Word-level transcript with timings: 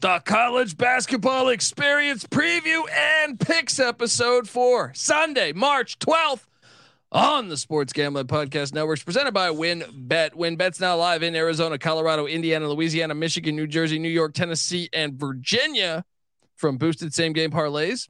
The 0.00 0.22
college 0.24 0.78
basketball 0.78 1.50
experience 1.50 2.24
preview 2.24 2.84
and 2.90 3.38
picks 3.38 3.78
episode 3.78 4.48
for 4.48 4.92
Sunday, 4.94 5.52
March 5.52 5.98
12th 5.98 6.46
on 7.12 7.48
the 7.48 7.56
Sports 7.58 7.92
Gambling 7.92 8.26
Podcast 8.26 8.72
Networks 8.72 9.02
presented 9.02 9.34
by 9.34 9.50
WynnBET. 9.50 10.30
WynnBET's 10.30 10.80
now 10.80 10.96
live 10.96 11.22
in 11.22 11.36
Arizona, 11.36 11.76
Colorado, 11.76 12.24
Indiana, 12.24 12.66
Louisiana, 12.66 13.14
Michigan, 13.14 13.54
New 13.54 13.66
Jersey, 13.66 13.98
New 13.98 14.08
York, 14.08 14.32
Tennessee, 14.32 14.88
and 14.94 15.20
Virginia. 15.20 16.02
From 16.56 16.78
boosted 16.78 17.12
same 17.12 17.34
game 17.34 17.50
parlays 17.50 18.08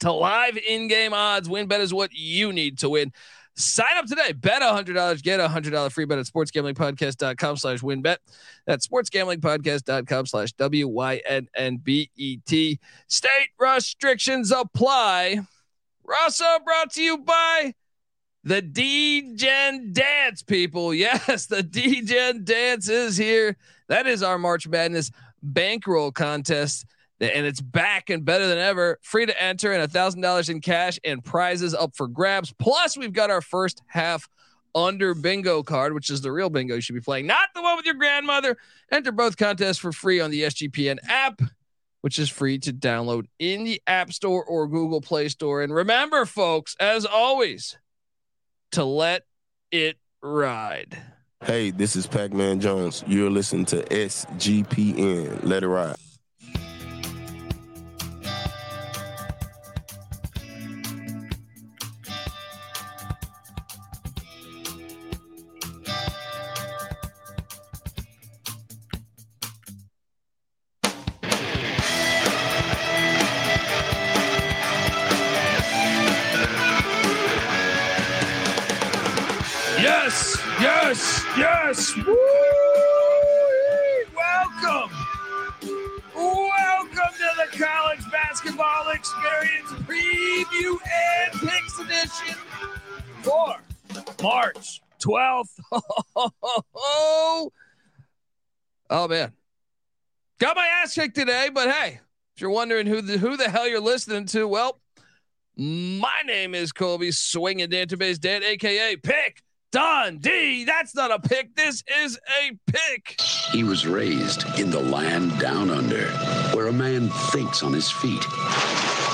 to 0.00 0.12
live 0.12 0.58
in 0.58 0.88
game 0.88 1.14
odds, 1.14 1.48
WynnBET 1.48 1.80
is 1.80 1.94
what 1.94 2.12
you 2.12 2.52
need 2.52 2.80
to 2.80 2.90
win. 2.90 3.14
Sign 3.58 3.96
up 3.96 4.06
today. 4.06 4.32
Bet 4.32 4.62
$100. 4.62 5.22
Get 5.22 5.40
a 5.40 5.48
$100 5.48 5.90
free 5.90 6.04
bet 6.04 6.18
at 6.20 6.26
sportsgamblingpodcast.com 6.26 7.56
slash 7.56 7.80
wynnbet. 7.80 8.18
That's 8.66 8.86
sportsgamblingpodcast.com 8.86 10.26
slash 10.26 10.52
W-Y-N-N-B-E-T. 10.52 11.20
State 13.08 13.48
restrictions 13.58 14.52
apply. 14.52 15.40
Rosso 16.04 16.58
brought 16.64 16.92
to 16.92 17.02
you 17.02 17.18
by 17.18 17.74
the 18.44 18.62
D-Gen 18.62 19.92
Dance, 19.92 20.42
people. 20.44 20.94
Yes, 20.98 21.46
the 21.46 21.64
D-Gen 21.64 22.44
Dance 22.44 22.88
is 22.88 23.16
here. 23.16 23.56
That 23.88 24.06
is 24.06 24.22
our 24.22 24.38
March 24.38 24.68
Madness 24.68 25.10
bankroll 25.42 26.12
contest 26.12 26.86
and 27.20 27.46
it's 27.46 27.60
back 27.60 28.10
and 28.10 28.24
better 28.24 28.46
than 28.46 28.58
ever. 28.58 28.98
Free 29.02 29.26
to 29.26 29.42
enter 29.42 29.72
and 29.72 29.82
a 29.82 29.88
thousand 29.88 30.20
dollars 30.20 30.48
in 30.48 30.60
cash 30.60 30.98
and 31.04 31.24
prizes 31.24 31.74
up 31.74 31.96
for 31.96 32.06
grabs. 32.06 32.52
Plus, 32.52 32.96
we've 32.96 33.12
got 33.12 33.30
our 33.30 33.40
first 33.40 33.82
half 33.86 34.28
under 34.74 35.14
bingo 35.14 35.62
card, 35.62 35.94
which 35.94 36.10
is 36.10 36.20
the 36.20 36.30
real 36.30 36.50
bingo 36.50 36.76
you 36.76 36.80
should 36.80 36.94
be 36.94 37.00
playing, 37.00 37.26
not 37.26 37.48
the 37.54 37.62
one 37.62 37.76
with 37.76 37.86
your 37.86 37.94
grandmother. 37.94 38.56
Enter 38.92 39.12
both 39.12 39.36
contests 39.36 39.78
for 39.78 39.92
free 39.92 40.20
on 40.20 40.30
the 40.30 40.42
SGPN 40.42 40.98
app, 41.08 41.40
which 42.02 42.18
is 42.18 42.28
free 42.28 42.58
to 42.60 42.72
download 42.72 43.24
in 43.38 43.64
the 43.64 43.82
App 43.86 44.12
Store 44.12 44.44
or 44.44 44.68
Google 44.68 45.00
Play 45.00 45.28
Store. 45.28 45.62
And 45.62 45.74
remember, 45.74 46.24
folks, 46.26 46.76
as 46.78 47.04
always, 47.04 47.76
to 48.72 48.84
let 48.84 49.24
it 49.72 49.98
ride. 50.22 50.98
Hey, 51.44 51.70
this 51.70 51.96
is 51.96 52.06
Pac 52.06 52.32
Man 52.32 52.60
Jones. 52.60 53.04
You're 53.06 53.30
listening 53.30 53.64
to 53.66 53.82
SGPN. 53.84 55.44
Let 55.44 55.62
it 55.62 55.68
ride. 55.68 55.96
Oh, 98.90 99.08
man. 99.08 99.32
Got 100.38 100.56
my 100.56 100.66
ass 100.66 100.94
kicked 100.94 101.16
today, 101.16 101.50
but 101.52 101.70
hey, 101.70 102.00
if 102.36 102.40
you're 102.40 102.50
wondering 102.50 102.86
who 102.86 103.00
the 103.00 103.18
who 103.18 103.36
the 103.36 103.50
hell 103.50 103.68
you're 103.68 103.80
listening 103.80 104.24
to, 104.26 104.46
well, 104.46 104.80
my 105.56 106.22
name 106.24 106.54
is 106.54 106.70
Colby 106.70 107.10
Swinging 107.10 107.68
Database 107.68 108.20
Dan, 108.20 108.44
aka 108.44 108.94
Pick 108.96 109.42
Don 109.72 110.18
D. 110.18 110.64
That's 110.64 110.94
not 110.94 111.10
a 111.10 111.18
pick. 111.18 111.56
This 111.56 111.82
is 112.00 112.18
a 112.40 112.56
pick. 112.70 113.20
He 113.50 113.64
was 113.64 113.84
raised 113.84 114.44
in 114.60 114.70
the 114.70 114.80
land 114.80 115.38
down 115.40 115.70
under, 115.70 116.06
where 116.54 116.68
a 116.68 116.72
man 116.72 117.08
thinks 117.32 117.64
on 117.64 117.72
his 117.72 117.90
feet, 117.90 118.22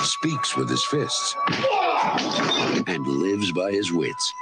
speaks 0.03 0.59
with 0.59 0.69
his 0.69 0.85
fists, 0.85 1.35
and 2.87 3.07
lives 3.07 3.51
by 3.53 3.73
his 3.73 3.91
wits. 3.91 4.33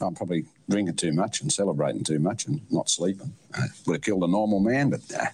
I'm 0.00 0.14
probably 0.16 0.44
drinking 0.68 0.96
too 0.96 1.12
much 1.12 1.40
and 1.40 1.52
celebrating 1.52 2.04
too 2.04 2.18
much 2.18 2.46
and 2.46 2.60
not 2.70 2.88
sleeping. 2.88 3.32
Uh, 3.56 3.62
would 3.86 3.94
have 3.94 4.02
killed 4.02 4.22
a 4.22 4.28
normal 4.28 4.60
man, 4.60 4.90
but 4.90 5.00
uh, 5.14 5.26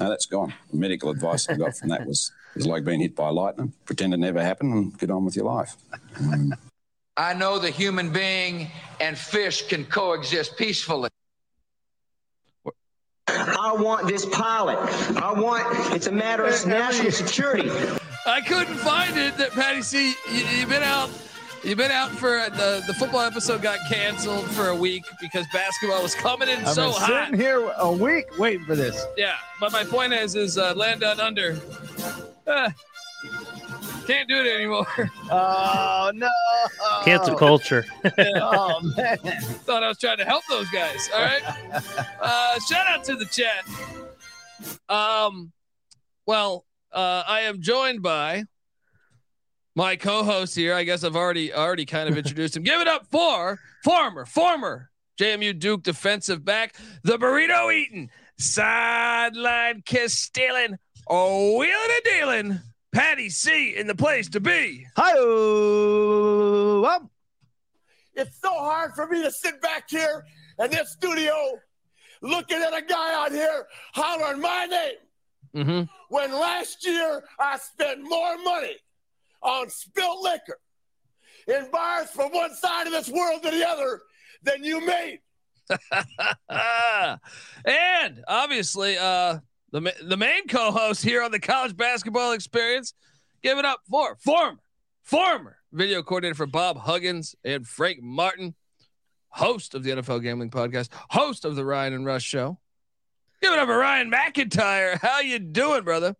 no, 0.00 0.08
that's 0.08 0.26
gone. 0.26 0.52
The 0.70 0.76
medical 0.76 1.10
advice 1.10 1.48
I 1.48 1.54
got 1.54 1.76
from 1.76 1.90
that 1.90 2.06
was 2.06 2.32
is 2.56 2.66
like 2.66 2.84
being 2.84 3.00
hit 3.00 3.16
by 3.16 3.30
lightning. 3.30 3.72
Pretend 3.84 4.14
it 4.14 4.18
never 4.18 4.42
happened 4.42 4.72
and 4.74 4.98
get 4.98 5.10
on 5.10 5.24
with 5.24 5.36
your 5.36 5.46
life. 5.46 5.76
Um, 6.20 6.54
I 7.16 7.34
know 7.34 7.58
the 7.58 7.70
human 7.70 8.12
being 8.12 8.70
and 9.00 9.16
fish 9.16 9.68
can 9.68 9.84
coexist 9.84 10.56
peacefully. 10.56 11.10
I 13.26 13.74
want 13.78 14.06
this 14.06 14.26
pilot. 14.26 14.78
I 15.16 15.32
want, 15.32 15.64
it's 15.94 16.06
a 16.08 16.12
matter 16.12 16.44
of 16.44 16.66
national 16.66 17.10
security. 17.10 17.70
I 18.26 18.40
couldn't 18.40 18.76
find 18.76 19.16
it. 19.16 19.36
That 19.36 19.50
Patty 19.52 19.82
C. 19.82 20.14
You, 20.30 20.44
you've 20.58 20.68
been 20.68 20.82
out. 20.82 21.10
You've 21.64 21.78
been 21.78 21.90
out 21.90 22.10
for 22.10 22.46
the 22.50 22.84
the 22.86 22.92
football 22.92 23.22
episode 23.22 23.62
got 23.62 23.78
canceled 23.88 24.44
for 24.50 24.68
a 24.68 24.76
week 24.76 25.04
because 25.18 25.46
basketball 25.50 26.02
was 26.02 26.14
coming 26.14 26.48
in 26.50 26.58
I've 26.58 26.68
so 26.68 26.90
been 26.90 27.00
hot. 27.00 27.24
sitting 27.24 27.40
here 27.40 27.72
a 27.78 27.90
week 27.90 28.38
waiting 28.38 28.66
for 28.66 28.76
this. 28.76 29.02
Yeah, 29.16 29.36
but 29.60 29.72
my 29.72 29.82
point 29.82 30.12
is, 30.12 30.34
is 30.34 30.58
uh, 30.58 30.74
land 30.74 31.00
down 31.00 31.20
under. 31.20 31.58
Uh, 32.46 32.70
can't 34.06 34.28
do 34.28 34.36
it 34.36 34.46
anymore. 34.54 34.86
Oh 35.30 36.12
no! 36.14 36.28
Cancel 37.02 37.34
culture. 37.34 37.86
Oh 38.18 38.78
man! 38.96 39.16
Thought 39.16 39.82
I 39.82 39.88
was 39.88 39.98
trying 39.98 40.18
to 40.18 40.24
help 40.26 40.44
those 40.50 40.68
guys. 40.68 41.08
All 41.14 41.22
right. 41.22 41.42
Uh, 42.20 42.58
shout 42.60 42.86
out 42.86 43.04
to 43.04 43.16
the 43.16 43.24
chat. 43.26 43.64
Um, 44.88 45.52
well, 46.26 46.64
uh, 46.92 47.22
I 47.26 47.40
am 47.40 47.60
joined 47.60 48.02
by 48.02 48.44
my 49.74 49.96
co-host 49.96 50.54
here. 50.54 50.74
I 50.74 50.84
guess 50.84 51.04
I've 51.04 51.16
already 51.16 51.52
already 51.52 51.84
kind 51.86 52.08
of 52.08 52.16
introduced 52.16 52.56
him. 52.56 52.62
Give 52.62 52.80
it 52.80 52.88
up 52.88 53.06
for 53.10 53.58
former 53.82 54.24
former 54.24 54.90
JMU 55.20 55.58
Duke 55.58 55.82
defensive 55.82 56.44
back, 56.44 56.74
the 57.02 57.18
burrito 57.18 57.72
eating, 57.72 58.10
sideline 58.38 59.82
kiss 59.84 60.18
stealing, 60.18 60.76
oh 61.08 61.56
wheeling 61.58 61.74
and 61.74 62.04
dealing. 62.04 62.60
Patty 62.92 63.28
C 63.28 63.74
in 63.76 63.88
the 63.88 63.94
place 63.96 64.28
to 64.28 64.40
be. 64.40 64.86
Hi, 64.96 65.12
It's 68.14 68.40
so 68.40 68.50
hard 68.50 68.92
for 68.94 69.08
me 69.08 69.20
to 69.24 69.30
sit 69.32 69.60
back 69.60 69.90
here 69.90 70.24
in 70.60 70.70
this 70.70 70.92
studio 70.92 71.34
looking 72.22 72.58
at 72.62 72.72
a 72.72 72.82
guy 72.82 73.14
out 73.14 73.32
here 73.32 73.66
hollering 73.94 74.40
my 74.40 74.66
name 74.66 74.94
Mm-hmm. 75.56 75.82
when 76.08 76.32
last 76.32 76.84
year 76.84 77.22
I 77.38 77.58
spent 77.58 78.02
more 78.02 78.36
money 78.38 78.76
on 79.44 79.68
spilt 79.70 80.22
liquor 80.22 80.58
in 81.46 81.70
bars 81.70 82.10
from 82.10 82.32
one 82.32 82.54
side 82.54 82.86
of 82.86 82.92
this 82.92 83.08
world 83.08 83.42
to 83.42 83.50
the 83.50 83.68
other 83.68 84.00
than 84.42 84.64
you 84.64 84.84
made. 84.84 85.20
and 87.64 88.24
obviously, 88.28 88.98
uh, 88.98 89.38
the 89.72 89.94
the 90.04 90.16
main 90.16 90.46
co-host 90.46 91.02
here 91.02 91.22
on 91.22 91.30
the 91.30 91.40
college 91.40 91.76
basketball 91.76 92.32
experience, 92.32 92.94
give 93.42 93.58
it 93.58 93.64
up 93.64 93.80
for 93.88 94.16
former 94.16 94.58
former 95.02 95.58
video 95.72 96.02
coordinator 96.02 96.34
for 96.34 96.46
Bob 96.46 96.78
Huggins 96.78 97.34
and 97.44 97.66
Frank 97.66 98.02
Martin, 98.02 98.54
host 99.28 99.74
of 99.74 99.82
the 99.82 99.90
NFL 99.90 100.22
Gambling 100.22 100.50
Podcast, 100.50 100.88
host 101.10 101.44
of 101.44 101.56
the 101.56 101.64
Ryan 101.64 101.94
and 101.94 102.06
Rush 102.06 102.24
Show. 102.24 102.58
Give 103.42 103.52
it 103.52 103.58
up 103.58 103.66
for 103.66 103.76
Ryan 103.76 104.10
McIntyre. 104.10 104.98
How 105.00 105.20
you 105.20 105.38
doing, 105.38 105.82
brother? 105.82 106.14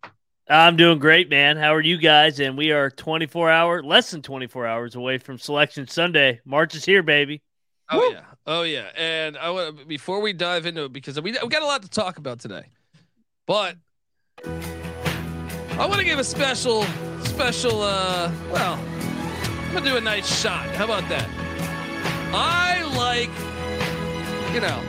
I'm 0.47 0.75
doing 0.77 0.99
great, 0.99 1.29
man. 1.29 1.57
How 1.57 1.73
are 1.73 1.81
you 1.81 1.97
guys? 1.97 2.39
And 2.39 2.55
we 2.55 2.71
are 2.71 2.91
24 2.91 3.49
hour, 3.49 3.81
less 3.81 4.11
than 4.11 4.21
24 4.21 4.67
hours 4.67 4.95
away 4.95 5.17
from 5.17 5.39
Selection 5.39 5.87
Sunday. 5.87 6.39
March 6.45 6.75
is 6.75 6.85
here, 6.85 7.01
baby. 7.01 7.41
Oh 7.89 8.11
yeah, 8.11 8.21
oh 8.45 8.63
yeah. 8.63 8.89
And 8.95 9.37
I 9.37 9.49
want 9.51 9.87
before 9.87 10.19
we 10.19 10.33
dive 10.33 10.65
into 10.65 10.85
it 10.85 10.93
because 10.93 11.19
we 11.19 11.31
we 11.31 11.49
got 11.49 11.61
a 11.61 11.65
lot 11.65 11.83
to 11.83 11.89
talk 11.89 12.17
about 12.17 12.39
today, 12.39 12.65
but 13.47 13.77
I 14.43 15.85
want 15.87 15.99
to 15.99 16.03
give 16.03 16.19
a 16.19 16.23
special 16.23 16.83
special. 17.23 17.81
uh 17.81 18.31
Well, 18.51 18.79
I'm 18.79 19.73
gonna 19.73 19.85
do 19.89 19.97
a 19.97 20.01
nice 20.01 20.41
shot. 20.41 20.67
How 20.75 20.85
about 20.85 21.07
that? 21.09 21.27
I 22.33 22.81
like, 22.95 23.29
you 24.53 24.61
know, 24.61 24.81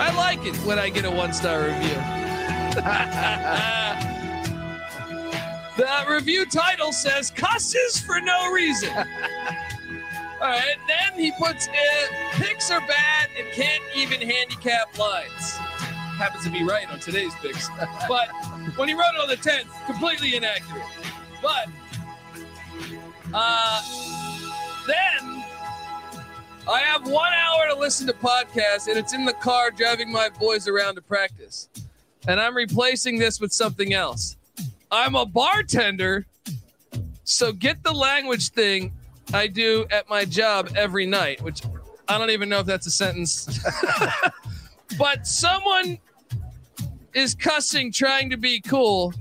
I 0.00 0.14
like 0.16 0.44
it 0.46 0.54
when 0.64 0.78
I 0.78 0.90
get 0.90 1.04
a 1.04 1.10
one 1.10 1.32
star 1.32 1.62
review. 1.62 1.98
the 5.78 6.04
review 6.10 6.44
title 6.44 6.92
says 6.92 7.30
"cusses 7.30 7.98
for 7.98 8.20
no 8.20 8.52
reason." 8.52 8.90
All 10.40 10.46
right, 10.46 10.76
then 10.86 11.18
he 11.18 11.32
puts 11.32 11.66
in 11.66 11.74
picks 12.34 12.70
are 12.70 12.80
bad 12.80 13.28
and 13.36 13.48
can't 13.52 13.82
even 13.96 14.20
handicap 14.20 14.96
lines. 14.96 15.56
happens 16.16 16.44
to 16.44 16.50
be 16.50 16.62
right 16.62 16.88
on 16.90 17.00
today's 17.00 17.34
picks. 17.42 17.68
But 18.08 18.28
when 18.76 18.88
he 18.88 18.94
wrote 18.94 19.14
it 19.16 19.20
on 19.20 19.28
the 19.28 19.36
10th, 19.36 19.66
completely 19.86 20.36
inaccurate. 20.36 20.84
But 21.42 21.66
uh, 23.34 23.82
then 24.86 25.44
I 26.68 26.80
have 26.80 27.08
one 27.08 27.32
hour 27.32 27.68
to 27.72 27.78
listen 27.78 28.06
to 28.06 28.12
podcasts, 28.12 28.86
and 28.86 28.96
it's 28.96 29.14
in 29.14 29.24
the 29.24 29.32
car 29.34 29.72
driving 29.72 30.12
my 30.12 30.28
boys 30.28 30.68
around 30.68 30.94
to 30.96 31.02
practice. 31.02 31.68
And 32.28 32.40
I'm 32.40 32.56
replacing 32.56 33.18
this 33.18 33.40
with 33.40 33.52
something 33.52 33.92
else. 33.92 34.37
I'm 34.90 35.14
a 35.14 35.26
bartender, 35.26 36.26
so 37.24 37.52
get 37.52 37.82
the 37.82 37.92
language 37.92 38.50
thing 38.50 38.92
I 39.32 39.46
do 39.46 39.86
at 39.90 40.08
my 40.08 40.24
job 40.24 40.70
every 40.76 41.06
night, 41.06 41.42
which 41.42 41.62
I 42.08 42.16
don't 42.18 42.30
even 42.30 42.48
know 42.48 42.60
if 42.60 42.66
that's 42.66 42.86
a 42.86 42.90
sentence. 42.90 43.60
but 44.98 45.26
someone 45.26 45.98
is 47.12 47.34
cussing 47.34 47.92
trying 47.92 48.30
to 48.30 48.36
be 48.36 48.60
cool. 48.60 49.12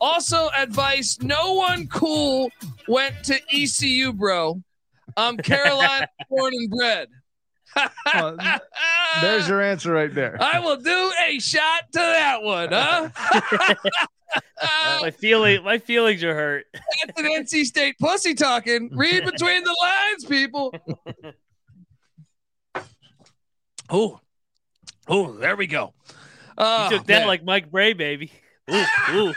Also, 0.00 0.48
advice 0.56 1.18
no 1.20 1.54
one 1.54 1.86
cool 1.88 2.50
went 2.86 3.24
to 3.24 3.40
ECU, 3.52 4.12
bro. 4.12 4.62
I'm 5.16 5.36
Carolina 5.38 6.08
born 6.28 6.54
and 6.54 6.70
bred. 6.70 7.08
Well, 8.14 8.36
There's 9.20 9.48
your 9.48 9.62
answer 9.62 9.92
right 9.92 10.12
there. 10.12 10.36
I 10.40 10.58
will 10.60 10.76
do 10.76 11.12
a 11.26 11.38
shot 11.38 11.92
to 11.92 11.98
that 11.98 12.42
one, 12.42 12.68
huh? 12.72 13.74
Uh, 14.62 14.98
my 15.02 15.10
feeling, 15.10 15.62
my 15.64 15.78
feelings 15.78 16.22
are 16.22 16.34
hurt. 16.34 16.66
That's 16.72 17.18
an 17.20 17.26
NC 17.26 17.64
State 17.64 17.96
pussy 17.98 18.34
talking. 18.34 18.90
Read 18.92 19.24
between 19.24 19.64
the 19.64 19.76
lines, 19.82 20.24
people. 20.24 20.74
Oh, 23.92 24.20
oh, 25.08 25.32
there 25.32 25.56
we 25.56 25.66
go. 25.66 25.92
Oh, 26.56 26.62
You 26.62 26.84
ah, 26.84 26.88
took 26.90 27.06
that 27.06 27.20
man. 27.20 27.26
like 27.26 27.44
Mike 27.44 27.70
Brey, 27.72 27.92
baby. 27.92 28.30
Ooh, 28.70 28.84
ooh. 29.12 29.34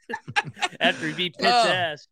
After 0.80 1.06
he 1.08 1.14
beat 1.14 1.38
Pitt's 1.38 1.50
Oh. 1.50 1.68
ass. 1.68 2.06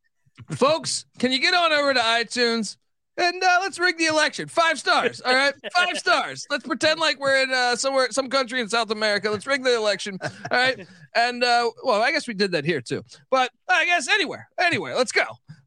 folks. 0.53 1.05
Can 1.19 1.33
you 1.33 1.39
get 1.39 1.53
on 1.53 1.73
over 1.73 1.93
to 1.93 2.01
iTunes 2.01 2.77
and 3.17 3.43
uh, 3.43 3.59
let's 3.61 3.79
rig 3.79 3.99
the 3.99 4.07
election? 4.07 4.49
Five 4.49 4.79
stars. 4.79 5.21
All 5.21 5.35
right, 5.35 5.55
five 5.75 5.97
stars. 5.97 6.47
Let's 6.51 6.67
pretend 6.67 7.01
like 7.01 7.19
we're 7.19 7.43
in 7.43 7.53
uh, 7.53 7.77
somewhere, 7.77 8.09
some 8.11 8.29
country 8.29 8.61
in 8.61 8.69
South 8.69 8.91
America. 8.91 9.31
Let's 9.31 9.47
rig 9.47 9.65
the 9.65 9.75
election. 9.75 10.19
All 10.23 10.31
right, 10.51 10.87
and 11.15 11.43
uh, 11.43 11.71
well, 11.83 12.03
I 12.03 12.13
guess 12.13 12.29
we 12.29 12.35
did 12.35 12.53
that 12.53 12.65
here 12.65 12.81
too, 12.81 13.05
but 13.31 13.51
I 13.69 13.87
guess 13.87 14.09
anywhere, 14.09 14.49
anywhere. 14.59 14.95
Let's 14.97 15.13
go. 15.13 15.25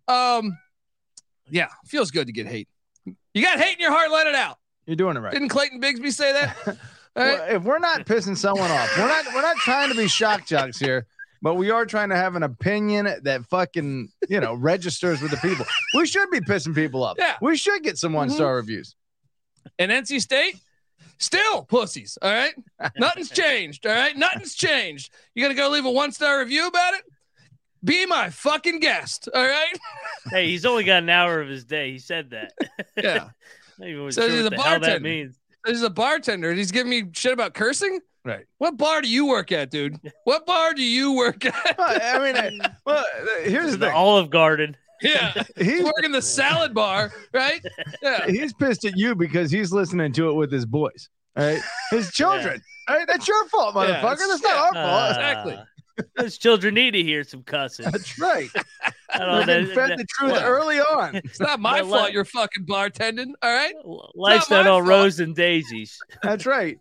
Um, 0.07 0.57
yeah, 1.49 1.67
feels 1.85 2.11
good 2.11 2.27
to 2.27 2.33
get 2.33 2.47
hate. 2.47 2.67
You 3.33 3.43
got 3.43 3.59
hate 3.59 3.75
in 3.75 3.79
your 3.79 3.91
heart, 3.91 4.11
let 4.11 4.27
it 4.27 4.35
out. 4.35 4.57
You're 4.85 4.95
doing 4.95 5.17
it 5.17 5.19
right. 5.19 5.33
Didn't 5.33 5.49
Clayton 5.49 5.81
Bigsby 5.81 6.11
say 6.11 6.33
that? 6.33 6.57
All 6.67 7.23
right. 7.23 7.39
Well, 7.39 7.55
if 7.55 7.63
we're 7.63 7.79
not 7.79 8.05
pissing 8.05 8.37
someone 8.37 8.71
off, 8.71 8.97
we're 8.97 9.07
not 9.07 9.25
we're 9.33 9.41
not 9.41 9.57
trying 9.57 9.89
to 9.89 9.95
be 9.95 10.07
shock 10.07 10.45
jocks 10.45 10.79
here, 10.79 11.05
but 11.41 11.55
we 11.55 11.71
are 11.71 11.85
trying 11.85 12.09
to 12.09 12.15
have 12.15 12.35
an 12.35 12.43
opinion 12.43 13.07
that 13.23 13.45
fucking 13.45 14.09
you 14.27 14.39
know 14.39 14.53
registers 14.53 15.21
with 15.21 15.31
the 15.31 15.37
people. 15.37 15.65
We 15.95 16.05
should 16.05 16.29
be 16.31 16.39
pissing 16.39 16.75
people 16.75 17.03
off. 17.03 17.17
Yeah. 17.17 17.35
we 17.41 17.57
should 17.57 17.83
get 17.83 17.97
some 17.97 18.13
one 18.13 18.29
star 18.29 18.47
mm-hmm. 18.47 18.67
reviews. 18.67 18.95
And 19.77 19.91
NC 19.91 20.21
State, 20.21 20.55
still 21.17 21.63
pussies. 21.63 22.17
All 22.21 22.31
right. 22.31 22.53
Nothing's 22.97 23.29
changed. 23.29 23.85
All 23.85 23.93
right. 23.93 24.15
Nothing's 24.17 24.55
changed. 24.55 25.13
You 25.35 25.43
got 25.43 25.49
to 25.49 25.53
go 25.53 25.69
leave 25.69 25.85
a 25.85 25.91
one 25.91 26.11
star 26.11 26.39
review 26.39 26.67
about 26.67 26.95
it? 26.95 27.01
Be 27.83 28.05
my 28.05 28.29
fucking 28.29 28.79
guest. 28.79 29.29
All 29.33 29.47
right. 29.47 29.73
Hey, 30.29 30.47
he's 30.47 30.65
only 30.65 30.83
got 30.83 31.01
an 31.01 31.09
hour 31.09 31.39
of 31.39 31.47
his 31.47 31.63
day. 31.63 31.91
He 31.91 31.97
said 31.97 32.31
that. 32.31 32.51
Yeah. 32.95 33.29
Not 33.79 34.13
So 34.13 34.21
sure 34.21 34.29
he's 34.29 34.39
a 34.41 34.43
the 34.43 34.49
that 34.51 34.57
bartender. 34.57 34.99
means. 34.99 35.39
This 35.63 35.77
is 35.77 35.83
a 35.83 35.89
bartender. 35.89 36.49
and 36.49 36.57
He's 36.57 36.71
giving 36.71 36.89
me 36.89 37.05
shit 37.13 37.31
about 37.31 37.53
cursing. 37.53 37.99
Right. 38.25 38.45
What 38.57 38.77
bar 38.77 39.01
do 39.01 39.07
you 39.09 39.25
work 39.27 39.51
at, 39.51 39.71
dude? 39.71 39.97
What 40.25 40.45
bar 40.45 40.73
do 40.73 40.83
you 40.83 41.13
work 41.13 41.45
at? 41.45 41.53
I 41.79 42.19
mean, 42.19 42.61
uh, 42.61 42.69
well, 42.85 43.05
here's 43.43 43.71
the 43.71 43.77
The. 43.77 43.93
Olive 43.93 44.29
Garden. 44.29 44.75
Yeah. 45.01 45.31
He's 45.55 45.67
He's 45.71 45.83
working 45.83 46.11
the 46.11 46.21
salad 46.21 46.73
bar, 46.73 47.11
right? 47.33 47.61
Yeah. 48.03 48.25
he's 48.27 48.53
pissed 48.53 48.83
at 48.85 48.97
you 48.97 49.15
because 49.15 49.49
he's 49.51 49.71
listening 49.71 50.11
to 50.13 50.29
it 50.29 50.33
with 50.33 50.51
his 50.51 50.65
boys. 50.65 51.09
All 51.37 51.45
right, 51.45 51.61
his 51.91 52.11
children. 52.11 52.61
All 52.89 52.97
right, 52.97 53.07
that's 53.07 53.27
your 53.27 53.47
fault, 53.47 53.75
motherfucker. 53.75 54.13
it's- 54.13 54.27
that's 54.27 54.43
not 54.43 54.57
our 54.57 54.71
yeah. 54.73 54.85
fault. 54.89 55.09
Exactly. 55.11 55.53
Uh, 55.53 55.63
those 56.17 56.37
children 56.37 56.73
need 56.73 56.91
to 56.91 57.03
hear 57.03 57.23
some 57.23 57.43
cussing. 57.43 57.85
That's 57.89 58.17
right. 58.19 58.49
I 59.11 59.17
They're 59.17 59.27
don't 59.27 59.45
getting 59.45 59.67
know. 59.69 59.75
fed 59.75 59.89
that- 59.91 59.97
the 59.99 60.05
truth 60.09 60.33
Yeah. 60.33 60.43
early 60.45 60.79
on. 60.79 61.15
It's 61.17 61.39
not 61.39 61.59
my 61.61 61.81
Well, 61.81 61.91
let- 61.91 61.99
fault 62.01 62.11
you're 62.13 62.25
fucking 62.25 62.65
bartending. 62.65 63.31
All 63.41 63.53
right. 63.53 63.73
Life's 64.15 64.49
not 64.49 64.63
not 64.65 64.67
all 64.71 64.79
fault. 64.79 64.89
rose 64.89 65.19
and 65.21 65.35
daisies. 65.35 65.97
That's 66.23 66.45
right. 66.45 66.77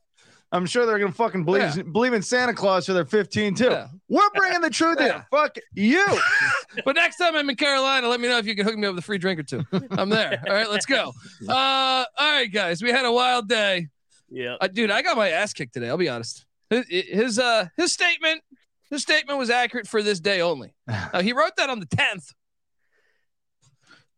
I'm 0.51 0.65
sure 0.67 0.87
they're 0.87 0.99
gonna 0.99 1.13
fucking 1.13 1.45
believe 1.45 1.77
Yeah. 1.77 1.83
believe 1.83 2.15
in 2.15 2.23
Santa 2.23 2.55
Claus 2.55 2.87
for 2.87 2.95
they're 2.95 3.05
15 3.05 3.55
too. 3.55 3.65
Yeah. 3.71 3.89
We're 4.09 4.31
bringing 4.35 4.61
the 4.63 4.71
truth 4.71 4.97
Yeah. 5.01 5.17
in. 5.17 5.23
Fuck 5.31 5.57
you. 5.75 6.07
But 6.85 6.95
next 6.97 7.17
time 7.17 7.35
I'm 7.35 7.49
in 7.51 7.57
Carolina, 7.57 8.07
let 8.09 8.21
me 8.21 8.29
know 8.29 8.39
if 8.39 8.47
you 8.47 8.55
can 8.55 8.65
hook 8.65 8.77
me 8.77 8.87
up 8.87 8.95
with 8.95 9.03
a 9.03 9.07
free 9.07 9.19
drink 9.19 9.41
or 9.41 9.43
two. 9.43 9.63
I'm 9.91 10.09
there. 10.11 10.43
All 10.47 10.53
right, 10.55 10.71
let's 10.71 10.87
go. 10.87 11.13
Uh, 11.49 12.05
all 12.19 12.33
right, 12.33 12.51
guys, 12.53 12.83
we 12.83 12.91
had 12.91 13.05
a 13.05 13.11
wild 13.13 13.49
day. 13.49 13.89
Yeah. 14.31 14.57
Uh, 14.61 14.69
dude, 14.69 14.91
I 14.91 15.03
got 15.03 15.17
my 15.17 15.31
ass 15.31 15.53
kicked 15.53 15.73
today. 15.75 15.89
I'll 15.89 15.97
be 15.97 16.09
honest. 16.09 16.45
His, 16.71 16.87
his 16.89 17.39
uh 17.39 17.67
his 17.77 17.93
statement 17.93 18.43
his 18.91 19.03
statement 19.03 19.39
was 19.39 19.51
accurate 19.51 19.87
for 19.89 20.03
this 20.03 20.21
day 20.21 20.41
only. 20.41 20.75
Now 21.13 21.21
he 21.21 21.33
wrote 21.33 21.57
that 21.57 21.69
on 21.71 21.81
the 21.81 21.87
10th. 21.87 22.33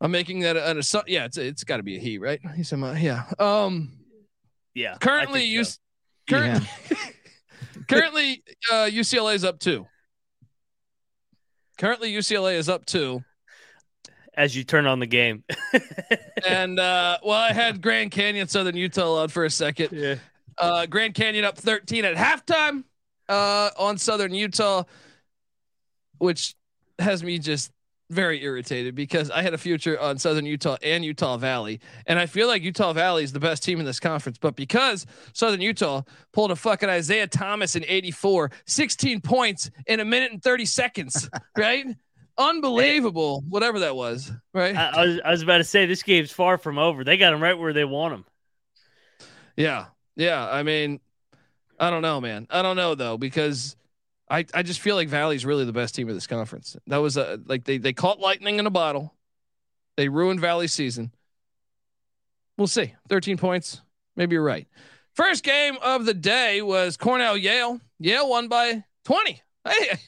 I'm 0.00 0.10
making 0.10 0.40
that 0.40 0.56
an 0.56 0.78
assumption. 0.78 1.12
Yeah, 1.14 1.24
it's 1.26 1.36
it's 1.36 1.64
got 1.64 1.76
to 1.78 1.82
be 1.82 1.96
a 1.96 2.00
he, 2.00 2.18
right? 2.18 2.40
He 2.56 2.62
said, 2.62 2.82
uh, 2.82 2.92
yeah. 2.92 3.24
Um, 3.38 3.92
Yeah. 4.74 4.96
Currently 4.98 5.40
think 5.40 5.52
you 6.30 6.54
so. 6.56 6.96
currently 6.96 7.06
currently 7.88 8.42
uh, 8.70 8.86
UCLA 8.86 9.34
is 9.34 9.44
up 9.44 9.58
two. 9.58 9.86
Currently 11.78 12.12
UCLA 12.12 12.54
is 12.54 12.68
up 12.68 12.84
two. 12.84 13.22
as 14.34 14.54
you 14.56 14.64
turn 14.64 14.86
on 14.86 14.98
the 15.00 15.06
game. 15.06 15.44
and 16.46 16.78
uh, 16.78 17.18
well, 17.24 17.38
I 17.38 17.52
had 17.52 17.80
Grand 17.80 18.10
Canyon, 18.10 18.48
Southern 18.48 18.76
Utah 18.76 19.22
on 19.22 19.28
for 19.28 19.44
a 19.44 19.50
second. 19.50 19.88
yeah. 19.92 20.16
Uh, 20.58 20.86
Grand 20.86 21.14
Canyon 21.14 21.44
up 21.44 21.56
13 21.56 22.04
at 22.04 22.16
halftime 22.16 22.84
uh, 23.28 23.70
on 23.78 23.96
Southern 23.96 24.34
Utah, 24.34 24.84
which 26.18 26.54
has 26.98 27.22
me 27.22 27.38
just 27.38 27.72
very 28.10 28.42
irritated 28.42 28.94
because 28.94 29.30
I 29.30 29.42
had 29.42 29.54
a 29.54 29.58
future 29.58 29.98
on 29.98 30.18
Southern 30.18 30.44
Utah 30.44 30.76
and 30.82 31.04
Utah 31.04 31.36
Valley, 31.36 31.80
and 32.06 32.18
I 32.18 32.26
feel 32.26 32.48
like 32.48 32.62
Utah 32.62 32.92
Valley 32.92 33.24
is 33.24 33.32
the 33.32 33.40
best 33.40 33.62
team 33.62 33.80
in 33.80 33.86
this 33.86 34.00
conference. 34.00 34.36
But 34.38 34.56
because 34.56 35.06
Southern 35.32 35.60
Utah 35.60 36.02
pulled 36.32 36.50
a 36.50 36.56
fucking 36.56 36.88
Isiah 36.88 37.26
Thomas 37.26 37.76
in 37.76 37.84
84, 37.86 38.50
16 38.66 39.20
points 39.20 39.70
in 39.86 40.00
a 40.00 40.04
minute 40.04 40.32
and 40.32 40.42
30 40.42 40.66
seconds, 40.66 41.30
right? 41.56 41.86
Unbelievable, 42.36 43.44
whatever 43.48 43.80
that 43.80 43.94
was, 43.96 44.32
right? 44.52 44.74
I, 44.74 44.88
I 44.88 45.06
was 45.06 45.20
I 45.24 45.30
was 45.30 45.42
about 45.42 45.58
to 45.58 45.64
say 45.64 45.86
this 45.86 46.02
game's 46.02 46.32
far 46.32 46.58
from 46.58 46.78
over. 46.78 47.04
They 47.04 47.16
got 47.16 47.32
him 47.32 47.42
right 47.42 47.58
where 47.58 47.72
they 47.72 47.84
want 47.84 48.14
him. 48.14 48.24
Yeah. 49.56 49.86
Yeah. 50.16 50.48
I 50.48 50.62
mean, 50.62 51.00
I 51.78 51.90
don't 51.90 52.02
know, 52.02 52.20
man. 52.20 52.46
I 52.50 52.62
don't 52.62 52.76
know 52.76 52.94
though, 52.94 53.18
because 53.18 53.76
I, 54.30 54.46
I 54.54 54.62
just 54.62 54.80
feel 54.80 54.94
like 54.94 55.08
Valley's 55.08 55.44
really 55.44 55.64
the 55.64 55.72
best 55.72 55.94
team 55.94 56.08
of 56.08 56.14
this 56.14 56.28
conference. 56.28 56.76
That 56.86 56.98
was 56.98 57.16
a 57.16 57.40
like 57.46 57.64
they 57.64 57.78
they 57.78 57.92
caught 57.92 58.20
lightning 58.20 58.58
in 58.60 58.66
a 58.66 58.70
bottle. 58.70 59.14
They 59.96 60.08
ruined 60.08 60.40
Valley's 60.40 60.72
season. 60.72 61.12
We'll 62.56 62.68
see. 62.68 62.94
13 63.08 63.36
points. 63.36 63.80
Maybe 64.16 64.34
you're 64.34 64.42
right. 64.42 64.68
First 65.14 65.42
game 65.42 65.76
of 65.82 66.06
the 66.06 66.14
day 66.14 66.62
was 66.62 66.96
Cornell 66.96 67.36
Yale. 67.36 67.80
Yale 67.98 68.28
won 68.28 68.48
by 68.48 68.84
20. 69.04 69.42
Hey, 69.64 69.98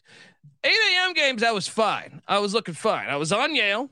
8 0.65 0.71
a.m. 0.71 1.13
games, 1.13 1.43
that 1.43 1.55
was 1.55 1.67
fine. 1.67 2.23
I 2.27 2.39
was 2.39 2.55
looking 2.55 2.75
fine. 2.75 3.09
I 3.09 3.17
was 3.17 3.33
on 3.33 3.55
Yale 3.55 3.91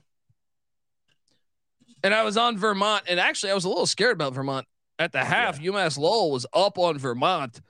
and 2.03 2.15
I 2.15 2.23
was 2.23 2.37
on 2.37 2.57
Vermont. 2.57 3.05
And 3.09 3.19
actually, 3.19 3.51
I 3.51 3.55
was 3.55 3.65
a 3.65 3.69
little 3.69 3.87
scared 3.87 4.15
about 4.15 4.35
Vermont 4.35 4.67
at 4.99 5.13
the 5.13 5.25
half. 5.25 5.61
UMass 5.61 5.99
Lowell 5.99 6.31
was 6.31 6.47
up 6.53 6.79
on 6.79 6.99
Vermont. 6.99 7.61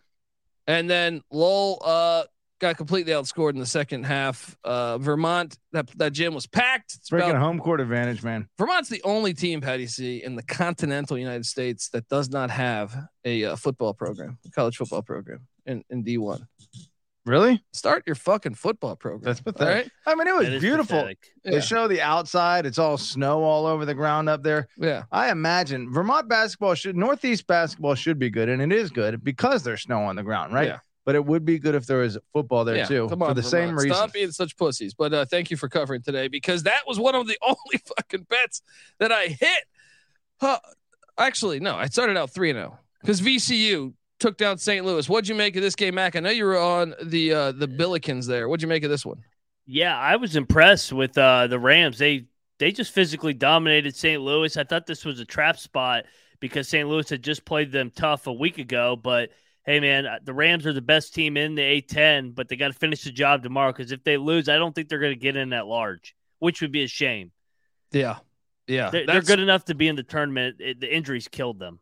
And 0.66 0.88
then 0.88 1.22
Lowell 1.30 1.82
uh, 1.84 2.24
got 2.60 2.76
completely 2.76 3.12
outscored 3.12 3.54
in 3.54 3.58
the 3.58 3.66
second 3.66 4.04
half. 4.04 4.56
Uh, 4.62 4.98
Vermont, 4.98 5.58
that, 5.72 5.88
that 5.96 6.12
gym 6.12 6.34
was 6.34 6.46
packed. 6.46 6.94
It's 6.94 7.08
Breaking 7.10 7.30
about- 7.30 7.42
home 7.42 7.58
court 7.58 7.80
advantage, 7.80 8.22
man. 8.22 8.48
Vermont's 8.58 8.88
the 8.88 9.02
only 9.02 9.34
team, 9.34 9.60
Patty 9.60 9.86
C, 9.86 10.22
in 10.22 10.36
the 10.36 10.42
continental 10.42 11.18
United 11.18 11.46
States 11.46 11.88
that 11.90 12.08
does 12.08 12.30
not 12.30 12.50
have 12.50 12.94
a 13.24 13.44
uh, 13.44 13.56
football 13.56 13.94
program, 13.94 14.38
a 14.46 14.50
college 14.50 14.76
football 14.76 15.02
program 15.02 15.46
in, 15.66 15.82
in 15.90 16.04
D1. 16.04 16.46
Really? 17.26 17.62
Start 17.72 18.04
your 18.06 18.14
fucking 18.16 18.54
football 18.54 18.96
program. 18.96 19.22
That's 19.22 19.40
pathetic. 19.40 19.74
right? 19.74 19.90
I 20.06 20.14
mean, 20.14 20.26
it 20.26 20.34
was 20.34 20.60
beautiful. 20.60 20.96
pathetic. 20.96 21.18
Yeah. 21.44 21.50
They 21.52 21.60
show 21.60 21.86
the 21.86 22.00
outside. 22.00 22.64
It's 22.64 22.78
all 22.78 22.96
snow 22.96 23.42
all 23.44 23.66
over 23.66 23.84
the 23.84 23.94
ground 23.94 24.28
up 24.30 24.42
there. 24.42 24.68
Yeah. 24.78 25.04
I 25.12 25.30
imagine 25.30 25.92
Vermont 25.92 26.28
basketball 26.28 26.74
should 26.74 26.96
Northeast 26.96 27.46
basketball 27.46 27.94
should 27.94 28.18
be 28.18 28.30
good, 28.30 28.48
and 28.48 28.62
it 28.62 28.72
is 28.72 28.90
good 28.90 29.22
because 29.22 29.62
there's 29.62 29.82
snow 29.82 30.00
on 30.02 30.16
the 30.16 30.22
ground, 30.22 30.54
right? 30.54 30.68
Yeah. 30.68 30.78
But 31.06 31.14
it 31.14 31.24
would 31.24 31.44
be 31.44 31.58
good 31.58 31.74
if 31.74 31.86
there 31.86 31.98
was 31.98 32.18
football 32.32 32.64
there 32.64 32.76
Yeah, 32.76 32.84
too 32.84 33.08
come 33.08 33.20
for 33.20 33.28
on, 33.28 33.36
the 33.36 33.42
same 33.42 33.74
reason. 33.74 33.94
Stop 33.94 34.12
being 34.12 34.30
such 34.32 34.56
pussies. 34.56 34.94
But 34.94 35.14
uh, 35.14 35.24
thank 35.24 35.50
you 35.50 35.56
for 35.56 35.68
covering 35.68 36.02
today 36.02 36.28
because 36.28 36.64
that 36.64 36.82
was 36.86 36.98
one 36.98 37.14
of 37.14 37.26
the 37.26 37.38
only 37.42 37.82
fucking 37.96 38.26
bets 38.28 38.62
that 38.98 39.10
I 39.10 39.26
hit. 39.26 39.64
Huh. 40.40 40.58
Actually, 41.18 41.60
no, 41.60 41.74
I 41.74 41.86
started 41.86 42.16
out 42.16 42.30
3 42.30 42.52
0 42.52 42.78
because 43.00 43.20
VCU 43.20 43.94
took 44.18 44.36
down 44.36 44.58
St. 44.58 44.84
Louis. 44.84 45.08
What'd 45.08 45.28
you 45.28 45.34
make 45.34 45.56
of 45.56 45.62
this 45.62 45.74
game, 45.74 45.94
Mac? 45.96 46.14
I 46.16 46.20
know 46.20 46.30
you 46.30 46.44
were 46.44 46.58
on 46.58 46.94
the 47.02 47.32
uh, 47.32 47.52
the 47.52 47.66
Billikens 47.66 48.26
there. 48.26 48.48
What'd 48.48 48.62
you 48.62 48.68
make 48.68 48.84
of 48.84 48.90
this 48.90 49.04
one? 49.04 49.22
Yeah, 49.66 49.96
I 49.98 50.16
was 50.16 50.36
impressed 50.36 50.92
with 50.92 51.16
uh, 51.16 51.46
the 51.46 51.58
Rams. 51.58 51.98
They 51.98 52.26
they 52.58 52.72
just 52.72 52.92
physically 52.92 53.34
dominated 53.34 53.96
St. 53.96 54.20
Louis. 54.20 54.56
I 54.56 54.64
thought 54.64 54.86
this 54.86 55.04
was 55.04 55.20
a 55.20 55.24
trap 55.24 55.58
spot 55.58 56.04
because 56.40 56.68
St. 56.68 56.88
Louis 56.88 57.08
had 57.08 57.22
just 57.22 57.44
played 57.44 57.72
them 57.72 57.90
tough 57.94 58.26
a 58.26 58.32
week 58.32 58.58
ago. 58.58 58.96
But 58.96 59.30
hey, 59.70 59.80
man, 59.80 60.06
uh, 60.06 60.18
the 60.24 60.34
Rams 60.34 60.66
are 60.66 60.72
the 60.72 60.82
best 60.82 61.14
team 61.14 61.36
in 61.36 61.54
the 61.54 61.62
A10, 61.62 62.34
but 62.34 62.48
they 62.48 62.56
got 62.56 62.68
to 62.68 62.72
finish 62.78 63.04
the 63.04 63.10
job 63.12 63.42
tomorrow 63.42 63.72
because 63.72 63.92
if 63.92 64.02
they 64.04 64.16
lose, 64.16 64.48
I 64.48 64.56
don't 64.56 64.74
think 64.74 64.88
they're 64.88 64.98
going 64.98 65.12
to 65.12 65.18
get 65.18 65.36
in 65.36 65.52
at 65.52 65.66
large, 65.66 66.14
which 66.40 66.60
would 66.60 66.72
be 66.72 66.82
a 66.84 66.88
shame. 66.88 67.30
Yeah, 67.92 68.16
yeah, 68.66 68.90
They're, 68.90 69.06
they're 69.06 69.22
good 69.22 69.40
enough 69.40 69.64
to 69.66 69.74
be 69.74 69.88
in 69.88 69.96
the 69.96 70.02
tournament. 70.02 70.56
It, 70.60 70.80
the 70.80 70.92
injuries 70.94 71.28
killed 71.28 71.58
them. 71.58 71.78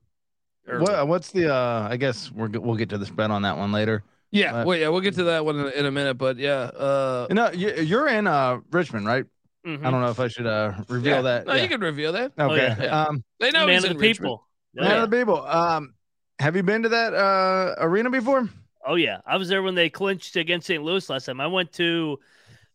early. 0.67 0.83
What, 0.85 1.09
what's 1.09 1.31
the? 1.31 1.53
uh 1.55 1.89
I 1.91 1.97
guess 1.97 2.31
we're, 2.33 2.49
we'll 2.49 2.77
get 2.77 2.89
to 2.91 2.99
the 2.99 3.07
spread 3.07 3.31
on 3.31 3.43
that 3.43 3.57
one 3.59 3.73
later. 3.73 4.05
Yeah, 4.31 4.57
Uh, 4.61 4.65
well, 4.67 4.77
yeah, 4.79 4.89
we'll 4.89 5.01
get 5.01 5.15
to 5.15 5.25
that 5.25 5.45
one 5.45 5.59
in, 5.59 5.73
in 5.73 5.87
a 5.87 5.91
minute. 5.91 6.15
But 6.19 6.37
yeah, 6.39 6.61
uh, 6.61 7.27
No, 7.31 7.51
you, 7.51 7.75
you're 7.77 8.09
in 8.09 8.27
uh 8.27 8.59
Richmond, 8.71 9.07
right? 9.07 9.25
Mhm. 9.67 9.85
I 9.85 9.91
don't 9.91 10.01
know 10.03 10.11
if 10.11 10.21
I 10.21 10.29
should 10.29 10.47
uh 10.47 10.73
reveal 10.89 11.17
yeah. 11.17 11.23
that. 11.23 11.47
No, 11.47 11.55
Yeah. 11.55 11.63
you 11.63 11.69
can 11.69 11.81
reveal 11.81 12.13
that. 12.13 12.33
Okay. 12.39 12.43
Oh, 12.43 12.51
Okay. 12.73 12.85
yeah. 12.85 13.03
Um, 13.05 13.25
They 13.41 13.51
know 13.51 13.67
Man 13.67 13.75
he's 13.77 13.85
of 13.85 13.91
in 13.93 13.97
the 13.97 14.01
Richmond. 14.03 14.17
people. 14.25 14.47
Oh, 14.79 14.83
man 14.83 15.01
of 15.03 15.11
the 15.11 15.17
people. 15.17 15.43
Um, 15.47 15.95
have 16.39 16.57
you 16.57 16.63
been 16.63 16.83
to 16.83 16.89
that 16.91 17.15
uh 17.15 17.75
arena 17.79 18.11
before? 18.11 18.49
Oh 18.87 18.95
yeah, 18.95 19.21
I 19.27 19.37
was 19.37 19.49
there 19.49 19.63
when 19.63 19.75
they 19.75 19.91
clinched 19.91 20.37
against 20.37 20.67
St. 20.67 20.83
Louis 20.83 21.09
last 21.11 21.27
time. 21.27 21.41
I 21.41 21.47
went 21.47 21.73
to 21.75 22.19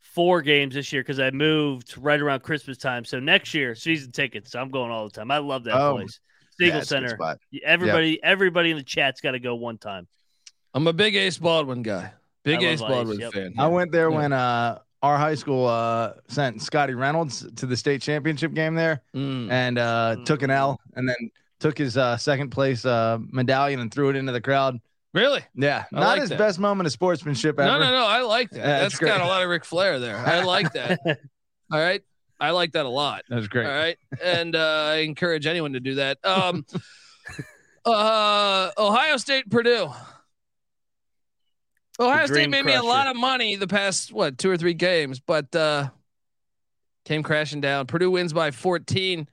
four 0.02 0.42
games 0.42 0.76
this 0.76 0.92
year 0.94 1.02
because 1.02 1.20
I 1.20 1.32
moved 1.32 1.98
right 1.98 2.20
around 2.20 2.42
Christmas 2.44 2.78
time. 2.78 3.04
So 3.06 3.20
next 3.20 3.54
year, 3.54 3.74
season 3.74 4.12
tickets. 4.12 4.54
I'm 4.54 4.70
going 4.70 4.92
all 4.92 5.06
the 5.06 5.12
time. 5.12 5.32
I 5.32 5.38
love 5.40 5.64
that 5.64 5.76
Oh, 5.76 5.96
place. 5.96 6.20
Siegel 6.60 6.80
it's 6.82 6.92
a 6.92 6.96
good 7.00 7.08
Center. 7.08 7.16
spot. 7.16 7.40
Everybody, 7.64 8.24
everybody 8.24 8.70
in 8.72 8.78
the 8.78 8.84
chat's 8.84 9.22
got 9.22 9.32
to 9.32 9.40
go 9.40 9.56
one 9.56 9.80
time. 9.80 10.08
I'm 10.76 10.86
a 10.86 10.94
big 10.94 11.16
Ace 11.16 11.38
Baldwin 11.40 11.82
guy. 11.82 12.12
Big 12.44 12.60
I 12.60 12.68
Ace 12.68 12.82
Ace, 12.82 12.82
Baldwin 12.82 13.20
yep. 13.20 13.34
fan. 13.34 13.54
I 13.58 13.68
went 13.68 13.92
there 13.92 14.12
Yeah. 14.12 14.18
when 14.18 14.34
uh 14.34 14.80
our 15.02 15.18
high 15.18 15.36
school 15.36 15.66
uh 15.66 16.14
sent 16.28 16.62
Scottie 16.62 16.94
Reynolds 16.94 17.52
to 17.56 17.66
the 17.66 17.76
state 17.76 18.02
championship 18.02 18.54
game 18.54 18.76
there 18.76 19.02
Mm. 19.16 19.50
and 19.50 19.78
uh 19.80 20.18
took 20.26 20.44
an 20.44 20.52
L 20.52 20.80
and 20.96 21.08
then 21.10 21.16
took 21.64 21.78
his 21.78 21.96
uh 21.96 22.18
second 22.18 22.50
place 22.50 22.86
uh 22.86 23.18
medallion 23.32 23.80
and 23.80 23.92
threw 23.92 24.10
it 24.10 24.18
into 24.18 24.34
the 24.34 24.42
crowd. 24.42 24.80
Really? 25.14 25.42
Yeah, 25.56 25.86
I 25.94 26.00
not 26.00 26.08
like 26.08 26.22
his 26.22 26.30
that. 26.30 26.38
best 26.38 26.60
moment 26.60 26.88
of 26.88 26.92
sportsmanship 26.92 27.60
ever. 27.60 27.72
No, 27.72 27.80
no, 27.80 27.92
no. 27.92 28.06
I 28.06 28.22
like 28.22 28.50
that. 28.50 28.58
Yeah, 28.58 28.80
That's 28.80 28.98
got 28.98 29.22
a 29.22 29.26
lot 29.26 29.44
of 29.44 29.50
Ric 29.50 29.64
Flair 29.64 30.00
there. 30.00 30.18
I 30.18 30.42
like 30.44 30.74
that. 30.74 31.00
All 31.72 31.80
right. 31.80 32.02
I 32.40 32.50
like 32.50 32.74
that 32.74 32.86
a 32.86 32.90
lot. 32.90 33.24
That's 33.30 33.48
great. 33.48 33.68
All 33.68 33.72
right. 33.72 33.98
And 34.22 34.56
uh, 34.56 34.88
I 34.90 34.96
encourage 34.96 35.46
anyone 35.46 35.74
to 35.74 35.80
do 35.80 35.96
that. 35.96 36.18
Um, 36.26 36.66
uh, 37.86 38.72
Ohio 38.78 39.18
State, 39.18 39.50
Purdue. 39.50 39.92
Ohio 42.00 42.26
State 42.26 42.50
made 42.50 42.66
me 42.66 42.74
a 42.74 42.82
lot 42.82 43.08
of 43.08 43.16
money 43.16 43.56
the 43.56 43.68
past, 43.68 44.12
what, 44.12 44.40
two 44.40 44.50
or 44.50 44.58
three 44.58 44.74
games, 44.74 45.20
but 45.20 45.56
uh, 45.56 45.90
came 47.06 47.22
crashing 47.22 47.62
down. 47.62 47.86
Purdue 47.86 48.10
wins 48.12 48.34
by 48.34 48.50
14. 48.50 49.30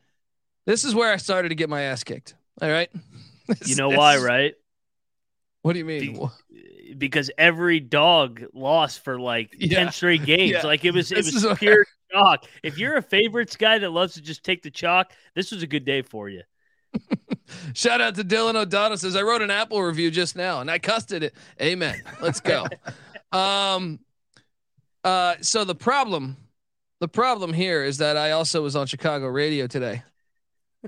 This 0.67 0.85
is 0.85 0.95
where 0.95 1.13
I 1.13 1.17
started 1.17 1.49
to 1.51 1.55
get 1.55 1.69
my 1.69 1.83
ass 1.83 2.05
kicked. 2.05 2.35
All 2.61 2.71
right. 2.71 2.91
You 3.67 3.75
know 3.75 3.89
why, 3.89 4.17
right? 4.19 4.55
What 5.63 5.73
do 5.73 5.81
you 5.81 5.85
mean? 5.85 6.29
Be- 6.49 6.95
Because 6.97 7.33
every 7.37 7.81
dog 7.81 8.45
lost 8.55 9.03
for 9.03 9.19
like 9.19 9.53
Yeah. 9.59 9.79
ten 9.81 9.93
straight 9.93 10.25
games. 10.25 10.53
Yeah. 10.53 10.63
Like 10.67 10.85
it 10.85 10.93
was, 10.95 11.11
it 11.11 11.17
This 11.17 11.35
was 11.45 11.59
pure 11.59 11.85
chalk. 12.13 12.45
If 12.63 12.79
you're 12.79 12.97
a 12.97 13.03
favorites 13.03 13.57
guy 13.57 13.79
that 13.79 13.91
loves 13.91 14.15
to 14.15 14.21
just 14.21 14.45
take 14.45 14.63
the 14.63 14.71
chalk, 14.71 15.11
this 15.35 15.51
was 15.51 15.65
a 15.65 15.67
good 15.67 15.85
day 15.85 16.03
for 16.03 16.29
you. 16.29 16.43
Shout 17.75 18.01
out 18.01 18.15
to 18.17 18.23
Dylan 18.23 18.55
O'Donnell 18.55 18.97
says 18.99 19.17
I 19.17 19.23
wrote 19.23 19.43
an 19.43 19.51
Apple 19.51 19.83
review 19.83 20.13
just 20.13 20.37
now 20.37 20.61
and 20.61 20.71
I 20.71 20.79
cussed 20.79 21.11
it. 21.11 21.35
Amen. 21.61 22.01
Let's 22.21 22.41
go. 22.41 22.67
um 23.33 23.99
uh 25.03 25.35
so 25.41 25.65
the 25.65 25.75
problem 25.75 26.37
the 27.01 27.09
problem 27.09 27.53
here 27.53 27.83
is 27.83 27.99
that 27.99 28.17
I 28.17 28.31
also 28.33 28.63
was 28.63 28.77
on 28.77 28.87
Chicago 28.87 29.27
radio 29.27 29.67
today 29.67 30.03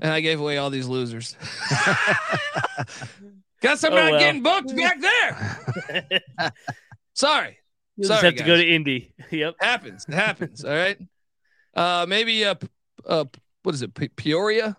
and 0.01 0.11
I 0.11 0.21
gave 0.21 0.39
away 0.39 0.57
all 0.57 0.69
these 0.69 0.87
losers. 0.87 1.35
Guess 3.61 3.83
I'm 3.83 3.93
Oh, 3.93 3.95
not 3.95 4.11
well. 4.11 4.19
getting 4.19 4.43
booked 4.43 4.75
back 4.75 4.99
there. 4.99 6.51
Sorry. 7.13 7.57
You 7.95 8.03
just 8.07 8.19
Sorry, 8.19 8.25
have 8.31 8.35
to 8.37 8.43
go 8.43 8.57
to 8.57 8.67
Indy. 8.67 9.13
Yep. 9.31 9.55
Happens. 9.59 10.05
It 10.07 10.13
happens. 10.15 10.65
All 10.65 10.71
right. 10.73 10.97
Uh 11.73 12.05
maybe 12.07 12.43
uh, 12.45 12.55
uh 13.05 13.25
what 13.63 13.73
is 13.75 13.81
it? 13.81 13.93
P- 13.93 14.09
Peoria? 14.09 14.75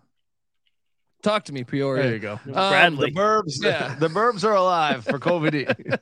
Talk 1.22 1.44
to 1.46 1.52
me, 1.54 1.64
Peoria. 1.64 2.02
There 2.02 2.12
you 2.12 2.18
go. 2.18 2.32
Um, 2.32 2.52
Bradley. 2.52 3.10
The 3.10 3.16
burbs, 3.18 3.62
Yeah. 3.64 3.94
the 3.94 4.08
burbs 4.08 4.44
are 4.44 4.52
alive 4.52 5.04
for 5.04 5.18
COVID. 5.18 5.98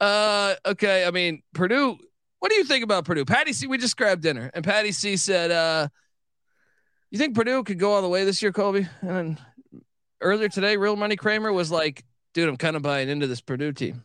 Uh, 0.00 0.54
okay. 0.66 1.04
I 1.06 1.12
mean, 1.12 1.42
Purdue. 1.54 1.96
What 2.40 2.50
do 2.50 2.56
you 2.56 2.64
think 2.64 2.82
about 2.82 3.04
Purdue? 3.04 3.24
Patty 3.24 3.52
C. 3.52 3.68
We 3.68 3.78
just 3.78 3.96
grabbed 3.96 4.22
dinner, 4.22 4.50
and 4.52 4.64
Patty 4.64 4.90
C. 4.90 5.16
said, 5.16 5.52
uh, 5.52 5.86
"You 7.10 7.18
think 7.18 7.34
Purdue 7.34 7.64
could 7.64 7.78
go 7.78 7.92
all 7.92 8.02
the 8.02 8.08
way 8.08 8.24
this 8.24 8.42
year, 8.42 8.52
Colby?" 8.52 8.86
And 9.00 9.10
then 9.10 9.38
earlier 10.20 10.48
today, 10.48 10.76
Real 10.76 10.96
Money 10.96 11.16
Kramer 11.16 11.52
was 11.52 11.70
like, 11.70 12.04
"Dude, 12.34 12.48
I'm 12.48 12.56
kind 12.56 12.76
of 12.76 12.82
buying 12.82 13.08
into 13.08 13.26
this 13.26 13.40
Purdue 13.40 13.72
team." 13.72 14.04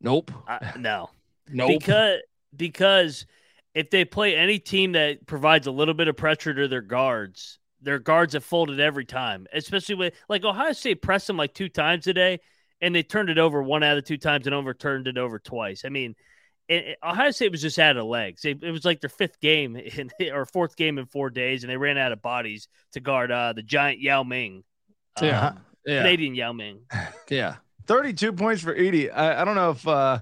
Nope. 0.00 0.32
I, 0.48 0.72
no. 0.78 1.10
Nope. 1.48 1.80
Because 1.80 2.20
because 2.54 3.26
if 3.74 3.90
they 3.90 4.04
play 4.04 4.36
any 4.36 4.58
team 4.58 4.92
that 4.92 5.26
provides 5.26 5.66
a 5.66 5.70
little 5.70 5.94
bit 5.94 6.08
of 6.08 6.16
pressure 6.16 6.52
to 6.52 6.68
their 6.68 6.82
guards, 6.82 7.58
their 7.80 7.98
guards 7.98 8.34
have 8.34 8.44
folded 8.44 8.80
every 8.80 9.04
time. 9.04 9.46
Especially 9.52 9.94
with 9.94 10.14
like 10.28 10.44
Ohio 10.44 10.72
State 10.72 11.02
pressed 11.02 11.26
them 11.28 11.36
like 11.36 11.54
two 11.54 11.68
times 11.68 12.06
a 12.06 12.12
day, 12.12 12.40
and 12.80 12.94
they 12.94 13.02
turned 13.02 13.30
it 13.30 13.38
over 13.38 13.62
one 13.62 13.82
out 13.82 13.96
of 13.96 14.04
two 14.04 14.18
times 14.18 14.46
and 14.46 14.54
overturned 14.54 15.06
it 15.06 15.16
over 15.16 15.38
twice. 15.38 15.84
I 15.84 15.88
mean, 15.88 16.14
it, 16.72 16.84
it- 16.88 16.98
Ohio 17.02 17.30
State 17.30 17.50
was 17.52 17.62
just 17.62 17.78
out 17.78 17.96
of 17.96 18.04
legs. 18.06 18.44
It, 18.44 18.62
it 18.62 18.70
was 18.70 18.84
like 18.84 19.00
their 19.00 19.10
fifth 19.10 19.40
game 19.40 19.76
in, 19.76 20.10
or 20.32 20.44
fourth 20.46 20.76
game 20.76 20.98
in 20.98 21.06
four 21.06 21.30
days, 21.30 21.62
and 21.64 21.70
they 21.70 21.76
ran 21.76 21.98
out 21.98 22.12
of 22.12 22.22
bodies 22.22 22.68
to 22.92 23.00
guard 23.00 23.30
uh, 23.30 23.52
the 23.52 23.62
giant 23.62 24.00
Yao 24.00 24.22
Ming, 24.22 24.64
uh, 25.20 25.24
yeah. 25.26 25.52
Yeah. 25.84 25.98
Canadian 26.02 26.34
Yao 26.34 26.52
Ming. 26.52 26.80
Yeah. 27.28 27.56
32 27.86 28.32
points 28.34 28.62
for 28.62 28.74
Edey. 28.74 29.10
I, 29.12 29.42
I 29.42 29.44
don't 29.44 29.56
know 29.56 29.70
if 29.70 29.86
uh, 29.88 30.20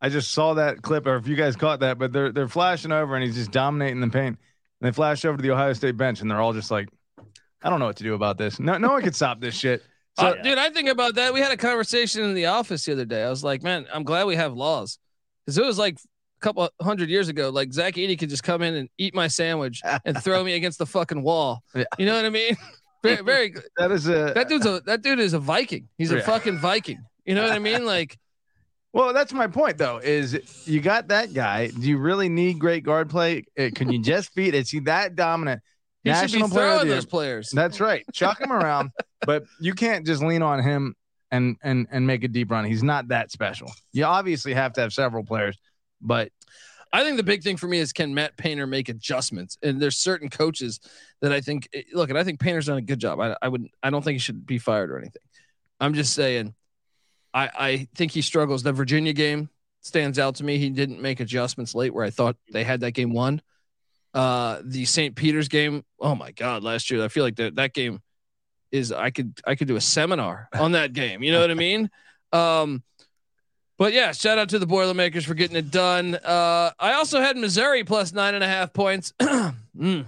I 0.00 0.08
just 0.08 0.32
saw 0.32 0.54
that 0.54 0.80
clip 0.80 1.06
or 1.06 1.16
if 1.16 1.26
you 1.28 1.36
guys 1.36 1.56
caught 1.56 1.80
that, 1.80 1.98
but 1.98 2.10
they're 2.12 2.32
they're 2.32 2.48
flashing 2.48 2.92
over 2.92 3.14
and 3.14 3.22
he's 3.24 3.34
just 3.34 3.50
dominating 3.50 4.00
the 4.00 4.08
paint. 4.08 4.38
And 4.80 4.88
they 4.88 4.92
flash 4.92 5.24
over 5.26 5.36
to 5.36 5.42
the 5.42 5.50
Ohio 5.50 5.74
State 5.74 5.96
bench 5.98 6.22
and 6.22 6.30
they're 6.30 6.40
all 6.40 6.54
just 6.54 6.70
like, 6.70 6.88
I 7.62 7.68
don't 7.68 7.78
know 7.80 7.86
what 7.86 7.96
to 7.96 8.04
do 8.04 8.14
about 8.14 8.38
this. 8.38 8.58
No, 8.58 8.78
no 8.78 8.92
one 8.92 9.02
can 9.02 9.12
stop 9.12 9.40
this 9.40 9.54
shit. 9.54 9.82
So 10.18 10.26
Uh, 10.26 10.42
dude, 10.42 10.58
I 10.58 10.68
think 10.68 10.90
about 10.90 11.14
that. 11.14 11.32
We 11.32 11.40
had 11.40 11.52
a 11.52 11.56
conversation 11.56 12.22
in 12.22 12.34
the 12.34 12.44
office 12.46 12.84
the 12.84 12.92
other 12.92 13.06
day. 13.06 13.22
I 13.22 13.30
was 13.30 13.42
like, 13.42 13.62
man, 13.62 13.86
I'm 13.94 14.04
glad 14.04 14.26
we 14.26 14.36
have 14.36 14.52
laws 14.52 14.98
because 15.44 15.58
it 15.58 15.64
was 15.64 15.78
like 15.78 15.94
a 15.96 16.40
couple 16.40 16.68
hundred 16.80 17.08
years 17.08 17.28
ago. 17.28 17.50
Like 17.50 17.72
Zach 17.72 17.94
Edey 17.94 18.18
could 18.18 18.28
just 18.28 18.42
come 18.42 18.62
in 18.62 18.74
and 18.74 18.88
eat 18.98 19.14
my 19.14 19.28
sandwich 19.28 19.80
and 20.04 20.22
throw 20.22 20.42
me 20.44 20.54
against 20.54 20.78
the 20.78 20.86
fucking 20.86 21.22
wall. 21.22 21.62
Yeah. 21.74 21.84
You 21.98 22.06
know 22.06 22.16
what 22.16 22.24
I 22.24 22.30
mean? 22.30 22.56
Very, 23.02 23.20
very 23.24 23.48
good. 23.48 23.64
that 23.78 23.90
is 23.90 24.06
a 24.06 24.30
That 24.32 24.48
dude's 24.48 24.64
a 24.64 24.80
that 24.86 25.02
dude 25.02 25.18
is 25.18 25.32
a 25.32 25.40
Viking. 25.40 25.88
He's 25.98 26.12
a 26.12 26.18
Yeah. 26.18 26.22
fucking 26.22 26.58
Viking. 26.58 27.00
You 27.24 27.34
know 27.34 27.42
what 27.42 27.50
I 27.50 27.58
mean? 27.58 27.84
Like, 27.84 28.16
well, 28.92 29.12
that's 29.12 29.32
my 29.32 29.48
point 29.48 29.76
though. 29.76 29.98
Is 29.98 30.38
you 30.68 30.80
got 30.80 31.08
that 31.08 31.34
guy? 31.34 31.66
Do 31.66 31.80
you 31.88 31.98
really 31.98 32.28
need 32.28 32.60
great 32.60 32.84
guard 32.84 33.10
play? 33.10 33.44
Uh, 33.58 33.70
Can 33.74 33.90
you 33.90 34.00
just 34.00 34.32
beat? 34.36 34.54
Is 34.54 34.70
he 34.70 34.78
that 34.80 35.16
dominant? 35.16 35.62
he 36.04 36.10
should 36.14 36.16
be 36.32 36.38
National 36.38 36.48
player 36.48 36.74
throwing 36.76 36.88
those 36.88 37.04
players. 37.06 37.50
That's 37.50 37.80
right. 37.80 38.04
Chuck 38.12 38.40
him 38.40 38.52
around, 38.52 38.90
but 39.26 39.42
you 39.60 39.74
can't 39.74 40.06
just 40.06 40.22
lean 40.22 40.42
on 40.42 40.62
him 40.62 40.94
and 41.32 41.56
and 41.62 41.88
and 41.90 42.06
make 42.06 42.22
a 42.22 42.28
deep 42.28 42.50
run. 42.50 42.64
He's 42.66 42.82
not 42.82 43.08
that 43.08 43.32
special. 43.32 43.72
You 43.92 44.04
obviously 44.04 44.54
have 44.54 44.74
to 44.74 44.82
have 44.82 44.92
several 44.92 45.24
players, 45.24 45.58
but 46.00 46.30
I 46.92 47.02
think 47.02 47.16
the 47.16 47.22
big 47.22 47.42
thing 47.42 47.56
for 47.56 47.66
me 47.66 47.78
is 47.78 47.92
can 47.92 48.12
Matt 48.12 48.36
Painter 48.36 48.66
make 48.66 48.90
adjustments? 48.90 49.56
And 49.62 49.80
there's 49.80 49.96
certain 49.96 50.28
coaches 50.28 50.78
that 51.22 51.32
I 51.32 51.40
think 51.40 51.68
eh, 51.72 51.82
look, 51.94 52.10
and 52.10 52.18
I 52.18 52.22
think 52.22 52.38
Painter's 52.38 52.66
done 52.66 52.76
a 52.76 52.82
good 52.82 52.98
job. 52.98 53.18
I, 53.18 53.34
I 53.40 53.48
would 53.48 53.66
I 53.82 53.90
don't 53.90 54.04
think 54.04 54.16
he 54.16 54.18
should 54.20 54.46
be 54.46 54.58
fired 54.58 54.90
or 54.90 54.98
anything. 54.98 55.22
I'm 55.80 55.94
just 55.94 56.12
saying 56.12 56.54
I 57.32 57.50
I 57.58 57.88
think 57.96 58.12
he 58.12 58.20
struggles. 58.20 58.62
The 58.62 58.72
Virginia 58.72 59.14
game 59.14 59.48
stands 59.80 60.18
out 60.18 60.36
to 60.36 60.44
me. 60.44 60.58
He 60.58 60.68
didn't 60.68 61.00
make 61.00 61.18
adjustments 61.18 61.74
late 61.74 61.94
where 61.94 62.04
I 62.04 62.10
thought 62.10 62.36
they 62.52 62.62
had 62.62 62.80
that 62.80 62.92
game 62.92 63.14
won. 63.14 63.40
Uh 64.12 64.60
the 64.62 64.84
St. 64.84 65.16
Peter's 65.16 65.48
game, 65.48 65.82
oh 65.98 66.14
my 66.14 66.30
god, 66.32 66.62
last 66.62 66.90
year 66.90 67.02
I 67.02 67.08
feel 67.08 67.24
like 67.24 67.36
that 67.36 67.56
that 67.56 67.72
game 67.72 68.02
is 68.72 68.90
I 68.90 69.10
could 69.10 69.38
I 69.46 69.54
could 69.54 69.68
do 69.68 69.76
a 69.76 69.80
seminar 69.80 70.48
on 70.54 70.72
that 70.72 70.92
game. 70.92 71.22
You 71.22 71.32
know 71.32 71.40
what 71.40 71.50
I 71.50 71.54
mean? 71.54 71.90
Um 72.32 72.82
but 73.78 73.92
yeah, 73.92 74.12
shout 74.12 74.38
out 74.38 74.50
to 74.50 74.58
the 74.58 74.66
Boilermakers 74.66 75.24
for 75.24 75.34
getting 75.34 75.56
it 75.56 75.72
done. 75.72 76.14
Uh, 76.14 76.70
I 76.78 76.92
also 76.92 77.20
had 77.20 77.36
Missouri 77.36 77.82
plus 77.82 78.12
nine 78.12 78.34
and 78.34 78.44
a 78.44 78.46
half 78.46 78.72
points. 78.72 79.12
Mm. 79.74 80.04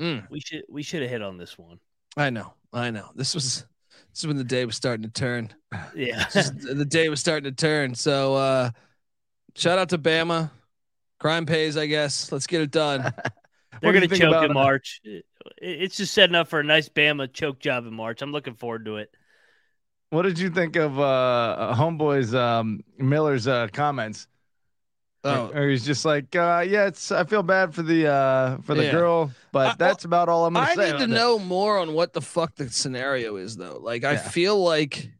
Mm. 0.00 0.28
We 0.28 0.40
should 0.40 0.64
we 0.68 0.82
should 0.82 1.02
have 1.02 1.10
hit 1.10 1.22
on 1.22 1.38
this 1.38 1.56
one. 1.56 1.78
I 2.16 2.30
know, 2.30 2.52
I 2.72 2.90
know. 2.90 3.10
This 3.14 3.32
was 3.32 3.64
this 4.12 4.18
is 4.18 4.26
when 4.26 4.36
the 4.36 4.42
day 4.42 4.64
was 4.64 4.74
starting 4.74 5.04
to 5.04 5.08
turn. 5.08 5.54
Yeah. 5.94 6.24
The 6.34 6.84
day 6.86 7.08
was 7.08 7.20
starting 7.20 7.44
to 7.44 7.56
turn. 7.56 7.94
So 7.94 8.34
uh, 8.34 8.70
shout 9.54 9.78
out 9.78 9.90
to 9.90 9.98
Bama. 9.98 10.50
Crime 11.20 11.46
pays, 11.46 11.76
I 11.76 11.86
guess. 11.86 12.32
Let's 12.32 12.48
get 12.48 12.60
it 12.60 12.72
done. 12.72 13.14
They're 13.80 13.88
What 13.88 13.92
do 13.92 14.00
you 14.00 14.08
going 14.08 14.10
to 14.10 14.26
choke 14.26 14.44
in 14.44 14.50
uh, 14.50 14.54
March. 14.54 15.00
It- 15.04 15.24
It's 15.60 15.96
just 15.96 16.14
setting 16.14 16.36
up 16.36 16.48
for 16.48 16.60
a 16.60 16.64
nice 16.64 16.88
Bama 16.88 17.32
choke 17.32 17.58
job 17.58 17.86
in 17.86 17.94
March. 17.94 18.22
I'm 18.22 18.32
looking 18.32 18.54
forward 18.54 18.84
to 18.84 18.96
it. 18.98 19.10
What 20.10 20.22
did 20.22 20.38
you 20.38 20.50
think 20.50 20.76
of 20.76 21.00
uh 21.00 21.74
homeboy's 21.76 22.34
um 22.34 22.84
Miller's 22.98 23.48
uh 23.48 23.68
comments? 23.72 24.28
Oh. 25.24 25.46
Or, 25.54 25.62
or 25.62 25.68
he's 25.70 25.86
just 25.86 26.04
like, 26.04 26.34
uh, 26.36 26.64
yeah, 26.68 26.86
it's 26.86 27.10
I 27.12 27.24
feel 27.24 27.42
bad 27.42 27.74
for 27.74 27.82
the 27.82 28.08
uh 28.08 28.58
for 28.62 28.74
the 28.74 28.84
Yeah. 28.84 28.90
girl, 28.92 29.30
but 29.52 29.66
I- 29.72 29.74
that's 29.78 30.04
about 30.04 30.28
all 30.28 30.44
I'm 30.46 30.52
gonna 30.54 30.66
I 30.66 30.74
say. 30.74 30.80
need 30.82 30.86
to 30.90 30.94
about 30.96 30.98
that. 31.00 31.14
know 31.14 31.38
more 31.38 31.78
on 31.78 31.94
what 31.94 32.12
the 32.12 32.20
fuck 32.20 32.54
the 32.56 32.68
scenario 32.68 33.36
is, 33.36 33.56
though. 33.56 33.78
Like, 33.80 34.04
I 34.04 34.12
Yeah. 34.12 34.28
feel 34.28 34.62
like, 34.62 35.10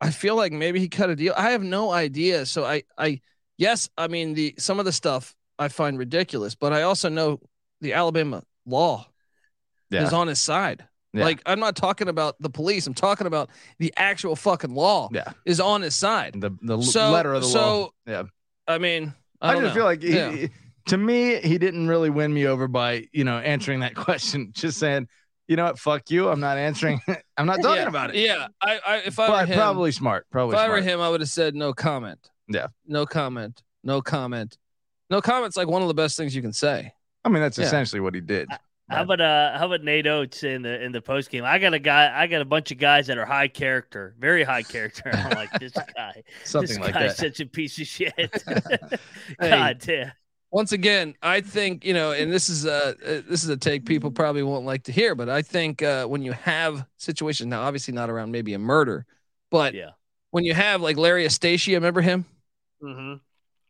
I 0.00 0.10
feel 0.10 0.36
like 0.36 0.52
maybe 0.52 0.78
he 0.78 0.88
cut 0.88 1.08
a 1.08 1.16
deal. 1.16 1.32
I 1.36 1.50
have 1.52 1.62
no 1.62 1.90
idea. 1.90 2.44
So 2.46 2.64
I, 2.64 2.82
I, 2.98 3.20
yes, 3.56 3.88
I 3.96 4.08
mean 4.08 4.34
the 4.34 4.54
some 4.58 4.78
of 4.78 4.84
the 4.84 4.92
stuff 4.92 5.34
I 5.58 5.68
find 5.68 5.98
ridiculous, 5.98 6.54
but 6.54 6.72
I 6.72 6.82
also 6.82 7.08
know 7.08 7.40
the 7.80 7.94
Alabama 7.94 8.42
law 8.66 9.06
Yeah. 9.90 10.04
is 10.04 10.12
on 10.12 10.28
his 10.28 10.40
side. 10.40 10.86
Yeah. 11.12 11.24
Like, 11.24 11.40
I'm 11.46 11.60
not 11.60 11.76
talking 11.76 12.08
about 12.08 12.36
the 12.40 12.50
police. 12.50 12.86
I'm 12.86 12.94
talking 12.94 13.26
about 13.26 13.48
the 13.78 13.92
actual 13.96 14.36
fucking 14.36 14.74
law 14.74 15.08
Yeah. 15.12 15.32
is 15.46 15.60
on 15.60 15.82
his 15.82 15.94
side. 15.94 16.34
The 16.40 16.50
the 16.62 16.82
So- 16.82 17.10
letter 17.10 17.32
of 17.32 17.42
the 17.42 17.48
so, 17.48 17.80
law. 17.80 17.88
Yeah. 18.06 18.22
I 18.68 18.78
mean, 18.78 19.14
I, 19.40 19.50
I, 19.52 19.54
just 19.54 19.62
know. 19.68 19.74
feel 19.74 19.84
like 19.84 20.02
he, 20.02 20.14
Yeah. 20.14 20.30
he- 20.32 20.50
to 20.88 20.96
me, 20.98 21.36
he 21.40 21.58
didn't 21.58 21.88
really 21.88 22.10
win 22.10 22.32
me 22.34 22.46
over 22.46 22.68
by, 22.68 23.08
you 23.12 23.24
know, 23.24 23.38
answering 23.38 23.80
that 23.80 23.94
question. 24.06 24.50
Just 24.52 24.78
saying, 24.78 25.08
you 25.48 25.56
know 25.56 25.64
what, 25.64 25.78
fuck 25.78 26.10
you. 26.10 26.28
I'm 26.28 26.40
not 26.40 26.58
answering. 26.58 27.00
I'm 27.36 27.46
not 27.46 27.62
talking 27.62 27.86
about 27.86 28.14
it. 28.14 28.16
Yeah, 28.16 28.48
I, 28.60 28.80
I 28.86 28.96
if 28.98 29.18
I 29.18 29.28
But 29.28 29.48
were 29.48 29.52
him, 29.54 29.58
probably 29.58 29.92
smart. 29.92 30.26
Probably 30.30 30.54
if 30.56 30.60
I 30.60 30.68
were 30.68 30.82
him, 30.82 31.00
I 31.00 31.08
would 31.08 31.20
have 31.20 31.30
said 31.30 31.54
no 31.54 31.72
comment. 31.72 32.18
Yeah. 32.48 32.66
No 32.86 33.06
comment. 33.06 33.62
No 33.82 34.02
comment. 34.02 34.58
No 35.10 35.20
comment's 35.20 35.56
like 35.56 35.68
one 35.68 35.82
of 35.82 35.88
the 35.88 35.94
best 35.94 36.16
things 36.16 36.34
you 36.34 36.42
can 36.42 36.52
say. 36.52 36.92
I 37.24 37.28
mean, 37.28 37.40
that's 37.42 37.58
Yeah. 37.58 37.66
essentially 37.66 38.00
what 38.00 38.14
he 38.14 38.20
did. 38.20 38.48
How 38.88 39.02
about 39.02 39.20
uh 39.20 39.58
how 39.58 39.66
about 39.66 39.82
Nate 39.82 40.06
Oats 40.06 40.44
in 40.44 40.62
the 40.62 40.80
in 40.82 40.92
the 40.92 41.02
post 41.02 41.28
game? 41.30 41.44
I 41.44 41.58
got 41.58 41.74
a 41.74 41.78
guy 41.80 42.12
I 42.16 42.28
got 42.28 42.40
a 42.40 42.44
bunch 42.44 42.70
of 42.70 42.78
guys 42.78 43.08
that 43.08 43.18
are 43.18 43.24
high 43.26 43.48
character, 43.48 44.14
very 44.18 44.44
high 44.44 44.62
character. 44.62 45.10
I'm 45.12 45.30
like, 45.36 45.50
this 45.58 45.72
guy 45.96 46.22
Something 46.44 46.68
this 46.76 46.78
like 46.78 46.94
guy's 46.94 47.16
that. 47.16 47.34
such 47.34 47.40
a 47.40 47.46
piece 47.46 47.78
of 47.80 47.86
shit. 47.88 48.14
Hey. 49.40 49.50
God 49.50 49.78
damn. 49.80 50.12
Once 50.52 50.70
again, 50.70 51.16
I 51.20 51.40
think 51.40 51.84
you 51.84 51.94
know, 51.94 52.12
and 52.12 52.32
this 52.32 52.48
is 52.48 52.64
a 52.64 52.90
uh, 52.90 53.22
this 53.28 53.42
is 53.42 53.48
a 53.48 53.56
take 53.56 53.84
people 53.86 54.12
probably 54.12 54.44
won't 54.44 54.64
like 54.64 54.84
to 54.84 54.92
hear, 54.92 55.16
but 55.16 55.28
I 55.28 55.42
think 55.42 55.82
uh, 55.82 56.06
when 56.06 56.22
you 56.22 56.30
have 56.32 56.86
situations 56.96 57.48
now, 57.48 57.62
obviously 57.62 57.92
not 57.92 58.08
around 58.08 58.30
maybe 58.30 58.54
a 58.54 58.58
murder, 58.58 59.04
but 59.50 59.74
Yeah. 59.74 59.90
when 60.30 60.44
you 60.44 60.54
have 60.54 60.80
like 60.80 60.96
Larry 60.96 61.24
Eustachy, 61.26 61.74
remember 61.74 62.00
him? 62.02 62.24
Mm-hmm. 62.80 63.14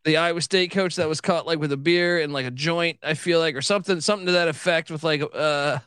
The 0.06 0.16
Iowa 0.16 0.40
State 0.40 0.70
coach 0.70 0.96
that 0.96 1.08
was 1.08 1.20
caught 1.20 1.46
like 1.46 1.58
with 1.58 1.72
a 1.72 1.76
beer 1.76 2.18
and 2.20 2.32
like 2.32 2.46
a 2.46 2.50
joint, 2.50 2.98
I 3.02 3.12
feel 3.12 3.38
like, 3.40 3.54
or 3.54 3.60
something, 3.62 4.00
something 4.00 4.26
to 4.26 4.32
that 4.32 4.48
effect 4.48 4.90
with 4.90 5.04
like 5.04 5.22
uh 5.34 5.78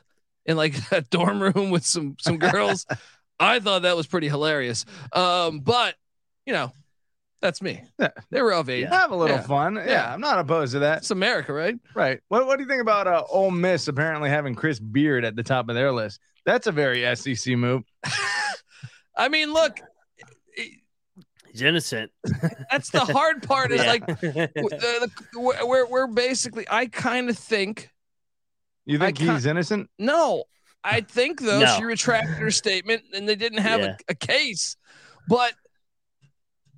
in 0.46 0.56
like 0.58 0.76
a 0.92 1.02
dorm 1.02 1.42
room 1.42 1.72
with 1.72 1.86
some 1.86 2.16
some 2.20 2.38
girls. 2.38 2.86
I 3.40 3.60
thought 3.60 3.82
that 3.84 3.96
was 3.96 4.06
pretty 4.06 4.28
hilarious. 4.28 4.86
Um, 5.14 5.62
but 5.62 5.96
you 6.46 6.54
know, 6.54 6.72
that's 7.42 7.62
me. 7.62 7.82
Yeah. 7.98 8.10
They 8.30 8.42
were 8.42 8.54
of 8.54 8.70
age. 8.70 8.88
Have 8.90 9.12
a 9.12 9.16
little 9.16 9.38
Yeah. 9.38 9.44
fun. 9.44 9.76
Yeah. 9.76 9.86
Yeah. 9.88 10.14
I'm 10.14 10.20
not 10.20 10.40
opposed 10.40 10.74
to 10.74 10.80
that. 10.80 10.98
It's 11.00 11.12
America, 11.12 11.54
right? 11.54 11.76
Right. 11.96 12.20
What 12.28 12.46
What 12.46 12.58
do 12.58 12.64
you 12.64 12.70
think 12.70 12.82
about 12.82 13.08
uh, 13.08 13.24
Ole 13.30 13.52
Miss 13.52 13.88
apparently 13.88 14.30
having 14.30 14.56
Chris 14.56 14.80
Beard 14.80 15.24
at 15.24 15.36
the 15.38 15.44
top 15.44 15.70
of 15.70 15.76
their 15.76 15.92
list? 15.92 16.20
That's 16.46 16.68
a 16.68 16.72
very 16.72 17.04
SEC 17.16 17.56
move. 17.56 17.84
I 19.18 19.30
mean, 19.30 19.54
look, 19.54 19.80
He's 21.52 21.62
innocent. 21.62 22.12
that's 22.72 22.90
the 22.92 23.00
hard 23.02 23.44
part. 23.44 23.72
Is 23.72 23.82
Yeah. 23.84 23.88
like 23.90 24.06
w- 24.06 24.32
the, 24.54 25.10
the, 25.34 25.66
we're 25.66 25.88
we're 25.88 26.08
basically. 26.08 26.66
I 26.70 26.86
kind 26.88 27.30
of 27.30 27.38
think 27.38 27.90
You 28.86 29.00
think 29.00 29.22
I 29.22 29.34
he's 29.34 29.46
innocent? 29.46 29.90
No, 29.98 30.44
I 30.84 31.02
think 31.02 31.42
though 31.42 31.60
No. 31.60 31.76
she 31.78 31.84
retracted 31.84 32.36
her 32.38 32.52
statement 32.52 33.04
and 33.14 33.28
they 33.28 33.36
didn't 33.36 33.60
have 33.60 33.80
Yeah. 33.82 33.96
a, 34.08 34.12
a 34.12 34.16
case, 34.16 34.76
but 35.28 35.54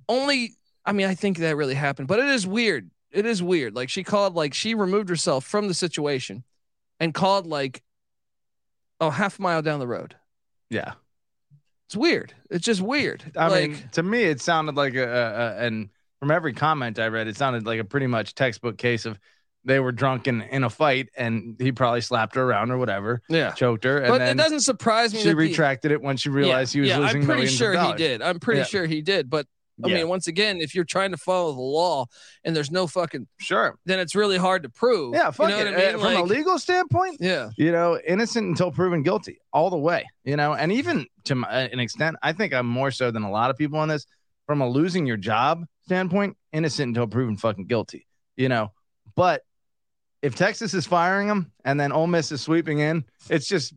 only. 0.08 0.54
I 0.84 0.92
mean, 0.92 1.06
I 1.06 1.14
think 1.14 1.38
that 1.38 1.56
really 1.56 1.74
happened, 1.74 2.08
but 2.08 2.18
it 2.18 2.26
is 2.26 2.44
weird. 2.46 2.90
It 3.12 3.24
is 3.24 3.40
weird. 3.42 3.74
Like 3.76 3.88
she 3.88 4.02
called, 4.02 4.34
like 4.34 4.52
she 4.54 4.74
removed 4.74 5.08
herself 5.08 5.44
from 5.44 5.68
the 5.68 5.74
situation, 5.74 6.42
and 6.98 7.14
called 7.14 7.46
like, 7.46 7.82
oh, 9.00 9.10
half 9.10 9.38
a 9.38 9.42
mile 9.42 9.62
down 9.62 9.78
the 9.80 9.86
road. 9.86 10.16
Yeah. 10.70 10.94
It's 11.92 11.96
weird. 11.98 12.32
It's 12.48 12.64
just 12.64 12.80
weird. 12.80 13.22
I 13.36 13.48
like, 13.48 13.70
mean, 13.72 13.88
to 13.92 14.02
me, 14.02 14.22
it 14.22 14.40
sounded 14.40 14.76
like 14.76 14.94
a, 14.94 15.04
a, 15.04 15.62
a, 15.62 15.66
and 15.66 15.90
from 16.20 16.30
every 16.30 16.54
comment 16.54 16.98
I 16.98 17.08
read, 17.08 17.28
it 17.28 17.36
sounded 17.36 17.66
like 17.66 17.80
a 17.80 17.84
pretty 17.84 18.06
much 18.06 18.34
textbook 18.34 18.78
case 18.78 19.04
of 19.04 19.18
they 19.66 19.78
were 19.78 19.92
drunk 19.92 20.26
in, 20.26 20.40
in 20.40 20.64
a 20.64 20.70
fight 20.70 21.10
and 21.18 21.54
he 21.58 21.70
probably 21.70 22.00
slapped 22.00 22.34
her 22.36 22.44
around 22.44 22.70
or 22.70 22.78
whatever, 22.78 23.20
yeah. 23.28 23.50
choked 23.50 23.84
her. 23.84 23.98
And 23.98 24.08
But 24.08 24.22
it 24.22 24.38
doesn't 24.38 24.60
surprise 24.60 25.12
me. 25.12 25.20
she 25.20 25.34
retracted 25.34 25.92
it 25.92 26.00
when 26.00 26.16
she 26.16 26.30
realized 26.30 26.72
he 26.72 26.80
was 26.80 26.88
yeah, 26.88 26.96
losing 26.96 27.20
I'm 27.20 27.26
pretty 27.26 27.46
sure 27.46 27.78
he 27.78 27.92
did. 27.92 28.22
I'm 28.22 28.40
pretty 28.40 28.60
Yeah. 28.60 28.64
sure 28.64 28.86
he 28.86 29.02
did. 29.02 29.28
But 29.28 29.46
I 29.84 29.88
Yeah. 29.88 29.94
mean, 29.98 30.08
once 30.08 30.26
again, 30.26 30.60
if 30.60 30.74
you're 30.74 30.84
trying 30.84 31.10
to 31.12 31.16
follow 31.16 31.52
the 31.52 31.60
law 31.60 32.06
and 32.44 32.54
there's 32.54 32.70
no 32.70 32.86
fucking, 32.86 33.26
Sure. 33.38 33.78
then 33.86 33.98
it's 33.98 34.14
really 34.14 34.38
hard 34.38 34.62
to 34.62 34.68
prove. 34.68 35.14
Yeah. 35.14 35.30
Fuck 35.30 35.50
you 35.50 35.56
know 35.56 35.60
it. 35.62 35.64
what 35.66 35.74
I 35.74 35.86
mean? 35.86 35.94
Uh, 35.96 35.98
from 35.98 36.16
a 36.16 36.22
legal 36.24 36.58
standpoint, 36.58 37.16
yeah. 37.20 37.50
you 37.56 37.72
know, 37.72 37.98
innocent 38.06 38.46
until 38.48 38.70
proven 38.70 39.02
guilty 39.02 39.38
all 39.52 39.70
the 39.70 39.78
way, 39.78 40.04
you 40.24 40.36
know, 40.36 40.54
and 40.54 40.72
even 40.72 41.06
to 41.24 41.34
my, 41.34 41.48
an 41.62 41.80
extent, 41.80 42.16
I 42.22 42.32
think 42.32 42.52
I'm 42.54 42.66
more 42.66 42.90
so 42.90 43.10
than 43.10 43.22
a 43.22 43.30
lot 43.30 43.50
of 43.50 43.56
people 43.58 43.78
on 43.78 43.88
this 43.88 44.06
from 44.46 44.60
a 44.60 44.68
losing 44.68 45.06
your 45.06 45.16
job 45.16 45.64
standpoint, 45.84 46.36
innocent 46.52 46.88
until 46.88 47.06
proven 47.06 47.36
fucking 47.36 47.66
guilty, 47.66 48.06
you 48.36 48.48
know, 48.48 48.72
but 49.16 49.42
if 50.22 50.36
Texas 50.36 50.72
is 50.74 50.86
firing 50.86 51.26
him 51.28 51.50
and 51.64 51.78
then 51.80 51.90
Ole 51.92 52.06
Miss 52.06 52.30
is 52.30 52.40
sweeping 52.40 52.78
in, 52.78 53.04
it's 53.28 53.48
just 53.48 53.74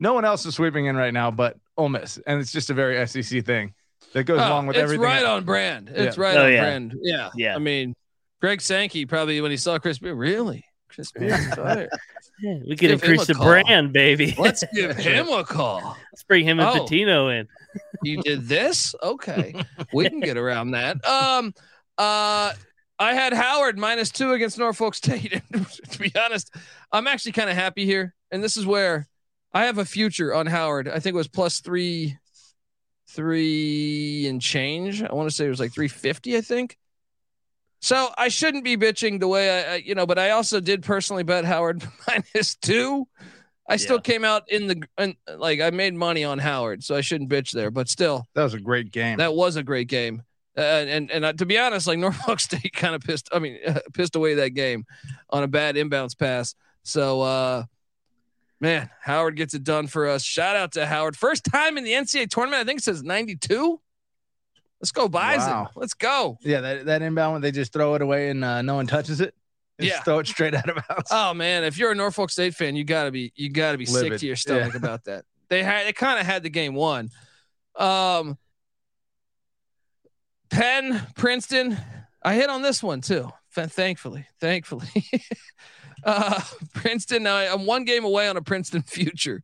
no 0.00 0.12
one 0.12 0.24
else 0.24 0.46
is 0.46 0.54
sweeping 0.54 0.86
in 0.86 0.96
right 0.96 1.12
now, 1.12 1.30
but 1.30 1.56
Ole 1.76 1.88
Miss. 1.88 2.18
And 2.26 2.40
it's 2.40 2.52
just 2.52 2.70
a 2.70 2.74
very 2.74 3.04
SEC 3.06 3.44
thing 3.44 3.74
that 4.12 4.24
goes 4.24 4.40
Oh, 4.40 4.48
along 4.48 4.66
with 4.66 4.76
it's 4.76 4.82
everything. 4.82 5.04
It's 5.04 5.12
right 5.12 5.24
on 5.24 5.44
brand. 5.44 5.90
It's 5.94 6.16
Yeah. 6.16 6.22
right 6.22 6.36
Oh, 6.36 6.44
on 6.46 6.52
yeah. 6.52 6.60
brand. 6.60 6.94
Yeah. 7.02 7.30
Yeah. 7.36 7.54
I 7.54 7.58
mean, 7.58 7.94
Greg 8.40 8.60
Sankey 8.60 9.04
probably 9.06 9.40
when 9.40 9.50
he 9.50 9.56
saw 9.56 9.78
Chris 9.78 9.98
Beard, 9.98 10.16
really? 10.16 10.64
Chris 10.88 11.12
Beard's 11.12 11.54
fired. 11.54 11.90
Yeah, 12.40 12.54
we 12.60 12.68
could 12.68 12.78
Give 12.78 12.90
him 12.92 13.10
increase 13.10 13.26
the 13.26 13.34
call. 13.34 13.46
brand, 13.46 13.92
baby. 13.92 14.32
Let's 14.38 14.62
give 14.72 14.96
him 14.96 15.26
a 15.28 15.42
call. 15.42 15.96
Let's 16.12 16.22
bring 16.22 16.44
him 16.44 16.60
and 16.60 16.68
Oh. 16.68 16.84
Pitino 16.86 17.36
in. 17.36 17.48
You 18.04 18.22
did 18.22 18.46
this? 18.46 18.94
Okay. 19.02 19.56
We 19.92 20.08
can 20.08 20.20
get 20.20 20.36
around 20.36 20.70
that. 20.70 21.04
Um 21.04 21.52
uh 21.98 22.52
I 23.00 23.14
had 23.14 23.32
Howard 23.32 23.76
minus 23.76 24.10
two 24.12 24.34
against 24.34 24.56
Norfolk 24.56 24.94
State. 24.94 25.42
And 25.52 25.66
to 25.90 25.98
be 25.98 26.12
honest, 26.16 26.54
I'm 26.92 27.08
actually 27.08 27.32
kind 27.32 27.50
of 27.50 27.56
happy 27.56 27.84
here. 27.84 28.14
And 28.30 28.40
this 28.42 28.56
is 28.56 28.64
where 28.64 29.08
I 29.52 29.64
have 29.64 29.78
a 29.78 29.84
future 29.84 30.32
on 30.32 30.46
Howard. 30.46 30.86
I 30.88 31.00
think 31.00 31.14
it 31.14 31.16
was 31.16 31.26
plus 31.26 31.58
three, 31.58 32.18
three 33.18 34.28
and 34.28 34.40
change. 34.40 35.02
I 35.02 35.12
want 35.12 35.28
to 35.28 35.34
say 35.34 35.46
it 35.46 35.48
was 35.50 35.58
like 35.58 35.72
350, 35.72 36.36
I 36.36 36.40
think. 36.40 36.78
So 37.80 38.08
I 38.16 38.28
shouldn't 38.28 38.62
be 38.62 38.76
bitching 38.76 39.18
the 39.18 39.26
way 39.26 39.50
I, 39.64 39.72
I 39.72 39.76
you 39.76 39.96
know, 39.96 40.06
but 40.06 40.18
I 40.20 40.30
also 40.30 40.60
did 40.60 40.84
personally 40.84 41.24
bet 41.24 41.44
Howard 41.44 41.82
minus 42.08 42.54
two. 42.54 43.08
I 43.68 43.76
still 43.76 43.96
Yeah. 43.96 44.02
came 44.02 44.24
out 44.24 44.44
in 44.50 44.68
the 44.68 44.82
in, 44.98 45.16
like 45.36 45.60
I 45.60 45.70
made 45.70 45.94
money 45.94 46.22
on 46.22 46.38
Howard, 46.38 46.84
so 46.84 46.94
I 46.94 47.00
shouldn't 47.00 47.28
bitch 47.28 47.50
there. 47.50 47.72
But 47.72 47.88
still, 47.88 48.24
That 48.34 48.44
was 48.44 48.54
a 48.54 48.60
great 48.60 48.92
game. 48.92 49.18
that 49.18 49.34
was 49.34 49.56
a 49.56 49.62
great 49.64 49.88
game. 49.88 50.22
Uh, 50.56 50.60
and 50.60 51.10
and 51.10 51.24
uh, 51.24 51.32
to 51.34 51.44
be 51.44 51.58
honest, 51.58 51.86
like 51.88 51.98
Norfolk 52.06 52.38
State 52.40 52.72
kind 52.72 52.94
of 52.94 53.00
pissed. 53.02 53.28
I 53.32 53.40
mean, 53.40 53.58
pissed 53.94 54.14
away 54.14 54.34
that 54.36 54.50
game 54.50 54.84
on 55.30 55.42
a 55.42 55.48
bad 55.48 55.74
inbounds 55.74 56.16
pass. 56.16 56.54
So, 56.84 57.20
uh, 57.20 57.64
man, 58.60 58.90
Howard 59.02 59.36
gets 59.36 59.54
it 59.54 59.64
done 59.64 59.86
for 59.86 60.06
us. 60.08 60.22
Shout 60.22 60.56
out 60.56 60.72
to 60.72 60.86
Howard. 60.86 61.16
First 61.16 61.44
time 61.44 61.78
in 61.78 61.84
the 61.84 61.92
NCAA 61.92 62.28
tournament. 62.30 62.60
I 62.60 62.64
think 62.64 62.80
it 62.80 62.84
says 62.84 63.02
ninety 63.02 63.36
two. 63.36 63.80
Let's 64.80 64.92
go, 64.92 65.08
Bison. 65.08 65.50
Wow. 65.50 65.70
Let's 65.74 65.94
go. 65.94 66.38
yeah, 66.42 66.60
that, 66.60 66.86
that 66.86 67.02
inbound 67.02 67.32
when 67.32 67.42
they 67.42 67.50
just 67.50 67.72
throw 67.72 67.94
it 67.94 68.02
away 68.02 68.30
and 68.30 68.44
uh, 68.44 68.62
no 68.62 68.76
one 68.76 68.86
touches 68.86 69.20
it. 69.20 69.34
Just 69.80 69.92
Yeah. 69.92 70.00
throw 70.02 70.20
it 70.20 70.26
straight 70.28 70.54
out 70.54 70.68
of 70.68 70.76
bounds. 70.88 71.08
Oh 71.10 71.34
man, 71.34 71.64
if 71.64 71.78
you're 71.78 71.90
a 71.90 71.94
Norfolk 71.96 72.30
State 72.30 72.54
fan, 72.54 72.76
you 72.76 72.84
gotta 72.84 73.10
be 73.10 73.32
you 73.34 73.50
gotta 73.50 73.78
be 73.78 73.86
sick 73.86 74.16
to 74.18 74.26
your 74.26 74.36
stomach 74.36 74.72
Yeah. 74.74 74.78
about 74.78 75.04
that. 75.04 75.24
They 75.48 75.62
had 75.62 75.86
they 75.86 75.92
kind 75.92 76.20
of 76.20 76.26
had 76.26 76.42
the 76.42 76.50
game 76.50 76.74
won. 76.74 77.10
Um, 77.76 78.38
Penn, 80.50 81.06
Princeton, 81.14 81.76
I 82.22 82.34
hit 82.34 82.48
on 82.50 82.62
this 82.62 82.82
one 82.82 83.00
too. 83.00 83.30
Thankfully, 83.52 84.26
thankfully, 84.40 84.88
uh, 86.04 86.40
Princeton. 86.74 87.22
Now 87.24 87.36
I'm 87.36 87.66
one 87.66 87.84
game 87.84 88.04
away 88.04 88.28
on 88.28 88.36
a 88.36 88.42
Princeton 88.42 88.82
future. 88.86 89.42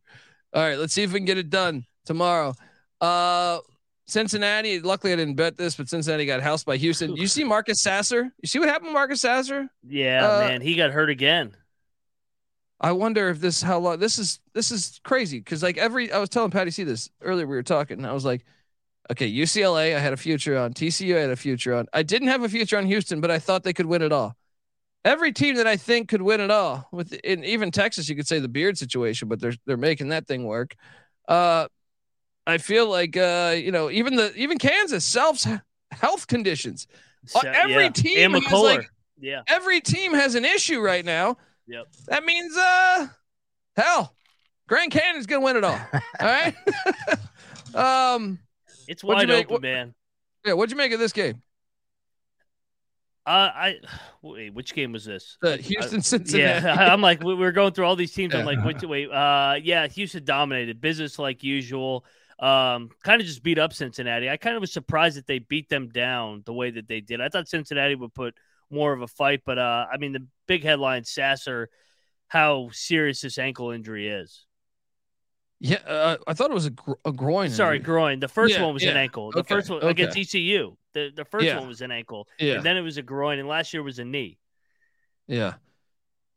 All 0.53 0.61
right, 0.61 0.77
let's 0.77 0.93
see 0.93 1.03
if 1.03 1.11
we 1.11 1.19
can 1.19 1.25
get 1.25 1.37
it 1.37 1.49
done 1.49 1.85
tomorrow. 2.05 2.53
Uh, 3.01 3.59
Cincinnati. 4.07 4.79
Luckily, 4.79 5.13
I 5.13 5.15
didn't 5.15 5.35
bet 5.35 5.57
this, 5.57 5.75
but 5.75 5.89
Cincinnati 5.89 6.25
got 6.25 6.41
housed 6.41 6.65
by 6.65 6.77
Houston. 6.77 7.15
You 7.15 7.27
see 7.27 7.43
Marcus 7.43 7.81
Sasser? 7.81 8.31
You 8.41 8.47
see 8.47 8.59
what 8.59 8.69
happened, 8.69 8.89
to 8.89 8.93
Marcus 8.93 9.21
Sasser? 9.21 9.67
Yeah, 9.87 10.25
Uh, 10.25 10.39
man, 10.39 10.61
he 10.61 10.75
got 10.75 10.91
hurt 10.91 11.09
again. 11.09 11.55
I 12.79 12.91
wonder 12.91 13.29
if 13.29 13.39
this 13.39 13.61
how 13.61 13.79
long 13.79 13.99
this 13.99 14.19
is 14.19 14.39
this 14.53 14.69
is 14.69 14.99
crazy 15.03 15.39
because 15.39 15.63
like 15.63 15.77
every 15.77 16.11
I 16.11 16.19
was 16.19 16.29
telling 16.29 16.51
Patty 16.51 16.71
see 16.71 16.83
this 16.83 17.09
earlier 17.21 17.47
we 17.47 17.55
were 17.55 17.63
talking 17.63 17.97
and 17.97 18.05
I 18.05 18.11
was 18.11 18.25
like, 18.25 18.45
okay 19.09 19.31
UCLA 19.31 19.95
I 19.95 19.99
had 19.99 20.11
a 20.11 20.17
future 20.17 20.57
on 20.57 20.73
TCU 20.73 21.15
I 21.15 21.21
had 21.21 21.29
a 21.29 21.37
future 21.37 21.73
on 21.73 21.87
I 21.93 22.03
didn't 22.03 22.27
have 22.27 22.43
a 22.43 22.49
future 22.49 22.77
on 22.77 22.85
Houston 22.85 23.21
but 23.21 23.31
I 23.31 23.39
thought 23.39 23.63
they 23.63 23.73
could 23.73 23.85
win 23.85 24.01
it 24.01 24.11
all. 24.11 24.35
Every 25.05 25.31
team 25.31 25.55
that 25.55 25.67
I 25.67 25.77
think 25.77 26.09
could 26.09 26.21
win 26.21 26.41
it 26.41 26.51
all 26.51 26.87
with 26.91 27.13
in 27.13 27.43
even 27.45 27.71
Texas 27.71 28.09
you 28.09 28.15
could 28.15 28.27
say 28.27 28.39
the 28.39 28.47
Beard 28.49 28.77
situation 28.77 29.29
but 29.29 29.39
they're 29.39 29.53
they're 29.65 29.77
making 29.77 30.09
that 30.09 30.27
thing 30.27 30.43
work. 30.45 30.75
Uh, 31.27 31.67
I 32.47 32.57
feel 32.57 32.89
like 32.89 33.15
uh, 33.15 33.55
you 33.55 33.71
know, 33.71 33.89
even 33.89 34.15
the 34.15 34.35
even 34.35 34.57
Kansas 34.57 35.05
self 35.05 35.43
health 35.91 36.27
conditions. 36.27 36.87
Uh, 37.35 37.39
So, 37.41 37.49
every 37.49 37.83
yeah. 37.85 37.89
team 37.89 38.33
has 38.33 38.51
like 38.51 38.89
yeah. 39.19 39.41
every 39.47 39.79
team 39.79 40.13
has 40.13 40.35
an 40.35 40.43
issue 40.45 40.81
right 40.81 41.05
now. 41.05 41.37
Yep. 41.67 41.85
That 42.07 42.23
means 42.25 42.55
uh 42.57 43.07
hell, 43.77 44.13
Grand 44.67 44.91
Canyon's 44.91 45.25
gonna 45.27 45.45
win 45.45 45.55
it 45.57 45.63
all. 45.63 45.79
all 45.93 45.99
right. 46.19 46.55
um 47.75 48.39
It's 48.87 49.03
wide 49.03 49.21
you 49.21 49.27
make- 49.27 49.45
open, 49.45 49.53
what- 49.53 49.61
man. 49.61 49.93
yeah, 50.45 50.53
what'd 50.53 50.71
you 50.71 50.77
make 50.77 50.91
of 50.91 50.99
this 50.99 51.13
game? 51.13 51.41
Uh, 53.25 53.49
I 53.53 53.75
wait. 54.21 54.53
Which 54.53 54.73
game 54.73 54.91
was 54.91 55.05
this? 55.05 55.37
The 55.41 55.57
Houston 55.57 56.01
Cincinnati. 56.01 56.65
Yeah, 56.65 56.75
I'm 56.93 57.01
like 57.01 57.23
we 57.23 57.33
are 57.43 57.51
going 57.51 57.73
through 57.73 57.85
all 57.85 57.95
these 57.95 58.13
teams. 58.13 58.35
I'm 58.35 58.45
like, 58.45 58.63
wait, 58.63 58.83
wait. 58.87 59.09
Uh, 59.09 59.55
yeah, 59.61 59.87
Houston 59.87 60.23
dominated 60.23 60.81
business 60.81 61.17
like 61.17 61.43
usual. 61.43 62.05
Um, 62.37 62.89
kind 63.03 63.21
of 63.21 63.27
just 63.27 63.43
beat 63.43 63.57
up 63.57 63.71
Cincinnati. 63.73 64.29
I 64.29 64.37
kind 64.37 64.55
of 64.55 64.61
was 64.61 64.73
surprised 64.73 65.17
that 65.17 65.25
they 65.25 65.39
beat 65.39 65.69
them 65.69 65.89
down 65.89 66.43
the 66.45 66.53
way 66.53 66.69
that 66.71 66.87
they 66.87 66.99
did. 66.99 67.21
I 67.21 67.29
thought 67.29 67.47
Cincinnati 67.47 67.95
would 67.95 68.13
put 68.13 68.35
more 68.69 68.91
of 68.91 69.01
a 69.01 69.07
fight, 69.07 69.43
but 69.45 69.57
uh, 69.57 69.85
I 69.91 69.97
mean, 69.97 70.11
the 70.11 70.27
big 70.45 70.63
headline, 70.63 71.05
Sasser, 71.05 71.69
how 72.27 72.69
serious 72.73 73.21
this 73.21 73.37
ankle 73.37 73.71
injury 73.71 74.09
is. 74.09 74.44
Yeah, 75.67 75.77
uh, 75.87 76.17
I 76.27 76.33
thought 76.33 76.51
it 76.51 76.53
was 76.53 76.67
a, 76.67 76.69
gro- 76.71 76.99
a 77.05 77.11
groin. 77.11 77.49
Sorry, 77.49 77.77
injury. 77.77 77.85
groin. 77.85 78.19
The 78.19 78.27
first 78.27 78.53
Yeah, 78.53 78.63
one 78.63 78.73
was 78.73 78.83
an 78.83 78.97
ankle. 78.97 79.31
The 79.31 79.39
Okay, 79.39 79.55
first 79.55 79.69
one 79.69 79.79
okay. 79.79 79.89
against 79.89 80.17
ECU. 80.17 80.75
The 80.93 81.11
the 81.15 81.25
first 81.25 81.45
Yeah. 81.45 81.57
one 81.59 81.67
was 81.67 81.81
an 81.81 81.91
ankle. 81.91 82.27
Yeah. 82.39 82.55
And 82.55 82.63
then 82.63 82.77
it 82.77 82.81
was 82.81 82.97
a 82.97 83.01
groin, 83.01 83.39
and 83.39 83.47
last 83.47 83.73
year 83.73 83.81
was 83.81 83.97
a 83.99 84.05
knee. 84.05 84.37
Yeah. 85.27 85.53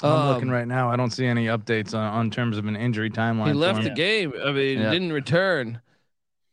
I'm 0.03 0.29
looking 0.29 0.49
Um, 0.49 0.55
right 0.55 0.67
now. 0.69 0.91
I 0.91 0.97
don't 0.97 1.11
see 1.11 1.27
any 1.27 1.47
updates 1.47 1.93
on, 1.93 2.03
on 2.15 2.31
terms 2.31 2.57
of 2.57 2.67
an 2.67 2.77
injury 2.77 3.11
timeline. 3.11 3.47
He 3.49 3.53
for 3.53 3.59
left 3.59 3.79
him. 3.81 3.85
the 3.85 3.91
game. 3.91 4.33
I 4.45 4.53
mean, 4.53 4.79
Yeah. 4.79 4.91
didn't 4.91 5.13
return. 5.13 5.81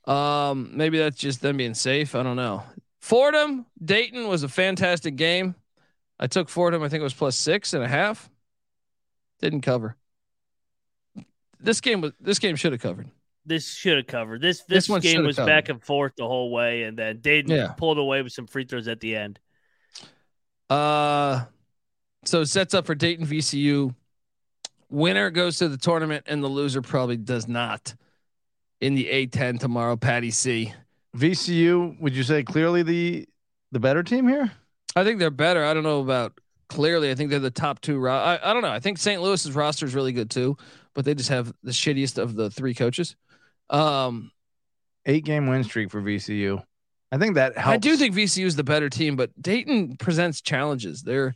Um, 0.05 0.71
maybe 0.73 0.97
that's 0.97 1.17
just 1.17 1.41
them 1.41 1.57
being 1.57 1.75
safe. 1.75 2.13
I 2.15 2.23
don't 2.23 2.35
know. 2.35 2.63
Fordham, 2.99 3.67
Dayton 3.83 4.27
was 4.27 4.43
a 4.43 4.47
fantastic 4.49 5.15
game. 5.15 5.55
I 6.19 6.27
took 6.27 6.49
Fordham. 6.49 6.81
I 6.83 6.89
think 6.89 7.01
it 7.01 7.03
was 7.03 7.13
plus 7.13 7.35
six 7.35 7.73
and 7.73 7.83
a 7.83 7.87
half. 7.87 8.29
Didn't 9.41 9.61
cover. 9.61 9.95
This 11.65 11.81
game 11.81 12.01
was. 12.01 12.13
This 12.19 12.39
game 12.39 12.55
should 12.55 12.71
have 12.71 12.81
covered. 12.81 13.09
This 13.45 13.67
should 13.73 13.97
have 13.97 14.07
covered. 14.07 14.41
This 14.41 14.63
This 14.63 14.87
this, 14.87 15.01
game 15.03 15.23
was 15.25 15.35
covered. 15.35 15.47
back 15.47 15.69
and 15.69 15.83
forth 15.83 16.13
the 16.17 16.27
whole 16.27 16.51
way, 16.51 16.83
and 16.83 16.97
then 16.97 17.19
Dayton 17.19 17.51
Yeah. 17.51 17.73
pulled 17.77 17.97
away 17.99 18.21
with 18.21 18.31
some 18.33 18.47
free 18.47 18.65
throws 18.65 18.87
at 18.87 18.99
the 19.01 19.15
end. 19.15 19.39
Uh, 20.69 21.45
so 22.23 22.41
it 22.41 22.47
sets 22.47 22.73
up 22.73 22.85
for 22.85 22.95
Dayton 22.95 23.25
VCU. 23.25 23.93
Winner 24.89 25.29
goes 25.29 25.57
to 25.59 25.69
the 25.69 25.77
tournament, 25.77 26.23
and 26.27 26.43
the 26.43 26.47
loser 26.47 26.81
probably 26.81 27.17
does 27.17 27.47
not. 27.47 27.93
In 28.81 28.95
the 28.95 29.05
A10 29.05 29.59
tomorrow, 29.59 29.95
Patty 29.95 30.31
C. 30.31 30.73
VCU, 31.15 31.99
would 31.99 32.15
you 32.15 32.23
say 32.23 32.43
clearly 32.43 32.83
the 32.83 33.27
the 33.71 33.79
better 33.79 34.03
team 34.03 34.27
here? 34.27 34.51
I 34.95 35.03
think 35.03 35.19
they're 35.19 35.29
better. 35.31 35.63
I 35.63 35.73
don't 35.73 35.83
know 35.83 36.01
about 36.01 36.39
clearly. 36.67 37.09
I 37.11 37.15
think 37.15 37.29
they're 37.29 37.39
the 37.39 37.51
top 37.51 37.79
two. 37.81 37.97
Ro- 37.97 38.13
I, 38.17 38.49
I 38.49 38.53
don't 38.53 38.61
know. 38.61 38.71
I 38.71 38.79
think 38.79 38.97
St. 38.97 39.21
Louis's 39.21 39.53
roster 39.55 39.85
is 39.85 39.95
really 39.95 40.11
good 40.13 40.29
too, 40.29 40.57
but 40.95 41.05
they 41.05 41.13
just 41.13 41.29
have 41.29 41.53
the 41.61 41.71
shittiest 41.71 42.17
of 42.17 42.33
the 42.35 42.49
three 42.49 42.73
coaches. 42.73 43.15
Um, 43.69 44.31
Eight 45.05 45.23
game 45.23 45.47
win 45.47 45.63
streak 45.63 45.91
for 45.91 46.01
VCU. 46.01 46.63
I 47.11 47.17
think 47.19 47.35
that 47.35 47.55
helps. 47.57 47.75
I 47.75 47.77
do 47.77 47.95
think 47.95 48.15
VCU 48.15 48.45
is 48.45 48.55
the 48.55 48.63
better 48.63 48.89
team, 48.89 49.15
but 49.15 49.29
Dayton 49.39 49.97
presents 49.97 50.41
challenges. 50.41 51.03
They're 51.03 51.35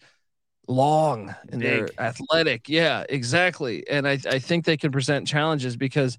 long 0.67 1.35
and 1.51 1.61
they're 1.61 1.89
athletic. 1.99 2.67
Yeah, 2.67 3.03
exactly. 3.07 3.87
And 3.87 4.07
I, 4.07 4.13
I 4.25 4.39
think 4.39 4.65
they 4.65 4.77
can 4.77 4.91
present 4.91 5.27
challenges 5.27 5.77
because 5.77 6.17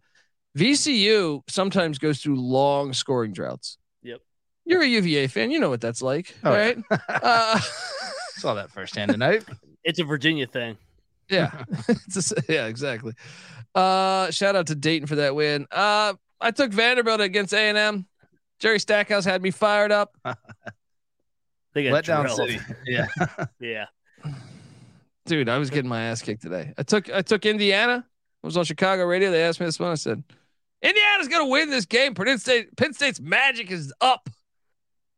VCU 0.57 1.42
sometimes 1.48 1.98
goes 1.98 2.20
through 2.20 2.40
long 2.40 2.92
scoring 2.92 3.33
droughts. 3.33 3.79
Yep. 4.03 4.20
You're 4.64 4.83
a 4.83 4.87
UVA 4.87 5.26
fan. 5.26 5.50
You 5.50 5.59
know 5.59 5.70
what 5.70 5.81
that's 5.81 6.03
like, 6.03 6.35
Oh, 6.44 6.53
yeah. 6.53 6.59
right? 6.59 6.79
uh, 7.09 7.59
saw 8.37 8.55
that 8.55 8.70
firsthand 8.70 9.11
tonight. 9.11 9.44
It's 9.85 9.98
a 9.98 10.05
Virginia 10.05 10.46
thing. 10.46 10.76
Yeah. 11.31 11.64
It's 11.88 12.16
a 12.16 12.19
s- 12.38 12.45
yeah, 12.49 12.66
exactly. 12.66 13.14
Uh 13.75 14.31
shout 14.31 14.57
out 14.57 14.66
to 14.69 14.75
Dayton 14.75 15.07
for 15.07 15.16
that 15.16 15.35
win. 15.35 15.66
Uh 15.71 16.14
I 16.40 16.51
took 16.51 16.73
Vanderbilt 16.73 17.21
against 17.21 17.53
A&M. 17.53 18.07
Jerry 18.59 18.79
Stackhouse 18.81 19.25
had 19.25 19.43
me 19.43 19.51
fired 19.51 19.93
up. 19.93 20.16
They 21.73 21.85
got 21.85 21.93
Let 21.93 22.05
down 22.05 22.29
city. 22.31 22.59
Yeah. 22.87 23.07
Yeah. 23.61 23.85
Dude, 25.27 25.49
I 25.49 25.59
was 25.59 25.71
getting 25.71 25.88
my 25.88 26.03
ass 26.03 26.21
kicked 26.21 26.43
today. 26.43 26.75
I 26.77 26.83
took 26.83 27.09
I 27.12 27.23
took 27.23 27.47
Indiana. 27.47 28.05
I 28.43 28.47
was 28.47 28.57
on 28.57 28.64
Chicago 28.64 29.05
radio. 29.05 29.31
They 29.31 29.43
asked 29.45 29.61
me 29.61 29.66
this 29.66 29.79
one. 29.79 29.93
I 29.93 29.95
said, 29.95 30.23
Indiana's 30.83 31.29
gonna 31.29 31.47
win 31.47 31.71
this 31.71 31.85
game. 31.87 32.14
Penn 32.14 32.38
State 32.38 32.75
Penn 32.77 32.93
State's 32.93 33.21
magic 33.21 33.71
is 33.71 33.93
up. 34.01 34.29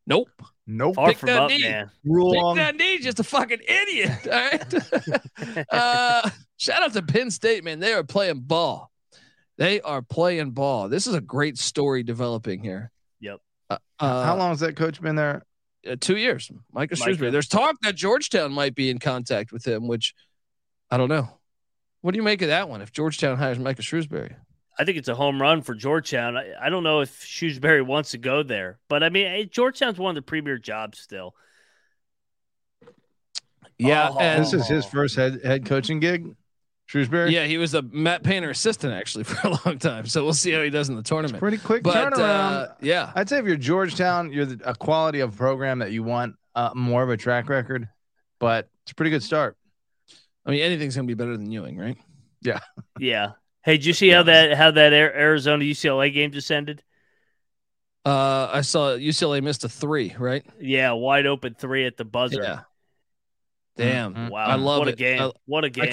Nope. 0.07 0.29
Nope. 0.67 0.95
Far 0.95 1.09
Pick 1.09 1.19
from 1.19 1.27
that 1.29 1.43
up, 1.43 1.51
knee. 1.51 1.63
man. 1.63 1.91
Wrong. 2.05 2.55
Big 2.55 2.65
Dundee 2.65 2.99
just 2.99 3.19
a 3.21 3.25
fucking 3.25 3.61
idiot. 3.67 4.27
All 4.27 4.33
right. 4.33 5.67
uh, 5.73 6.31
shout 6.57 6.83
out 6.83 6.93
to 6.93 7.03
Penn 7.03 7.31
State, 7.31 7.65
man. 7.65 7.81
They 7.81 7.93
are 7.93 8.05
playing 8.05 8.41
ball. 8.41 8.91
They 9.59 9.81
are 9.81 10.03
playing 10.03 10.53
ball. 10.53 10.89
This 10.89 11.07
is 11.07 11.15
a 11.15 11.21
great 11.21 11.59
story 11.59 12.03
developing 12.03 12.63
here. 12.63 12.91
Yep. 13.21 13.41
Uh, 13.71 13.79
How 13.99 14.37
long 14.37 14.51
has 14.51 14.61
that 14.61 14.77
coach 14.77 15.01
been 15.01 15.17
there? 15.17 15.45
Uh, 15.89 15.97
two 16.01 16.17
years. 16.17 16.51
Micah 16.73 16.97
Micah. 16.99 17.11
Shrewsberry. 17.11 17.33
There's 17.33 17.49
talk 17.49 17.77
that 17.83 17.97
Georgetown 17.97 18.53
might 18.53 18.75
be 18.75 18.89
in 18.89 18.99
contact 18.99 19.53
with 19.53 19.67
him, 19.67 19.89
which 19.89 20.15
I 20.91 20.97
don't 20.97 21.09
know. 21.09 21.29
What 22.03 22.13
do 22.13 22.17
you 22.17 22.23
make 22.23 22.43
of 22.43 22.49
that 22.49 22.69
one? 22.69 22.83
If 22.83 22.93
Georgetown 22.93 23.37
hires 23.37 23.59
Micah 23.59 23.83
Shrewsberry, 23.83 24.35
I 24.79 24.85
think 24.85 24.97
it's 24.99 25.09
a 25.09 25.15
home 25.15 25.41
run 25.41 25.63
for 25.63 25.75
Georgetown. 25.75 26.37
I, 26.37 26.53
I 26.61 26.71
don't 26.71 26.83
know 26.83 27.01
if 27.01 27.21
Shrewsberry 27.21 27.85
wants 27.85 28.13
to 28.13 28.19
go 28.19 28.43
there, 28.43 28.79
but 28.89 29.03
I 29.03 29.11
mean, 29.11 29.27
eh, 29.27 29.45
Georgetown's 29.45 29.99
one 29.99 30.11
of 30.11 30.15
the 30.25 30.27
premier 30.27 30.57
jobs 30.59 30.99
still. 30.99 31.35
yeah, 33.79 34.09
Oh. 34.11 34.19
and 34.19 34.43
This 34.43 34.53
is 34.53 34.67
his 34.69 34.85
first 34.85 35.17
head 35.17 35.41
head 35.45 35.67
coaching 35.67 36.01
gig. 36.01 36.35
Shrewsberry. 36.91 37.31
yeah, 37.31 37.45
he 37.47 37.57
was 37.57 37.73
a 37.75 37.81
Matt 37.83 38.23
Painter 38.23 38.51
assistant 38.51 38.93
actually 38.93 39.25
for 39.29 39.49
a 39.49 39.59
long 39.65 39.79
time. 39.79 40.05
So 40.07 40.25
we'll 40.25 40.35
see 40.35 40.51
how 40.53 40.63
he 40.63 40.69
does 40.69 40.89
in 40.91 40.97
the 40.97 41.03
tournament. 41.03 41.39
Pretty 41.39 41.57
quick 41.59 41.83
But 41.83 42.13
turnaround. 42.13 42.19
uh, 42.21 42.69
yeah, 42.83 43.13
I'd 43.15 43.29
say 43.31 43.39
if 43.39 43.47
you're 43.47 43.57
Georgetown, 43.57 44.31
you're 44.33 44.45
the, 44.47 44.69
a 44.69 44.75
quality 44.75 45.21
of 45.21 45.35
program 45.37 45.79
that 45.79 45.93
you 45.93 46.03
want 46.03 46.37
uh, 46.55 46.71
more 46.75 47.03
of 47.03 47.09
a 47.09 47.17
track 47.17 47.49
record, 47.49 47.89
but 48.39 48.69
it's 48.83 48.93
a 48.93 48.95
pretty 48.95 49.11
good 49.11 49.23
start. 49.23 49.57
I 50.45 50.51
mean 50.51 50.61
anything's 50.61 50.95
gonna 50.97 51.07
be 51.07 51.15
better 51.15 51.37
than 51.37 51.51
Ewing, 51.51 51.79
right? 51.79 51.97
Yeah. 52.43 52.59
Yeah. 52.99 53.33
Hey, 53.65 53.77
did 53.77 53.87
you 53.87 53.93
see 53.93 54.09
how 54.09 54.25
that 54.25 54.55
how 54.57 54.71
that 54.73 54.93
Arizona 54.93 55.65
UCLA 55.65 56.13
game 56.13 56.33
just 56.33 56.51
ended? 56.51 56.83
Uh, 58.05 58.49
I 58.53 58.63
saw 58.63 58.97
UCLA 58.97 59.41
missed 59.43 59.63
a 59.65 59.69
three, 59.69 60.15
right? 60.19 60.45
Yeah, 60.61 60.93
wide 60.93 61.27
open 61.27 61.55
three 61.55 61.87
at 61.87 61.97
the 61.97 62.05
buzzer. 62.05 62.43
Yeah. 62.43 62.61
Damn. 63.77 64.15
Mhm. 64.15 64.31
Wow. 64.31 64.45
I 64.45 64.57
love 64.57 64.81
what 64.81 64.89
it. 64.89 64.95
a 64.95 64.97
game. 64.97 65.23
I- 65.23 65.33
what 65.47 65.65
a 65.65 65.71
game. 65.71 65.85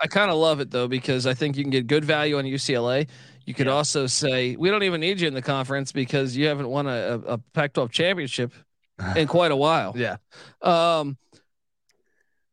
I 0.00 0.06
kind 0.08 0.30
of 0.30 0.38
love 0.38 0.60
it 0.60 0.70
though 0.70 0.88
because 0.88 1.26
I 1.26 1.34
think 1.34 1.56
you 1.56 1.62
can 1.64 1.70
get 1.70 1.86
good 1.86 2.04
value 2.04 2.38
on 2.38 2.44
UCLA. 2.44 3.06
You 3.46 3.54
could 3.54 3.66
Yeah. 3.66 3.74
also 3.74 4.06
say 4.06 4.56
we 4.56 4.70
don't 4.70 4.82
even 4.82 5.00
need 5.00 5.20
you 5.20 5.28
in 5.28 5.34
the 5.34 5.42
conference 5.42 5.92
because 5.92 6.36
you 6.36 6.46
haven't 6.48 6.68
won 6.68 6.86
a, 6.86 6.90
a, 6.90 7.18
a 7.34 7.38
Pac-12 7.54 7.90
championship 7.92 8.52
in 9.14 9.26
quite 9.28 9.52
a 9.52 9.56
while. 9.56 9.92
Yeah. 9.96 10.16
Um. 10.62 11.16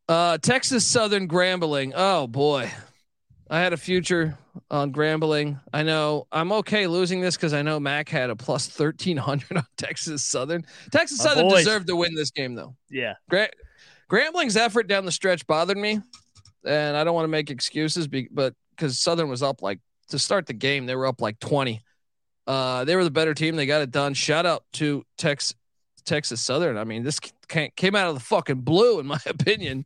Uh, 0.07 0.38
Texas 0.38 0.85
Southern 0.85 1.27
Grambling. 1.27 1.91
Oh 1.95 2.27
boy, 2.27 2.69
I 3.49 3.59
had 3.59 3.73
a 3.73 3.77
future 3.77 4.38
on 4.71 4.91
Grambling. 4.93 5.59
I 5.73 5.83
know 5.83 6.27
I'm 6.31 6.51
okay 6.53 6.87
losing 6.87 7.21
this 7.21 7.35
because 7.35 7.53
I 7.53 7.61
know 7.61 7.79
Mac 7.79 8.09
had 8.09 8.29
a 8.29 8.35
plus 8.35 8.67
thirteen 8.67 9.17
hundred 9.17 9.57
on 9.57 9.65
Texas 9.77 10.23
Southern. 10.25 10.65
Texas 10.91 11.19
My 11.19 11.23
Southern 11.25 11.47
boys. 11.49 11.63
deserved 11.65 11.87
to 11.87 11.95
win 11.95 12.13
this 12.15 12.31
game 12.31 12.55
though. 12.55 12.75
yeah. 12.89 13.13
Gra- 13.29 13.49
Grambling's 14.09 14.55
effort 14.57 14.87
down 14.87 15.05
the 15.05 15.11
stretch 15.11 15.45
bothered 15.47 15.77
me, 15.77 15.99
and 16.65 16.95
I 16.97 17.03
don't 17.03 17.15
want 17.15 17.23
to 17.25 17.29
make 17.29 17.49
excuses, 17.49 18.07
be- 18.07 18.29
but 18.31 18.53
because 18.75 18.99
Southern 18.99 19.29
was 19.29 19.41
up 19.43 19.61
like 19.61 19.79
to 20.09 20.19
start 20.19 20.45
the 20.45 20.53
game, 20.53 20.85
they 20.85 20.95
were 20.95 21.07
up 21.07 21.21
like 21.21 21.39
twenty. 21.39 21.81
Uh, 22.47 22.85
they 22.85 22.95
were 22.95 23.03
the 23.03 23.09
better 23.11 23.33
team. 23.33 23.55
They 23.55 23.65
got 23.65 23.81
it 23.81 23.89
done. 23.89 24.13
Shout 24.13 24.45
out 24.45 24.63
to 24.73 25.03
Tex 25.17 25.55
Texas 26.05 26.39
Southern. 26.41 26.77
I 26.77 26.83
mean, 26.83 27.01
this 27.03 27.19
ca- 27.49 27.71
came 27.75 27.95
out 27.95 28.07
of 28.09 28.13
the 28.13 28.19
fucking 28.21 28.61
blue, 28.61 28.99
in 28.99 29.07
my 29.07 29.17
opinion. 29.25 29.85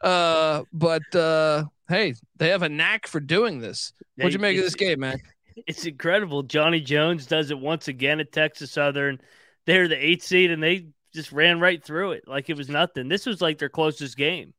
Uh, 0.00 0.62
but 0.72 1.14
uh, 1.14 1.64
hey, 1.88 2.14
they 2.36 2.48
have 2.48 2.62
a 2.62 2.68
knack 2.68 3.06
for 3.06 3.20
doing 3.20 3.58
this. 3.60 3.92
What'd 4.16 4.32
you 4.32 4.38
make 4.38 4.56
of 4.58 4.64
this 4.64 4.74
game, 4.74 5.00
man? 5.00 5.20
It's 5.66 5.84
incredible. 5.86 6.42
Johnny 6.44 6.80
Jones 6.80 7.26
does 7.26 7.50
it 7.50 7.58
once 7.58 7.88
again 7.88 8.20
at 8.20 8.32
Texas 8.32 8.70
Southern. 8.70 9.20
They're 9.66 9.88
the 9.88 10.02
eighth 10.02 10.24
seed, 10.24 10.50
and 10.50 10.62
they 10.62 10.86
just 11.14 11.32
ran 11.32 11.58
right 11.60 11.82
through 11.82 12.12
it 12.12 12.24
like 12.26 12.48
it 12.48 12.56
was 12.56 12.68
nothing. 12.68 13.08
This 13.08 13.26
was 13.26 13.40
like 13.40 13.58
their 13.58 13.68
closest 13.68 14.16
game. 14.16 14.54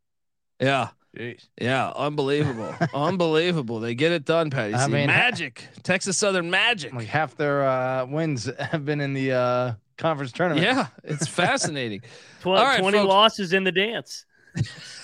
Yeah. 0.60 0.90
Jeez. 1.18 1.48
Yeah, 1.60 1.92
unbelievable, 1.96 2.76
unbelievable. 2.94 3.80
They 3.80 3.96
get 3.96 4.12
it 4.12 4.26
done, 4.26 4.52
Patty. 4.52 4.76
I 4.76 4.86
C. 4.86 4.92
mean, 4.92 5.08
magic, 5.08 5.68
Texas 5.82 6.18
Southern 6.18 6.52
magic. 6.52 6.94
Like 6.94 7.08
half 7.08 7.36
their 7.36 7.68
uh, 7.68 8.06
wins 8.06 8.48
have 8.60 8.86
been 8.86 9.02
in 9.02 9.14
the 9.14 9.32
uh, 9.32 9.74
conference 9.98 10.32
tournament. 10.32 10.64
Yeah, 10.64 10.88
it's 11.04 11.28
fascinating. 11.28 12.02
Tw- 12.42 12.48
All 12.48 12.54
right, 12.64 12.80
20 12.80 13.00
folks. 13.00 13.10
losses 13.10 13.54
in 13.54 13.64
the 13.64 13.72
dance. 13.72 14.26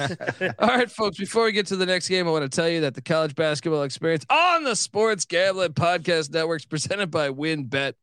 All 0.59 0.67
right, 0.67 0.89
folks, 0.89 1.17
before 1.17 1.45
we 1.45 1.51
get 1.51 1.67
to 1.67 1.75
the 1.75 1.85
next 1.85 2.07
game, 2.09 2.27
I 2.27 2.31
want 2.31 2.49
to 2.49 2.55
tell 2.55 2.69
you 2.69 2.81
that 2.81 2.93
the 2.93 3.01
college 3.01 3.35
basketball 3.35 3.83
experience 3.83 4.25
on 4.29 4.63
the 4.63 4.75
Sports 4.75 5.25
Gambling 5.25 5.73
Podcast 5.73 6.31
Network 6.31 6.61
is 6.61 6.65
presented 6.65 7.11
by 7.11 7.29
WynnBET. 7.29 7.93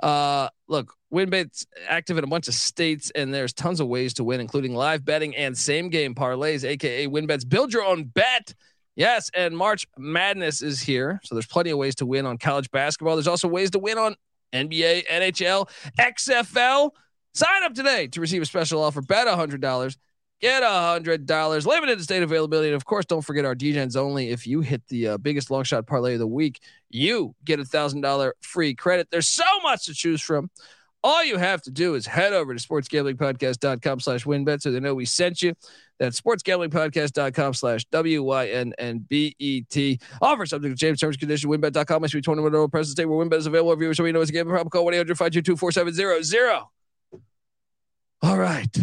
Uh, 0.00 0.48
look, 0.68 0.94
WynnBET's 1.12 1.66
active 1.88 2.18
in 2.18 2.24
a 2.24 2.28
bunch 2.28 2.48
of 2.48 2.54
states, 2.54 3.10
and 3.14 3.32
there's 3.32 3.52
tons 3.52 3.80
of 3.80 3.88
ways 3.88 4.14
to 4.14 4.24
win, 4.24 4.40
including 4.40 4.74
live 4.74 5.04
betting 5.04 5.34
and 5.34 5.56
same 5.56 5.88
game 5.88 6.14
parlays, 6.14 6.64
aka 6.64 7.06
WynnBET's 7.06 7.44
build 7.44 7.72
your 7.72 7.84
own 7.84 8.04
bet. 8.04 8.54
Yes, 8.94 9.30
and 9.34 9.56
March 9.56 9.86
Madness 9.96 10.60
is 10.60 10.80
here, 10.80 11.20
so 11.22 11.34
there's 11.34 11.46
plenty 11.46 11.70
of 11.70 11.78
ways 11.78 11.94
to 11.96 12.06
win 12.06 12.26
on 12.26 12.36
college 12.36 12.70
basketball. 12.70 13.16
There's 13.16 13.28
also 13.28 13.48
ways 13.48 13.70
to 13.70 13.78
win 13.78 13.96
on 13.96 14.16
NBA, 14.52 15.06
NHL, 15.06 15.68
XFL. 15.98 16.90
Sign 17.34 17.62
up 17.62 17.74
today 17.74 18.08
to 18.08 18.20
receive 18.20 18.42
a 18.42 18.46
special 18.46 18.82
offer. 18.82 19.00
Bet 19.00 19.26
$100. 19.28 19.96
Get 20.40 20.62
a 20.62 20.66
$100. 20.66 21.66
Limited 21.66 22.00
state 22.00 22.22
availability. 22.22 22.68
And 22.68 22.76
of 22.76 22.84
course, 22.84 23.04
don't 23.04 23.22
forget 23.22 23.44
our 23.44 23.56
DGens 23.56 23.96
only. 23.96 24.30
If 24.30 24.46
you 24.46 24.60
hit 24.60 24.86
the 24.88 25.08
uh, 25.08 25.18
biggest 25.18 25.50
long 25.50 25.64
shot 25.64 25.86
parlay 25.86 26.12
of 26.12 26.20
the 26.20 26.28
week, 26.28 26.60
you 26.90 27.34
get 27.44 27.58
a 27.58 27.64
$1,000 27.64 28.30
free 28.40 28.74
credit. 28.74 29.08
There's 29.10 29.26
so 29.26 29.44
much 29.62 29.86
to 29.86 29.94
choose 29.94 30.22
from. 30.22 30.48
All 31.02 31.24
you 31.24 31.38
have 31.38 31.62
to 31.62 31.70
do 31.70 31.94
is 31.94 32.06
head 32.06 32.32
over 32.32 32.54
to 32.54 32.60
sportsgamblingpodcast.com 32.60 34.00
slash 34.00 34.24
wynnbet 34.24 34.62
so 34.62 34.70
they 34.70 34.80
know 34.80 34.94
we 34.94 35.04
sent 35.04 35.42
you. 35.42 35.54
That's 35.98 36.20
sportsgamblingpodcast.com 36.20 37.54
slash 37.54 37.84
W-Y-N-N-B-E-T. 37.86 38.40
Offer 40.22 40.46
subject 40.46 40.76
to 40.76 40.78
James 40.78 41.00
terms 41.00 41.14
and 41.14 41.20
conditions. 41.20 41.50
WynnBET.com 41.52 42.02
must 42.02 42.14
be 42.14 42.20
21 42.20 42.54
over 42.54 42.68
present 42.68 42.92
state 42.96 43.06
where 43.06 43.24
WynnBET 43.24 43.38
is 43.38 43.46
available. 43.46 43.74
Viewers, 43.76 43.96
so 43.96 44.04
we 44.04 44.12
know 44.12 44.20
it's 44.20 44.30
a 44.30 44.32
game. 44.32 44.46
Problem 44.46 44.70
call 44.70 44.84
1-800-522-4700. 44.86 46.64
All 48.22 48.38
right. 48.38 48.76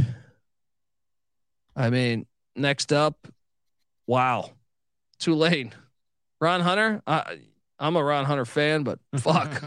I 1.76 1.90
mean, 1.90 2.26
next 2.56 2.94
up, 2.94 3.28
wow. 4.08 4.52
Tulane. 5.20 5.74
Ron 6.42 6.62
Hunter. 6.62 7.02
I, 7.08 7.40
I'm 7.80 7.96
a 7.96 8.04
Ron 8.04 8.26
Hunter 8.26 8.46
fan, 8.46 8.84
but 8.84 9.00
fuck. 9.18 9.62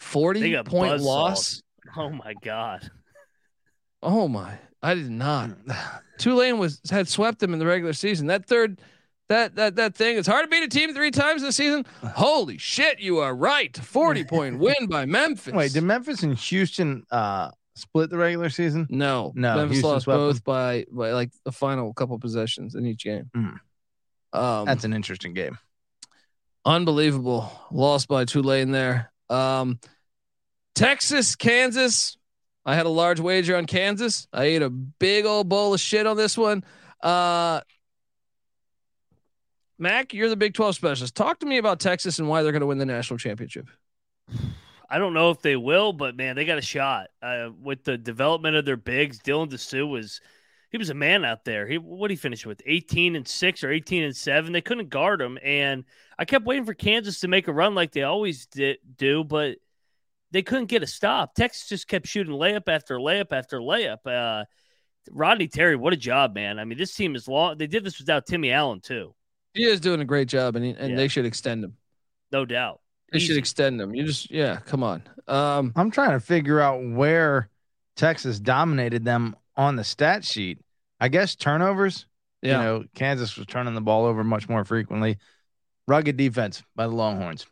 40 0.00 0.40
They 0.40 0.50
got 0.50 0.66
point 0.66 0.92
buzzsawed. 0.92 1.06
loss. 1.06 1.62
Oh 1.96 2.10
my 2.10 2.34
god. 2.42 2.90
Oh 4.02 4.28
my! 4.28 4.58
I 4.82 4.94
did 4.94 5.10
not. 5.10 5.50
Tulane 6.18 6.58
was 6.58 6.80
had 6.90 7.06
swept 7.08 7.38
them 7.38 7.52
in 7.52 7.58
the 7.58 7.66
regular 7.66 7.92
season. 7.92 8.28
That 8.28 8.46
third, 8.46 8.80
that 9.28 9.56
that 9.56 9.76
that 9.76 9.94
thing. 9.94 10.16
It's 10.16 10.28
hard 10.28 10.44
to 10.44 10.48
beat 10.48 10.62
a 10.62 10.68
team 10.68 10.94
three 10.94 11.10
times 11.10 11.42
this 11.42 11.56
season. 11.56 11.84
Holy 12.14 12.56
shit! 12.56 12.98
You 13.00 13.18
are 13.18 13.34
right. 13.34 13.76
Forty 13.76 14.24
point 14.28 14.58
win 14.58 14.86
by 14.88 15.04
Memphis. 15.04 15.52
Wait, 15.52 15.72
did 15.74 15.82
Memphis 15.84 16.22
and 16.22 16.34
Houston 16.38 17.04
uh 17.10 17.50
split 17.74 18.10
the 18.10 18.18
regular 18.18 18.50
season? 18.50 18.86
no, 18.90 19.32
No, 19.34 19.56
Memphis 19.56 19.76
Houston 19.76 19.90
lost 19.92 20.04
swept 20.04 20.18
them. 20.18 20.28
both 20.28 20.44
by 20.44 20.86
by 20.90 21.12
like 21.12 21.30
the 21.44 21.52
final 21.52 21.92
couple 21.94 22.18
possessions 22.18 22.74
in 22.74 22.86
each 22.86 23.04
game. 23.04 23.30
Mm. 23.36 23.60
Um, 24.32 24.66
That's 24.66 24.84
an 24.84 24.92
interesting 24.92 25.34
game. 25.34 25.58
unbelievable. 26.64 27.50
Lost 27.70 28.08
by 28.08 28.24
Tulane 28.24 28.70
there. 28.70 29.12
Um, 29.28 29.80
Texas, 30.74 31.36
Kansas. 31.36 32.16
I 32.64 32.74
had 32.74 32.86
a 32.86 32.90
large 32.90 33.20
wager 33.20 33.56
on 33.56 33.66
Kansas. 33.66 34.28
I 34.32 34.44
ate 34.44 34.62
a 34.62 34.70
big 34.70 35.24
old 35.24 35.48
bowl 35.48 35.74
of 35.74 35.80
shit 35.80 36.06
on 36.06 36.16
this 36.16 36.36
one. 36.36 36.62
Uh, 37.02 37.62
Mac, 39.78 40.12
you're 40.12 40.28
the 40.28 40.36
Big 40.36 40.52
12 40.52 40.74
specialist. 40.76 41.14
Talk 41.14 41.40
to 41.40 41.46
me 41.46 41.56
about 41.56 41.80
Texas 41.80 42.18
and 42.18 42.28
why 42.28 42.42
they're 42.42 42.52
going 42.52 42.60
to 42.60 42.66
win 42.66 42.78
the 42.78 42.86
national 42.86 43.18
championship. 43.18 43.66
I 44.90 44.98
don't 44.98 45.14
know 45.14 45.30
if 45.30 45.40
they 45.40 45.56
will, 45.56 45.92
but 45.92 46.16
man, 46.16 46.34
they 46.36 46.44
got 46.44 46.58
a 46.58 46.62
shot 46.62 47.08
uh, 47.22 47.50
with 47.62 47.84
the 47.84 47.96
development 47.96 48.56
of 48.56 48.64
their 48.64 48.76
bigs. 48.76 49.20
Dylan 49.20 49.48
Disu 49.48 49.88
was 49.88 50.20
he 50.70 50.78
was 50.78 50.90
a 50.90 50.94
man 50.94 51.24
out 51.24 51.44
there. 51.44 51.66
He 51.66 51.78
what 51.78 52.08
did 52.08 52.14
he 52.14 52.20
finish 52.20 52.44
with? 52.44 52.60
18 52.66 53.16
and 53.16 53.26
6 53.26 53.64
or 53.64 53.70
18 53.70 54.04
and 54.04 54.16
7. 54.16 54.52
They 54.52 54.60
couldn't 54.60 54.88
guard 54.88 55.20
him 55.20 55.38
and 55.42 55.84
I 56.18 56.24
kept 56.24 56.44
waiting 56.44 56.64
for 56.64 56.74
Kansas 56.74 57.20
to 57.20 57.28
make 57.28 57.48
a 57.48 57.52
run 57.52 57.74
like 57.74 57.92
they 57.92 58.02
always 58.02 58.46
did, 58.46 58.78
do, 58.96 59.24
but 59.24 59.56
they 60.32 60.42
couldn't 60.42 60.66
get 60.66 60.82
a 60.82 60.86
stop. 60.86 61.34
Texas 61.34 61.68
just 61.68 61.88
kept 61.88 62.06
shooting 62.06 62.34
layup 62.34 62.68
after 62.68 62.98
layup 62.98 63.32
after 63.32 63.58
layup. 63.58 64.06
Uh, 64.06 64.44
Rodney 65.10 65.48
Terry, 65.48 65.76
what 65.76 65.92
a 65.92 65.96
job, 65.96 66.34
man. 66.34 66.58
I 66.58 66.64
mean, 66.64 66.78
this 66.78 66.94
team 66.94 67.14
is 67.14 67.26
long. 67.26 67.58
They 67.58 67.66
did 67.66 67.84
this 67.84 67.98
without 67.98 68.26
Timmy 68.26 68.52
Allen 68.52 68.80
too. 68.80 69.14
He 69.54 69.64
is 69.64 69.80
doing 69.80 70.00
a 70.00 70.04
great 70.04 70.28
job, 70.28 70.56
and 70.56 70.64
he, 70.64 70.70
and 70.72 70.90
Yeah. 70.90 70.96
they 70.96 71.08
should 71.08 71.24
extend 71.24 71.64
him. 71.64 71.76
No 72.30 72.44
doubt. 72.44 72.79
They 73.12 73.18
should 73.18 73.36
extend 73.36 73.80
them. 73.80 73.94
You 73.94 74.04
just, 74.04 74.30
yeah, 74.30 74.60
come 74.66 74.82
on. 74.82 75.02
Um, 75.28 75.72
I'm 75.76 75.90
trying 75.90 76.10
to 76.12 76.20
figure 76.20 76.60
out 76.60 76.80
where 76.82 77.48
Texas 77.96 78.38
dominated 78.40 79.04
them 79.04 79.36
on 79.56 79.76
the 79.76 79.84
stat 79.84 80.24
sheet. 80.24 80.58
I 81.00 81.08
guess 81.08 81.34
turnovers. 81.34 82.06
yeah. 82.42 82.58
You 82.58 82.64
know, 82.64 82.84
Kansas 82.94 83.36
was 83.36 83.46
turning 83.46 83.74
the 83.74 83.80
ball 83.80 84.04
over 84.06 84.22
much 84.24 84.48
more 84.48 84.64
frequently. 84.64 85.18
Rugged 85.88 86.16
defense 86.16 86.62
by 86.76 86.86
the 86.86 86.92
Longhorns. 86.94 87.46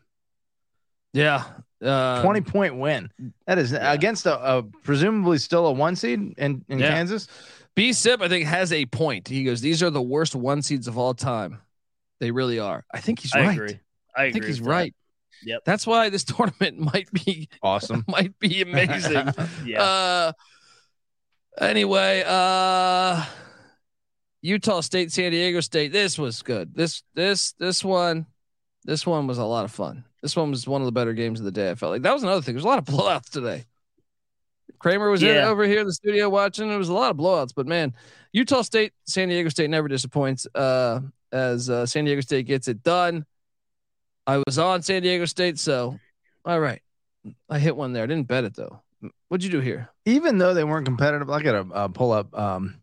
yeah. 1.13 1.45
Uh, 1.81 2.21
20 2.23 2.41
point 2.41 2.77
win. 2.77 3.09
That 3.47 3.59
is 3.59 3.73
against 3.73 4.27
a, 4.27 4.37
a 4.59 4.63
presumably 4.83 5.39
still 5.39 5.67
a 5.69 5.73
one 5.73 5.95
seed 5.95 6.35
in, 6.37 6.65
in 6.69 6.79
Yeah. 6.81 6.89
Kansas. 6.91 7.29
B 7.77 7.93
Sip, 7.93 8.21
I 8.21 8.29
think, 8.29 8.47
has 8.47 8.73
a 8.73 8.85
point. 8.87 9.29
He 9.29 9.45
goes, 9.45 9.61
These 9.61 9.81
are 9.85 9.91
the 9.91 10.03
worst 10.03 10.35
one 10.35 10.61
seeds 10.63 10.89
of 10.89 10.99
all 10.99 11.15
time. 11.15 11.61
They 12.19 12.33
really 12.33 12.59
are. 12.59 12.85
I 12.93 12.99
think 13.01 13.21
he's 13.21 13.33
I 13.33 13.43
right. 13.43 13.53
agree. 13.53 13.79
I, 14.17 14.23
I 14.23 14.25
agree 14.25 14.33
think 14.33 14.45
he's 14.47 14.61
with 14.61 14.67
that. 14.67 14.71
right. 14.73 14.95
Yep. 15.45 15.63
That's 15.65 15.87
why 15.87 16.09
this 16.11 16.25
tournament 16.37 16.79
might 16.79 17.11
be 17.13 17.49
Awesome. 17.63 18.05
might 18.09 18.39
be 18.39 18.63
amazing. 18.63 19.29
Yeah. 19.65 19.83
uh 19.83 20.33
anyway, 21.61 22.25
uh 22.27 23.25
Utah 24.41 24.81
State, 24.81 25.11
San 25.13 25.33
Diego 25.33 25.61
State. 25.61 25.93
This 25.93 26.19
was 26.19 26.43
good. 26.43 26.75
This 26.75 27.03
this 27.15 27.53
this 27.53 27.85
one, 27.85 28.27
this 28.85 29.07
one 29.07 29.27
was 29.27 29.39
a 29.39 29.45
lot 29.45 29.65
of 29.65 29.73
fun. 29.73 30.05
This 30.23 30.37
one 30.37 30.51
was 30.51 30.67
one 30.67 30.81
of 30.81 30.87
the 30.87 30.93
better 30.93 31.13
games 31.13 31.39
of 31.41 31.45
the 31.45 31.53
day. 31.53 31.71
I 31.71 31.75
felt 31.75 31.93
like 31.93 32.03
that 32.03 32.15
was 32.15 32.23
another 32.23 32.43
thing. 32.43 32.55
There's 32.55 32.65
a 32.65 32.69
lot 32.69 32.79
of 32.79 32.85
blowouts 32.85 33.31
today. 33.31 33.65
Kramer 34.79 35.11
was 35.11 35.23
in 35.23 35.37
over 35.39 35.65
here 35.65 35.81
in 35.81 35.87
the 35.87 35.93
studio 35.93 36.29
watching. 36.29 36.69
There 36.69 36.79
was 36.79 36.89
a 36.89 36.95
lot 36.95 37.11
of 37.11 37.17
blowouts, 37.17 37.53
but 37.55 37.67
man, 37.67 37.95
Utah 38.33 38.63
State, 38.63 38.93
San 39.07 39.29
Diego 39.29 39.49
State 39.49 39.71
never 39.71 39.89
disappoints. 39.89 40.47
Uh, 40.55 41.01
as 41.33 41.69
uh, 41.69 41.85
San 41.85 42.05
Diego 42.05 42.21
State 42.21 42.47
gets 42.47 42.69
it 42.69 42.83
done. 42.83 43.27
I 44.29 44.43
was 44.47 44.59
on 44.59 44.83
San 44.83 45.01
Diego 45.03 45.25
State, 45.25 45.59
so 45.59 45.99
all 46.45 46.61
right, 46.61 46.83
I 47.49 47.59
hit 47.59 47.75
one 47.75 47.95
there. 47.95 48.03
I 48.03 48.07
didn't 48.07 48.29
bet 48.29 48.45
it 48.45 48.55
though. 48.55 48.83
What'd 49.29 49.43
you 49.43 49.51
do 49.51 49.61
here? 49.61 49.89
Even 50.05 50.37
though 50.37 50.53
they 50.53 50.65
weren't 50.65 50.85
competitive, 50.85 51.31
I 51.31 51.41
gotta 51.43 51.67
uh, 51.73 51.89
pull 51.89 52.13
up 52.13 52.39
um, 52.39 52.83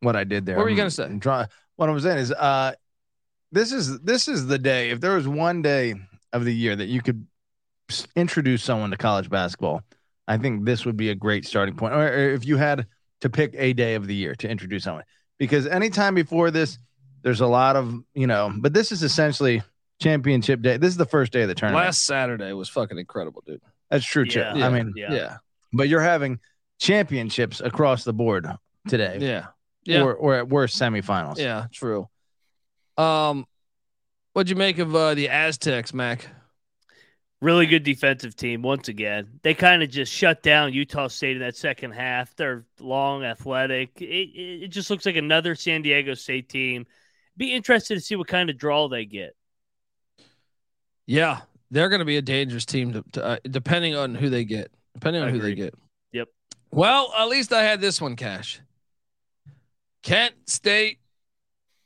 what 0.00 0.16
I 0.16 0.24
did 0.24 0.44
there. 0.44 0.56
What 0.56 0.64
were 0.64 0.70
you 0.70 0.76
gonna 0.76 0.90
say? 0.90 1.18
Try, 1.18 1.46
what 1.76 1.88
I'm 1.88 1.98
saying 1.98 2.18
is, 2.18 2.30
uh, 2.30 2.74
this 3.52 3.72
is 3.72 4.00
this 4.00 4.28
is 4.28 4.46
the 4.48 4.58
day. 4.58 4.90
If 4.90 5.00
there 5.00 5.14
was 5.14 5.26
one 5.26 5.62
day 5.62 5.94
of 6.34 6.44
the 6.44 6.54
year 6.54 6.76
that 6.76 6.88
you 6.88 7.00
could 7.00 7.26
introduce 8.14 8.62
someone 8.62 8.90
to 8.90 8.98
college 8.98 9.30
basketball, 9.30 9.82
I 10.28 10.36
think 10.36 10.66
this 10.66 10.84
would 10.84 10.98
be 10.98 11.08
a 11.08 11.14
great 11.14 11.46
starting 11.46 11.74
point. 11.74 11.94
Or, 11.94 12.06
or 12.06 12.30
if 12.34 12.44
you 12.44 12.58
had 12.58 12.86
to 13.22 13.30
pick 13.30 13.54
a 13.56 13.72
day 13.72 13.94
of 13.94 14.06
the 14.06 14.14
year 14.14 14.34
to 14.34 14.48
introduce 14.48 14.84
someone, 14.84 15.04
because 15.38 15.66
anytime 15.66 16.14
before 16.14 16.50
this, 16.50 16.78
there's 17.22 17.40
a 17.40 17.46
lot 17.46 17.76
of 17.76 17.94
you 18.12 18.26
know. 18.26 18.52
But 18.54 18.74
this 18.74 18.92
is 18.92 19.02
essentially 19.02 19.62
championship 20.00 20.62
day. 20.62 20.76
This 20.76 20.88
is 20.90 20.96
the 20.96 21.06
first 21.06 21.32
day 21.32 21.42
of 21.42 21.48
the 21.48 21.54
tournament. 21.54 21.84
Last 21.86 22.04
Saturday 22.04 22.52
was 22.52 22.68
fucking 22.68 22.98
incredible, 22.98 23.42
dude. 23.46 23.60
That's 23.90 24.04
true, 24.04 24.26
Chip. 24.26 24.56
Yeah. 24.56 24.66
I 24.66 24.70
mean, 24.70 24.92
Yeah. 24.96 25.12
Yeah, 25.12 25.36
but 25.72 25.88
you're 25.88 26.00
having 26.02 26.40
championships 26.78 27.60
across 27.60 28.04
the 28.04 28.12
board 28.12 28.46
today, 28.88 29.18
yeah, 29.20 29.46
yeah, 29.84 30.02
or 30.02 30.14
or 30.14 30.34
at 30.34 30.48
worst 30.48 30.78
semifinals. 30.78 31.38
yeah. 31.38 31.66
True. 31.72 32.08
Um, 32.98 33.46
what'd 34.32 34.50
you 34.50 34.56
make 34.56 34.78
of 34.78 34.94
uh, 34.94 35.14
the 35.14 35.28
Aztecs, 35.28 35.92
Mac? 35.94 36.28
Really 37.42 37.66
good 37.66 37.82
defensive 37.82 38.34
team 38.34 38.62
once 38.62 38.88
again. 38.88 39.40
They 39.42 39.52
kind 39.52 39.82
of 39.82 39.90
just 39.90 40.10
shut 40.10 40.42
down 40.42 40.72
Utah 40.72 41.08
State 41.08 41.36
in 41.36 41.42
that 41.42 41.54
second 41.54 41.92
half. 41.92 42.34
They're 42.34 42.64
long, 42.80 43.24
athletic. 43.24 44.00
It, 44.00 44.04
it, 44.04 44.62
it 44.64 44.68
just 44.68 44.88
looks 44.88 45.04
like 45.04 45.16
another 45.16 45.54
San 45.54 45.82
Diego 45.82 46.14
State 46.14 46.48
team. 46.48 46.86
Be 47.36 47.52
interested 47.52 47.94
to 47.96 48.00
see 48.00 48.16
what 48.16 48.26
kind 48.26 48.48
of 48.48 48.56
draw 48.56 48.88
they 48.88 49.04
get. 49.04 49.36
Yeah, 51.06 51.40
they're 51.70 51.88
going 51.88 52.00
to 52.00 52.04
be 52.04 52.16
a 52.16 52.22
dangerous 52.22 52.64
team, 52.64 52.92
to, 52.92 53.04
to, 53.12 53.24
uh, 53.24 53.36
depending 53.48 53.94
on 53.94 54.14
who 54.14 54.28
they 54.28 54.44
get. 54.44 54.70
Depending 54.94 55.22
on 55.22 55.28
who 55.30 55.40
they 55.40 55.54
get. 55.54 55.74
Yep. 56.12 56.28
Well, 56.70 57.12
at 57.16 57.28
least 57.28 57.52
I 57.52 57.62
had 57.62 57.80
this 57.80 58.00
one, 58.00 58.16
Cash. 58.16 58.60
Kent 60.02 60.34
State 60.46 60.98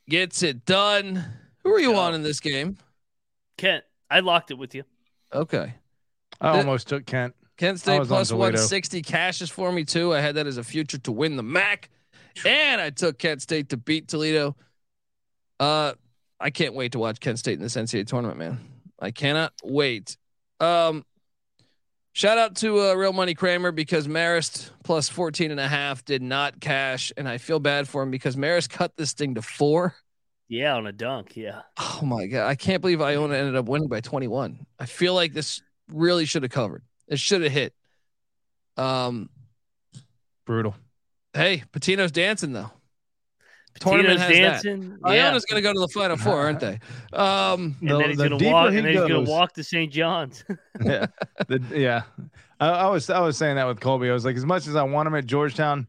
gets 0.09 0.43
it 0.43 0.65
done. 0.65 1.23
Who 1.63 1.73
are 1.73 1.79
you 1.79 1.93
Go. 1.93 1.99
on 1.99 2.13
in 2.13 2.23
this 2.23 2.39
game? 2.39 2.77
Kent, 3.57 3.83
I 4.09 4.19
locked 4.21 4.51
it 4.51 4.57
with 4.57 4.73
you. 4.75 4.83
Okay. 5.33 5.73
I 6.39 6.51
The- 6.53 6.57
almost 6.59 6.87
took 6.87 7.05
Kent. 7.05 7.35
Kent 7.57 7.79
State 7.79 7.99
was 7.99 8.07
on 8.11 8.15
plus 8.17 8.29
Toledo. 8.29 8.45
160 8.57 9.01
cashes 9.03 9.49
for 9.51 9.71
me 9.71 9.83
too. 9.83 10.13
I 10.13 10.19
had 10.19 10.35
that 10.35 10.47
as 10.47 10.57
a 10.57 10.63
future 10.63 10.97
to 10.99 11.11
win 11.11 11.35
the 11.35 11.43
MAC. 11.43 11.89
And 12.45 12.81
I 12.81 12.89
took 12.89 13.19
Kent 13.19 13.41
State 13.43 13.69
to 13.69 13.77
beat 13.77 14.07
Toledo. 14.07 14.55
Uh 15.59 15.93
I 16.39 16.49
can't 16.49 16.73
wait 16.73 16.93
to 16.93 16.99
watch 16.99 17.19
Kent 17.19 17.37
State 17.37 17.53
in 17.53 17.61
this 17.61 17.75
NCAA 17.75 18.07
tournament, 18.07 18.39
man. 18.39 18.59
I 19.01 19.11
cannot 19.11 19.53
wait. 19.63 20.17
Um 20.59 21.03
Shout 22.13 22.37
out 22.37 22.57
to 22.57 22.77
uh, 22.81 22.93
Real 22.93 23.13
Money 23.13 23.33
Kramer 23.33 23.71
because 23.71 24.05
Marist 24.05 24.71
plus 24.83 25.07
14 25.07 25.49
and 25.49 25.61
a 25.61 25.67
half 25.67 26.03
did 26.03 26.21
not 26.21 26.59
cash. 26.59 27.13
And 27.15 27.27
I 27.27 27.37
feel 27.37 27.59
bad 27.59 27.87
for 27.87 28.03
him 28.03 28.11
because 28.11 28.35
Marist 28.35 28.69
cut 28.69 28.97
this 28.97 29.13
thing 29.13 29.35
to 29.35 29.41
four. 29.41 29.95
Yeah, 30.49 30.75
on 30.75 30.85
a 30.85 30.91
dunk. 30.91 31.37
Yeah. 31.37 31.61
Oh 31.79 32.01
my 32.03 32.27
God. 32.27 32.47
I 32.47 32.55
can't 32.55 32.81
believe 32.81 33.01
Iona 33.01 33.35
ended 33.35 33.55
up 33.55 33.67
winning 33.67 33.87
by 33.87 34.01
21. 34.01 34.65
I 34.77 34.85
feel 34.85 35.13
like 35.13 35.31
this 35.31 35.61
really 35.87 36.25
should 36.25 36.43
have 36.43 36.51
covered. 36.51 36.83
It 37.07 37.17
should 37.17 37.43
have 37.43 37.51
hit. 37.53 37.73
Um, 38.75 39.29
Brutal. 40.45 40.75
Hey, 41.33 41.63
Pitino's 41.71 42.11
dancing 42.11 42.51
though. 42.51 42.71
Pitino's 43.79 44.19
has 44.19 44.29
that. 44.29 44.33
dancing. 44.33 44.97
Yeah. 45.05 45.09
Iona's 45.27 45.45
going 45.45 45.61
to 45.61 45.67
go 45.67 45.73
to 45.73 45.79
the 45.79 45.87
final 45.87 46.17
four, 46.17 46.39
aren't 46.39 46.59
they? 46.59 46.79
Um, 47.13 47.75
And 47.81 47.89
The- 47.89 47.97
then 47.97 48.09
he's 48.09 48.17
the 48.17 48.29
gonna 48.29 48.51
walk. 48.51 48.71
he 48.71 48.77
And 48.77 48.85
then 48.87 48.93
he's 48.93 49.01
gonna 49.01 49.21
walk 49.21 49.53
to 49.53 49.63
St. 49.63 49.91
John's. 49.91 50.43
yeah, 50.83 51.07
The- 51.47 51.61
yeah. 51.73 52.03
I, 52.59 52.67
I 52.69 52.87
was 52.89 53.09
I 53.09 53.19
was 53.21 53.37
saying 53.37 53.55
that 53.55 53.65
with 53.67 53.79
Colby. 53.79 54.09
I 54.09 54.13
was 54.13 54.23
like, 54.25 54.35
as 54.35 54.45
much 54.45 54.67
as 54.67 54.75
I 54.75 54.83
want 54.83 55.07
him 55.07 55.15
at 55.15 55.25
Georgetown, 55.25 55.87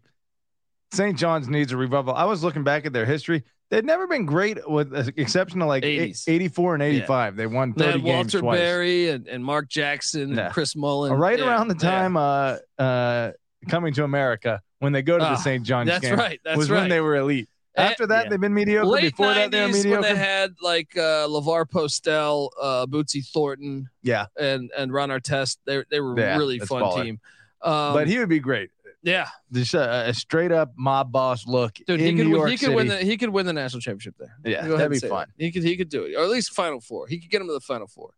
St. 0.93 1.19
John's 1.19 1.49
needs 1.49 1.73
a 1.73 1.77
revival. 1.77 2.15
I 2.15 2.25
was 2.25 2.43
looking 2.45 2.65
back 2.65 2.87
at 2.87 2.93
their 2.93 3.07
history. 3.07 3.45
They'd 3.71 3.85
never 3.87 4.07
been 4.07 4.27
great, 4.27 4.59
with 4.71 4.91
the 4.91 5.13
exception 5.17 5.63
of 5.63 5.69
like 5.69 5.83
80s. 5.83 6.25
84 6.29 6.75
and 6.75 6.83
85. 6.83 7.37
They 7.37 7.47
won 7.47 7.73
they 7.75 7.85
30 7.87 7.93
had 7.93 8.05
games 8.05 8.15
Walter 8.35 8.41
twice. 8.41 8.59
Berry 8.59 9.09
and, 9.09 9.27
and 9.29 9.43
Mark 9.43 9.69
Jackson 9.71 10.35
Yeah. 10.35 10.45
and 10.47 10.53
Chris 10.53 10.77
Mullin. 10.77 11.13
Uh, 11.13 11.17
right 11.17 11.39
Yeah, 11.39 11.47
around 11.49 11.69
the 11.69 11.75
yeah. 11.83 11.91
time 11.91 12.17
uh, 12.19 12.57
uh, 12.79 13.33
coming 13.71 13.95
to 13.95 14.05
America 14.05 14.61
when 14.81 14.93
they 14.93 15.01
go 15.01 15.17
to 15.17 15.25
the 15.25 15.31
Ah, 15.31 15.37
St. 15.37 15.65
John's 15.65 15.89
game. 15.89 15.95
that's 16.01 16.05
game 16.11 16.19
right, 16.19 16.41
that's 16.45 16.53
right. 16.55 16.59
was 16.59 16.69
when 16.71 16.91
they 16.91 17.01
were 17.01 17.17
elite. 17.17 17.49
Eh, 17.75 17.83
After 17.83 18.07
that, 18.07 18.25
yeah. 18.25 18.31
they've 18.31 18.41
been 18.41 18.53
mediocre. 18.53 18.87
Late 18.87 19.17
Before 19.17 19.33
that, 19.33 19.51
they 19.51 19.63
were 19.63 19.69
mediocre. 19.69 20.01
when 20.03 20.15
they 20.15 20.17
had 20.19 20.55
like 20.61 20.95
uh, 20.97 21.27
Lavor 21.27 21.65
Postell, 21.65 22.51
uh, 22.61 22.85
Bootsy 22.87 23.27
Thornton, 23.27 23.89
yeah, 24.03 24.27
and 24.39 24.71
and 24.77 24.93
Ron 24.93 25.09
Artest. 25.09 25.57
They 25.65 25.83
they 25.91 26.01
were 26.01 26.19
Yeah, 26.19 26.37
really 26.37 26.59
fun 26.59 26.83
baller. 26.83 27.03
team. 27.03 27.21
Um, 27.63 27.95
but 27.95 28.09
he 28.09 28.19
would 28.19 28.29
be 28.29 28.41
great. 28.41 28.71
yeah, 29.03 29.29
Just 29.53 29.73
a, 29.75 30.09
a 30.11 30.13
straight 30.15 30.53
up 30.53 30.73
mob 30.77 31.13
boss 31.13 31.47
look 31.47 31.75
dude, 31.87 31.99
in 32.01 32.01
he 32.01 32.07
could 32.13 32.17
New 32.27 32.33
win- 32.33 32.39
York 32.41 32.51
he 32.51 32.57
could 32.57 32.65
City. 32.67 32.75
win 32.75 32.87
the 32.89 32.97
he 32.99 33.17
could 33.17 33.31
win 33.31 33.47
the 33.47 33.53
national 33.55 33.81
championship 33.81 34.17
there. 34.19 34.37
Yeah, 34.45 34.67
Go 34.67 34.77
that'd 34.77 34.93
be 34.93 34.99
fun. 34.99 35.27
that. 35.39 35.43
He 35.43 35.51
could 35.51 35.63
he 35.63 35.77
could 35.77 35.89
do 35.89 36.05
it, 36.05 36.15
or 36.15 36.25
at 36.25 36.29
least 36.31 36.53
final 36.53 36.81
four. 36.81 37.07
He 37.07 37.19
could 37.19 37.31
get 37.31 37.41
him 37.41 37.47
to 37.47 37.53
the 37.55 37.61
final 37.61 37.87
four. 37.87 38.13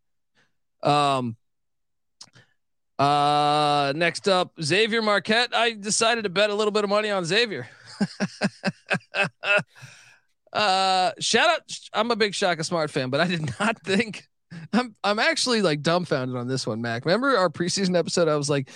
Um. 0.83 1.37
Uh, 2.99 3.93
next 3.97 4.29
up, 4.29 4.53
Xavier 4.62 5.03
Marquette. 5.03 5.49
I 5.55 5.73
decided 5.73 6.25
to 6.25 6.31
bet 6.31 6.51
a 6.51 6.55
little 6.55 6.71
bit 6.71 6.85
of 6.85 6.90
money 6.90 7.11
on 7.11 7.25
Xavier. 7.25 7.69
uh, 10.53 11.11
shout 11.19 11.49
out! 11.51 11.61
I'm 11.93 12.11
a 12.11 12.17
big 12.17 12.35
Shaka 12.35 12.64
Smart 12.64 12.90
fan, 12.90 13.11
but 13.11 13.21
I 13.21 13.27
did 13.27 13.59
not 13.59 13.81
think. 13.85 14.29
I'm 14.73 14.95
I'm 15.03 15.19
actually 15.19 15.62
like 15.62 15.83
dumbfounded 15.83 16.37
on 16.37 16.47
this 16.47 16.67
one, 16.67 16.81
Mac. 16.81 17.05
Remember 17.05 17.37
our 17.37 17.51
preseason 17.51 17.99
episode? 17.99 18.29
I 18.29 18.37
was 18.37 18.49
like, 18.49 18.71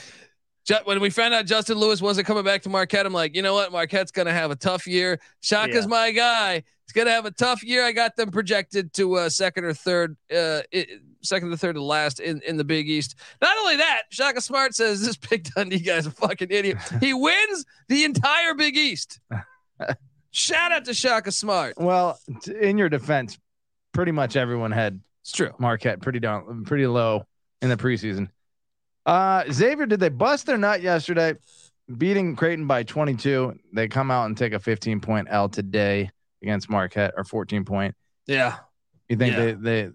when 0.85 1.01
we 1.01 1.11
found 1.11 1.35
out 1.35 1.47
Justin 1.47 1.79
Lewis 1.79 2.03
wasn't 2.03 2.27
coming 2.27 2.45
back 2.45 2.63
to 2.63 2.69
Marquette, 2.69 3.07
I'm 3.07 3.13
like, 3.13 3.35
you 3.37 3.43
know 3.43 3.55
what? 3.55 3.71
Marquette's 3.73 4.11
gonna 4.11 4.33
have 4.33 4.51
a 4.51 4.57
tough 4.57 4.87
year. 4.87 5.21
Shaka's 5.41 5.85
Yeah. 5.85 5.87
my 5.87 6.11
guy. 6.11 6.55
He's 6.55 6.93
gonna 6.95 7.11
have 7.11 7.27
a 7.27 7.31
tough 7.31 7.63
year. 7.63 7.85
I 7.85 7.93
got 7.93 8.17
them 8.17 8.31
projected 8.31 8.93
to 8.95 9.15
uh, 9.17 9.29
second 9.29 9.65
or 9.65 9.73
third, 9.73 10.17
uh, 10.35 10.63
second 11.23 11.51
to 11.51 11.57
third 11.57 11.75
to 11.75 11.83
last 11.83 12.21
in, 12.21 12.41
in 12.47 12.57
the 12.57 12.65
Big 12.65 12.89
East. 12.89 13.17
Not 13.41 13.57
only 13.59 13.77
that, 13.77 14.03
Shaka 14.11 14.41
Smart 14.41 14.75
says 14.75 15.05
this 15.05 15.17
Big 15.17 15.45
Dundee 15.55 15.81
guy's 15.81 16.07
a 16.07 16.11
fucking 16.11 16.49
idiot. 16.51 16.79
He 17.01 17.15
wins 17.15 17.65
the 17.89 18.05
entire 18.05 18.55
Big 18.55 18.77
East. 18.77 19.21
Shout 20.31 20.73
out 20.73 20.85
to 20.85 20.95
Shaka 20.95 21.33
Smart. 21.33 21.75
Well, 21.79 22.19
t- 22.43 22.55
in 22.61 22.79
your 22.79 22.89
defense, 22.89 23.39
pretty 23.93 24.13
much 24.13 24.37
everyone 24.37 24.71
had 24.73 25.01
It's 25.23 25.33
true. 25.33 25.51
Marquette 25.59 26.01
pretty 26.01 26.21
down, 26.21 26.65
pretty 26.65 26.87
low 26.87 27.25
in 27.63 27.69
the 27.71 27.77
preseason. 27.77 28.29
Uh, 29.07 29.45
Xavier, 29.51 29.87
did 29.87 30.01
they 30.01 30.11
bust 30.11 30.47
their 30.47 30.59
nut 30.59 30.83
yesterday, 30.83 31.35
beating 31.97 32.37
Creighton 32.37 32.67
by 32.67 32.83
22? 32.83 33.59
They 33.73 33.89
come 33.89 34.11
out 34.11 34.27
and 34.27 34.37
take 34.37 34.53
a 34.53 34.61
15 34.61 35.01
point 35.01 35.29
L 35.31 35.49
today 35.49 36.11
against 36.43 36.69
Marquette 36.69 37.15
or 37.17 37.25
14 37.25 37.65
point. 37.65 37.95
Yeah. 38.27 38.57
You 39.09 39.17
think 39.17 39.33
Yeah. 39.35 39.45
they 39.45 39.53
they 39.55 39.91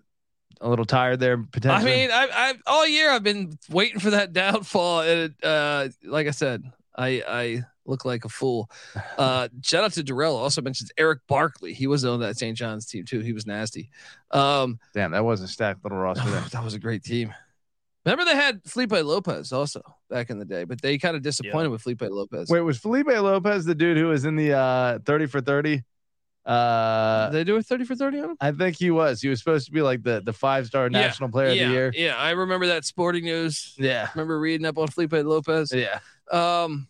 a 0.62 0.70
little 0.70 0.86
tired 0.86 1.20
there 1.20 1.44
I 1.66 1.84
mean, 1.84 2.10
I, 2.12 2.28
I 2.32 2.54
all 2.66 2.88
year 2.88 3.12
I've 3.12 3.24
been 3.24 3.58
waiting 3.70 4.00
for 4.00 4.12
that 4.12 4.34
downfall, 4.34 5.02
and 5.02 5.20
it, 5.20 5.44
uh, 5.44 5.89
like 6.04 6.28
I 6.28 6.32
said, 6.32 6.63
I 6.96 7.24
I 7.28 7.63
look 7.86 8.06
like 8.06 8.26
a 8.26 8.30
fool. 8.30 8.70
Uh, 9.18 9.48
shout 9.62 9.84
out 9.84 9.94
to 9.94 10.04
Darrell. 10.04 10.36
Also 10.36 10.62
mentions 10.62 10.92
Erick 10.98 11.20
Barkley. 11.28 11.72
He 11.74 11.86
was 11.86 12.04
on 12.04 12.20
that 12.22 12.36
St. 12.36 12.58
John's 12.58 12.88
team 12.88 13.06
too. 13.06 13.20
He 13.20 13.32
was 13.32 13.46
nasty. 13.46 13.92
Um, 14.32 14.80
damn, 14.94 15.12
that 15.12 15.24
was 15.24 15.42
a 15.42 15.48
stacked 15.48 15.84
little 15.84 16.00
roster 16.00 16.30
there. 16.30 16.42
that 16.52 16.63
was 16.63 16.74
a 16.74 16.80
great 16.80 17.04
team. 17.04 17.34
Remember 18.06 18.26
they 18.26 18.36
had 18.36 18.62
Felipe 18.66 18.92
Lopez 18.92 19.54
also 19.54 19.82
back 20.10 20.30
in 20.30 20.39
the 20.39 20.46
day, 20.46 20.63
but 20.63 20.82
they 20.82 20.98
kind 20.98 21.16
of 21.16 21.22
disappointed 21.22 21.70
with 21.70 21.84
Felipe 21.84 22.02
Lopez. 22.02 22.50
Wait, 22.50 22.62
was 22.62 22.80
Felipe 22.80 23.08
Lopez 23.08 23.66
the 23.66 23.76
dude 23.76 23.98
who 23.98 24.08
was 24.08 24.26
in 24.26 24.36
the 24.36 24.54
uh 24.54 25.00
30 25.06 25.28
for 25.28 25.42
30? 25.42 25.84
Uh 26.45 27.29
Did 27.29 27.38
they 27.38 27.43
do 27.45 27.56
a 27.56 27.63
thirty 27.63 27.86
for 27.86 27.95
thirty 27.95 28.19
on 28.19 28.32
him? 28.32 28.38
I 28.41 28.51
think 28.51 28.77
he 28.77 28.91
was. 28.91 29.21
He 29.21 29.29
was 29.29 29.39
supposed 29.39 29.65
to 29.67 29.71
be 29.71 29.82
like 29.82 30.03
the 30.03 30.21
the 30.23 30.34
five 30.34 30.67
star 30.67 30.84
Yeah, 30.86 30.99
national 30.99 31.29
player 31.29 31.53
yeah, 31.53 31.63
of 31.63 31.69
the 31.69 31.73
year. 31.73 31.91
Yeah, 31.95 32.17
I 32.17 32.32
remember 32.32 32.67
that 32.67 32.84
sporting 32.84 33.23
news. 33.23 33.75
Yeah. 33.77 34.10
Remember 34.13 34.39
reading 34.39 34.65
up 34.65 34.77
on 34.77 34.88
Felipe 34.88 35.13
Lopez. 35.13 35.71
Yeah. 35.73 35.99
Um. 36.32 36.88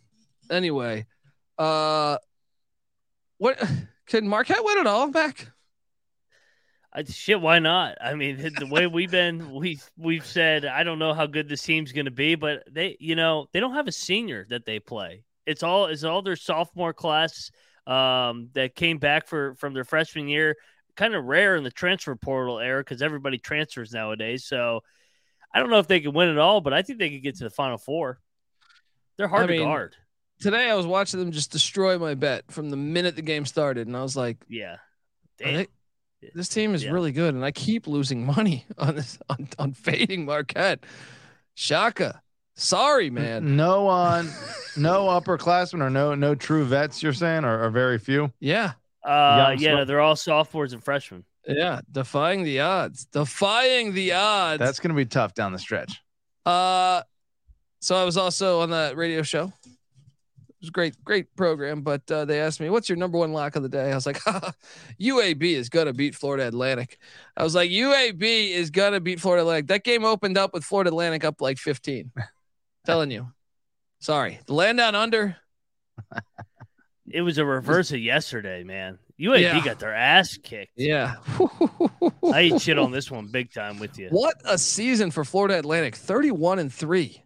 Anyway, 0.50 1.06
uh, 1.58 2.18
what 3.38 3.62
can 4.08 4.28
Marquette 4.28 4.64
win 4.64 4.80
it 4.80 4.88
all 4.88 5.10
back? 5.12 5.48
I, 6.96 7.04
shit, 7.04 7.42
why 7.42 7.60
not? 7.60 7.98
I 8.00 8.14
mean, 8.14 8.38
the 8.38 8.68
way 8.68 8.86
we've 8.86 9.10
been, 9.10 9.52
we 9.60 9.80
we've 9.98 10.26
said 10.26 10.66
I 10.66 10.84
don't 10.84 11.00
know 11.00 11.14
how 11.14 11.26
good 11.26 11.50
this 11.50 11.64
team's 11.64 11.92
going 11.92 12.06
to 12.06 12.12
be, 12.12 12.36
but 12.36 12.64
they, 12.72 12.98
you 13.00 13.16
know, 13.16 13.48
they 13.52 13.60
don't 13.60 13.74
have 13.74 13.88
a 13.88 13.92
senior 13.92 14.46
that 14.50 14.66
they 14.66 14.80
play. 14.80 15.24
It's 15.46 15.64
all 15.64 15.88
it's 15.88 16.04
all 16.04 16.22
their 16.22 16.36
sophomore 16.36 16.94
class 16.94 17.52
um, 17.88 18.50
that 18.54 18.76
came 18.76 18.98
back 18.98 19.28
for 19.28 19.56
from 19.56 19.74
their 19.74 19.84
freshman 19.84 20.28
year. 20.28 20.56
Kind 20.96 21.16
of 21.16 21.26
rare 21.26 21.56
in 21.56 21.64
the 21.64 21.72
transfer 21.72 22.16
portal 22.16 22.60
era 22.60 22.82
because 22.82 23.02
everybody 23.02 23.38
transfers 23.40 23.92
nowadays. 23.92 24.46
So 24.46 24.82
I 25.54 25.60
don't 25.60 25.70
know 25.70 25.80
if 25.80 25.88
they 25.88 26.00
can 26.00 26.14
win 26.14 26.30
it 26.30 26.38
all, 26.38 26.62
but 26.62 26.74
I 26.74 26.82
think 26.84 27.00
they 27.00 27.10
could 27.10 27.24
get 27.24 27.38
to 27.38 27.44
the 27.46 27.50
final 27.50 27.78
four. 27.78 28.20
They're 29.18 29.28
hard 29.28 29.44
I 29.44 29.48
to 29.48 29.52
mean, 29.54 29.62
guard. 29.64 29.96
Today 30.40 30.70
I 30.70 30.76
was 30.76 30.86
watching 30.88 31.20
them 31.20 31.32
just 31.32 31.52
destroy 31.52 31.98
my 32.00 32.16
bet 32.16 32.52
from 32.52 32.70
the 32.70 32.76
minute 32.78 33.16
the 33.16 33.22
game 33.22 33.46
started, 33.46 33.88
and 33.88 33.96
I 33.96 34.02
was 34.02 34.16
like, 34.18 34.38
Yeah. 34.48 34.78
They- 35.38 35.68
this 36.34 36.48
team 36.48 36.74
is 36.74 36.84
Yeah. 36.86 36.92
really 36.92 37.12
good, 37.12 37.36
and 37.36 37.44
I 37.44 37.52
keep 37.52 37.86
losing 37.86 38.26
money 38.36 38.66
on 38.78 38.96
this 38.96 39.20
on, 39.30 39.48
on 39.60 39.74
fading 39.74 40.26
Marquette. 40.26 40.84
Shaka, 41.56 42.22
sorry, 42.56 43.10
man. 43.10 43.56
No 43.56 43.88
on 43.88 44.30
no 44.78 45.06
upperclassmen 45.08 45.82
or 45.82 45.90
no 45.90 46.16
no 46.16 46.36
true 46.36 46.66
vets, 46.66 47.02
you're 47.04 47.14
saying, 47.14 47.46
or, 47.46 47.64
or 47.64 47.70
very 47.70 48.00
few. 48.00 48.32
Yeah, 48.40 48.74
Uh, 49.04 49.56
yeah, 49.58 49.78
soph- 49.80 49.88
they're 49.88 50.02
all 50.02 50.16
sophomores 50.16 50.74
and 50.74 50.84
freshmen. 50.84 51.24
yeah, 51.48 51.82
defying 51.92 52.44
the 52.44 52.60
odds, 52.62 53.06
defying 53.06 53.94
the 53.94 54.14
odds. 54.14 54.60
That's 54.60 54.80
gonna 54.80 54.94
be 54.96 55.06
tough 55.06 55.34
down 55.34 55.52
the 55.52 55.60
stretch. 55.60 56.02
Uh, 56.46 57.02
so 57.82 57.96
I 57.96 58.04
was 58.06 58.18
also 58.18 58.62
on 58.62 58.70
that 58.72 58.96
radio 58.98 59.22
show. 59.24 59.52
It 59.66 60.68
was 60.68 60.70
a 60.70 60.72
great, 60.72 60.96
great 61.04 61.36
program. 61.36 61.82
But 61.82 62.10
uh, 62.10 62.24
they 62.24 62.40
asked 62.40 62.62
me, 62.62 62.70
"What's 62.70 62.88
your 62.88 62.98
number 62.98 63.18
one 63.18 63.34
lock 63.34 63.58
of 63.58 63.64
the 63.64 63.68
day?" 63.70 63.92
I 63.92 63.96
was 63.96 64.06
like, 64.06 64.20
"UAB 65.02 65.44
is 65.44 65.68
gonna 65.68 65.92
beat 65.92 66.16
Florida 66.16 66.48
Atlantic." 66.48 66.98
I 67.36 67.44
was 67.44 67.54
like, 67.56 67.70
"UAB 67.70 68.24
is 68.52 68.70
gonna 68.70 69.02
beat 69.02 69.20
Florida 69.20 69.42
Atlantic." 69.42 69.68
That 69.68 69.84
game 69.84 70.06
opened 70.06 70.38
up 70.38 70.54
with 70.54 70.64
Florida 70.64 70.90
Atlantic 70.90 71.26
up 71.26 71.42
like 71.42 71.58
15. 71.58 72.12
Telling 72.86 73.12
you, 73.12 73.28
sorry, 74.00 74.40
the 74.46 74.54
land 74.54 74.78
down 74.78 74.96
under. 74.96 75.38
It 77.10 77.22
was 77.22 77.38
a 77.38 77.46
reverse 77.46 77.92
of 77.92 78.00
yesterday, 78.00 78.64
man. 78.64 78.98
UAB 79.20 79.42
Yeah. 79.42 79.64
got 79.64 79.80
their 79.80 79.94
ass 79.94 80.38
kicked. 80.42 80.74
Yeah, 80.76 81.16
I 82.34 82.42
eat 82.44 82.62
shit 82.62 82.80
on 82.80 82.92
this 82.92 83.12
one 83.12 83.28
big 83.28 83.54
time 83.54 83.80
with 83.80 83.98
you. 84.00 84.08
what 84.10 84.36
a 84.46 84.58
season 84.58 85.12
for 85.12 85.24
Florida 85.24 85.60
Atlantic, 85.60 85.96
31 85.96 86.60
and 86.60 86.74
three. 86.74 87.24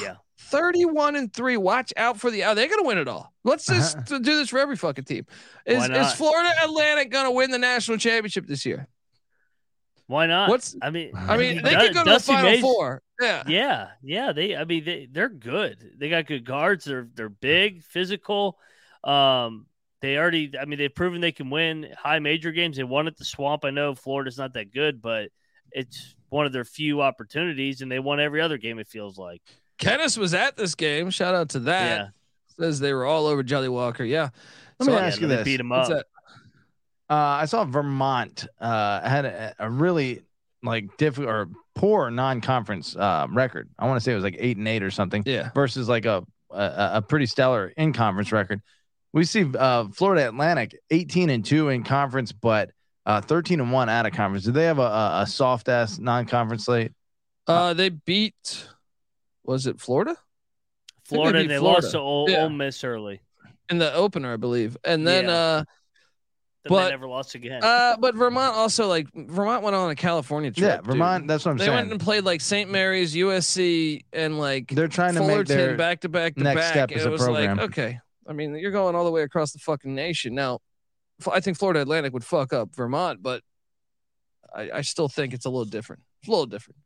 Yeah. 0.00 0.16
31 0.38 1.16
and 1.16 1.32
3. 1.32 1.56
Watch 1.56 1.94
out 1.96 2.20
for 2.20 2.30
the. 2.30 2.44
Oh, 2.44 2.54
they're 2.54 2.68
going 2.68 2.82
to 2.82 2.86
win 2.86 2.98
it 2.98 3.08
all. 3.08 3.32
Let's 3.42 3.64
just 3.64 4.04
do 4.06 4.18
this 4.20 4.50
for 4.50 4.58
every 4.58 4.76
fucking 4.76 5.04
team. 5.04 5.24
Is, 5.64 5.88
is? 5.88 6.12
Florida 6.12 6.52
Atlantic 6.62 7.10
going 7.10 7.24
to 7.24 7.30
win 7.30 7.50
the 7.50 7.58
national 7.58 7.96
championship 7.96 8.46
this 8.46 8.66
year? 8.66 8.86
Why 10.08 10.26
not? 10.26 10.50
What's- 10.50 10.76
I 10.82 10.90
mean, 10.90 11.12
I 11.14 11.38
mean, 11.38 11.62
they 11.62 11.74
could 11.74 11.94
go 11.94 12.04
to 12.04 12.10
Dusty 12.10 12.32
the 12.32 12.36
final 12.36 12.50
Mays- 12.50 12.60
four. 12.60 13.00
Yeah. 13.22 13.42
Yeah, 13.46 13.88
yeah. 14.02 14.32
They, 14.32 14.56
I 14.56 14.64
mean, 14.64 14.84
they 14.84 15.08
they're 15.10 15.28
good. 15.28 15.92
They 15.98 16.08
got 16.08 16.26
good 16.26 16.44
guards. 16.44 16.84
They're 16.84 17.08
they're 17.14 17.28
big, 17.28 17.82
physical. 17.82 18.58
Um, 19.04 19.66
they 20.00 20.16
already. 20.18 20.52
I 20.60 20.64
mean, 20.64 20.78
they've 20.78 20.94
proven 20.94 21.20
they 21.20 21.32
can 21.32 21.48
win 21.50 21.88
high 21.96 22.18
major 22.18 22.50
games. 22.52 22.76
They 22.76 22.84
won 22.84 23.06
at 23.06 23.16
the 23.16 23.24
Swamp. 23.24 23.64
I 23.64 23.70
know 23.70 23.94
Florida's 23.94 24.38
not 24.38 24.54
that 24.54 24.72
good, 24.72 25.00
but 25.00 25.30
it's 25.70 26.14
one 26.28 26.46
of 26.46 26.52
their 26.52 26.64
few 26.64 27.02
opportunities, 27.02 27.80
and 27.82 27.90
they 27.90 27.98
won 27.98 28.18
every 28.20 28.40
other 28.40 28.58
game. 28.58 28.78
It 28.78 28.88
feels 28.88 29.18
like. 29.18 29.42
Kenneth 29.78 30.16
was 30.18 30.34
at 30.34 30.56
this 30.56 30.74
game. 30.74 31.10
Shout 31.10 31.34
out 31.34 31.50
to 31.50 31.60
that. 31.60 31.98
Yeah. 31.98 32.08
Says 32.58 32.78
they 32.80 32.92
were 32.92 33.04
all 33.04 33.26
over 33.26 33.42
Jelly 33.42 33.68
Walker. 33.68 34.04
Yeah. 34.04 34.28
Let 34.78 34.88
me 34.88 34.94
ask 34.94 35.16
Yeah, 35.18 35.22
you 35.22 35.28
they 35.28 35.36
this. 35.36 35.44
beat 35.44 35.60
him 35.60 35.72
up. 35.72 35.90
Uh, 35.90 36.02
I 37.10 37.44
saw 37.46 37.64
Vermont 37.64 38.46
uh, 38.60 39.06
had 39.08 39.24
a, 39.24 39.54
a 39.58 39.68
really 39.70 40.22
like 40.62 40.96
difficult 40.96 41.28
or 41.28 41.48
poor 41.74 42.10
non-conference 42.10 42.94
uh, 42.96 43.26
record. 43.30 43.68
I 43.78 43.86
want 43.86 43.96
to 43.96 44.00
say 44.04 44.12
it 44.12 44.16
was 44.16 44.24
like 44.24 44.36
eight 44.38 44.56
and 44.56 44.68
eight 44.68 44.82
or 44.82 44.90
something. 44.90 45.22
Yeah. 45.26 45.50
Versus 45.54 45.88
like 45.88 46.04
a 46.04 46.24
a, 46.50 46.90
a 46.94 47.02
pretty 47.02 47.26
stellar 47.26 47.72
in 47.76 47.92
conference 47.92 48.30
record. 48.32 48.60
We 49.14 49.24
see 49.24 49.44
uh, 49.58 49.88
Florida 49.88 50.28
Atlantic 50.28 50.78
18 50.90 51.30
and 51.30 51.44
two 51.44 51.68
in 51.70 51.82
conference, 51.82 52.32
but 52.32 52.70
uh, 53.06 53.20
13 53.20 53.60
and 53.60 53.72
one 53.72 53.88
out 53.88 54.06
of 54.06 54.12
conference. 54.12 54.44
Do 54.44 54.52
they 54.52 54.64
have 54.64 54.78
a, 54.78 54.82
a, 54.82 55.20
a 55.22 55.26
soft 55.26 55.68
ass 55.68 55.98
non-conference 55.98 56.64
slate? 56.66 56.92
Uh, 57.46 57.74
they 57.74 57.88
beat. 57.88 58.66
Was 59.44 59.66
it 59.66 59.80
Florida? 59.80 60.16
Florida, 61.04 61.38
beat 61.38 61.42
and 61.42 61.50
they 61.50 61.58
Florida. 61.58 61.82
lost 61.82 61.92
to 61.92 61.98
Ole, 61.98 62.30
Yeah. 62.30 62.42
Ole 62.44 62.50
Miss 62.50 62.84
early. 62.84 63.20
in 63.70 63.78
the 63.78 63.92
opener, 63.94 64.32
I 64.34 64.36
believe, 64.36 64.76
and 64.84 65.06
then 65.06 65.24
Yeah. 65.24 65.30
uh, 65.32 65.56
Then 65.58 65.66
But, 66.68 66.84
they 66.84 66.90
never 66.90 67.08
lost 67.08 67.34
again. 67.34 67.62
uh, 67.64 67.96
but 67.98 68.14
Vermont 68.14 68.54
also 68.54 68.86
like 68.86 69.08
Vermont 69.14 69.64
went 69.64 69.74
on 69.74 69.90
a 69.90 69.94
California 69.96 70.50
trip. 70.52 70.64
Yeah, 70.68 70.76
dude. 70.76 70.86
Vermont. 70.86 71.26
That's 71.26 71.44
what 71.44 71.52
I'm 71.52 71.56
They 71.56 71.64
saying. 71.64 71.76
They 71.76 71.80
went 71.82 71.90
and 71.92 72.00
played 72.00 72.24
like 72.24 72.40
St. 72.40 72.70
Mary's, 72.70 73.14
USC, 73.14 74.04
and 74.12 74.38
like 74.38 74.68
They're 74.68 74.86
trying 74.88 75.14
to 75.14 75.20
make 75.20 75.28
Fullerton 75.30 75.56
their 75.56 75.76
back 75.76 76.00
to 76.00 76.08
back 76.08 76.36
to 76.36 76.42
next 76.42 76.60
back. 76.60 76.72
step 76.72 76.90
and 76.90 77.00
as 77.00 77.04
it 77.06 77.08
a 77.08 77.10
was 77.12 77.22
program. 77.22 77.56
like, 77.56 77.66
okay, 77.70 77.98
I 78.28 78.32
mean, 78.32 78.54
you're 78.54 78.70
going 78.70 78.94
all 78.94 79.04
the 79.04 79.10
way 79.10 79.22
across 79.22 79.52
the 79.52 79.58
fucking 79.58 79.92
nation. 79.94 80.34
Now, 80.36 80.60
I 81.30 81.40
think 81.40 81.58
Florida 81.58 81.80
Atlantic 81.80 82.12
would 82.12 82.24
fuck 82.24 82.52
up 82.52 82.74
Vermont, 82.76 83.22
but 83.22 83.42
I, 84.54 84.70
I 84.74 84.80
still 84.82 85.08
think 85.08 85.34
it's 85.34 85.46
a 85.46 85.50
little 85.50 85.64
different. 85.64 86.02
It's 86.20 86.28
a 86.28 86.30
little 86.30 86.46
different. 86.46 86.78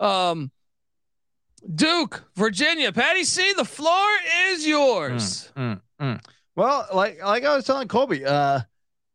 Um, 0.00 0.50
Duke, 1.74 2.24
Virginia, 2.34 2.90
Patty 2.92 3.22
C, 3.22 3.52
the 3.52 3.64
floor 3.64 4.08
is 4.48 4.66
yours. 4.66 5.52
Mm, 5.56 5.80
mm. 6.00 6.20
Well, 6.56 6.88
like 6.92 7.22
like 7.22 7.44
I 7.44 7.54
was 7.54 7.64
telling 7.64 7.86
Colby, 7.86 8.24
uh, 8.24 8.60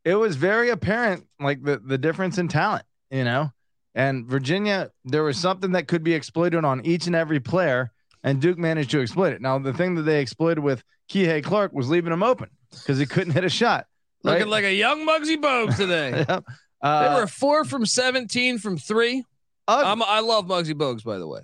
it 0.04 0.14
was 0.14 0.36
very 0.36 0.70
apparent 0.70 1.26
like 1.40 1.62
the 1.62 1.78
the 1.78 1.98
difference 1.98 2.38
in 2.38 2.48
talent, 2.48 2.84
you 3.10 3.24
know. 3.24 3.50
And 3.94 4.26
Virginia, 4.26 4.90
there 5.04 5.24
was 5.24 5.38
something 5.38 5.72
that 5.72 5.88
could 5.88 6.04
be 6.04 6.14
exploited 6.14 6.64
on 6.64 6.84
each 6.86 7.06
and 7.06 7.16
every 7.16 7.40
player, 7.40 7.90
and 8.22 8.40
Duke 8.40 8.58
managed 8.58 8.90
to 8.92 9.00
exploit 9.00 9.32
it. 9.32 9.40
Now, 9.40 9.58
the 9.58 9.72
thing 9.72 9.94
that 9.96 10.02
they 10.02 10.20
exploited 10.20 10.60
with 10.60 10.84
Kihei 11.10 11.42
Clark 11.42 11.72
was 11.72 11.88
leaving 11.88 12.12
him 12.12 12.22
open 12.22 12.50
because 12.70 12.98
he 12.98 13.06
couldn't 13.06 13.32
hit 13.32 13.44
a 13.44 13.48
shot. 13.48 13.86
Looking 14.22 14.48
like 14.48 14.64
a 14.64 14.74
young 14.74 15.06
Muggsy 15.06 15.36
Bogues 15.40 15.76
today. 15.76 16.10
Yep. 16.28 16.44
they 16.82 16.88
Uh, 16.88 17.16
were 17.20 17.26
four 17.26 17.64
from 17.64 17.84
17 17.86 18.58
from 18.58 18.76
three. 18.78 19.24
I 19.66 20.20
love 20.20 20.46
Muggsy 20.46 20.74
Bogues, 20.74 21.02
by 21.02 21.18
the 21.18 21.26
way. 21.26 21.40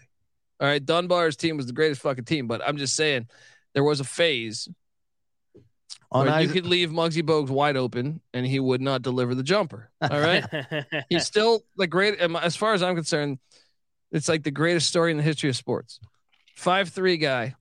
All 0.61 0.69
right. 0.69 0.85
Dunbar's 0.85 1.37
team 1.37 1.57
was 1.57 1.67
the 1.67 1.73
greatest 1.73 2.01
fucking 2.03 2.25
team, 2.25 2.47
but 2.47 2.63
I'm 2.67 2.77
just 2.77 2.95
saying 2.95 3.27
there 3.75 3.83
was 3.83 3.99
a 4.01 4.05
phase 4.05 4.69
on 6.15 6.27
where 6.27 6.41
you 6.41 6.45
Isaac- 6.45 6.55
could 6.55 6.67
leave 6.67 6.91
Muggsy 6.91 7.23
Bogues 7.23 7.51
wide 7.51 7.77
open 7.77 8.21
and 8.33 8.47
he 8.47 8.61
would 8.61 8.81
not 8.81 9.03
deliver 9.03 9.35
the 9.35 9.43
jumper. 9.43 9.91
All 10.01 10.21
right. 10.21 10.45
He's 11.11 11.27
still 11.27 11.65
the 11.77 11.87
great, 11.87 12.23
um, 12.23 12.37
as 12.37 12.57
far 12.57 12.73
as 12.73 12.83
I'm 12.83 12.95
concerned, 12.95 13.39
it's 14.13 14.29
like 14.29 14.45
the 14.45 14.51
greatest 14.53 14.89
story 14.89 15.11
in 15.11 15.17
the 15.17 15.23
history 15.23 15.51
of 15.51 15.57
sports. 15.57 15.99
Five 16.57 16.91
three 16.91 17.17
guy 17.17 17.57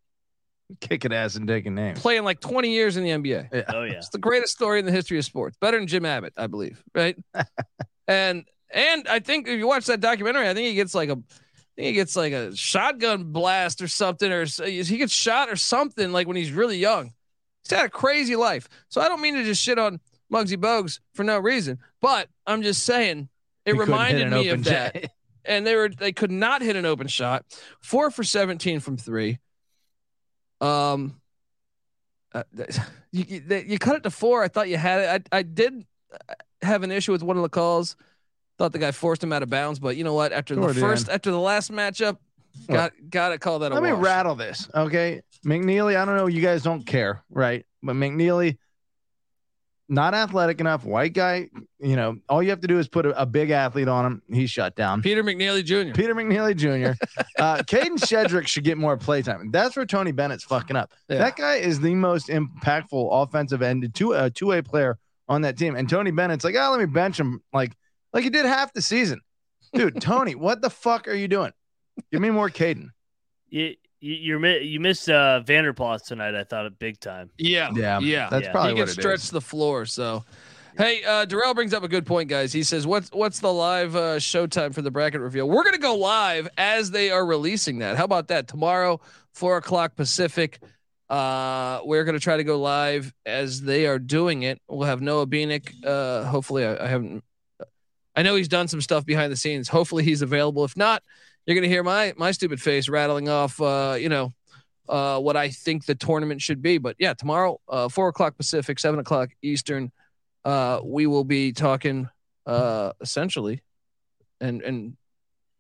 kicking 0.80 1.12
ass 1.12 1.36
and 1.36 1.48
taking 1.48 1.76
names. 1.76 2.00
playing 2.00 2.24
like 2.24 2.40
20 2.40 2.72
years 2.72 2.96
in 2.96 3.04
the 3.04 3.10
NBA. 3.10 3.66
oh 3.74 3.84
yeah. 3.84 3.94
It's 3.94 4.10
the 4.10 4.18
greatest 4.20 4.54
story 4.54 4.80
in 4.80 4.86
the 4.86 4.92
history 4.92 5.18
of 5.18 5.26
sports. 5.26 5.58
Better 5.60 5.78
than 5.80 5.88
Jim 5.88 6.06
Abbott, 6.06 6.34
I 6.38 6.48
believe. 6.48 6.82
Right. 6.94 7.18
and 8.08 8.46
and 8.72 9.08
I 9.08 9.20
think 9.20 9.48
if 9.48 9.58
you 9.58 9.68
watch 9.68 9.88
that 9.88 10.00
documentary, 10.00 10.48
I 10.48 10.54
think 10.54 10.68
he 10.68 10.76
gets 10.76 10.94
like 10.96 11.10
a 11.10 11.14
I 11.14 11.76
think 11.76 11.88
he 11.88 11.94
gets 11.94 12.16
like 12.16 12.34
a 12.34 12.56
shotgun 12.56 13.32
blast 13.32 13.82
or 13.82 13.88
something, 13.88 14.32
or 14.32 14.46
he 14.46 14.98
gets 14.98 15.12
shot 15.12 15.50
or 15.50 15.56
something 15.56 16.12
like 16.12 16.28
when 16.28 16.38
he's 16.38 16.52
really 16.52 16.78
young. 16.78 17.14
He's 17.64 17.78
had 17.78 17.86
a 17.86 17.90
crazy 17.90 18.36
life. 18.36 18.68
So 18.90 19.02
I 19.02 19.08
don't 19.08 19.22
mean 19.22 19.36
to 19.36 19.44
just 19.44 19.62
shit 19.62 19.80
on 19.80 20.00
Muggsy 20.32 20.58
Bogues 20.58 21.00
for 21.14 21.24
no 21.24 21.40
reason, 21.40 21.80
but 22.02 22.30
I'm 22.46 22.62
just 22.62 22.84
saying 22.84 23.30
it 23.66 23.76
reminded 23.78 24.30
me 24.32 24.50
of 24.50 24.64
that. 24.66 25.12
and 25.46 25.66
they 25.66 25.76
were 25.76 25.90
they 25.90 26.12
could 26.12 26.32
not 26.32 26.62
hit 26.62 26.76
an 26.76 26.86
open 26.86 27.08
shot. 27.08 27.46
Four 27.82 28.12
for 28.12 28.24
17 28.24 28.80
from 28.80 28.98
three. 28.98 29.40
Um, 30.62 31.22
uh, 32.34 32.44
you, 33.12 33.26
you, 33.28 33.64
you 33.68 33.80
cut 33.80 33.96
it 33.96 34.04
to 34.04 34.10
four. 34.10 34.44
I 34.44 34.48
thought 34.48 34.70
you 34.70 34.78
had 34.78 35.02
it. 35.02 35.28
I 35.32 35.40
I 35.40 35.42
did 35.44 35.86
have 36.62 36.84
an 36.84 36.92
issue 36.92 37.12
with 37.12 37.24
one 37.24 37.38
of 37.38 37.44
the 37.44 37.50
calls. 37.50 37.96
Thought 38.58 38.72
the 38.72 38.80
guy 38.80 38.92
forced 38.92 39.24
him 39.24 39.34
out 39.34 39.42
of 39.44 39.50
bounds, 39.50 39.80
but 39.80 39.98
you 39.98 40.04
know 40.04 40.14
what? 40.14 40.32
After 40.32 40.54
Sure 40.54 40.68
the 40.74 40.80
first, 40.80 41.10
after 41.10 41.32
the 41.32 41.40
last 41.40 41.72
matchup, 41.72 42.18
got 42.68 42.94
got 43.10 43.30
to 43.30 43.38
call 43.38 43.60
that 43.60 43.72
a 43.72 43.76
Let 43.76 43.84
me 43.84 43.92
rattle 43.92 44.36
this, 44.36 44.70
okay? 44.74 45.22
McKneely, 45.46 45.96
I 45.96 46.06
don't 46.06 46.16
know, 46.16 46.28
you 46.28 46.42
guys 46.42 46.64
don't 46.64 46.86
care, 46.86 47.24
right? 47.30 47.66
But 47.82 47.96
McKneely, 47.96 48.58
not 49.90 50.14
athletic 50.14 50.60
enough, 50.60 50.86
white 50.86 51.14
guy. 51.14 51.50
You 51.80 51.96
know, 51.96 52.18
all 52.30 52.42
you 52.42 52.50
have 52.50 52.62
to 52.62 52.68
do 52.68 52.80
is 52.80 52.88
put 52.88 53.06
a, 53.06 53.22
a 53.22 53.26
big 53.26 53.50
athlete 53.50 53.88
on 53.88 54.06
him. 54.06 54.22
He's 54.32 54.50
shut 54.50 54.76
down. 54.76 55.02
Peter 55.02 55.24
McNeely 55.24 55.64
Jr. 55.64 55.94
Peter 55.94 56.16
McNeely 56.16 56.56
Jr. 56.56 56.98
Uh, 57.40 57.58
Kadin 57.58 57.98
Shedrick 57.98 58.48
should 58.48 58.64
get 58.64 58.78
more 58.78 58.96
playtime. 58.96 59.52
That's 59.52 59.76
where 59.76 59.86
Tony 59.86 60.12
Bennett's 60.12 60.46
fucking 60.46 60.76
up. 60.76 60.92
Yeah. 61.10 61.18
That 61.18 61.36
guy 61.36 61.56
is 61.56 61.80
the 61.80 61.94
most 61.94 62.30
impactful 62.30 63.10
offensive 63.12 63.62
end 63.62 63.94
to 63.94 64.14
a 64.14 64.30
two 64.30 64.48
way 64.48 64.62
player 64.62 64.98
on 65.28 65.42
that 65.42 65.58
team. 65.58 65.76
And 65.76 65.90
Tony 65.90 66.12
Bennett's 66.12 66.46
like, 66.46 66.56
oh, 66.56 66.72
let 66.72 66.80
me 66.80 66.86
bench 66.86 67.20
him 67.20 67.42
like 67.52 67.76
like 68.14 68.24
he 68.24 68.30
did 68.30 68.46
half 68.46 68.72
the 68.72 68.82
season. 68.82 69.20
Dude, 69.74 70.00
Tony, 70.02 70.36
what 70.36 70.62
the 70.62 70.70
fuck 70.70 71.08
are 71.08 71.14
you 71.14 71.28
doing? 71.28 71.52
Give 72.12 72.22
me 72.22 72.30
more 72.30 72.50
Kadin. 72.50 72.90
You 73.50 73.76
you 74.00 74.14
you're, 74.40 74.58
you 74.62 74.80
missed 74.80 75.10
uh, 75.10 75.40
Vander 75.42 75.74
Plas 75.74 76.02
tonight. 76.04 76.36
I 76.36 76.44
thought 76.44 76.78
big 76.80 77.00
time. 77.00 77.30
Yeah, 77.38 77.72
Yeah, 77.76 78.00
yeah. 78.00 78.30
that's 78.30 78.46
Yeah. 78.46 78.52
probably 78.52 78.74
he 78.74 78.82
what 78.82 78.90
can 78.90 78.98
it 78.98 79.02
stretch 79.02 79.20
is. 79.24 79.30
the 79.30 79.40
floor. 79.42 79.86
So, 79.86 80.26
hey, 80.78 81.04
uh, 81.04 81.26
Darrell 81.26 81.54
brings 81.54 81.74
up 81.74 81.84
a 81.84 81.88
good 81.88 82.06
point, 82.06 82.30
guys. 82.30 82.52
He 82.52 82.64
says, 82.64 82.86
"What's 82.86 83.10
what's 83.12 83.40
the 83.40 83.54
live 83.54 83.96
uh, 83.96 84.18
showtime 84.18 84.74
for 84.74 84.82
the 84.82 84.92
bracket 84.92 85.22
reveal? 85.22 85.48
We're 85.48 85.64
gonna 85.64 85.78
go 85.78 85.96
live 85.96 86.50
as 86.58 86.92
they 86.92 87.12
are 87.12 87.26
releasing 87.26 87.80
that. 87.80 87.96
How 87.96 88.06
about 88.06 88.28
that? 88.30 88.48
Tomorrow, 88.48 89.00
four 89.34 89.58
o'clock 89.58 89.96
Pacific. 89.96 90.60
Uh, 91.10 91.80
we're 91.86 92.04
gonna 92.06 92.20
try 92.20 92.38
to 92.38 92.44
go 92.44 92.60
live 92.60 93.14
as 93.26 93.62
they 93.62 93.86
are 93.86 94.00
doing 94.00 94.44
it. 94.44 94.60
We'll 94.68 94.88
have 94.88 95.02
Noah 95.02 95.28
Beanick. 95.28 95.72
Uh, 95.86 96.24
hopefully, 96.24 96.66
I, 96.66 96.84
I 96.86 96.88
haven't. 96.88 97.24
I 98.16 98.22
know 98.24 98.36
he's 98.36 98.48
done 98.48 98.68
some 98.68 98.82
stuff 98.82 99.06
behind 99.06 99.32
the 99.32 99.38
scenes. 99.38 99.68
Hopefully, 99.70 100.04
he's 100.04 100.22
available. 100.22 100.64
If 100.66 100.76
not, 100.76 101.04
you're 101.46 101.56
gonna 101.56 101.68
hear 101.68 101.84
my 101.84 102.14
my 102.18 102.32
stupid 102.32 102.62
face 102.62 102.90
rattling 102.90 103.30
off. 103.30 103.60
Uh, 103.62 103.96
you 104.00 104.10
know, 104.10 104.34
uh, 104.90 105.20
what 105.20 105.36
I 105.36 105.50
think 105.50 105.86
the 105.86 105.96
tournament 105.96 106.42
should 106.42 106.62
be. 106.62 106.78
But 106.78 106.96
yeah, 107.00 107.14
tomorrow, 107.14 107.60
uh, 107.68 107.90
four 107.90 108.08
o'clock 108.08 108.38
Pacific, 108.38 108.80
seven 108.80 109.00
o'clock 109.00 109.30
Eastern, 109.42 109.92
uh, 110.46 110.80
we 110.84 111.08
will 111.08 111.24
be 111.24 111.52
talking 111.52 112.10
uh, 112.46 112.94
essentially 113.02 113.62
and 114.42 114.62
and 114.62 114.98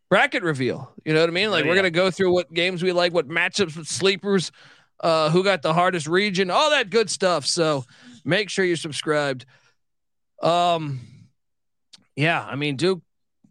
bracket 0.09 0.43
reveal. 0.43 0.93
You 1.05 1.13
know 1.13 1.21
what 1.21 1.29
I 1.29 1.33
mean? 1.33 1.51
Like 1.51 1.65
Oh, 1.65 1.67
we're 1.67 1.75
gonna 1.75 1.89
go 1.89 2.11
through 2.11 2.33
what 2.33 2.53
games 2.53 2.83
we 2.83 2.91
like, 2.91 3.13
what 3.13 3.27
matchups 3.27 3.77
with 3.77 3.87
sleepers, 3.87 4.51
uh, 4.99 5.29
who 5.29 5.43
got 5.43 5.61
the 5.61 5.73
hardest 5.73 6.07
region, 6.07 6.51
all 6.51 6.69
that 6.69 6.89
good 6.89 7.09
stuff. 7.09 7.45
So 7.45 7.85
make 8.23 8.49
sure 8.49 8.63
you're 8.63 8.75
subscribed. 8.77 9.45
Um, 10.41 10.99
yeah, 12.15 12.43
I 12.43 12.55
mean 12.55 12.75
Duke. 12.75 13.01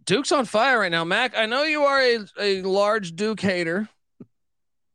Duke's 0.05 0.33
on 0.33 0.45
fire 0.47 0.81
right 0.81 0.91
now, 0.91 1.05
Mac. 1.05 1.37
I 1.37 1.47
know 1.47 1.63
you 1.63 1.83
are 1.83 2.01
a, 2.01 2.19
a 2.41 2.63
large 2.63 3.15
Duke 3.15 3.41
hater, 3.41 3.89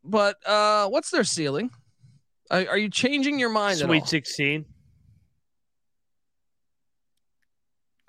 but 0.03 0.35
uh, 0.47 0.87
what's 0.89 1.11
their 1.11 1.23
ceiling? 1.23 1.69
Are, 2.51 2.65
are 2.69 2.77
you 2.77 2.89
changing 2.89 3.39
your 3.39 3.49
mind? 3.49 3.77
Sweet 3.79 4.07
sixteen. 4.07 4.65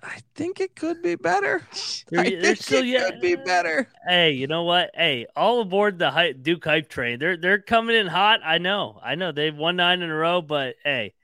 I 0.03 0.21
think 0.37 0.61
it 0.61 0.77
could 0.77 1.03
be 1.03 1.17
better. 1.17 1.67
They're- 2.09 2.21
I 2.21 2.31
think 2.41 2.59
still- 2.59 2.83
it 2.83 2.87
yeah. 2.87 3.11
could 3.11 3.21
be 3.21 3.35
better. 3.35 3.89
Hey, 4.07 4.33
you 4.33 4.47
know 4.47 4.63
what? 4.63 4.91
Hey, 4.95 5.27
all 5.35 5.61
aboard 5.61 5.99
the 5.99 6.11
hype, 6.11 6.43
Duke 6.43 6.65
hype 6.65 6.89
train. 6.89 7.19
They're 7.19 7.37
they're 7.37 7.59
coming 7.61 7.97
in 7.97 8.07
hot. 8.07 8.41
I 8.45 8.59
know. 8.59 9.01
I 9.03 9.17
know 9.17 9.33
they've 9.33 9.55
won 9.55 9.77
nine 9.77 10.03
in 10.03 10.09
a 10.11 10.15
row, 10.15 10.41
but 10.41 10.77
hey, 10.85 11.15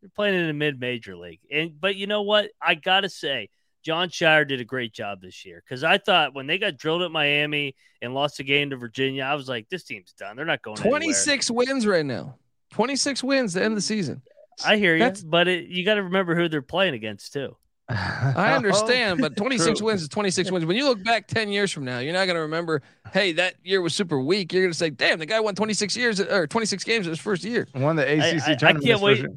they're 0.00 0.10
playing 0.14 0.34
in 0.34 0.46
the 0.48 0.52
mid 0.52 0.80
major 0.80 1.16
league. 1.16 1.40
And 1.50 1.80
but 1.80 1.94
you 1.96 2.06
know 2.08 2.22
what? 2.22 2.50
I 2.60 2.74
gotta 2.74 3.08
say, 3.08 3.50
Jon 3.84 4.08
Scheyer 4.08 4.48
did 4.48 4.60
a 4.60 4.64
great 4.64 4.92
job 4.94 5.20
this 5.20 5.44
year 5.44 5.62
because 5.64 5.84
I 5.84 5.98
thought 5.98 6.34
when 6.34 6.46
they 6.46 6.58
got 6.58 6.78
drilled 6.78 7.02
at 7.02 7.10
Miami 7.10 7.76
and 8.00 8.14
lost 8.14 8.38
the 8.38 8.42
game 8.44 8.70
to 8.70 8.76
Virginia, 8.76 9.22
I 9.24 9.34
was 9.34 9.48
like, 9.48 9.68
this 9.68 9.84
team's 9.84 10.12
done. 10.14 10.36
They're 10.36 10.46
not 10.46 10.62
going 10.62 10.78
anywhere. 10.80 11.00
26 11.00 11.50
wins 11.50 11.86
right 11.86 12.04
now. 12.04 12.36
26 12.72 13.22
wins 13.22 13.52
to 13.54 13.62
end 13.62 13.76
the 13.76 13.80
season. 13.82 14.22
I 14.64 14.76
hear 14.76 14.96
you, 14.96 15.12
but 15.26 15.48
it, 15.48 15.66
you 15.68 15.84
got 15.84 15.94
to 15.94 16.02
remember 16.04 16.34
who 16.34 16.48
they're 16.48 16.62
playing 16.62 16.94
against 16.94 17.32
too. 17.34 17.56
I 17.88 18.54
understand, 18.56 19.20
but 19.20 19.36
26 19.36 19.82
wins 19.82 20.00
is 20.02 20.08
26 20.08 20.50
wins. 20.50 20.64
When 20.64 20.76
you 20.76 20.84
look 20.86 21.04
back 21.04 21.26
10 21.28 21.50
years 21.50 21.70
from 21.70 21.84
now, 21.84 21.98
you're 21.98 22.14
not 22.14 22.24
going 22.24 22.36
to 22.36 22.40
remember, 22.42 22.80
hey, 23.12 23.32
that 23.32 23.56
year 23.62 23.82
was 23.82 23.94
super 23.94 24.18
weak. 24.18 24.52
You're 24.54 24.62
going 24.62 24.72
to 24.72 24.78
say, 24.78 24.88
damn, 24.88 25.18
the 25.18 25.26
guy 25.26 25.38
won 25.40 25.54
26 25.54 25.94
years 25.96 26.18
or 26.20 26.46
26 26.46 26.82
games 26.84 27.06
in 27.06 27.10
his 27.10 27.20
first 27.20 27.44
year. 27.44 27.68
Won 27.74 27.96
the 27.96 28.04
ACC 28.10 28.48
I- 28.48 28.52
I 28.52 28.54
tournament. 28.54 28.86
can't 28.86 29.00
wait. 29.02 29.20
first- 29.20 29.34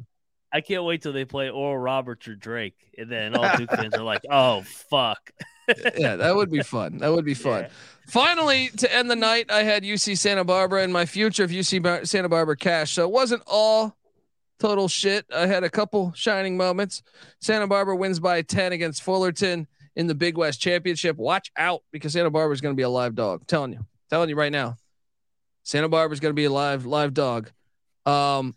I 0.52 0.60
can't 0.62 0.84
wait 0.84 1.02
till 1.02 1.12
they 1.12 1.24
play 1.24 1.50
Oral 1.50 1.78
Roberts 1.78 2.26
or 2.28 2.34
Drake, 2.34 2.76
and 2.96 3.10
then 3.10 3.36
all 3.36 3.56
Duke 3.56 3.70
fans 3.70 3.94
are 3.94 4.02
like, 4.02 4.22
"Oh 4.30 4.62
fuck." 4.62 5.30
yeah, 5.98 6.16
that 6.16 6.34
would 6.34 6.50
be 6.50 6.62
fun. 6.62 6.98
That 6.98 7.12
would 7.12 7.24
be 7.24 7.34
fun. 7.48 7.62
Yeah. 7.64 7.68
Finally, 8.08 8.68
to 8.78 8.94
end 8.94 9.10
the 9.10 9.16
night, 9.16 9.50
I 9.50 9.62
had 9.62 9.82
UC 9.82 10.16
Santa 10.16 10.42
Barbara 10.44 10.82
and 10.82 10.92
my 10.92 11.04
future 11.04 11.44
of 11.44 11.50
UC 11.50 11.82
Bar- 11.82 12.04
Santa 12.06 12.28
Barbara 12.30 12.56
cash. 12.56 12.92
So 12.92 13.04
it 13.04 13.10
wasn't 13.10 13.42
all 13.46 13.94
total 14.58 14.88
shit. 14.88 15.26
I 15.34 15.46
had 15.46 15.62
a 15.62 15.68
couple 15.70 16.12
shining 16.14 16.56
moments. 16.56 17.02
Santa 17.40 17.66
Barbara 17.66 17.94
wins 17.96 18.18
by 18.18 18.40
10 18.40 18.72
against 18.72 19.02
Fullerton 19.02 19.66
in 19.94 20.06
the 20.06 20.14
Big 20.14 20.38
West 20.38 20.58
Championship. 20.58 21.18
Watch 21.18 21.52
out 21.58 21.82
because 21.92 22.14
Santa 22.14 22.30
Barbara 22.30 22.54
is 22.54 22.62
going 22.62 22.74
to 22.74 22.76
be 22.76 22.82
a 22.82 22.88
live 22.88 23.14
dog. 23.14 23.46
telling 23.46 23.74
you, 23.74 23.80
telling 24.08 24.30
you 24.30 24.36
right 24.36 24.50
now. 24.52 24.76
Santa 25.64 25.90
Barbara 25.90 26.14
is 26.14 26.20
going 26.20 26.30
to 26.30 26.34
be 26.36 26.46
a 26.46 26.50
live 26.50 26.86
live 26.86 27.12
dog. 27.12 27.50
Um, 28.06 28.56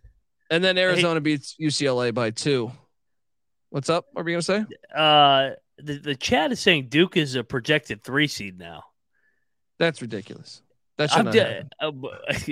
and 0.52 0.64
then 0.64 0.78
Arizona 0.78 1.20
beats 1.20 1.56
UCLA 1.60 2.14
by 2.14 2.30
two. 2.30 2.72
What's 3.72 3.90
up? 3.90 4.06
What 4.12 4.28
you 4.28 4.34
going 4.34 4.42
to 4.42 4.44
say? 4.44 4.66
Uh, 4.96 5.52
the 5.80 5.98
the 5.98 6.16
chat 6.16 6.52
is 6.52 6.60
saying 6.60 6.90
Duke 6.90 7.18
is 7.18 7.34
a 7.36 7.44
projected 7.44 8.04
three 8.04 8.28
seed 8.28 8.60
now. 8.60 8.84
That's 9.80 10.02
ridiculous. 10.02 10.62
That 10.98 11.10
should 11.10 11.20
I'm 11.20 11.26
not 11.26 11.34
d- 11.34 11.40
happen. 11.40 11.70
uh, 11.80 11.92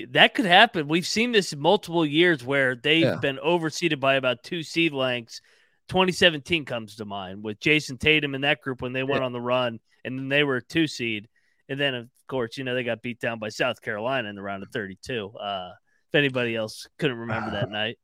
that 0.12 0.34
could 0.34 0.46
happen. 0.46 0.88
We've 0.88 1.06
seen 1.06 1.32
this 1.32 1.56
multiple 1.56 2.06
years 2.06 2.44
where 2.44 2.74
they've 2.76 3.04
Yeah. 3.04 3.16
been 3.18 3.38
overseeded 3.38 4.00
by 4.00 4.16
about 4.16 4.42
two 4.44 4.64
seed 4.64 4.94
lengths. 4.94 5.42
2017 5.90 6.66
comes 6.66 6.96
to 6.96 7.06
mind 7.06 7.44
with 7.44 7.60
Jayson 7.60 7.98
Tatum 8.00 8.34
and 8.34 8.44
that 8.44 8.62
group 8.62 8.82
when 8.82 8.94
they 8.94 9.04
went 9.04 9.24
on 9.24 9.34
the 9.34 9.42
run, 9.42 9.80
and 10.06 10.18
then 10.18 10.30
they 10.30 10.44
were 10.44 10.58
a 10.58 10.64
two 10.64 10.88
seed, 10.88 11.28
and 11.68 11.80
then 11.80 11.94
of 11.96 12.10
course 12.28 12.58
you 12.58 12.64
know 12.64 12.74
they 12.76 12.84
got 12.84 13.02
beat 13.02 13.20
down 13.20 13.40
by 13.40 13.50
South 13.50 13.82
Carolina 13.82 14.30
in 14.30 14.36
the 14.36 14.42
round 14.42 14.64
of 14.64 14.70
32. 14.70 15.30
Uh, 15.38 15.72
if 16.12 16.16
anybody 16.18 16.56
else 16.56 16.88
couldn't 16.98 17.18
remember 17.18 17.52
that 17.52 17.70
night 17.70 17.98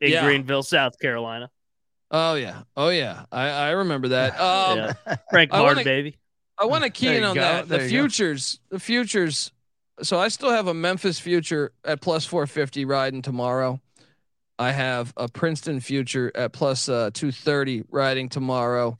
in 0.00 0.10
Yeah. 0.12 0.24
Greenville, 0.24 0.62
South 0.62 0.98
Carolina, 0.98 1.50
Oh 2.12 2.34
yeah, 2.34 2.62
oh 2.76 2.88
yeah. 2.88 3.24
I 3.30 3.48
I 3.50 3.70
remember 3.70 4.08
that. 4.08 4.32
Um, 4.40 4.78
yeah. 4.78 5.16
Frank 5.30 5.52
I 5.54 5.58
Martin, 5.58 5.76
wanna- 5.76 5.84
baby. 5.84 6.18
I 6.58 6.64
want 6.66 6.82
to 6.84 6.90
key 6.90 7.14
in 7.16 7.22
on 7.24 7.34
go, 7.36 7.40
that. 7.40 7.68
The 7.68 7.76
there 7.78 7.86
you 7.86 7.90
go. 7.90 8.02
futures, 8.02 8.58
the 8.70 8.80
futures. 8.80 9.52
So 10.02 10.18
I 10.18 10.28
still 10.28 10.50
have 10.50 10.66
a 10.66 10.74
Memphis 10.74 11.18
future 11.20 11.72
at 11.84 12.00
plus 12.00 12.24
450 12.26 12.84
riding 12.86 13.22
tomorrow. 13.22 13.80
I 14.58 14.72
have 14.72 15.12
a 15.16 15.28
Princeton 15.28 15.80
future 15.80 16.32
at 16.34 16.52
plus 16.52 16.88
uh, 16.88 17.10
230 17.14 17.84
riding 17.90 18.28
tomorrow. 18.28 18.98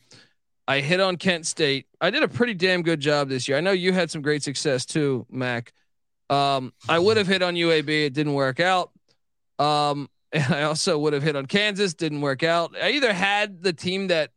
I 0.69 0.81
hit 0.81 1.01
on 1.01 1.17
Kent 1.17 1.47
State. 1.47 1.87
I 2.01 2.11
did 2.11 2.23
a 2.23 2.29
pretty 2.29 2.55
damn 2.55 2.83
good 2.83 3.01
job 3.01 3.29
this 3.29 3.49
year. 3.49 3.59
I 3.59 3.61
know 3.61 3.73
you 3.73 3.93
had 3.93 4.11
some 4.11 4.23
great 4.23 4.43
success 4.43 4.87
too, 4.87 5.27
Mac. 5.31 5.73
Um, 6.31 6.73
I 6.89 6.99
would 6.99 7.17
have 7.17 7.27
hit 7.27 7.43
on 7.43 7.55
UAB. 7.55 8.07
It 8.07 8.15
didn't 8.15 8.35
work 8.35 8.61
out. 8.61 8.91
Um, 9.59 10.09
and 10.33 10.55
I 10.55 10.63
also 10.63 10.97
would 10.99 11.13
have 11.13 11.25
hit 11.25 11.37
on 11.37 11.47
Kansas. 11.47 11.95
Didn't 11.95 12.21
work 12.21 12.43
out. 12.43 12.75
I 12.81 12.93
either 12.93 13.13
had 13.13 13.63
the 13.63 13.73
team 13.73 14.09
that 14.09 14.31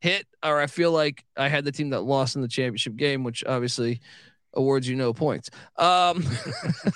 hit 0.00 0.26
or 0.44 0.58
I 0.60 0.66
feel 0.66 0.92
like 0.92 1.24
I 1.36 1.48
had 1.48 1.64
the 1.64 1.72
team 1.72 1.90
that 1.90 2.00
lost 2.00 2.34
in 2.34 2.42
the 2.42 2.48
championship 2.48 2.96
game, 2.96 3.22
which 3.22 3.44
obviously 3.44 4.00
awards 4.54 4.88
you 4.88 4.96
no 4.96 5.12
points. 5.12 5.50
Um, 5.76 6.26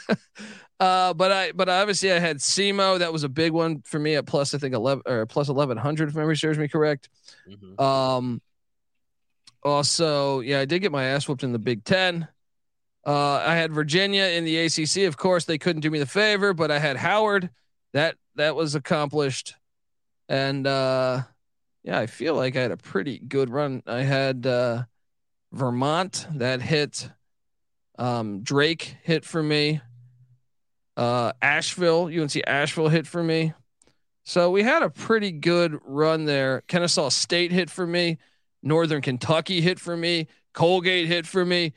uh, 0.81 1.15
but 1.15 1.31
I, 1.31 1.53
but 1.53 1.69
obviously 1.69 2.11
I 2.13 2.19
had 2.19 2.39
SEMO. 2.39 2.99
That 2.99 3.13
was 3.13 3.23
a 3.23 3.29
big 3.29 3.53
one 3.53 3.83
for 3.85 4.01
me 4.01 4.17
at 4.17 4.27
plus, 4.27 4.53
I 4.53 4.59
think 4.59 4.75
11 4.75 5.05
or 5.07 5.27
plus 5.27 5.49
1100 5.49 6.09
if 6.09 6.17
memory 6.17 6.37
serves 6.37 6.59
me 6.59 6.67
correct. 6.67 7.09
Mhm. 7.49 7.81
Um, 7.81 8.43
also, 9.63 10.41
yeah, 10.41 10.61
I 10.61 10.65
did 10.65 10.81
get 10.81 10.93
my 10.93 11.05
ass 11.05 11.29
whooped 11.29 11.45
in 11.45 11.53
the 11.53 11.59
Big 11.59 11.85
Ten. 11.85 12.29
Uh, 13.07 13.43
I 13.45 13.57
had 13.57 13.73
Virginia 13.73 14.25
in 14.25 14.45
the 14.45 14.59
ACC. 14.59 15.07
Of 15.07 15.17
course, 15.17 15.45
they 15.45 15.59
couldn't 15.59 15.83
do 15.83 15.91
me 15.91 15.99
the 15.99 16.07
favor, 16.07 16.55
but 16.55 16.71
I 16.71 16.79
had 16.79 16.97
Howard. 16.97 17.51
That 17.93 18.17
that 18.37 18.57
was 18.57 18.75
accomplished, 18.75 19.55
and 20.29 20.67
uh, 20.67 21.23
yeah, 21.85 21.99
I 21.99 22.07
feel 22.07 22.35
like 22.35 22.57
I 22.57 22.63
had 22.63 22.73
a 22.73 22.77
pretty 22.77 23.19
good 23.19 23.51
run. 23.51 23.83
I 23.87 24.03
had 24.03 24.47
uh, 24.47 24.85
Vermont 25.53 26.27
that 26.35 26.63
hit. 26.63 27.09
Um, 27.97 28.43
Drake 28.43 28.97
hit 29.03 29.25
for 29.25 29.43
me. 29.43 29.81
Uh, 30.97 31.33
Asheville, 31.43 32.07
UNC 32.07 32.37
Asheville 32.47 32.89
hit 32.89 33.07
for 33.07 33.23
me. 33.23 33.53
So 34.25 34.51
we 34.51 34.63
had 34.63 34.83
a 34.83 34.91
pretty 34.91 35.33
good 35.33 35.79
run 35.85 36.25
there. 36.25 36.63
Kennesaw 36.67 37.11
State 37.11 37.53
hit 37.53 37.69
for 37.69 37.87
me. 37.87 38.19
Northern 38.63 39.03
Kentucky 39.03 39.61
hit 39.61 39.79
for 39.79 39.97
me. 39.97 40.29
Colgate 40.55 41.07
hit 41.07 41.27
for 41.27 41.45
me. 41.45 41.75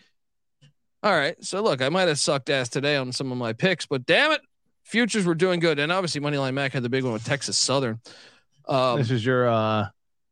All 1.08 1.16
right. 1.16 1.41
So 1.41 1.62
look, 1.64 1.82
I 1.82 1.88
might 1.88 2.10
have 2.10 2.20
sucked 2.20 2.49
ass 2.49 2.68
today 2.68 2.97
on 2.97 3.14
some 3.14 3.32
of 3.32 3.38
my 3.38 3.53
picks, 3.53 3.86
but 3.86 4.05
damn 4.05 4.34
it, 4.34 4.41
futures 4.84 5.24
were 5.24 5.36
doing 5.36 5.62
good. 5.62 5.80
And 5.80 5.89
obviously, 5.89 6.20
Moneyline 6.20 6.53
Mac 6.53 6.74
had 6.74 6.84
the 6.84 6.89
big 6.89 7.05
one 7.05 7.14
with 7.14 7.24
Texas 7.24 7.58
Southern. 7.58 8.01
Um, 8.68 8.99
this 8.99 9.10
is 9.10 9.26
your 9.26 9.47
uh, 9.47 9.88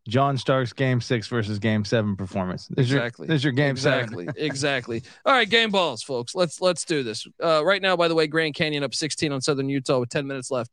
John 0.09 0.37
Starks 0.37 0.73
game 0.73 0.99
six 0.99 1.29
versus 1.29 1.59
game 1.59 1.85
seven 1.85 2.17
performance. 2.17 2.67
This 2.67 2.87
exactly. 2.87 3.25
Your, 3.25 3.27
this 3.29 3.39
is 3.39 3.43
your 3.45 3.53
game 3.53 3.69
exactly. 3.69 4.25
seven. 4.25 4.41
exactly. 4.43 5.03
All 5.25 5.31
right, 5.31 5.49
game 5.49 5.71
balls, 5.71 6.03
folks. 6.03 6.35
Let's 6.35 6.59
let's 6.59 6.83
do 6.83 7.03
this. 7.03 7.25
Uh, 7.41 7.63
right 7.63 7.81
now, 7.81 7.95
by 7.95 8.09
the 8.09 8.15
way, 8.15 8.27
Grand 8.27 8.53
Canyon 8.53 8.83
up 8.83 8.93
16 8.93 9.31
on 9.31 9.39
Southern 9.39 9.69
Utah 9.69 9.99
with 9.99 10.09
10 10.09 10.27
minutes 10.27 10.51
left. 10.51 10.71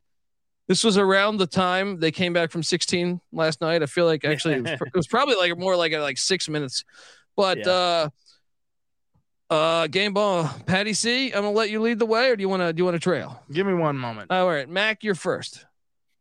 This 0.67 0.83
was 0.83 0.99
around 0.99 1.37
the 1.37 1.47
time 1.47 2.01
they 2.01 2.11
came 2.11 2.33
back 2.33 2.51
from 2.51 2.65
16 2.65 3.21
last 3.33 3.61
night. 3.61 3.85
I 3.85 3.87
feel 3.87 4.07
like 4.07 4.25
actually 4.25 4.55
it 4.55 4.63
was, 4.63 4.73
it 4.81 4.97
was 4.97 5.07
probably 5.07 5.37
like 5.37 5.57
more 5.57 5.77
like 5.77 5.93
like 5.93 6.19
six 6.19 6.49
minutes, 6.49 6.83
but 7.37 7.59
Yeah. 7.59 7.71
uh, 7.71 8.09
uh, 9.53 9.87
game 9.87 10.13
ball, 10.15 10.51
Patty 10.67 10.93
C. 10.95 11.27
I'm 11.29 11.43
gonna 11.43 11.51
let 11.51 11.71
you 11.71 11.81
lead 11.81 11.99
the 11.99 12.07
way, 12.07 12.31
or 12.31 12.37
do 12.37 12.41
you 12.43 12.49
want 12.49 12.63
to 12.63 12.73
do 12.73 12.81
you 12.81 12.85
want 12.85 12.95
to 12.95 13.01
trail? 13.01 13.43
Give 13.53 13.67
me 13.67 13.75
one 13.75 13.97
moment. 13.99 14.31
All 14.31 14.47
right, 14.49 14.69
Mac, 14.69 15.05
you're 15.05 15.15
first. 15.15 15.65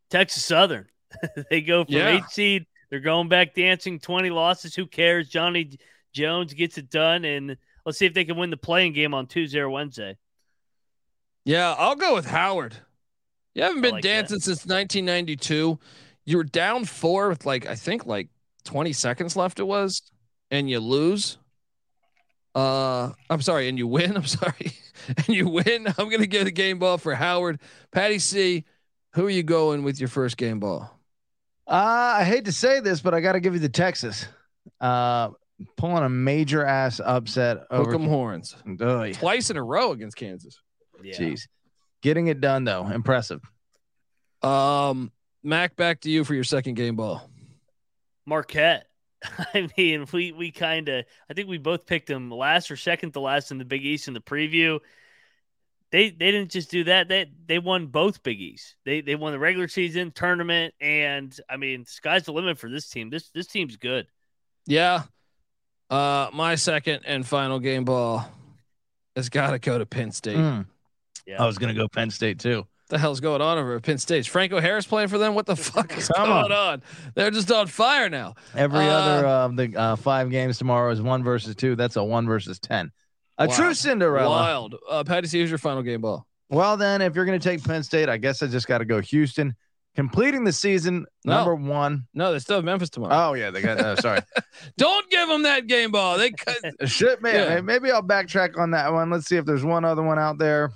Texas 0.09 0.43
Southern. 0.43 0.87
they 1.49 1.61
go 1.61 1.83
from 1.85 1.93
Yeah. 1.93 2.17
eight 2.17 2.25
seed. 2.29 2.65
They're 2.89 2.99
going 2.99 3.29
back 3.29 3.53
dancing. 3.55 3.99
Twenty 3.99 4.29
losses. 4.29 4.75
Who 4.75 4.85
cares? 4.85 5.29
Johnny 5.29 5.77
Jones 6.13 6.53
gets 6.53 6.77
it 6.77 6.89
done, 6.89 7.23
and 7.25 7.57
let's 7.85 7.97
see 7.97 8.05
if 8.05 8.13
they 8.13 8.25
can 8.25 8.37
win 8.37 8.49
the 8.49 8.57
playing 8.57 8.93
game 8.93 9.13
on 9.13 9.27
Tuesday 9.27 9.59
or 9.59 9.69
Wednesday. 9.69 10.17
Yeah, 11.45 11.73
I'll 11.77 11.95
go 11.95 12.13
with 12.13 12.25
Howard. 12.25 12.75
You 13.55 13.63
haven't 13.63 13.81
been 13.81 13.93
like 13.95 14.03
that. 14.03 14.07
dancing 14.29 14.39
since 14.39 14.65
1992. 14.65 15.79
You 16.25 16.37
were 16.37 16.43
down 16.43 16.85
four 16.85 17.29
with 17.29 17.45
like 17.45 17.65
I 17.65 17.75
think 17.75 18.05
like 18.05 18.29
20 18.65 18.93
seconds 18.93 19.35
left. 19.35 19.59
It 19.59 19.63
was, 19.67 20.01
and 20.51 20.69
you 20.69 20.79
lose. 20.79 21.37
Uh, 22.53 23.11
I'm 23.29 23.41
sorry, 23.41 23.69
and 23.69 23.77
you 23.77 23.87
win. 23.87 24.15
I'm 24.17 24.25
sorry, 24.25 24.73
and 25.07 25.29
you 25.29 25.47
win. 25.47 25.87
I'm 25.97 26.09
gonna 26.09 26.27
give 26.27 26.45
the 26.45 26.51
game 26.51 26.79
ball 26.79 26.97
for 26.97 27.15
Howard. 27.15 27.59
Patty 27.91 28.19
C. 28.19 28.65
Who 29.13 29.25
are 29.25 29.29
you 29.29 29.43
going 29.43 29.83
with 29.83 29.99
your 29.99 30.07
first 30.09 30.37
game 30.37 30.59
ball? 30.59 30.97
Uh, 31.67 32.15
I 32.17 32.23
hate 32.23 32.45
to 32.45 32.51
say 32.51 32.79
this, 32.79 33.01
but 33.01 33.13
I 33.13 33.19
got 33.21 33.33
to 33.33 33.39
give 33.39 33.53
you 33.53 33.59
the 33.59 33.69
Texas. 33.69 34.25
Uh, 34.79 35.29
pulling 35.77 36.03
a 36.03 36.09
major 36.09 36.65
ass 36.65 36.99
upset 37.03 37.57
Hook 37.69 37.87
over. 37.87 37.95
'em 37.95 38.07
horns 38.07 38.55
Ugh, 38.79 39.13
twice 39.13 39.49
in 39.49 39.57
a 39.57 39.63
row 39.63 39.91
against 39.91 40.17
Kansas. 40.17 40.59
Yeah. 41.03 41.13
Jeez, 41.13 41.41
getting 42.01 42.27
it 42.27 42.41
done 42.41 42.63
though, 42.63 42.87
impressive. 42.87 43.41
Um, 44.41 45.11
Mac, 45.43 45.75
back 45.75 46.01
to 46.01 46.09
you 46.09 46.23
for 46.23 46.33
your 46.33 46.43
second 46.43 46.75
game 46.75 46.95
ball. 46.95 47.29
Marquette. 48.25 48.87
I 49.53 49.69
mean, 49.77 50.05
we 50.11 50.31
we 50.31 50.51
kind 50.51 50.89
of 50.89 51.05
I 51.29 51.33
think 51.33 51.47
we 51.47 51.57
both 51.57 51.85
picked 51.85 52.07
them 52.07 52.31
last 52.31 52.71
or 52.71 52.77
second 52.77 53.11
to 53.11 53.19
last 53.19 53.51
in 53.51 53.57
the 53.57 53.65
Big 53.65 53.85
East 53.85 54.07
in 54.07 54.13
the 54.13 54.21
preview. 54.21 54.79
They 55.91 56.09
they 56.09 56.31
didn't 56.31 56.51
just 56.51 56.71
do 56.71 56.85
that. 56.85 57.07
They 57.07 57.31
they 57.45 57.59
won 57.59 57.87
both 57.87 58.23
Big 58.23 58.39
East. 58.39 58.75
They 58.85 59.01
they 59.01 59.15
won 59.15 59.33
the 59.33 59.39
regular 59.39 59.67
season 59.67 60.11
tournament, 60.11 60.73
and 60.79 61.37
I 61.49 61.57
mean, 61.57 61.85
sky's 61.85 62.23
the 62.23 62.33
limit 62.33 62.57
for 62.57 62.69
this 62.69 62.89
team. 62.89 63.09
This 63.09 63.29
this 63.29 63.47
team's 63.47 63.75
good. 63.75 64.07
Yeah. 64.65 65.03
Uh, 65.89 66.29
my 66.33 66.55
second 66.55 67.01
and 67.05 67.27
final 67.27 67.59
game 67.59 67.83
ball 67.83 68.25
has 69.15 69.27
got 69.27 69.51
to 69.51 69.59
go 69.59 69.77
to 69.77 69.85
Penn 69.85 70.11
State. 70.11 70.37
Mm. 70.37 70.65
Yeah. 71.27 71.43
I 71.43 71.45
was 71.45 71.57
gonna 71.57 71.73
go 71.73 71.87
Penn 71.87 72.09
State 72.09 72.39
too. 72.39 72.65
The 72.91 72.99
hell's 72.99 73.19
going 73.19 73.41
on 73.41 73.57
over 73.57 73.75
at 73.77 73.81
Penn 73.83 73.97
State? 73.97 74.19
Is 74.19 74.27
Franco 74.27 74.59
Harris 74.59 74.85
playing 74.85 75.07
for 75.07 75.17
them? 75.17 75.33
What 75.33 75.47
the 75.47 75.55
fuck 75.55 75.97
is 75.97 76.07
Come 76.09 76.27
going 76.29 76.51
on. 76.51 76.83
They're 77.15 77.31
just 77.31 77.51
on 77.51 77.65
fire 77.67 78.09
now. 78.09 78.35
Every 78.55 78.79
Uh, 78.79 78.91
other 78.91 79.27
of 79.27 79.55
the 79.55 79.75
uh, 79.75 79.95
five 79.95 80.29
games 80.29 80.57
tomorrow 80.59 80.91
is 80.91 81.01
one 81.01 81.23
versus 81.23 81.55
two. 81.55 81.75
That's 81.75 81.95
a 81.95 82.03
one 82.03 82.27
versus 82.27 82.59
ten. 82.59 82.91
A 83.37 83.47
true 83.47 83.73
Cinderella. 83.73 84.29
Wild. 84.29 84.75
Uh, 84.87 85.03
Patty, 85.03 85.27
who's 85.39 85.49
your 85.49 85.57
final 85.57 85.81
game 85.81 86.01
ball? 86.01 86.27
Well, 86.49 86.77
then, 86.77 87.01
if 87.01 87.15
you're 87.15 87.25
going 87.25 87.39
to 87.39 87.43
take 87.49 87.63
Penn 87.63 87.81
State, 87.81 88.09
I 88.09 88.17
guess 88.17 88.43
I 88.43 88.47
just 88.47 88.67
got 88.67 88.79
to 88.79 88.85
go 88.85 88.99
Houston, 88.99 89.55
completing 89.95 90.43
the 90.43 90.51
season 90.51 91.05
No. 91.25 91.37
number 91.37 91.55
one. 91.55 92.07
No, 92.13 92.33
they 92.33 92.39
still 92.39 92.57
have 92.57 92.65
Memphis 92.65 92.89
tomorrow. 92.89 93.29
Oh 93.29 93.33
yeah, 93.33 93.49
they 93.49 93.61
got. 93.61 93.79
Uh, 93.79 93.95
sorry, 93.95 94.19
Don't 94.77 95.09
give 95.09 95.27
them 95.29 95.43
that 95.43 95.67
game 95.67 95.91
ball. 95.91 96.17
They 96.17 96.31
cut. 96.31 96.57
shit, 96.89 97.21
man. 97.21 97.35
Yeah. 97.35 97.61
Maybe 97.61 97.89
I'll 97.89 98.03
backtrack 98.03 98.57
on 98.59 98.71
that 98.71 98.91
one. 98.91 99.09
Let's 99.09 99.27
see 99.27 99.37
if 99.37 99.45
there's 99.45 99.63
one 99.63 99.85
other 99.85 100.03
one 100.03 100.19
out 100.19 100.37
there. 100.37 100.71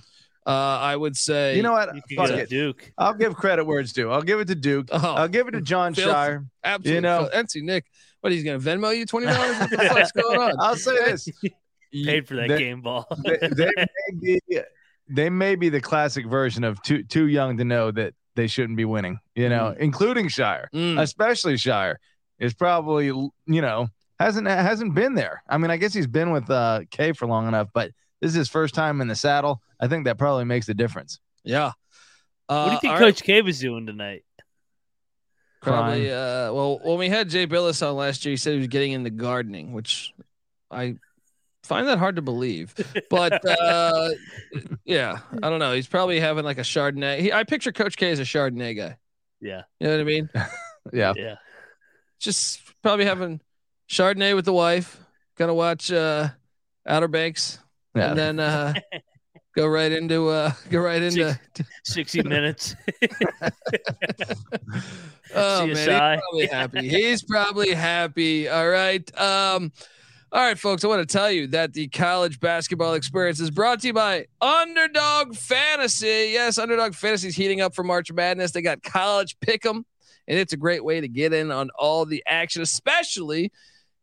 Uh, 0.46 0.50
I 0.52 0.96
would 0.96 1.16
say. 1.18 1.56
You 1.58 1.64
know 1.64 1.72
what? 1.72 1.90
You 2.10 2.16
Fuck 2.18 2.30
it. 2.32 2.50
Duke. 2.50 2.92
I'll 2.98 3.14
give 3.16 3.36
credit 3.36 3.66
where 3.66 3.80
it's 3.80 3.94
due. 3.94 4.12
I'll 4.12 4.22
give 4.22 4.40
it 4.40 4.48
to 4.50 4.56
Duke. 4.56 4.90
Oh, 4.92 4.98
I'll 5.16 5.28
give 5.28 5.48
it 5.48 5.52
to 5.52 5.62
John 5.62 5.94
filthy. 5.96 6.12
Scheyer. 6.12 6.46
absolutely. 6.64 6.94
you 6.96 7.02
know- 7.02 7.30
Nancy 7.34 7.62
Nick. 7.62 7.86
What 8.22 8.32
he's 8.32 8.44
gonna 8.44 8.60
Venmo 8.60 8.96
you 8.98 9.06
twenty 9.06 9.28
dollars? 9.28 9.58
What 9.60 9.70
the 9.70 9.78
fuck's 9.78 10.12
going 10.14 10.40
on? 10.40 10.54
I'll 10.60 10.76
say 10.76 10.96
this: 11.06 11.28
Paid 11.94 12.28
for 12.28 12.36
that 12.38 12.50
They- 12.50 12.58
game 12.58 12.82
ball. 12.82 13.08
they, 13.24 13.38
they 13.52 13.70
may 13.76 14.40
be 14.50 14.60
they 15.08 15.30
may 15.30 15.56
be 15.56 15.70
the 15.70 15.80
classic 15.82 16.26
version 16.26 16.64
of 16.64 16.82
too 16.82 17.04
too 17.04 17.28
young 17.28 17.58
to 17.58 17.64
know 17.66 17.92
that 17.92 18.14
they 18.36 18.48
shouldn't 18.48 18.78
be 18.78 18.86
winning. 18.86 19.20
You 19.36 19.50
know, 19.50 19.76
including 19.80 20.28
Scheyer, 20.30 20.66
Mm. 20.74 21.00
especially 21.00 21.54
Scheyer 21.56 21.96
is 22.40 22.54
probably 22.56 23.06
you 23.08 23.32
know 23.62 23.88
hasn't 24.20 24.48
hasn't 24.48 24.96
been 24.96 25.14
there. 25.14 25.44
I 25.48 25.58
mean, 25.60 25.70
I 25.70 25.78
guess 25.78 25.94
he's 25.94 26.08
been 26.08 26.32
with 26.32 26.50
uh, 26.50 26.82
K 26.90 27.12
for 27.14 27.28
long 27.28 27.48
enough, 27.48 27.70
but 27.74 27.92
this 28.26 28.32
is 28.32 28.38
his 28.38 28.50
first 28.50 28.74
time 28.74 29.02
in 29.02 29.08
the 29.08 29.16
saddle. 29.16 29.62
I 29.80 29.88
think 29.88 30.06
that 30.06 30.18
probably 30.18 30.46
makes 30.46 30.68
a 30.68 30.74
difference. 30.74 31.20
Yeah. 31.44 31.74
Uh, 32.50 32.64
what 32.64 32.66
do 32.66 32.72
you 32.72 32.80
think 32.80 32.94
all 32.94 33.00
right. 33.00 33.06
Coach 33.06 33.22
K 33.22 33.44
was 33.44 33.60
doing 33.60 33.86
tonight? 33.86 34.24
Probably. 35.62 36.12
Uh, 36.12 36.52
well, 36.52 36.80
when 36.84 36.98
we 36.98 37.08
had 37.08 37.30
Jay 37.30 37.46
Bilas 37.46 37.88
on 37.88 37.96
last 37.96 38.26
year, 38.26 38.32
he 38.32 38.38
said 38.38 38.54
he 38.54 38.58
was 38.58 38.68
getting 38.68 38.94
into 38.94 39.12
gardening, 39.12 39.74
which 39.74 40.12
I 40.72 40.96
find 41.62 41.88
that 41.88 42.00
hard 42.00 42.16
to 42.16 42.24
believe. 42.24 42.74
But 43.12 43.48
uh, 43.62 44.10
yeah, 44.86 45.20
I 45.44 45.50
don't 45.52 45.60
know. 45.60 45.74
He's 45.74 45.86
probably 45.86 46.20
having 46.20 46.46
like 46.46 46.58
a 46.58 46.62
Chardonnay. 46.62 47.20
He, 47.20 47.32
I 47.32 47.44
picture 47.44 47.72
Coach 47.72 47.96
K 47.96 48.10
as 48.10 48.18
a 48.18 48.24
Chardonnay 48.24 48.76
guy. 48.76 48.98
Yeah. 49.40 49.62
You 49.80 49.86
know 49.86 49.94
what 49.94 50.02
I 50.02 50.04
mean? 50.04 50.30
Yeah. 50.94 51.14
Yeah. 51.16 51.36
Just 52.20 52.60
probably 52.82 53.06
having 53.06 53.40
Chardonnay 53.88 54.36
with 54.36 54.46
the 54.46 54.54
wife. 54.54 55.00
Gonna 55.36 55.54
watch 55.54 55.92
uh, 55.92 56.30
Outer 56.88 57.08
Banks, 57.08 57.58
Yeah. 57.96 58.10
and 58.10 58.18
then 58.18 58.40
uh, 58.40 58.74
go 59.56 59.68
right 59.68 59.92
into 59.92 60.28
uh, 60.30 60.52
go 60.70 60.80
right 60.80 61.02
into. 61.02 61.40
60 61.86 62.24
minutes. 62.24 62.76
Oh 65.34 65.62
man, 65.62 65.70
he's 65.76 65.78
CSI. 65.88 66.20
probably 66.20 66.46
happy. 66.48 66.88
He's 66.90 67.24
probably 67.24 67.74
happy. 67.74 68.48
All 68.48 68.70
right. 68.70 69.20
Um, 69.20 69.72
all 70.32 70.42
right, 70.42 70.58
folks. 70.58 70.84
I 70.84 70.88
want 70.88 71.08
to 71.08 71.12
tell 71.12 71.30
you 71.32 71.48
that 71.48 71.74
the 71.74 71.88
college 71.90 72.40
basketball 72.40 72.94
experience 72.94 73.40
is 73.40 73.50
brought 73.52 73.82
to 73.82 73.88
you 73.88 73.94
by 73.94 74.28
Underdog 74.40 75.36
Fantasy. 75.36 76.30
Yes, 76.32 76.58
Underdog 76.58 76.94
Fantasy 76.94 77.28
is 77.30 77.36
heating 77.36 77.60
up 77.60 77.76
for 77.76 77.84
March 77.84 78.12
Madness. 78.14 78.52
They 78.52 78.62
got 78.62 78.82
college 78.84 79.36
pick'em, 79.40 79.84
and 80.28 80.40
it's 80.40 80.54
a 80.54 80.58
great 80.58 80.84
way 80.86 81.02
to 81.02 81.08
get 81.08 81.34
in 81.34 81.52
on 81.52 81.70
all 81.78 82.06
the 82.06 82.24
action, 82.28 82.62
especially 82.62 83.52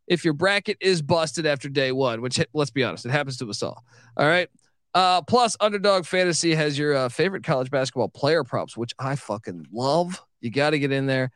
if 0.07 0.25
your 0.25 0.35
bracket 0.35 0.77
is 0.81 1.03
busted 1.03 1.47
after 1.47 1.69
day 1.69 1.93
one. 1.93 2.21
Which, 2.21 2.41
let's 2.53 2.71
be 2.71 2.85
honest, 2.85 3.07
it 3.07 3.11
happens 3.13 3.37
to 3.39 3.49
us 3.51 3.63
all. 3.63 3.85
All 4.17 4.27
right. 4.27 4.49
Uh, 4.95 5.23
plus, 5.23 5.57
Underdog 5.61 6.05
Fantasy 6.05 6.55
has 6.55 6.79
your 6.79 6.95
uh, 6.95 7.09
favorite 7.09 7.45
college 7.45 7.71
basketball 7.71 8.09
player 8.09 8.45
props, 8.45 8.77
which 8.77 8.93
I 8.99 9.17
fucking 9.17 9.67
love. 9.73 10.23
You 10.41 10.51
got 10.51 10.71
to 10.71 10.79
get 10.79 10.93
in 10.93 11.07
there. 11.07 11.31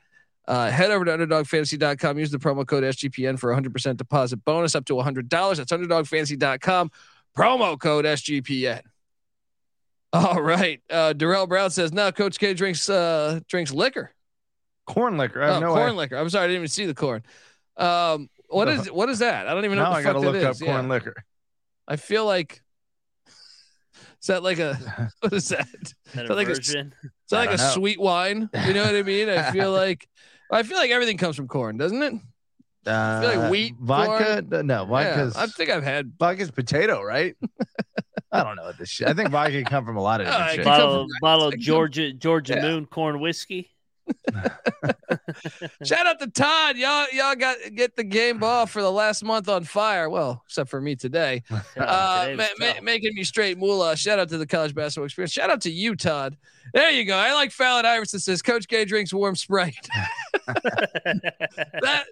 Uh, 0.47 0.71
head 0.71 0.91
over 0.91 1.05
to 1.05 1.11
underdogfantasy.com. 1.17 2.19
Use 2.19 2.31
the 2.31 2.39
promo 2.39 2.67
code 2.67 2.85
SGPN 2.85 3.39
for 3.39 3.53
100% 3.55 3.97
deposit 3.97 4.45
bonus 4.45 4.75
up 4.75 4.85
to 4.87 4.93
$100. 4.95 5.29
That's 5.57 5.73
underdogfantasy.com. 5.73 6.91
Promo 7.37 7.79
code 7.81 8.05
SGPN. 8.05 8.83
All 10.13 10.41
right. 10.41 10.81
Uh, 10.89 11.13
Darrell 11.15 11.47
Brown 11.47 11.71
says, 11.71 11.93
no, 11.93 12.13
Coach 12.13 12.39
K 12.39 12.55
drinks 12.55 12.89
uh, 12.89 13.41
drinks 13.49 13.73
liquor. 13.73 14.13
Corn 14.87 15.17
liquor. 15.19 15.43
I 15.43 15.47
have 15.47 15.57
Oh, 15.57 15.61
no 15.61 15.69
corn 15.75 15.83
idea. 15.83 15.95
liquor. 15.97 16.17
I'm 16.17 16.31
sorry. 16.31 16.45
I 16.45 16.47
didn't 16.49 16.59
even 16.61 16.69
see 16.69 16.87
the 16.87 16.95
corn. 16.95 17.23
Um, 17.77 18.29
what 18.49 18.69
is 18.69 18.91
what 18.91 19.09
is 19.09 19.19
that? 19.21 19.47
I 19.49 19.55
don't 19.55 19.65
even 19.65 19.77
know 19.79 19.85
Now 19.85 19.91
what 19.91 19.99
I 19.99 20.03
gotta 20.03 20.19
fuck 20.19 20.25
look 20.27 20.35
that 20.35 20.45
up 20.45 20.51
is. 20.53 20.61
corn 20.63 20.85
Yeah. 20.85 20.91
liquor. 20.91 21.15
I 21.89 21.97
feel 21.97 22.25
like 22.27 22.63
is 24.21 24.27
that 24.29 24.43
like 24.43 24.59
a 24.59 24.75
what 25.21 25.33
is 25.33 25.49
that? 25.51 25.67
Is 25.83 25.95
That 26.15 26.29
that 26.29 26.35
like 26.37 26.49
a, 26.49 26.53
is 26.53 26.67
that 26.73 26.91
like 27.31 27.51
a 27.51 27.57
know. 27.57 27.71
sweet 27.71 28.01
wine? 28.01 28.49
You 28.67 28.73
know 28.75 28.85
what 28.85 28.95
I 28.95 29.03
mean? 29.03 29.29
I 29.29 29.51
feel 29.53 29.73
like 29.85 30.09
I 30.51 30.63
feel 30.63 30.79
like 30.79 30.91
everything 30.91 31.17
comes 31.17 31.37
from 31.37 31.49
corn, 31.49 31.77
doesn't 31.77 32.03
it? 32.03 32.15
Uh, 32.87 33.21
feel 33.21 33.41
like 33.41 33.51
wheat, 33.51 33.75
vodka. 33.81 34.63
No, 34.63 34.83
Yeah, 34.83 34.85
vodka's. 34.85 35.37
I 35.37 35.47
think 35.49 35.71
I've 35.71 35.83
had. 35.83 36.13
vodka's 36.21 36.53
potato, 36.53 37.03
right? 37.03 37.35
I 38.33 38.45
don't 38.45 38.55
know 38.55 38.63
what 38.63 38.79
this 38.79 38.89
shit. 38.91 39.09
I 39.09 39.13
think 39.15 39.31
vodka 39.31 39.51
can 39.53 39.65
come 39.65 39.85
from 39.85 39.97
a 39.97 40.01
lot 40.01 40.21
of 40.21 40.27
different 40.29 40.47
it 40.51 40.55
shit. 40.57 40.65
can 40.65 40.73
Bottle, 40.73 41.07
bottle 41.21 41.49
of 41.49 41.59
Georgia 41.59 42.13
Georgia 42.13 42.55
Yeah. 42.55 42.63
Moon 42.63 42.87
corn 42.87 43.19
whiskey. 43.21 43.71
Shout 45.85 46.07
out 46.07 46.19
to 46.21 46.29
Todd. 46.29 46.77
Y'all, 46.77 47.07
y'all 47.13 47.35
got 47.35 47.57
get 47.75 47.97
the 47.97 48.05
game 48.05 48.39
ball 48.39 48.67
for 48.67 48.83
the 48.83 48.91
last 48.91 49.25
month 49.25 49.49
on 49.49 49.65
fire. 49.65 50.09
Well, 50.09 50.43
except 50.47 50.71
for 50.71 50.81
me 50.81 50.97
today. 50.97 51.43
Uh, 51.77 52.35
ma- 52.37 52.47
ma- 52.59 52.81
making 52.83 53.15
me 53.15 53.23
straight 53.23 53.59
moolah. 53.59 53.97
Shout 53.97 54.19
out 54.19 54.29
to 54.31 54.39
the 54.39 54.47
college 54.47 54.75
basketball 54.75 55.05
experience. 55.05 55.33
Shout 55.33 55.51
out 55.51 55.61
to 55.63 55.71
you, 55.71 55.95
Todd. 55.95 56.37
There 56.73 56.91
you 56.91 57.05
go. 57.05 57.17
I 57.17 57.35
like 57.35 57.53
Fallon 57.53 57.85
Iverson 57.85 58.19
says 58.19 58.43
Coach 58.43 58.67
K 58.67 58.85
drinks 58.85 59.13
warm 59.13 59.37
Sprite. 59.37 59.89
that 60.47 62.07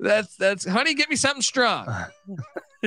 that's 0.00 0.36
that's 0.36 0.66
honey. 0.66 0.94
Get 0.94 1.08
me 1.08 1.16
something 1.16 1.42
strong. 1.42 1.86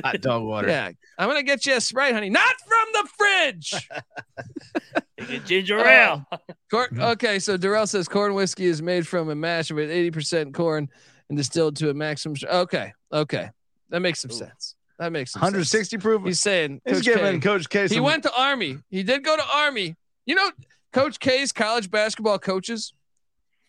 Hot 0.03 0.21
dog 0.21 0.43
water. 0.43 0.67
Yeah, 0.69 0.91
I'm 1.17 1.27
gonna 1.29 1.43
get 1.43 1.65
you 1.65 1.75
a 1.75 1.81
Sprite, 1.81 2.13
honey. 2.13 2.29
Not 2.29 2.55
from 2.67 2.87
the 2.93 3.09
fridge. 3.17 3.89
Take 5.19 5.29
a 5.29 5.39
ginger 5.39 5.79
Uh, 5.79 6.21
ale. 6.23 6.25
Okay, 6.73 7.39
so 7.39 7.57
Darrell 7.57 7.87
says 7.87 8.07
corn 8.07 8.33
whiskey 8.33 8.65
is 8.65 8.81
made 8.81 9.07
from 9.07 9.29
a 9.29 9.35
mash 9.35 9.71
with 9.71 9.89
80% 9.89 10.53
corn 10.53 10.89
and 11.29 11.37
distilled 11.37 11.75
to 11.77 11.89
a 11.89 11.93
maximum. 11.93 12.35
Okay, 12.49 12.93
okay, 13.11 13.49
that 13.89 13.99
makes 14.01 14.21
some 14.21 14.31
sense. 14.31 14.75
That 14.97 15.11
makes 15.11 15.31
some 15.31 15.39
sense. 15.41 15.51
160 15.53 15.97
proof. 15.97 16.23
He's 16.25 16.39
saying 16.39 16.81
He's 16.85 16.97
Coach 16.97 17.05
giving 17.05 17.39
K, 17.39 17.47
Coach 17.47 17.69
K. 17.69 17.87
he 17.87 17.99
went 17.99 18.23
to 18.23 18.33
Army. 18.37 18.77
He 18.89 19.03
did 19.03 19.23
go 19.23 19.35
to 19.35 19.43
Army. 19.55 19.95
You 20.25 20.35
know, 20.35 20.51
Coach 20.93 21.19
K's 21.19 21.51
college 21.51 21.89
basketball 21.89 22.39
coaches. 22.39 22.93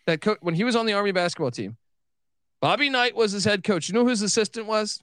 That 0.07 0.21
co- 0.23 0.37
when 0.41 0.55
he 0.55 0.65
was 0.65 0.75
on 0.77 0.87
the 0.87 0.93
Army 0.95 1.13
basketball 1.13 1.51
team, 1.51 1.77
Bobby 2.61 2.89
Knight 2.91 3.15
was 3.15 3.33
his 3.33 3.45
head 3.45 3.63
coach. 3.63 3.89
You 3.89 3.95
know 3.95 4.03
who 4.03 4.09
his 4.09 4.23
assistant 4.23 4.67
was? 4.67 5.01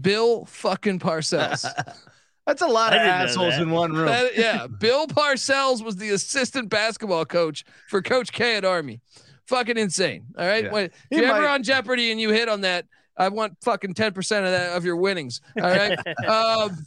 Bill 0.00 0.44
fucking 0.44 0.98
Parcells. 0.98 1.64
That's 2.46 2.62
a 2.62 2.66
lot 2.66 2.92
of 2.94 3.00
assholes 3.00 3.58
in 3.58 3.70
one 3.70 3.92
room. 3.92 4.06
That- 4.06 4.36
yeah, 4.36 4.66
Bill 4.66 5.06
Parcells 5.06 5.84
was 5.84 5.96
the 5.96 6.10
assistant 6.10 6.68
basketball 6.68 7.24
coach 7.24 7.64
for 7.88 8.02
Coach 8.02 8.32
K 8.32 8.56
at 8.56 8.64
Army. 8.64 9.00
Fucking 9.46 9.76
insane. 9.76 10.26
All 10.38 10.46
right. 10.46 10.64
Yeah. 10.64 10.70
When, 10.70 10.84
if 10.86 10.92
He 11.10 11.16
you're 11.16 11.26
ever 11.26 11.46
on 11.48 11.62
Jeopardy 11.62 12.10
and 12.12 12.20
you 12.20 12.30
hit 12.30 12.48
on 12.48 12.60
that, 12.62 12.86
I 13.16 13.28
want 13.28 13.56
fucking 13.62 13.94
ten 13.94 14.12
percent 14.12 14.46
of 14.46 14.52
that 14.52 14.76
of 14.76 14.84
your 14.84 14.96
winnings. 14.96 15.40
All 15.60 15.68
right. 15.70 15.98
um, 16.28 16.78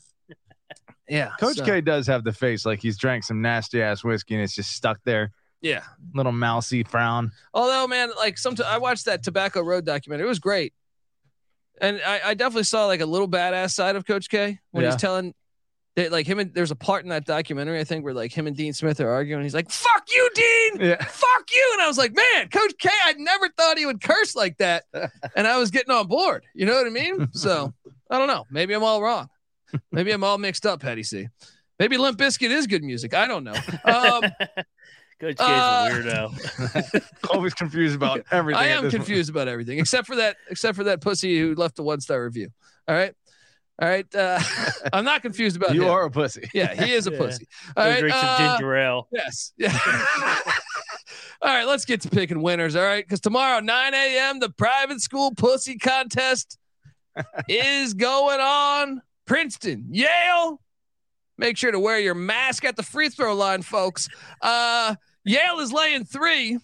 yeah. 1.08 1.32
Coach 1.39 1.58
so- 1.58 1.66
K 1.66 1.82
does 1.82 2.08
have 2.08 2.24
the 2.24 2.34
face 2.34 2.66
like 2.66 2.82
he's 2.82 2.97
drank 2.97 3.24
some 3.24 3.41
nasty 3.41 3.82
ass 3.82 4.04
whiskey 4.04 4.36
and 4.36 4.43
it's 4.43 4.56
just 4.56 4.72
stuck 4.72 4.99
there. 5.04 5.32
Yeah. 5.62 5.84
Little 6.14 6.32
mousy 6.34 6.84
frown. 6.84 7.32
Although, 7.54 7.88
man, 7.88 8.12
like 8.18 8.38
sometimes 8.38 8.68
I 8.68 8.78
watched 8.78 9.06
that 9.06 9.24
Tobacco 9.24 9.62
Road 9.62 9.86
documentary. 9.86 10.26
It 10.26 10.30
was 10.30 10.39
great. 10.39 10.74
And 11.82 12.02
I, 12.06 12.22
I 12.26 12.34
definitely 12.34 12.64
saw 12.64 12.86
like 12.86 13.02
a 13.02 13.06
little 13.06 13.28
badass 13.28 13.72
side 13.72 13.96
of 13.96 14.06
Coach 14.06 14.30
K 14.30 14.60
when 14.72 14.84
Yeah. 14.84 14.92
he's 14.92 15.02
telling 15.02 15.34
that 15.96 16.12
like 16.12 16.26
him 16.26 16.40
and 16.40 16.54
there's 16.54 16.72
a 16.72 16.76
part 16.76 17.04
in 17.04 17.10
that 17.10 17.26
documentary, 17.26 17.80
I 17.80 17.84
think, 17.84 18.04
where 18.04 18.14
like 18.14 18.32
him 18.32 18.48
and 18.48 18.56
Dean 18.56 18.74
Smith 18.74 19.00
are 19.00 19.10
arguing. 19.10 19.44
He's 19.44 19.54
like, 19.54 19.70
fuck 19.70 20.04
you, 20.12 20.30
Dean. 20.34 20.82
Yeah. 20.88 21.04
Fuck 21.04 21.50
you. 21.54 21.70
And 21.74 21.82
I 21.82 21.88
was 21.88 21.98
like, 21.98 22.16
man, 22.16 22.50
Coach 22.50 22.74
K, 22.80 22.90
I 23.06 23.14
never 23.14 23.50
thought 23.50 23.78
he 23.78 23.86
would 23.86 24.02
curse 24.02 24.36
like 24.36 24.58
that. 24.58 24.86
And 25.36 25.48
I 25.48 25.58
was 25.58 25.72
getting 25.72 25.92
on 25.94 26.08
board. 26.08 26.46
You 26.56 26.66
know 26.66 26.74
what 26.76 26.88
I 26.88 26.90
mean? 26.90 27.30
So 27.34 27.74
I 28.10 28.18
don't 28.18 28.28
know. 28.28 28.46
Maybe 28.52 28.74
I'm 28.74 28.84
all 28.84 29.02
wrong. 29.02 29.30
Maybe 29.92 30.12
I'm 30.12 30.24
all 30.24 30.38
mixed 30.38 30.66
up, 30.66 30.80
Petty 30.82 31.04
C. 31.04 31.28
Maybe 31.80 31.98
Limp 31.98 32.18
Bizkit 32.20 32.52
is 32.52 32.68
good 32.68 32.84
music. 32.84 33.14
I 33.16 33.28
don't 33.28 33.44
know. 33.44 33.56
Um, 33.86 34.24
Coach 35.24 35.38
K's 35.38 35.48
uh, 35.48 35.90
a 35.90 35.94
weirdo. 35.96 37.04
Always 37.34 37.54
confused 37.54 37.96
about 37.96 38.22
everything. 38.32 38.62
I 38.62 38.68
am 38.68 38.84
this 38.84 38.94
point. 38.94 39.06
confused 39.06 39.30
about 39.30 39.48
everything 39.48 39.80
except 39.80 40.08
for 40.08 40.16
that, 40.18 40.36
except 40.50 40.76
for 40.78 40.84
that 40.86 41.02
pussy 41.02 41.40
who 41.40 41.56
left 41.56 41.80
a 41.80 41.84
one 41.84 42.02
star 42.02 42.24
review. 42.24 42.50
All 42.88 42.96
right. 42.96 43.14
All 43.82 43.88
right. 43.88 44.06
Uh, 44.14 44.40
I'm 44.94 45.06
not 45.06 45.22
confused 45.22 45.56
about 45.56 45.74
You 45.74 45.84
him. 45.86 45.90
are 45.92 46.04
a 46.06 46.12
pussy. 46.12 46.50
Yeah, 46.54 46.74
he 46.74 46.94
is 46.94 47.08
a 47.08 47.12
Yeah. 47.12 47.18
pussy. 47.18 47.48
All 47.76 47.84
Go 47.86 47.90
right. 47.90 48.00
drink 48.00 48.16
some 48.16 48.26
uh, 48.30 48.38
ginger 48.58 48.76
ale. 48.76 49.08
Yes. 49.12 49.54
Yeah. 49.58 49.78
all 51.42 51.54
right, 51.54 51.66
let's 51.66 51.86
get 51.86 52.02
to 52.02 52.10
picking 52.10 52.42
winners. 52.42 52.76
All 52.76 52.84
right, 52.84 53.04
because 53.04 53.20
tomorrow, 53.20 53.60
9 53.60 53.94
a.m., 53.94 54.40
the 54.40 54.50
private 54.50 55.02
school 55.02 55.34
pussy 55.34 55.78
contest 55.78 56.58
is 57.48 57.94
going 57.94 58.40
on. 58.40 59.02
Princeton, 59.26 59.88
Yale. 59.90 60.60
Make 61.38 61.58
sure 61.58 61.72
to 61.72 61.80
wear 61.80 62.00
your 62.00 62.14
mask 62.14 62.64
at 62.66 62.76
the 62.76 62.84
free 62.84 63.10
throw 63.10 63.34
line, 63.34 63.62
folks. 63.64 64.08
Uh, 64.42 64.96
Yale 65.26 65.60
is 65.60 65.72
laying 65.72 66.06
three. 66.06 66.60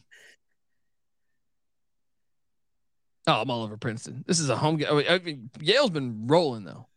Oh, 3.27 3.41
I'm 3.41 3.49
all 3.51 3.63
over 3.63 3.77
Princeton. 3.77 4.23
This 4.27 4.39
is 4.39 4.49
a 4.49 4.57
home 4.57 4.77
game. 4.77 4.87
I 5.07 5.19
mean, 5.19 5.49
Yale's 5.61 5.91
been 5.91 6.27
rolling 6.27 6.63
though. 6.63 6.87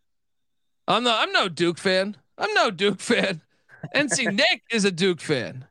I'm 0.89 1.05
no, 1.05 1.15
I'm 1.17 1.33
no 1.33 1.49
Duke 1.49 1.79
fan. 1.79 2.17
I'm 2.39 2.53
no 2.55 2.71
Duke 2.71 3.01
fan. 3.01 3.43
NC 3.95 4.35
Nick 4.35 4.63
is 4.71 4.85
a 4.85 4.91
Duke 4.91 5.21
fan. 5.21 5.67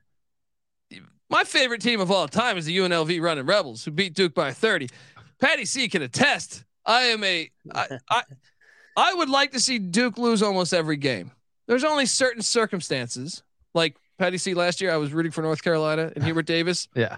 My 1.30 1.44
favorite 1.46 1.82
team 1.82 2.02
of 2.02 2.12
all 2.12 2.28
time 2.28 2.58
is 2.58 2.66
the 2.66 2.78
UNLV 2.78 3.22
Running 3.22 3.46
Rebels, 3.46 3.86
who 3.86 3.92
beat 3.92 4.14
Duke 4.14 4.34
by 4.36 4.52
30. 4.52 4.90
Patty 5.40 5.66
C 5.66 5.88
can 5.88 6.02
attest. 6.02 6.66
I 6.86 7.04
am 7.04 7.24
a 7.24 7.50
I, 7.74 8.00
I 8.10 8.24
I 8.98 9.14
would 9.14 9.30
like 9.30 9.52
to 9.54 9.60
see 9.60 9.80
Duke 9.80 10.18
lose 10.18 10.44
almost 10.44 10.74
every 10.74 10.98
game. 10.98 11.32
There's 11.68 11.84
only 11.84 12.06
certain 12.06 12.42
circumstances, 12.42 13.44
like 13.74 13.96
Patty 14.22 14.38
C 14.38 14.54
last 14.54 14.82
year. 14.82 14.92
I 14.94 14.98
was 14.98 15.12
rooting 15.12 15.32
for 15.32 15.42
North 15.42 15.64
Carolina 15.64 16.12
and 16.16 16.24
Hubert 16.24 16.46
Davis. 16.46 16.88
Yeah. 16.96 17.18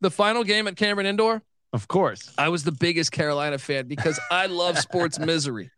The 0.00 0.10
final 0.10 0.44
game 0.44 0.66
at 0.66 0.76
Cameron 0.76 1.06
Indoor, 1.06 1.42
Of 1.74 1.88
course. 1.88 2.32
I 2.38 2.48
was 2.48 2.64
the 2.64 2.72
biggest 2.72 3.12
Carolina 3.12 3.58
fan 3.58 3.86
because 3.86 4.18
I 4.30 4.46
love 4.46 4.78
sports 4.78 5.18
misery. 5.30 5.70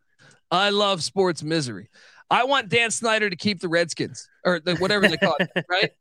I 0.49 0.69
love 0.69 1.03
sports 1.03 1.43
misery. 1.43 1.89
I 2.29 2.45
want 2.45 2.69
Dan 2.69 2.89
Snyder 2.89 3.29
to 3.29 3.35
keep 3.35 3.59
the 3.59 3.67
Redskins 3.67 4.29
or 4.45 4.61
the, 4.61 4.75
whatever 4.77 5.09
they 5.09 5.17
call 5.17 5.35
it, 5.41 5.49
right? 5.69 5.91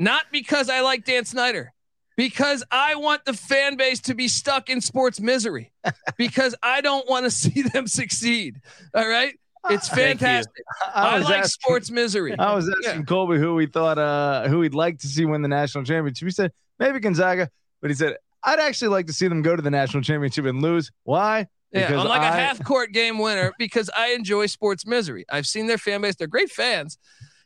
Not 0.00 0.24
because 0.32 0.68
I 0.68 0.80
like 0.80 1.04
Dan 1.04 1.24
Snyder, 1.24 1.72
because 2.16 2.64
I 2.72 2.96
want 2.96 3.24
the 3.24 3.34
fan 3.34 3.76
base 3.76 4.00
to 4.00 4.14
be 4.14 4.26
stuck 4.26 4.68
in 4.68 4.80
sports 4.80 5.20
misery 5.20 5.72
because 6.16 6.56
I 6.60 6.80
don't 6.80 7.08
want 7.08 7.24
to 7.24 7.30
see 7.42 7.62
them 7.62 7.86
succeed. 7.86 8.60
All 8.94 9.08
right. 9.08 9.38
It's 9.70 9.88
fantastic. 9.88 10.64
I, 10.94 11.16
was 11.18 11.24
like 11.26 11.38
asking- 11.40 11.48
sports 11.48 11.90
misery. 11.90 12.36
I 12.38 12.54
was 12.54 12.68
asking 12.84 13.06
Colby 13.06 13.38
who 13.38 13.54
we 13.54 13.66
thought 13.66 13.98
uh 13.98 14.48
who 14.48 14.60
he'd 14.62 14.74
like 14.74 14.98
to 15.00 15.06
see 15.06 15.24
win 15.24 15.42
the 15.42 15.48
national 15.48 15.84
championship. 15.84 16.26
He 16.26 16.32
said 16.32 16.52
maybe 16.78 16.98
Gonzaga, 17.00 17.48
but 17.80 17.90
he 17.90 17.94
said 17.94 18.16
I'd 18.42 18.58
actually 18.58 18.88
like 18.88 19.06
to 19.06 19.12
see 19.12 19.28
them 19.28 19.42
go 19.42 19.54
to 19.54 19.62
the 19.62 19.70
national 19.70 20.02
championship 20.02 20.44
and 20.46 20.60
lose. 20.62 20.90
Why? 21.04 21.46
Yeah, 21.70 21.88
I'm 22.00 22.06
like 22.08 22.20
a 22.22 22.24
I- 22.24 22.36
half 22.36 22.62
court 22.64 22.92
game 22.92 23.18
winner 23.18 23.52
because 23.58 23.88
I 23.96 24.08
enjoy 24.14 24.46
sports 24.46 24.84
misery. 24.84 25.24
I've 25.30 25.46
seen 25.46 25.68
their 25.68 25.78
fan 25.78 26.00
base; 26.02 26.16
they're 26.16 26.26
great 26.26 26.50
fans. 26.50 26.98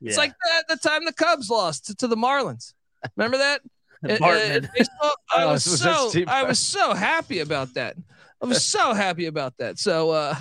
It's 0.02 0.16
like 0.18 0.32
the, 0.68 0.74
the 0.74 0.88
time 0.88 1.04
the 1.04 1.12
Cubs 1.12 1.48
lost 1.50 1.86
to, 1.86 1.94
to 1.96 2.06
the 2.08 2.16
Marlins. 2.16 2.74
Remember 3.16 3.38
that? 3.38 3.60
It- 4.04 4.10
it- 4.12 4.20
Bartman. 4.20 4.68
baseball, 4.76 5.12
I 5.34 5.42
Oh, 5.44 5.52
was 5.52 5.64
so 5.64 5.76
so 5.76 5.84
that's 5.84 6.12
cheap. 6.12 6.28
I 6.28 6.42
was 6.44 6.58
so 6.58 6.92
happy 6.94 7.38
about 7.40 7.74
that. 7.74 7.96
I 8.42 8.46
was 8.46 8.62
so 8.64 8.92
happy 8.94 9.26
about 9.26 9.56
that. 9.58 9.78
So 9.78 10.10
uh 10.10 10.34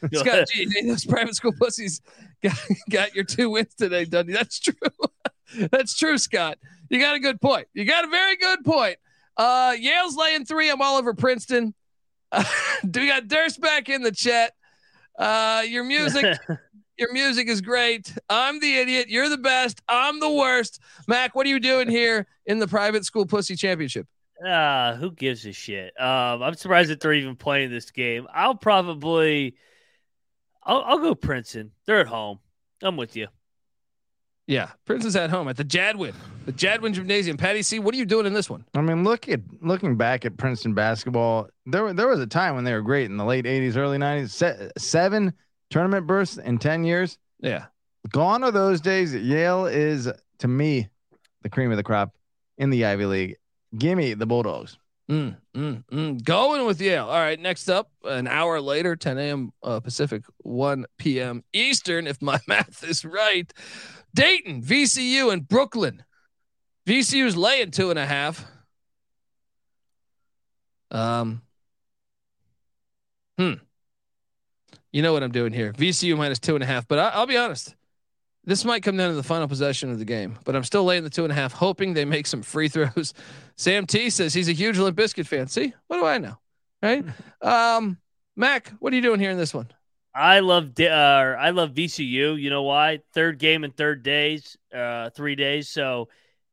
Scott 0.12 0.48
G, 0.48 0.68
hey, 0.74 0.86
those 0.86 1.04
private 1.04 1.34
school 1.34 1.52
pussies 1.52 2.00
got, 2.42 2.56
got 2.90 3.14
your 3.14 3.24
two 3.24 3.50
wins 3.50 3.74
today, 3.74 4.04
Dundee. 4.04 4.32
That's 4.32 4.58
true. 4.58 4.74
That's 5.70 5.96
true, 5.96 6.16
Scott. 6.18 6.58
You 6.88 7.00
got 7.00 7.16
a 7.16 7.20
good 7.20 7.40
point. 7.40 7.66
You 7.74 7.84
got 7.84 8.04
a 8.04 8.08
very 8.08 8.36
good 8.36 8.64
point. 8.64 8.96
Uh 9.36 9.74
Yale's 9.78 10.16
laying 10.16 10.44
three. 10.44 10.70
I'm 10.70 10.82
all 10.82 10.96
over 10.96 11.14
Princeton. 11.14 11.74
Uh, 12.32 12.44
we 12.84 13.08
got 13.08 13.26
Durst 13.26 13.60
back 13.60 13.88
in 13.88 14.02
the 14.02 14.12
chat. 14.12 14.52
Uh 15.18 15.62
your 15.66 15.84
music 15.84 16.38
your 16.98 17.12
music 17.12 17.48
is 17.48 17.60
great. 17.60 18.14
I'm 18.28 18.60
the 18.60 18.76
idiot. 18.76 19.08
You're 19.08 19.30
the 19.30 19.38
best. 19.38 19.80
I'm 19.88 20.20
the 20.20 20.30
worst. 20.30 20.80
Mac, 21.08 21.34
what 21.34 21.46
are 21.46 21.48
you 21.48 21.58
doing 21.58 21.88
here 21.88 22.26
in 22.46 22.58
the 22.58 22.68
private 22.68 23.04
school 23.04 23.24
pussy 23.26 23.56
championship? 23.56 24.06
Ah, 24.46 24.94
who 24.98 25.10
gives 25.10 25.44
a 25.46 25.52
shit? 25.52 25.98
Um, 26.00 26.42
I'm 26.42 26.54
surprised 26.54 26.90
that 26.90 27.00
they're 27.00 27.12
even 27.12 27.36
playing 27.36 27.70
this 27.70 27.90
game. 27.90 28.26
I'll 28.32 28.54
probably, 28.54 29.56
I'll, 30.70 30.82
I'll 30.86 30.98
go 30.98 31.14
Princeton. 31.14 31.72
They're 31.84 32.00
at 32.00 32.06
home. 32.06 32.38
I'm 32.80 32.96
with 32.96 33.16
you. 33.16 33.26
Yeah, 34.46 34.70
Princeton's 34.84 35.16
at 35.16 35.30
home 35.30 35.48
at 35.48 35.56
the 35.56 35.64
Jadwin, 35.64 36.14
the 36.46 36.52
Jadwin 36.52 36.92
Gymnasium. 36.92 37.36
Patty 37.36 37.62
C, 37.62 37.78
what 37.78 37.94
are 37.94 37.98
you 37.98 38.04
doing 38.04 38.26
in 38.26 38.32
this 38.32 38.48
one? 38.48 38.64
I 38.74 38.80
mean, 38.80 39.04
look 39.04 39.28
at 39.28 39.40
looking 39.60 39.96
back 39.96 40.24
at 40.24 40.36
Princeton 40.36 40.74
basketball. 40.74 41.48
There, 41.66 41.92
there 41.92 42.08
was 42.08 42.18
a 42.18 42.26
time 42.26 42.56
when 42.56 42.64
they 42.64 42.72
were 42.72 42.80
great 42.80 43.06
in 43.06 43.16
the 43.16 43.24
late 43.24 43.44
'80s, 43.44 43.76
early 43.76 43.98
'90s. 43.98 44.30
Se- 44.30 44.70
seven 44.76 45.34
tournament 45.70 46.06
bursts 46.06 46.36
in 46.38 46.58
ten 46.58 46.82
years. 46.82 47.16
Yeah, 47.38 47.66
Gone 48.08 48.42
are 48.42 48.50
those 48.50 48.80
days. 48.80 49.14
Yale 49.14 49.66
is 49.66 50.10
to 50.38 50.48
me 50.48 50.88
the 51.42 51.48
cream 51.48 51.70
of 51.70 51.76
the 51.76 51.84
crop 51.84 52.16
in 52.58 52.70
the 52.70 52.86
Ivy 52.86 53.06
League. 53.06 53.36
Give 53.76 53.96
me 53.96 54.14
the 54.14 54.26
Bulldogs. 54.26 54.78
Mm, 55.10 55.36
mm, 55.56 55.84
mm. 55.90 56.24
Going 56.24 56.64
with 56.66 56.80
Yale. 56.80 57.06
All 57.06 57.18
right. 57.18 57.38
Next 57.38 57.68
up, 57.68 57.90
an 58.04 58.28
hour 58.28 58.60
later, 58.60 58.94
10 58.94 59.18
a.m. 59.18 59.52
Uh, 59.60 59.80
Pacific, 59.80 60.22
1 60.38 60.86
p.m. 60.98 61.42
Eastern, 61.52 62.06
if 62.06 62.22
my 62.22 62.38
math 62.48 62.84
is 62.84 63.04
right. 63.04 63.52
Dayton, 64.14 64.62
VCU, 64.62 65.32
and 65.32 65.46
Brooklyn. 65.48 66.04
VCU's 66.86 67.36
laying 67.36 67.72
two 67.72 67.90
and 67.90 67.98
a 67.98 68.06
half. 68.06 68.46
Um, 70.92 71.42
hmm. 73.36 73.54
You 74.92 75.02
know 75.02 75.12
what 75.12 75.24
I'm 75.24 75.32
doing 75.32 75.52
here. 75.52 75.72
VCU 75.72 76.16
minus 76.16 76.38
two 76.38 76.54
and 76.54 76.62
a 76.62 76.66
half, 76.66 76.86
but 76.86 76.98
I, 77.00 77.08
I'll 77.10 77.26
be 77.26 77.36
honest. 77.36 77.74
This 78.44 78.64
might 78.64 78.82
come 78.82 78.96
down 78.96 79.10
to 79.10 79.16
the 79.16 79.22
final 79.22 79.46
possession 79.48 79.90
of 79.90 79.98
the 79.98 80.04
game, 80.04 80.38
but 80.44 80.56
I'm 80.56 80.64
still 80.64 80.84
laying 80.84 81.04
the 81.04 81.10
two 81.10 81.24
and 81.24 81.32
a 81.32 81.34
half, 81.34 81.52
hoping 81.52 81.92
they 81.92 82.06
make 82.06 82.26
some 82.26 82.42
free 82.42 82.68
throws. 82.68 83.12
Sam 83.56 83.86
T 83.86 84.08
says 84.08 84.32
he's 84.32 84.48
a 84.48 84.52
huge 84.52 84.78
Limp 84.78 84.96
Bizkit 84.96 85.26
fan. 85.26 85.46
See, 85.48 85.74
what 85.88 85.98
do 85.98 86.06
I 86.06 86.18
know? 86.18 86.38
Right? 86.82 87.04
um, 87.42 87.98
Mac, 88.36 88.70
what 88.78 88.92
are 88.92 88.96
you 88.96 89.02
doing 89.02 89.20
here 89.20 89.30
in 89.30 89.36
this 89.36 89.52
one? 89.52 89.68
I 90.14 90.40
love 90.40 90.72
uh, 90.80 90.84
I 90.84 91.50
love 91.50 91.72
VCU. 91.72 92.40
You 92.40 92.50
know 92.50 92.62
why? 92.62 93.00
Third 93.14 93.38
game 93.38 93.62
in 93.62 93.70
third 93.70 94.02
days, 94.02 94.56
uh, 94.74 95.10
three 95.10 95.36
days. 95.36 95.68
So 95.68 96.08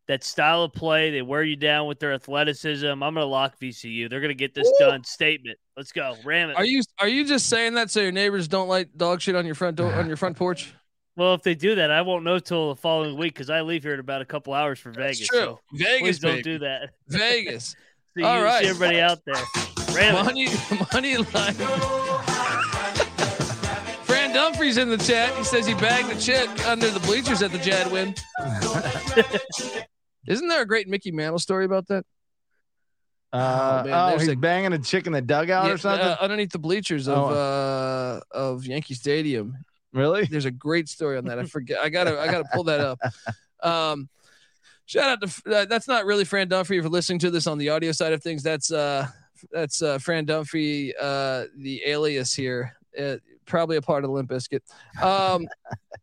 that 0.08 0.24
style 0.24 0.64
of 0.64 0.74
play, 0.74 1.10
they 1.12 1.22
wear 1.22 1.44
you 1.44 1.56
down 1.56 1.88
with 1.88 2.00
their 2.00 2.14
athleticism. 2.14 2.86
I'm 2.86 3.00
gonna 3.00 3.26
lock 3.26 3.60
VCU. 3.60 4.10
They're 4.10 4.22
gonna 4.22 4.34
get 4.34 4.54
this 4.54 4.72
done. 4.80 5.04
Statement. 5.04 5.58
Let's 5.76 5.92
go. 5.92 6.16
Ram 6.24 6.50
it. 6.50 6.58
Are 6.58 6.66
you 6.66 6.84
are 7.00 7.08
you 7.08 7.26
just 7.26 7.50
saying 7.50 7.74
that 7.76 7.90
so 7.90 8.02
your 8.02 8.12
neighbors 8.12 8.48
don't 8.48 8.68
like 8.68 8.90
dog 8.96 9.22
shit 9.22 9.36
on 9.36 9.46
your 9.46 9.56
front 9.56 9.78
door 9.78 9.94
on 9.94 10.08
your 10.08 10.18
front 10.18 10.38
porch? 10.38 10.74
Well, 11.18 11.34
if 11.34 11.41
they 11.41 11.55
do 11.55 11.76
that, 11.76 11.89
I 11.91 12.03
won't 12.03 12.24
know 12.24 12.38
till 12.39 12.70
the 12.70 12.76
following 12.76 13.18
week 13.18 13.34
because 13.34 13.49
I 13.49 13.61
leave 13.61 13.82
here 13.84 13.95
in 13.95 13.99
about 13.99 14.22
a 14.22 14.26
couple 14.26 14.53
hours 14.53 14.78
for 14.80 14.91
Vegas. 14.91 15.28
true. 15.28 15.39
So 15.39 15.59
Vegas, 15.74 15.99
please 16.01 16.20
don't 16.20 16.32
baby. 16.34 16.43
do 16.43 16.59
that. 16.59 16.91
Vegas. 17.07 17.76
See, 18.15 18.24
All 18.24 18.38
you, 18.38 18.43
right. 18.45 18.63
see 18.63 18.70
everybody 18.70 19.01
out 19.01 19.20
there. 19.26 19.36
Ram 19.95 20.15
it. 20.15 20.24
Money 20.24 20.47
money 20.93 21.18
line. 21.18 21.53
Fran 24.05 24.34
Dunphy 24.34 24.78
in 24.80 24.89
the 24.89 24.97
chat. 24.97 25.36
He 25.36 25.43
says 25.43 25.65
he 25.65 25.74
bagged 25.76 26.09
a 26.15 26.20
chick 26.22 26.47
under 26.68 26.89
the 26.89 26.99
bleachers 27.01 27.41
at 27.41 27.51
the 27.51 27.57
Jadwin. 27.57 28.13
Isn't 30.28 30.47
there 30.49 30.61
a 30.61 30.65
great 30.68 30.88
Mickey 30.88 31.11
Mantle 31.11 31.39
story 31.39 31.65
about 31.65 31.88
that? 31.88 32.05
Uh, 33.34 33.84
man, 33.86 33.93
oh, 33.93 34.09
there's 34.09 34.22
he's 34.22 34.32
a- 34.32 34.36
banging 34.36 34.74
a 34.74 34.80
chick 34.80 35.05
in 35.07 35.13
the 35.13 35.22
dugout 35.22 35.65
Yeah, 35.65 35.72
or 35.74 35.78
something. 35.78 36.05
uh, 36.07 36.18
underneath 36.22 36.51
the 36.51 36.59
bleachers 36.59 37.07
of 37.07 37.32
uh 37.32 38.20
of 38.32 38.65
Yankee 38.65 38.93
Stadium. 38.93 39.53
Really? 39.94 40.26
There's 40.26 40.46
a 40.46 40.52
great 40.52 40.90
story 40.90 41.18
on 41.18 41.26
that. 41.26 41.40
I 41.40 41.46
forget. 41.46 41.80
I 41.80 41.90
gotta 41.90 42.20
I 42.20 42.26
gotta 42.28 42.48
pull 42.54 42.64
that 42.66 42.80
up. 42.80 43.00
Um, 43.64 44.08
shout 44.86 45.10
out 45.10 45.28
to 45.28 45.52
uh, 45.52 45.66
that's 45.66 45.88
not 45.88 46.06
really 46.06 46.26
Fran 46.26 46.48
Dunphy 46.48 46.80
for 46.80 46.90
listening 46.90 47.18
to 47.18 47.32
this 47.32 47.48
on 47.48 47.58
the 47.58 47.70
audio 47.70 47.92
side 47.92 48.14
of 48.14 48.22
things. 48.22 48.44
That's 48.44 48.72
uh 48.72 49.08
that's 49.52 49.82
uh 49.82 49.98
Fran 49.98 50.28
Dunphy, 50.28 50.92
uh 51.02 51.46
the 51.58 51.82
alias 51.88 52.36
here. 52.36 52.78
Uh, 52.98 53.16
probably 53.48 53.78
a 53.78 53.82
part 53.82 54.04
of 54.04 54.10
the 54.10 54.14
Limp 54.14 54.30
Bizkit. 54.30 54.62
Um, 55.02 55.48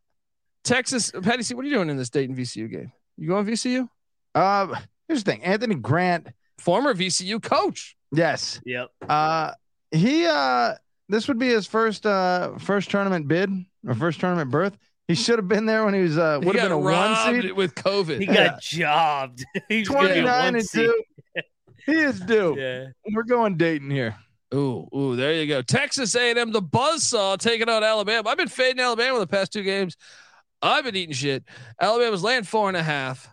Texas, 0.65 1.13
Patty 1.23 1.45
C, 1.45 1.55
what 1.55 1.65
are 1.65 1.69
you 1.69 1.75
doing 1.75 1.91
in 1.91 1.97
this 1.97 2.11
Dayton 2.11 2.35
VCU 2.35 2.69
game? 2.71 2.91
You 3.17 3.29
going 3.29 3.47
VCU? 3.47 3.89
Uh, 4.35 4.75
here's 5.07 5.23
the 5.23 5.31
thing. 5.31 5.45
Anthony 5.45 5.77
Grant. 5.77 6.29
Former 6.59 6.95
VCU 6.95 7.43
coach. 7.43 7.97
Yes. 8.13 8.61
Yep. 8.65 8.91
Uh, 9.09 9.53
he 9.91 10.27
uh, 10.27 10.75
this 11.09 11.29
would 11.29 11.39
be 11.39 11.49
his 11.49 11.67
first 11.67 12.07
uh 12.07 12.57
first 12.59 12.91
tournament 12.91 13.29
bid 13.29 13.51
or 13.87 13.95
first 13.95 14.21
tournament 14.21 14.51
berth. 14.51 14.77
He 15.09 15.15
should 15.15 15.39
have 15.39 15.49
been 15.49 15.67
there 15.67 15.85
when 15.85 15.93
he 15.95 16.01
was 16.01 16.17
uh 16.17 16.41
He 16.41 16.47
would 16.47 16.57
have 16.57 16.71
got 16.71 16.77
been 16.77 16.79
a 16.79 16.79
one 16.79 17.43
seed. 17.43 17.53
with 17.53 17.75
COVID. 17.75 18.19
He 18.21 18.27
got 18.27 18.61
jobbed. 18.63 19.45
He's 19.69 19.89
gonna 19.89 20.09
be 20.09 20.21
a 20.21 20.23
29 20.23 20.55
and 20.57 20.65
seed. 20.65 20.87
two. 20.87 21.05
He 21.87 21.93
is 21.93 22.19
due. 22.21 22.57
Yeah. 22.59 22.87
We're 23.15 23.25
going 23.25 23.57
Dayton 23.59 23.91
here. 23.91 24.17
Ooh, 24.55 24.89
ooh, 24.97 25.17
there 25.17 25.35
you 25.35 25.47
go. 25.47 25.61
Texas 25.63 26.15
A&M, 26.15 26.53
the 26.53 26.63
buzzsaw 26.63 27.37
taking 27.37 27.69
on 27.69 27.83
Alabama. 27.83 28.29
I've 28.29 28.37
been 28.39 28.49
fading 28.49 28.81
Alabama 28.81 29.19
the 29.19 29.27
past 29.27 29.53
two 29.53 29.63
games. 29.65 29.97
I've 30.63 30.85
been 30.85 30.95
eating 30.97 31.15
shit. 31.15 31.45
Alabama's 31.81 32.23
laying 32.23 32.45
four 32.45 32.69
and 32.69 32.77
a 32.77 32.83
half. 32.83 33.29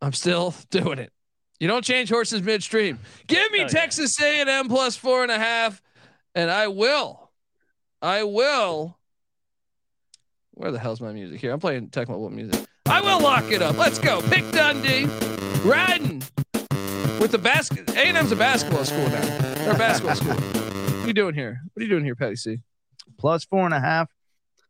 I'm 0.00 0.12
still 0.12 0.54
doing 0.70 0.98
it. 0.98 1.12
You 1.60 1.66
don't 1.68 1.84
change 1.84 2.08
horses 2.08 2.40
midstream. 2.42 3.00
Give 3.26 3.50
me 3.50 3.58
Oh, 3.58 3.62
yeah. 3.62 3.68
Texas 3.68 4.18
A&M 4.20 4.68
plus 4.68 4.96
four 4.96 5.22
and 5.24 5.32
a 5.32 5.38
half, 5.38 5.82
and 6.34 6.50
I 6.50 6.68
will. 6.68 7.27
I 8.00 8.22
will. 8.22 8.96
Where 10.52 10.70
the 10.70 10.78
hell's 10.78 11.00
my 11.00 11.12
music 11.12 11.40
here? 11.40 11.52
I'm 11.52 11.60
playing 11.60 11.90
Tech 11.90 12.08
Mobile 12.08 12.30
music. 12.30 12.64
I 12.86 13.00
will 13.00 13.20
lock 13.20 13.50
it 13.50 13.62
up. 13.62 13.76
Let's 13.76 13.98
go. 13.98 14.22
Pick 14.22 14.50
Dundee. 14.52 15.06
Riding 15.68 16.22
with 17.20 17.32
the 17.32 17.38
basket. 17.38 17.90
A&M's 17.96 18.32
a 18.32 18.36
basketball 18.36 18.84
school 18.84 19.08
now. 19.08 19.54
They're 19.54 19.74
a 19.74 19.78
basketball 19.78 20.16
school. 20.16 20.34
What 20.34 21.04
are 21.04 21.06
you 21.06 21.12
doing 21.12 21.34
here? 21.34 21.60
What 21.72 21.80
are 21.80 21.84
you 21.84 21.90
doing 21.90 22.04
here, 22.04 22.14
Patty 22.14 22.36
C? 22.36 22.58
Plus 23.18 23.44
four 23.44 23.64
and 23.64 23.74
a 23.74 23.80
half. 23.80 24.08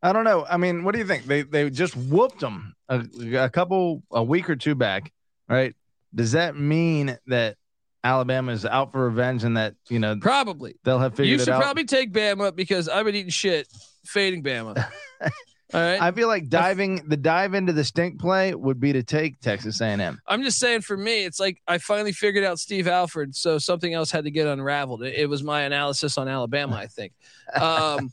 I 0.02 0.12
don't 0.12 0.24
know. 0.24 0.46
I 0.48 0.56
mean, 0.56 0.84
what 0.84 0.92
do 0.92 0.98
you 0.98 1.06
think? 1.06 1.24
They 1.24 1.42
they 1.42 1.68
just 1.70 1.96
whooped 1.96 2.40
them 2.40 2.74
a, 2.88 3.04
a 3.34 3.50
couple 3.50 4.02
a 4.10 4.22
week 4.22 4.48
or 4.48 4.56
two 4.56 4.74
back, 4.74 5.12
right? 5.48 5.74
Does 6.14 6.32
that 6.32 6.56
mean 6.56 7.18
that 7.26 7.56
Alabama 8.08 8.52
is 8.52 8.64
out 8.64 8.90
for 8.92 9.04
revenge 9.04 9.44
and 9.44 9.56
that 9.58 9.74
you 9.90 9.98
know 9.98 10.16
Probably. 10.16 10.76
they'll 10.82 10.98
have 10.98 11.14
figured 11.14 11.26
out 11.26 11.28
You 11.28 11.34
it 11.34 11.44
should 11.44 11.48
out? 11.54 11.62
probably 11.62 11.84
take 11.84 12.10
Bama 12.12 12.56
because 12.56 12.88
I've 12.88 13.04
been 13.04 13.14
eating 13.14 13.30
shit 13.30 13.68
fading 14.06 14.42
Bama. 14.42 14.82
All 15.74 15.80
right. 15.82 16.00
I 16.00 16.12
feel 16.12 16.28
like 16.28 16.48
diving 16.48 17.06
the 17.08 17.16
dive 17.18 17.52
into 17.52 17.74
the 17.74 17.84
stink 17.84 18.18
play 18.18 18.54
would 18.54 18.80
be 18.80 18.94
to 18.94 19.02
take 19.02 19.38
Texas 19.40 19.82
A&M. 19.82 20.18
I'm 20.26 20.42
just 20.42 20.58
saying 20.58 20.80
for 20.80 20.96
me, 20.96 21.24
it's 21.26 21.38
like 21.38 21.60
I 21.68 21.76
finally 21.76 22.12
figured 22.12 22.42
out 22.42 22.58
Steve 22.58 22.88
Alford, 22.88 23.36
so 23.36 23.58
something 23.58 23.92
else 23.92 24.10
had 24.10 24.24
to 24.24 24.30
get 24.30 24.46
unraveled. 24.46 25.02
It, 25.02 25.14
it 25.16 25.26
was 25.28 25.42
my 25.42 25.62
analysis 25.62 26.16
on 26.16 26.26
Alabama, 26.26 26.76
I 26.76 26.86
think. 26.86 27.12
Um, 27.54 28.10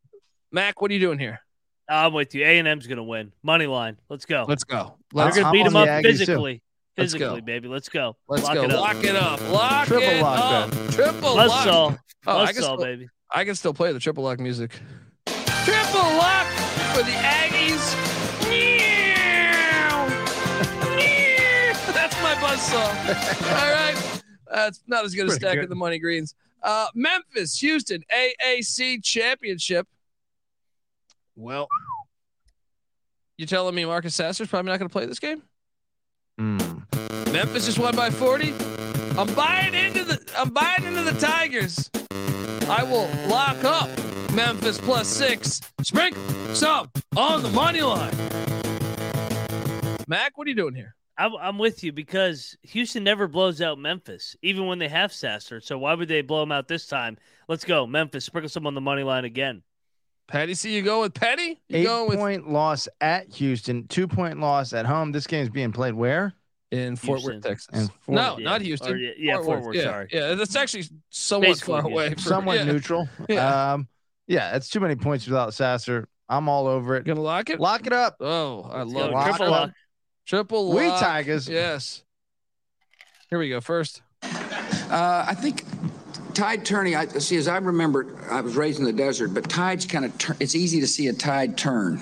Mac, 0.50 0.80
what 0.80 0.90
are 0.90 0.94
you 0.94 1.00
doing 1.00 1.18
here? 1.18 1.40
I'm 1.86 2.14
with 2.14 2.34
you. 2.34 2.42
A 2.42 2.58
and 2.58 2.66
M's 2.66 2.86
gonna 2.86 3.04
win. 3.04 3.32
Money 3.42 3.66
line. 3.66 3.98
Let's 4.08 4.24
go. 4.24 4.46
Let's 4.48 4.64
go. 4.64 4.94
They're 5.12 5.30
gonna 5.30 5.52
beat 5.52 5.66
on 5.66 5.72
them 5.74 5.84
the 5.84 5.92
up 5.92 6.04
Aggies, 6.04 6.24
too. 6.24 6.60
Physically. 6.96 7.26
Let's 7.26 7.44
baby. 7.44 7.68
Let's 7.68 7.88
go. 7.88 8.16
let's 8.28 8.42
Lock 8.44 8.54
go. 8.54 8.64
It 8.64 8.70
up. 8.72 8.80
Lock 8.80 9.04
it 9.04 9.16
up. 9.16 9.50
Lock 9.50 9.86
Triple 9.86 10.08
it 10.08 10.22
lock 10.22 10.38
up. 10.74 10.90
Triple 10.92 11.34
Let's 11.34 11.50
lock. 11.50 11.66
all. 11.66 11.98
Oh, 12.26 12.38
Let's 12.38 12.52
can 12.58 12.64
all, 12.64 12.76
still- 12.76 12.86
baby. 12.86 13.08
I 13.32 13.44
can 13.44 13.54
still 13.54 13.74
play 13.74 13.92
the 13.92 13.98
triple 13.98 14.22
lock 14.24 14.38
music. 14.38 14.70
Triple 15.26 16.00
lock 16.00 16.46
for 16.94 17.02
the 17.02 17.10
Aggies. 17.10 18.48
Meow. 18.48 20.06
Meow. 20.96 21.92
That's 21.92 22.22
my 22.22 22.40
buzz 22.40 22.62
saw. 22.62 22.78
All 23.58 23.72
right. 23.72 24.22
That's 24.52 24.82
not 24.86 25.04
as 25.04 25.14
good 25.14 25.24
as 25.26 25.32
Pretty 25.32 25.40
stacking 25.46 25.60
good. 25.62 25.68
the 25.70 25.74
money 25.74 25.98
greens. 25.98 26.34
Uh, 26.62 26.86
Memphis, 26.94 27.58
Houston, 27.58 28.02
AAC 28.14 29.02
championship. 29.02 29.86
Well, 31.36 31.66
you 33.36 33.46
telling 33.46 33.74
me 33.74 33.84
Marcus 33.84 34.14
Sasser's 34.14 34.48
probably 34.48 34.70
not 34.70 34.78
going 34.78 34.88
to 34.88 34.92
play 34.92 35.06
this 35.06 35.18
game? 35.18 35.42
Hmm. 36.38 36.58
Memphis 37.32 37.66
just 37.66 37.78
won 37.78 37.94
by 37.94 38.10
40. 38.10 38.52
I'm 39.16 39.32
buying 39.34 39.74
into 39.74 40.04
the 40.04 40.20
I'm 40.36 40.50
buying 40.50 40.84
into 40.84 41.02
the 41.02 41.18
Tigers. 41.20 41.90
I 42.68 42.82
will 42.82 43.08
lock 43.28 43.62
up 43.62 43.88
Memphis 44.32 44.78
plus 44.78 45.06
six. 45.06 45.60
Sprinkle 45.82 46.22
some 46.54 46.90
on 47.16 47.42
the 47.42 47.50
money 47.50 47.82
line. 47.82 48.14
Mac, 50.08 50.36
what 50.36 50.46
are 50.46 50.50
you 50.50 50.56
doing 50.56 50.74
here? 50.74 50.96
I'm, 51.16 51.36
I'm 51.36 51.58
with 51.58 51.84
you 51.84 51.92
because 51.92 52.56
Houston 52.62 53.04
never 53.04 53.28
blows 53.28 53.60
out 53.60 53.78
Memphis, 53.78 54.34
even 54.42 54.66
when 54.66 54.80
they 54.80 54.88
have 54.88 55.12
Sasser. 55.12 55.60
So 55.60 55.78
why 55.78 55.94
would 55.94 56.08
they 56.08 56.22
blow 56.22 56.40
them 56.40 56.50
out 56.50 56.66
this 56.66 56.86
time? 56.86 57.16
Let's 57.48 57.64
go, 57.64 57.86
Memphis. 57.86 58.24
Sprinkle 58.24 58.48
some 58.48 58.66
on 58.66 58.74
the 58.74 58.80
money 58.80 59.04
line 59.04 59.24
again. 59.24 59.62
Patty, 60.26 60.54
see 60.54 60.74
you 60.74 60.82
go 60.82 61.02
with 61.02 61.14
Petty? 61.14 61.60
You 61.68 61.78
Eight 61.78 61.84
going 61.84 62.08
with 62.08 62.18
point 62.18 62.48
loss 62.50 62.88
at 63.00 63.30
Houston, 63.34 63.86
two 63.88 64.08
point 64.08 64.40
loss 64.40 64.72
at 64.72 64.86
home. 64.86 65.12
This 65.12 65.26
game's 65.26 65.50
being 65.50 65.72
played 65.72 65.94
where? 65.94 66.34
in 66.74 66.96
Fort 66.96 67.20
Houston. 67.20 67.36
Worth, 67.36 67.42
Texas. 67.44 67.68
In 67.72 67.88
Fort 67.88 68.16
no, 68.16 68.34
Worth. 68.34 68.42
not 68.42 68.60
Houston. 68.62 68.92
Or, 68.92 68.96
yeah, 68.96 69.10
yeah, 69.16 69.42
Fort 69.42 69.62
Worth, 69.62 69.76
Yeah, 69.76 69.82
sorry. 69.82 70.08
Yeah, 70.12 70.34
that's 70.34 70.56
actually 70.56 70.84
somewhat 71.10 71.48
Basically, 71.48 71.72
far 71.72 71.88
yeah. 71.88 71.92
away. 71.94 72.08
From, 72.10 72.18
Somewhat 72.18 72.56
yeah. 72.58 72.64
neutral. 72.64 73.08
Yeah. 73.28 73.72
Um, 73.72 73.88
yeah, 74.26 74.56
it's 74.56 74.70
too 74.70 74.80
many 74.80 74.96
points 74.96 75.26
without 75.26 75.52
Sasser. 75.52 76.08
I'm 76.28 76.48
all 76.48 76.66
over 76.66 76.96
it. 76.96 77.04
Gonna 77.04 77.20
lock 77.20 77.50
it? 77.50 77.60
Lock 77.60 77.86
it 77.86 77.92
up. 77.92 78.16
Oh, 78.20 78.62
I 78.62 78.82
Let's 78.82 78.92
love 78.92 79.10
go. 79.10 79.10
it. 79.10 79.12
Lock 79.12 79.26
Triple 79.26 79.46
it 79.46 79.48
up. 79.48 79.60
lock. 79.60 79.70
Triple 80.26 80.72
We. 80.72 80.88
Tigers. 80.88 81.48
Yes. 81.48 82.02
Here 83.28 83.38
we 83.38 83.50
go. 83.50 83.60
First. 83.60 84.02
Uh, 84.22 85.24
I 85.28 85.34
think 85.34 85.64
tide 86.34 86.64
turning. 86.64 86.94
I 86.96 87.06
see. 87.06 87.36
As 87.36 87.48
I 87.48 87.56
remember, 87.58 88.06
I 88.30 88.40
was 88.40 88.56
raised 88.56 88.78
in 88.78 88.84
the 88.84 88.92
desert, 88.92 89.28
but 89.34 89.48
tides 89.48 89.86
kind 89.86 90.04
of. 90.04 90.16
Tur- 90.18 90.36
it's 90.40 90.54
easy 90.54 90.80
to 90.80 90.86
see 90.86 91.08
a 91.08 91.12
tide 91.12 91.56
turn. 91.56 92.00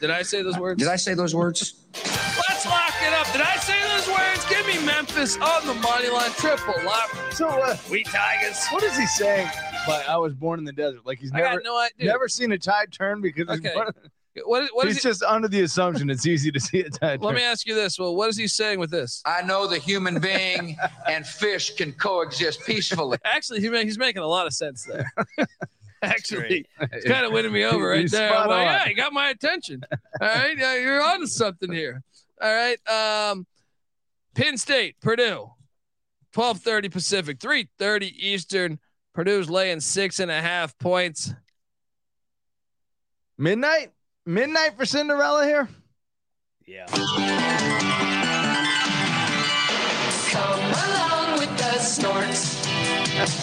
Did 0.00 0.10
I 0.10 0.22
say 0.22 0.42
those 0.42 0.58
words? 0.58 0.78
Did 0.78 0.88
I 0.88 0.96
say 0.96 1.14
those 1.14 1.34
words? 1.34 1.74
Let's 1.94 2.66
lock 2.66 2.94
it 3.02 3.12
up. 3.14 3.30
Did 3.32 3.42
I 3.42 3.56
say 3.56 3.78
those 3.94 4.08
words? 4.08 4.44
Give 4.48 4.66
me 4.66 4.84
Memphis 4.86 5.36
on 5.38 5.66
the 5.66 5.74
money 5.74 6.08
line. 6.08 6.30
Triple 6.32 6.74
lock. 6.84 7.10
So 7.32 7.48
uh, 7.48 7.76
We 7.90 8.02
Tigers. 8.04 8.66
what 8.70 8.82
is 8.82 8.96
he 8.96 9.06
saying? 9.06 9.48
But 9.86 10.08
I 10.08 10.16
was 10.16 10.34
born 10.34 10.58
in 10.58 10.64
the 10.64 10.72
desert. 10.72 11.00
Like 11.06 11.18
he's 11.18 11.32
I 11.32 11.38
never 11.40 11.54
got 11.56 11.64
no 11.64 11.78
idea. 11.78 12.10
never 12.12 12.28
seen 12.28 12.52
a 12.52 12.58
tide 12.58 12.92
turn 12.92 13.20
because 13.20 13.48
he's 13.48 13.58
Okay. 13.66 13.74
Born- 14.44 14.62
What, 14.62 14.74
what 14.74 14.86
is 14.88 14.94
he's 14.96 15.02
he, 15.02 15.08
just 15.08 15.22
under 15.22 15.48
the 15.48 15.62
assumption 15.62 16.10
it's 16.10 16.26
easy 16.26 16.50
to 16.50 16.60
see 16.60 16.80
a 16.80 16.90
tide 16.90 17.22
Let 17.22 17.34
me 17.34 17.42
ask 17.42 17.66
you 17.66 17.74
this. 17.74 17.98
Well, 17.98 18.14
what 18.16 18.28
is 18.28 18.36
he 18.36 18.46
saying 18.46 18.78
with 18.78 18.90
this? 18.90 19.22
I 19.24 19.42
know 19.42 19.66
the 19.66 19.78
human 19.78 20.20
being 20.20 20.76
and 21.06 21.26
fish 21.26 21.74
can 21.74 21.92
coexist 21.92 22.64
peacefully. 22.66 23.18
Actually, 23.24 23.60
he 23.60 23.68
he's 23.82 23.98
making 23.98 24.22
a 24.22 24.26
lot 24.26 24.46
of 24.46 24.52
sense 24.52 24.84
there. 24.84 25.10
Actually, 26.02 26.64
it's 26.80 27.06
kind 27.06 27.26
of 27.26 27.32
winning 27.32 27.52
me 27.52 27.64
over 27.64 27.88
right 27.88 28.00
He's 28.00 28.10
there. 28.12 28.30
spot 28.30 28.44
I'm 28.44 28.48
like, 28.50 28.66
yeah, 28.66 28.88
you 28.88 28.94
got 28.96 29.12
my 29.12 29.28
attention. 29.28 29.82
All 29.92 30.28
right, 30.28 30.56
yeah, 30.56 30.76
you're 30.76 31.02
on 31.02 31.20
to 31.20 31.26
something 31.26 31.70
here. 31.70 32.02
All 32.40 32.50
right, 32.54 32.78
um, 32.88 33.46
Penn 34.34 34.56
State, 34.56 34.96
Purdue, 35.02 35.50
twelve 36.32 36.60
thirty 36.60 36.88
Pacific, 36.88 37.38
three 37.38 37.68
thirty 37.78 38.14
Eastern. 38.26 38.78
Purdue's 39.12 39.50
laying 39.50 39.80
six 39.80 40.20
and 40.20 40.30
a 40.30 40.40
half 40.40 40.78
points. 40.78 41.34
Midnight, 43.36 43.90
midnight 44.26 44.76
for 44.76 44.84
Cinderella 44.84 45.44
here. 45.44 45.68
Yeah. 46.66 46.86
Come 50.30 50.60
along 50.60 51.38
with 51.38 51.56
the 51.58 51.78
Snorks. 51.80 52.60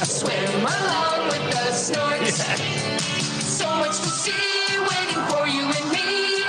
Swim 0.05 0.61
along 0.61 1.28
with 1.28 1.43
the 1.51 1.71
Snorks. 1.71 2.99
So 3.41 3.67
much 3.78 3.97
to 3.97 4.09
see 4.09 4.80
waiting 4.80 5.23
for 5.28 5.47
you 5.47 5.63
and 5.65 5.91
me. 5.91 6.41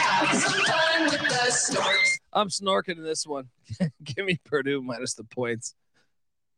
Have 0.00 0.34
some 0.40 0.64
fun 0.64 1.04
with 1.04 1.20
the 1.20 1.50
Snorks. 1.50 2.18
I'm 2.32 2.48
snorking 2.48 2.96
in 2.98 3.04
this 3.04 3.26
one. 3.26 3.48
Give 4.04 4.24
me 4.24 4.40
Purdue 4.44 4.80
minus 4.80 5.14
the 5.14 5.24
points. 5.24 5.74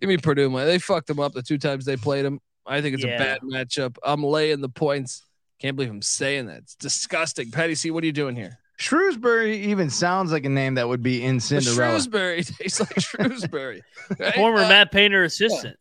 Give 0.01 0.09
me 0.09 0.17
Purdue. 0.19 0.51
They 0.65 0.79
fucked 0.79 1.09
them 1.09 1.19
up 1.19 1.33
the 1.33 1.43
two 1.43 1.59
times 1.59 1.85
they 1.85 1.97
played 1.97 2.25
them. 2.25 2.41
I 2.67 2.81
think 2.81 2.95
it's 2.95 3.05
Yeah. 3.05 3.17
a 3.17 3.19
bad 3.19 3.41
matchup. 3.43 3.97
I'm 4.05 4.23
laying 4.23 4.61
the 4.61 4.69
points. 4.69 5.23
Can't 5.65 5.77
believe 5.77 5.91
I'm 5.91 6.03
saying 6.03 6.45
that. 6.49 6.59
It's 6.59 6.75
disgusting. 6.75 7.51
Patty 7.51 7.75
C, 7.75 7.91
what 7.91 8.03
are 8.05 8.07
you 8.07 8.13
doing 8.13 8.37
here? 8.37 8.59
Shrewsberry 8.79 9.55
even 9.55 9.89
sounds 9.89 10.31
like 10.31 10.45
a 10.45 10.51
name 10.51 10.75
that 10.75 10.87
would 10.87 11.03
be 11.03 11.25
in 11.25 11.37
But 11.37 11.43
Cinderella. 11.43 11.97
Shrewsberry 11.99 12.59
tastes 12.59 12.81
like 12.81 13.01
Shrewsbury. 13.01 13.83
right? 14.19 14.35
Former 14.35 14.59
Uh, 14.59 14.69
Matt 14.69 14.93
Painter 14.93 15.25
assistant. 15.25 15.79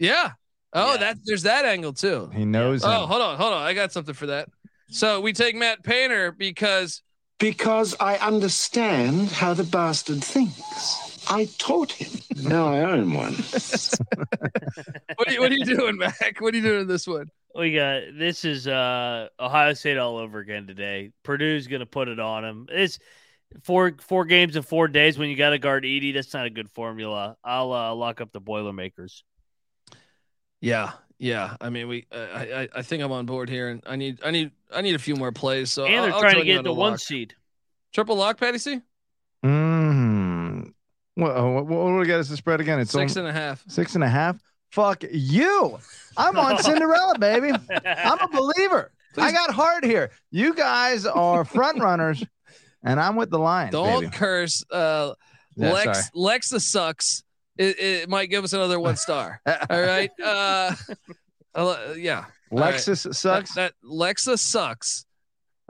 Yeah. 0.00 0.32
Oh, 0.72 0.94
Yeah. 0.94 0.96
that 0.96 1.18
there's 1.24 1.44
that 1.44 1.64
angle 1.64 1.92
too. 1.92 2.28
He 2.34 2.44
knows 2.44 2.82
Oh, 2.84 2.90
him. 3.02 3.08
hold 3.08 3.22
on, 3.22 3.36
hold 3.36 3.52
on. 3.52 3.62
I 3.62 3.72
got 3.72 3.92
something 3.92 4.14
for 4.14 4.26
that. 4.26 4.48
So 4.90 5.20
we 5.20 5.32
take 5.32 5.54
Matt 5.54 5.84
Painter 5.84 6.32
because 6.32 7.02
Because 7.38 7.94
I 8.00 8.16
understand 8.16 9.28
how 9.30 9.54
the 9.54 9.62
bastard 9.62 10.24
thinks. 10.24 11.24
I 11.30 11.48
taught 11.58 11.92
him. 11.92 12.20
Now 12.42 12.66
I 12.72 12.80
own 12.80 13.14
one. 13.14 13.34
what 15.14 15.28
are 15.28 15.32
you, 15.32 15.40
what 15.40 15.52
are 15.52 15.54
you 15.54 15.64
doing, 15.66 15.98
Mac? 15.98 16.40
What 16.40 16.52
are 16.52 16.56
you 16.56 16.62
doing 16.64 16.80
in 16.80 16.86
this 16.88 17.06
one? 17.06 17.30
We 17.54 17.74
got 17.74 18.02
this 18.16 18.44
is 18.44 18.68
uh 18.68 19.28
Ohio 19.40 19.72
State 19.74 19.96
all 19.98 20.16
over 20.18 20.38
again 20.38 20.66
today. 20.66 21.10
Purdue's 21.24 21.66
gonna 21.66 21.86
put 21.86 22.08
it 22.08 22.20
on 22.20 22.44
him. 22.44 22.66
It's 22.70 22.98
four 23.62 23.94
four 24.00 24.24
games 24.26 24.54
in 24.56 24.62
four 24.62 24.86
days 24.88 25.18
when 25.18 25.28
you 25.30 25.36
got 25.36 25.50
to 25.50 25.58
guard 25.58 25.84
Edey. 25.84 26.12
That's 26.14 26.34
not 26.34 26.46
a 26.46 26.50
good 26.50 26.70
formula. 26.70 27.36
I'll 27.42 27.72
uh, 27.72 27.94
lock 27.94 28.20
up 28.20 28.30
the 28.32 28.40
Boilermakers. 28.40 29.24
Yeah, 30.60 30.92
yeah. 31.18 31.56
I 31.60 31.70
mean, 31.70 31.88
we. 31.88 32.06
Uh, 32.12 32.16
I 32.34 32.40
I- 32.62 32.68
I 32.76 32.82
think 32.82 33.02
I'm 33.02 33.12
on 33.12 33.26
board 33.26 33.48
here, 33.48 33.68
and 33.70 33.82
I 33.86 33.96
need 33.96 34.18
I 34.24 34.30
need 34.30 34.50
I 34.72 34.80
need 34.82 34.94
a 34.94 34.98
few 34.98 35.16
more 35.16 35.32
plays. 35.32 35.70
So 35.70 35.86
and 35.86 35.94
I'll- 35.96 36.02
they're 36.02 36.12
I'll 36.14 36.20
trying 36.20 36.34
to 36.34 36.40
join 36.40 36.46
you 36.46 36.54
get 36.54 36.64
the 36.64 36.74
one 36.74 36.92
lock. 36.92 37.00
seed. 37.00 37.34
triple 37.92 38.16
lock, 38.16 38.38
Patty 38.38 38.58
C. 38.58 38.80
Mm. 39.44 40.72
What, 41.14 41.36
uh, 41.36 41.44
what, 41.48 41.66
what 41.66 41.86
do 41.88 41.94
we 41.96 42.06
got 42.06 42.18
as 42.20 42.28
the 42.28 42.36
spread 42.36 42.60
again? 42.60 42.78
It's 42.80 42.92
Six 42.92 43.16
on- 43.16 43.26
and 43.26 43.36
a 43.36 43.40
half. 43.40 43.64
six 43.68 43.94
and 43.94 44.04
a 44.04 44.08
half. 44.08 44.36
Fuck 44.70 45.04
you. 45.10 45.78
I'm 46.16 46.38
on 46.38 46.58
Cinderella, 46.62 47.18
baby. 47.18 47.52
I'm 47.84 48.18
a 48.18 48.28
believer. 48.28 48.92
I 49.16 49.32
got 49.32 49.50
heart 49.50 49.84
here. 49.84 50.10
You 50.30 50.54
guys 50.54 51.06
are 51.06 51.44
front 51.44 51.80
runners, 51.80 52.22
and 52.84 53.00
I'm 53.00 53.16
with 53.16 53.30
the 53.30 53.38
Lions. 53.38 53.72
Don't 53.72 54.02
baby. 54.02 54.12
curse. 54.14 54.64
Uh, 54.70 55.14
Yeah, 55.56 55.72
Lex 55.72 56.10
Lexa 56.14 56.60
sucks. 56.60 57.24
It, 57.56 57.78
it 57.80 58.08
might 58.08 58.26
give 58.30 58.44
us 58.44 58.52
another 58.52 58.78
one 58.78 58.96
star. 58.96 59.40
All 59.46 59.80
right. 59.80 60.10
Uh, 60.22 60.74
yeah. 61.96 62.24
All 62.50 62.58
right. 62.58 62.74
Lexus 62.74 63.12
sucks. 63.14 63.54
That, 63.54 63.72
that 63.82 63.88
Lexa 63.88 64.38
sucks. 64.38 65.04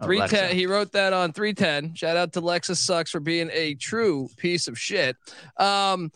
Three 0.03 0.21
ten. 0.29 0.55
He 0.55 0.67
wrote 0.67 0.93
that 0.93 1.13
on 1.13 1.33
three 1.33 1.55
ten. 1.55 1.95
Shout 1.95 2.17
out 2.17 2.33
to 2.35 2.43
Lexus 2.43 2.77
sucks 2.77 3.11
for 3.11 3.21
being 3.21 3.51
a 3.53 3.75
true 3.75 4.29
piece 4.37 4.69
of 4.69 4.79
shit. 4.79 5.17
Um, 5.57 6.13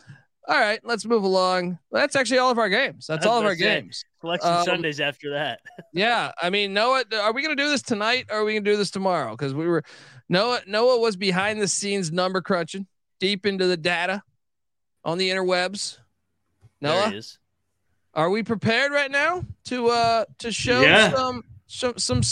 all 0.49 0.59
right, 0.59 0.81
let's 0.85 1.05
move 1.05 1.23
along. 1.23 1.79
That's 1.93 2.17
actually 2.17 2.39
all 2.39 2.51
of 2.51 2.59
our 2.59 2.69
games. 2.69 3.07
That's 3.07 3.25
I 3.27 3.31
all 3.31 3.39
of 3.39 3.45
our 3.45 3.55
say, 3.55 3.81
games. 3.81 4.05
Selection 4.21 4.51
Um, 4.51 4.65
Sundays 4.65 5.01
after 5.01 5.31
that. 5.31 5.61
Yeah, 5.95 6.33
I 6.41 6.51
mean, 6.51 6.73
Noah, 6.73 7.05
are 7.21 7.33
we 7.33 7.43
gonna 7.43 7.55
do 7.57 7.69
this 7.69 7.83
tonight 7.83 8.27
or 8.31 8.39
are 8.39 8.45
we 8.45 8.55
gonna 8.55 8.65
do 8.65 8.77
this 8.77 8.91
tomorrow? 8.91 9.33
Because 9.33 9.55
we 9.55 9.67
were 9.67 9.85
Noah. 10.29 10.61
Noah 10.67 10.99
was 11.01 11.17
behind 11.17 11.61
the 11.61 11.69
scenes 11.69 12.11
number 12.11 12.41
crunching, 12.41 12.87
deep 13.21 13.45
into 13.47 13.67
the 13.67 13.77
data 13.77 14.23
on 15.05 15.19
the 15.19 15.29
interwebs. 15.31 15.99
There 16.81 16.91
Noah, 16.93 17.09
it 17.09 17.15
is. 17.15 17.39
are 18.15 18.31
we 18.31 18.43
prepared 18.43 18.91
right 18.91 19.11
now 19.11 19.45
to 19.67 19.89
uh 19.91 20.25
to 20.39 20.51
show 20.51 20.81
Yeah. 20.81 21.13
some 21.13 21.45
some 21.67 21.99
some 21.99 22.23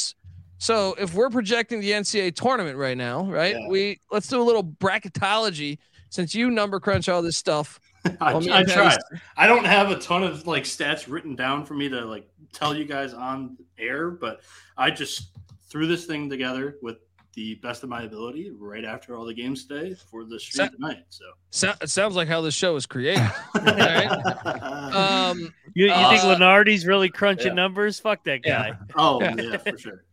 so 0.59 0.95
if 0.99 1.15
we're 1.15 1.31
projecting 1.31 1.81
the 1.81 1.91
NCAA 1.93 2.35
tournament 2.35 2.77
right 2.77 2.97
now, 2.97 3.25
right? 3.25 3.57
Yeah. 3.59 3.69
We 3.69 4.01
let's 4.11 4.27
do 4.29 4.41
a 4.41 4.45
little 4.45 4.65
bracketology 4.65 5.79
since 6.11 6.35
you 6.35 6.51
number 6.51 6.79
crunch 6.81 7.09
all 7.09 7.23
this 7.23 7.37
stuff. 7.39 7.81
I, 8.21 8.35
Well, 8.35 8.51
I 8.53 8.61
and 8.61 8.69
tried. 8.69 8.99
I 9.37 9.47
don't 9.47 9.65
have 9.67 9.91
a 9.91 9.97
ton 9.99 10.23
of 10.23 10.47
like 10.47 10.65
stats 10.65 11.11
written 11.11 11.35
down 11.37 11.65
for 11.65 11.75
me 11.75 11.89
to 11.89 12.03
like 12.05 12.29
tell 12.53 12.75
you 12.77 12.85
guys 12.85 13.15
on 13.15 13.57
air, 13.79 14.11
but 14.11 14.43
I 14.77 14.91
just 14.91 15.31
threw 15.71 15.87
this 15.87 16.05
thing 16.07 16.29
together 16.29 16.77
with 16.83 16.97
the 17.35 17.55
best 17.57 17.85
of 17.85 17.89
my 17.89 18.03
ability 18.03 18.51
right 18.59 18.85
after 18.85 19.15
all 19.17 19.25
the 19.25 19.33
games 19.33 19.65
today 19.67 19.95
for 20.11 20.25
the 20.25 20.39
stream 20.41 20.67
So- 20.69 20.75
tonight. 20.75 21.05
So 21.11 21.25
So, 21.51 21.73
it 21.81 21.89
sounds 21.91 22.17
like 22.17 22.27
how 22.29 22.41
this 22.41 22.55
show 22.55 22.75
is 22.77 22.87
created. 22.87 23.23
all 23.55 23.63
right. 23.63 24.09
Um, 24.93 25.39
You, 25.75 25.87
you 25.87 25.93
think 25.93 26.25
uh, 26.25 26.37
Lunardi's 26.37 26.87
really 26.87 27.09
crunching 27.09 27.49
yeah. 27.49 27.53
numbers? 27.55 28.01
Fuck 28.01 28.25
that 28.25 28.41
Yeah. 28.45 28.71
guy. 28.71 28.79
oh 28.97 29.21
Yeah. 29.21 29.35
yeah, 29.37 29.57
for 29.59 29.79
sure. 29.79 30.05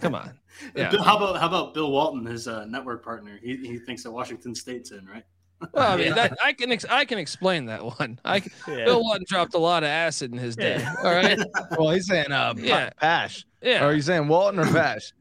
come 0.00 0.14
on. 0.14 0.38
Yeah. 0.74 0.90
How 1.04 1.16
about 1.18 1.38
how 1.38 1.46
about 1.48 1.74
Bill 1.74 1.90
Walton, 1.92 2.24
his 2.26 2.48
uh, 2.48 2.64
network 2.64 3.04
partner? 3.04 3.38
He, 3.42 3.56
he 3.58 3.78
thinks 3.78 4.02
that 4.04 4.10
Washington 4.10 4.54
State's 4.54 4.90
in, 4.90 5.06
right? 5.06 5.24
Well, 5.72 5.92
I 5.92 5.96
mean, 5.96 6.14
that, 6.14 6.36
I 6.44 6.52
can 6.52 6.70
ex- 6.72 6.84
I 6.90 7.04
can 7.04 7.18
explain 7.18 7.66
that 7.66 7.84
one. 7.84 8.20
I 8.24 8.40
can, 8.40 8.52
Yeah. 8.68 8.84
Bill 8.84 9.00
Walton 9.02 9.24
dropped 9.26 9.54
a 9.54 9.58
lot 9.58 9.82
of 9.82 9.88
acid 9.88 10.32
in 10.32 10.38
his 10.38 10.54
day. 10.56 10.78
Yeah. 10.78 10.94
All 11.02 11.14
right. 11.14 11.38
well, 11.78 11.90
he's 11.90 12.06
saying 12.06 12.30
uh, 12.30 12.54
Yeah. 12.56 12.64
yeah. 12.66 12.90
Pash. 13.00 13.44
Yeah. 13.62 13.82
Or 13.84 13.88
are 13.88 13.94
you 13.94 14.02
saying 14.02 14.28
Walton 14.28 14.60
or 14.60 14.66
Pash? 14.66 15.12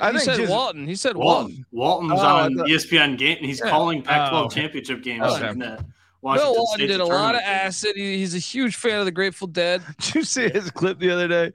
I 0.00 0.06
he 0.10 0.12
think 0.18 0.24
said 0.24 0.36
just- 0.38 0.50
Walton. 0.50 0.86
He 0.86 0.94
said 0.94 1.16
Walton. 1.16 1.66
Walton. 1.70 2.08
Walton's 2.08 2.22
Oh, 2.22 2.26
on 2.26 2.56
thought- 2.56 2.68
ESPN 2.68 3.18
game, 3.18 3.36
and 3.36 3.46
he's 3.46 3.60
Yeah. 3.60 3.68
calling 3.70 4.02
Pac-12 4.02 4.32
Oh, 4.32 4.44
okay. 4.46 4.60
championship 4.62 5.02
games. 5.02 5.24
Okay. 5.24 5.48
in 5.50 5.58
Bill 5.58 5.76
Walton 6.22 6.66
State's 6.78 6.92
did 6.92 7.00
a 7.00 7.04
lot 7.04 7.34
of 7.34 7.40
acid. 7.42 7.92
He, 7.96 8.16
he's 8.18 8.34
a 8.34 8.38
huge 8.38 8.76
fan 8.76 8.98
of 9.00 9.04
the 9.04 9.10
Grateful 9.10 9.48
Dead. 9.48 9.82
Did 10.00 10.14
you 10.14 10.22
see 10.24 10.48
his 10.48 10.70
clip 10.70 11.00
the 11.00 11.10
other 11.10 11.26
day? 11.26 11.52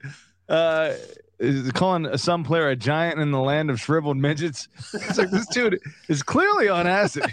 Uh, 0.48 0.92
is 1.40 1.72
calling 1.72 2.14
some 2.18 2.44
player 2.44 2.68
a 2.68 2.76
giant 2.76 3.18
in 3.18 3.30
the 3.30 3.40
land 3.40 3.70
of 3.70 3.80
shriveled 3.80 4.18
midgets. 4.18 4.68
It's 4.92 5.16
like 5.16 5.30
this 5.30 5.46
dude 5.46 5.80
is 6.08 6.22
clearly 6.22 6.68
on 6.68 6.86
acid. 6.86 7.24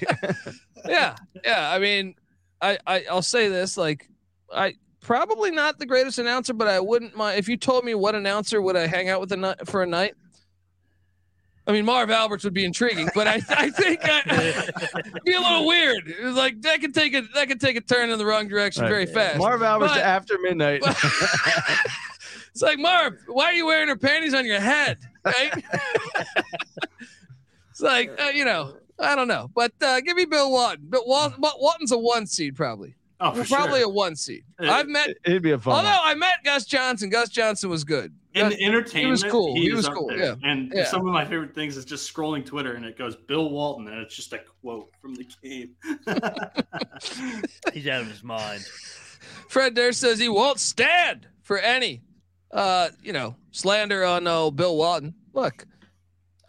Yeah, 0.88 1.16
yeah. 1.44 1.72
I 1.72 1.80
mean, 1.80 2.16
I, 2.62 2.78
I 2.86 3.06
I'll 3.10 3.22
say 3.22 3.48
this 3.50 3.78
like 3.78 4.10
I 4.54 4.76
probably 5.02 5.52
not 5.52 5.78
the 5.80 5.86
greatest 5.86 6.18
announcer, 6.20 6.54
but 6.54 6.68
I 6.68 6.80
wouldn't 6.80 7.16
mind 7.16 7.38
if 7.40 7.48
you 7.48 7.58
told 7.58 7.86
me 7.86 7.94
what 7.96 8.16
announcer 8.16 8.62
would 8.62 8.76
I 8.76 8.88
hang 8.88 9.10
out 9.10 9.22
with 9.22 9.32
a 9.32 9.38
night 9.38 9.68
for 9.68 9.84
a 9.84 9.88
night. 9.88 10.16
I 11.68 11.72
mean, 11.72 11.84
Marv 11.86 12.12
Alberts 12.12 12.44
would 12.44 12.54
be 12.54 12.64
intriguing, 12.64 13.10
but 13.16 13.28
I, 13.28 13.42
I 13.50 13.72
think 13.72 14.00
I, 14.04 14.22
be 15.26 15.34
a 15.34 15.40
little 15.40 15.66
weird. 15.66 16.08
It 16.08 16.24
was 16.24 16.36
like 16.36 16.62
that 16.62 16.80
could 16.80 16.94
take 16.94 17.16
a 17.16 17.24
that 17.34 17.48
could 17.48 17.60
take 17.60 17.76
a 17.76 17.82
turn 17.82 18.12
in 18.12 18.20
the 18.20 18.26
wrong 18.26 18.48
direction 18.48 18.84
Right. 18.84 18.90
very 18.90 19.06
fast. 19.08 19.40
Marv 19.40 19.64
Alberts 19.64 19.94
But- 19.94 20.04
after 20.04 20.38
midnight. 20.40 20.84
it's 22.52 22.62
like 22.62 22.78
Marv, 22.78 23.14
why 23.28 23.46
are 23.46 23.54
you 23.54 23.66
wearing 23.66 23.88
her 23.88 23.96
panties 23.96 24.36
on 24.36 24.46
your 24.46 24.60
head? 24.60 25.00
Right? 25.24 25.52
it's 27.72 27.82
like 27.82 28.12
uh, 28.22 28.26
you 28.30 28.46
know, 28.46 28.78
I 29.00 29.16
don't 29.16 29.28
know, 29.28 29.50
but 29.54 29.72
uh, 29.82 30.00
give 30.02 30.16
me 30.16 30.26
Bill 30.26 30.52
Walton. 30.52 30.86
But 30.90 31.08
Wal- 31.08 31.34
Wa- 31.38 31.54
Walton's 31.60 31.92
a 31.92 31.98
one 31.98 32.26
seed 32.28 32.56
probably. 32.56 32.96
Oh, 33.20 33.32
for 33.34 33.46
probably 33.46 33.80
sure. 33.80 33.90
a 33.90 33.94
one 33.94 34.16
seed. 34.16 34.44
I've 34.60 34.88
met. 34.88 35.10
It'd 35.26 35.42
be 35.42 35.52
a 35.52 35.58
fun. 35.60 35.74
Although 35.76 35.88
one. 35.90 36.00
I 36.04 36.14
met 36.16 36.44
Gus 36.44 36.66
Johnson. 36.66 37.10
Gus 37.10 37.30
Johnson 37.30 37.70
was 37.70 37.84
good. 37.86 38.14
In 38.34 38.50
Gus- 38.50 38.60
entertainment, 38.60 39.06
he 39.06 39.12
was 39.12 39.24
cool. 39.24 39.56
He, 39.56 39.68
is 39.70 39.76
was 39.76 39.88
cool. 39.90 40.08
there. 40.08 40.18
Yeah. 40.18 40.36
And 40.44 40.72
Yeah. 40.76 40.86
some 40.86 41.08
of 41.08 41.14
my 41.14 41.24
favorite 41.26 41.56
things 41.56 41.78
is 41.78 41.86
just 41.86 42.14
scrolling 42.14 42.46
Twitter 42.46 42.74
and 42.74 42.86
it 42.86 42.98
goes 42.98 43.16
Bill 43.16 43.50
Walton 43.50 43.88
and 43.88 43.98
it's 44.02 44.16
just 44.16 44.34
a 44.34 44.40
quote 44.62 44.90
from 45.02 45.16
the 45.16 45.26
game. 45.42 45.76
He's 47.74 47.88
out 47.88 48.02
of 48.02 48.08
his 48.12 48.24
mind. 48.24 48.64
Fred 49.50 49.74
Durst 49.76 50.00
says 50.02 50.20
he 50.20 50.30
won't 50.30 50.60
stand 50.60 51.28
for 51.42 51.58
any, 51.58 52.02
uh, 52.52 52.90
you 53.02 53.14
know, 53.14 53.36
slander 53.52 54.04
on 54.04 54.28
uh, 54.28 54.50
Bill 54.50 54.76
Walton. 54.78 55.14
Look, 55.34 55.66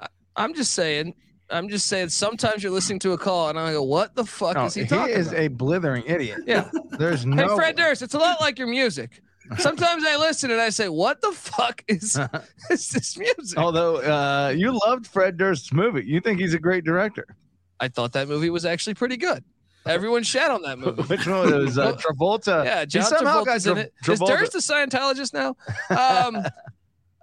I, 0.01 0.09
I'm 0.36 0.55
just 0.55 0.72
saying. 0.74 1.14
I'm 1.51 1.68
just 1.68 1.86
saying. 1.86 2.09
Sometimes 2.09 2.62
you're 2.62 2.72
listening 2.72 2.99
to 3.01 3.12
a 3.12 3.18
call 3.18 3.49
and 3.49 3.59
I 3.59 3.72
go, 3.72 3.82
"What 3.82 4.14
the 4.14 4.24
fuck 4.24 4.57
No, 4.57 4.64
is 4.64 4.74
he 4.74 4.82
he 4.82 4.86
talking 4.88 5.14
He 5.14 5.20
is 5.20 5.28
about?" 5.28 5.40
a 5.40 5.49
blithering 5.49 6.05
idiot. 6.07 6.40
Yeah. 6.47 6.68
There's 6.99 7.24
no. 7.24 7.49
Hey. 7.49 7.55
Fred 7.55 7.76
Durst, 7.76 8.03
it's 8.03 8.14
a 8.14 8.18
lot 8.18 8.40
like 8.40 8.59
your 8.59 8.68
music. 8.68 9.22
Sometimes 9.59 10.05
I 10.05 10.16
listen 10.16 10.51
and 10.51 10.61
I 10.61 10.70
say, 10.70 10.88
"What 10.88 11.20
the 11.22 11.30
fuck 11.30 11.84
is, 11.86 12.18
is 12.70 12.88
this 12.88 13.16
music?" 13.16 13.57
Although 13.59 13.99
uh, 13.99 14.49
you 14.57 14.76
loved 14.86 15.07
Fred 15.07 15.36
Durst's 15.36 15.72
movie, 15.72 16.05
you 16.05 16.20
think 16.20 16.40
he's 16.40 16.53
a 16.55 16.59
great 16.59 16.84
director. 16.84 17.26
I 17.78 17.88
thought 17.88 18.12
that 18.14 18.26
movie 18.26 18.51
was 18.51 18.64
actually 18.66 18.94
pretty 18.94 19.16
good. 19.16 19.44
Everyone 19.86 20.24
shat 20.24 20.51
on 20.51 20.62
that 20.62 20.80
movie. 20.80 21.03
Which 21.03 21.28
one 21.28 21.49
was 21.64 21.78
uh, 21.78 21.92
Travolta? 21.97 22.64
Yeah, 22.64 22.80
He 22.80 22.86
John 22.86 23.03
somehow 23.05 23.44
got 23.44 23.59
Travolta's 23.59 23.66
in 23.68 23.78
it. 23.78 23.92
Is 24.09 24.18
Travolta- 24.18 24.26
Durst 24.38 24.55
a 24.57 24.59
Scientologist 24.59 25.32
now? 25.32 25.55
Um, 25.97 26.44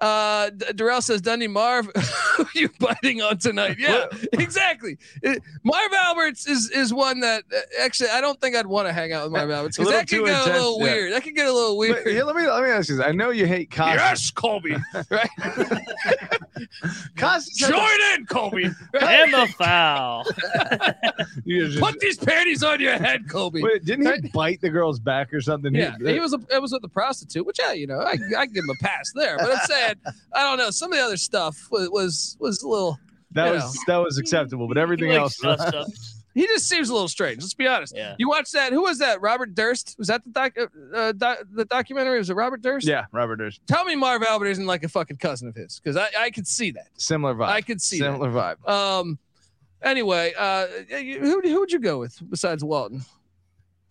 uh, 0.04 0.50
Darrell 0.76 1.02
says, 1.02 1.22
Dundee 1.22 1.48
Marv, 1.48 1.88
who 2.36 2.46
you 2.54 2.70
biting 2.80 3.22
on 3.22 3.38
tonight? 3.38 3.78
Yeah, 3.80 4.06
exactly. 4.34 4.98
It- 5.22 5.42
Marv 5.64 5.92
Alberts 5.94 6.48
is 6.48 6.70
is 6.72 6.94
one 6.94 7.22
that 7.22 7.44
uh, 7.56 7.60
actually 7.82 8.10
I 8.10 8.20
don't 8.22 8.40
think 8.42 8.56
I'd 8.56 8.68
want 8.68 8.88
to 8.88 8.94
hang 8.94 9.14
out 9.14 9.24
with 9.24 9.32
Marv 9.32 9.50
Alberts 9.50 9.78
because 9.78 9.92
that 9.92 10.08
could 10.10 10.18
too 10.18 10.26
get 10.26 10.36
a 10.36 10.40
intense, 10.40 10.58
little 10.62 10.78
yeah. 10.80 10.84
weird. 10.84 11.14
That 11.14 11.24
could 11.24 11.36
get 11.36 11.48
a 11.48 11.54
little 11.54 11.72
But, 11.78 12.04
weird. 12.06 12.08
yeah, 12.18 12.24
let 12.24 12.36
me 12.36 12.48
let 12.48 12.64
me 12.64 12.70
ask 12.70 12.90
you 12.90 12.98
this. 12.98 13.06
I 13.06 13.12
know 13.12 13.30
you 13.30 13.46
hate 13.48 13.72
Costas. 13.72 13.96
Yes, 13.96 14.32
Colby. 14.32 14.76
Right? 15.10 15.30
Costas 17.18 17.60
had 17.60 17.70
Join 17.72 18.20
in, 18.20 18.26
Colby. 18.26 18.70
Emma 19.00 19.48
foul. 19.58 20.26
Just- 21.48 21.80
Put 21.80 22.00
these 22.00 22.18
panties 22.18 22.64
on 22.64 22.80
your 22.80 22.94
head, 22.98 23.30
Colby. 23.30 23.62
Wait, 23.64 23.84
didn't 23.86 24.24
he 24.24 24.30
bite 24.30 24.62
the 24.62 24.70
girl's 24.70 25.00
back 25.00 25.34
or 25.34 25.42
something? 25.42 25.74
Yeah, 25.74 25.96
he 26.00 26.20
was 26.20 26.34
a, 26.34 26.40
it 26.52 26.62
was 26.62 26.72
with 26.72 26.82
the 26.82 26.90
prostitute, 26.90 27.46
which 27.46 27.58
yeah, 27.60 27.74
you 27.74 27.88
know, 27.88 28.00
I 28.00 28.18
I 28.38 28.46
give 28.46 28.64
him 28.64 28.70
a 28.70 28.84
pass 28.84 29.12
there. 29.14 29.38
But 29.38 29.52
I'm 29.52 29.60
saying, 30.04 30.16
I 30.34 30.44
don't 30.44 30.58
know, 30.58 30.70
some 30.70 30.92
of 30.92 30.98
the 30.98 31.04
other 31.04 31.18
stuff 31.18 31.58
was 31.72 31.90
was, 31.90 32.38
was 32.40 32.62
a 32.64 32.68
little. 32.68 32.98
that 33.32 33.52
was 33.52 33.76
know. 33.76 33.82
that 33.88 33.98
was 33.98 34.18
acceptable, 34.18 34.68
but 34.68 34.78
everything 34.78 35.10
He 35.10 35.16
else. 35.16 35.40
He 36.34 36.48
just 36.48 36.68
seems 36.68 36.90
a 36.90 36.94
little 36.94 37.08
strange. 37.08 37.42
Let's 37.42 37.54
be 37.54 37.68
honest. 37.68 37.96
Yeah. 37.96 38.16
You 38.18 38.28
watched 38.28 38.54
that? 38.54 38.74
Who 38.74 38.82
was 38.82 38.98
that? 39.00 39.22
Robert 39.22 39.54
Durst? 39.54 39.96
Was 40.00 40.08
that 40.08 40.24
the 40.24 40.32
doc, 40.32 40.54
uh, 40.58 40.98
uh, 40.98 41.12
doc, 41.12 41.40
the 41.54 41.66
documentary? 41.66 42.18
Was 42.18 42.30
it 42.30 42.36
Robert 42.36 42.62
Durst? 42.62 42.88
yeah, 42.88 43.06
Robert 43.12 43.36
Durst. 43.36 43.62
Tell 43.68 43.86
me 43.86 43.96
Marv 43.96 44.24
Albert 44.24 44.48
isn't 44.48 44.66
like 44.66 44.84
a 44.84 44.90
fucking 44.90 45.18
cousin 45.18 45.48
of 45.48 45.56
his 45.56 45.80
because 45.80 45.96
I, 45.96 46.10
I 46.18 46.32
could 46.32 46.48
see 46.48 46.72
that. 46.72 46.88
Similar 46.98 47.36
vibe. 47.36 47.50
I 47.50 47.62
could 47.62 47.82
see 47.82 48.00
that. 48.00 48.06
Similar 48.06 48.32
vibe. 48.32 48.68
Um. 48.68 49.20
Anyway, 49.84 50.34
uh, 50.38 50.66
who 50.90 51.42
who 51.42 51.60
would 51.60 51.72
you 51.72 51.80
go 51.80 52.00
with 52.00 52.18
besides 52.30 52.64
Walton? 52.64 53.02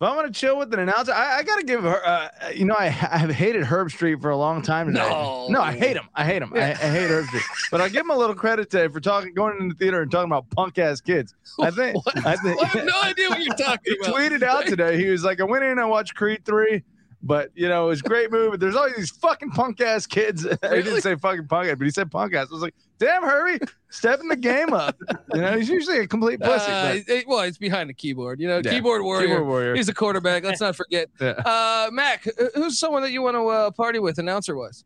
If 0.03 0.09
I'm 0.09 0.15
gonna 0.17 0.31
chill 0.31 0.57
with 0.57 0.73
an 0.73 0.81
announcer, 0.81 1.13
I, 1.13 1.37
I 1.37 1.43
gotta 1.43 1.63
give 1.63 1.83
her. 1.83 2.05
Uh, 2.05 2.27
you 2.53 2.65
know, 2.65 2.75
I 2.77 2.87
I've 3.09 3.29
hated 3.29 3.63
Herbstreit 3.63 4.21
for 4.21 4.31
a 4.31 4.35
long 4.35 4.61
time. 4.61 4.87
today. 4.87 4.99
No. 4.99 5.47
no, 5.49 5.61
I 5.61 5.71
hate 5.71 5.95
him. 5.95 6.09
I 6.13 6.25
hate 6.25 6.41
him. 6.41 6.51
I, 6.53 6.71
I 6.71 6.73
hate 6.73 7.09
Herbstreit. 7.09 7.41
But 7.71 7.79
I'll 7.79 7.89
give 7.89 8.01
him 8.01 8.09
a 8.09 8.17
little 8.17 8.35
credit 8.35 8.69
today 8.69 8.89
for 8.89 8.99
talking, 8.99 9.33
going 9.33 9.61
into 9.61 9.75
the 9.75 9.79
theater 9.79 10.01
and 10.01 10.11
talking 10.11 10.29
about 10.29 10.49
punk 10.49 10.77
ass 10.77 10.99
kids. 10.99 11.33
I 11.61 11.71
think. 11.71 11.95
I 12.25 12.35
think. 12.35 12.61
I 12.61 12.65
have 12.65 12.85
no 12.85 13.01
idea 13.01 13.29
what 13.29 13.39
you're 13.39 13.55
talking 13.55 13.79
he 14.01 14.09
about. 14.09 14.13
tweeted 14.13 14.43
out 14.43 14.65
today. 14.65 14.97
He 14.97 15.05
was 15.05 15.23
like, 15.23 15.39
"I 15.39 15.45
went 15.45 15.63
in 15.63 15.79
and 15.79 15.89
watched 15.89 16.15
Creed 16.15 16.43
three, 16.43 16.83
but 17.25 17.49
you 17.55 17.67
know, 17.69 17.85
it 17.85 17.89
was 17.89 18.01
a 18.01 18.03
great 18.03 18.31
movie. 18.31 18.51
But 18.51 18.59
there's 18.59 18.75
all 18.75 18.87
these 18.95 19.09
fucking 19.09 19.51
punk 19.51 19.79
ass 19.81 20.05
kids." 20.05 20.43
he 20.61 20.67
didn't 20.69 21.01
say 21.01 21.15
fucking 21.15 21.47
punk 21.47 21.69
ass, 21.69 21.75
but 21.77 21.85
he 21.85 21.91
said 21.91 22.11
punk 22.11 22.33
ass. 22.33 22.47
I 22.51 22.53
was 22.53 22.61
like, 22.61 22.75
"Damn, 22.99 23.23
Herbie, 23.23 23.65
stepping 23.89 24.27
the 24.27 24.35
game 24.35 24.73
up." 24.73 24.95
You 25.33 25.41
know, 25.41 25.57
he's 25.57 25.69
usually 25.69 25.99
a 25.99 26.07
complete 26.07 26.39
pussy. 26.41 26.71
Uh, 26.71 26.93
but- 26.99 27.09
it- 27.13 27.27
well, 27.27 27.39
it's 27.39 27.57
behind 27.57 27.89
the 27.89 27.93
keyboard. 27.93 28.39
You 28.39 28.47
know, 28.49 28.61
Yeah. 28.63 28.71
keyboard 28.71 29.01
warrior. 29.03 29.27
Keyboard 29.27 29.47
warrior. 29.47 29.75
He's 29.75 29.89
a 29.89 29.93
quarterback. 29.93 30.43
Let's 30.43 30.61
not 30.61 30.75
forget. 30.75 31.09
Yeah. 31.21 31.29
Uh, 31.31 31.89
Mac, 31.91 32.25
who's 32.55 32.77
someone 32.77 33.01
that 33.03 33.11
you 33.11 33.21
want 33.21 33.35
to 33.35 33.47
uh, 33.47 33.71
party 33.71 33.99
with? 33.99 34.19
Announcer 34.19 34.55
was. 34.55 34.83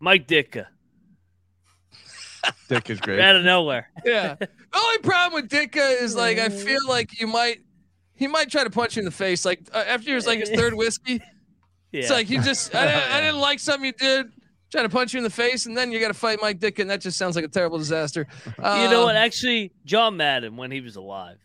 Mike 0.00 0.28
Ditka. 0.28 0.66
Dick 2.68 2.90
is 2.90 3.00
great. 3.00 3.20
Out 3.20 3.36
of 3.36 3.44
nowhere. 3.44 3.88
Yeah. 4.04 4.34
the 4.34 4.48
only 4.74 4.98
problem 4.98 5.42
with 5.42 5.50
Ditka 5.50 6.02
is 6.02 6.14
like 6.14 6.38
I 6.38 6.48
feel 6.50 6.86
like 6.86 7.18
you 7.18 7.26
might 7.26 7.60
he 8.16 8.26
might 8.26 8.50
try 8.50 8.64
to 8.64 8.70
punch 8.70 8.96
you 8.96 9.00
in 9.00 9.04
the 9.04 9.10
face. 9.10 9.44
Like 9.44 9.60
uh, 9.72 9.84
after 9.86 10.10
he 10.10 10.14
was 10.14 10.26
like 10.26 10.40
his 10.40 10.50
third 10.50 10.74
whiskey, 10.74 11.20
Yeah. 11.92 12.00
it's 12.00 12.10
like 12.10 12.28
you 12.30 12.42
just 12.42 12.74
I 12.74 12.86
didn't, 12.86 13.12
I 13.12 13.20
didn't 13.22 13.40
like 13.40 13.60
something 13.60 13.86
you 13.86 13.92
did. 13.92 14.26
Trying 14.72 14.86
to 14.86 14.90
punch 14.90 15.12
you 15.14 15.18
in 15.18 15.24
the 15.24 15.30
face, 15.30 15.66
and 15.66 15.76
then 15.76 15.92
you 15.92 16.00
got 16.00 16.08
to 16.08 16.14
fight 16.14 16.40
Mike 16.42 16.58
Ditka, 16.58 16.80
and 16.80 16.90
that 16.90 17.00
just 17.00 17.16
sounds 17.16 17.36
like 17.36 17.44
a 17.44 17.48
terrible 17.48 17.78
disaster. 17.78 18.26
Uh, 18.58 18.80
you 18.82 18.90
know 18.90 19.04
what? 19.04 19.14
Actually, 19.14 19.70
John 19.84 20.16
Madden 20.16 20.56
when 20.56 20.72
he 20.72 20.80
was 20.80 20.96
alive. 20.96 21.36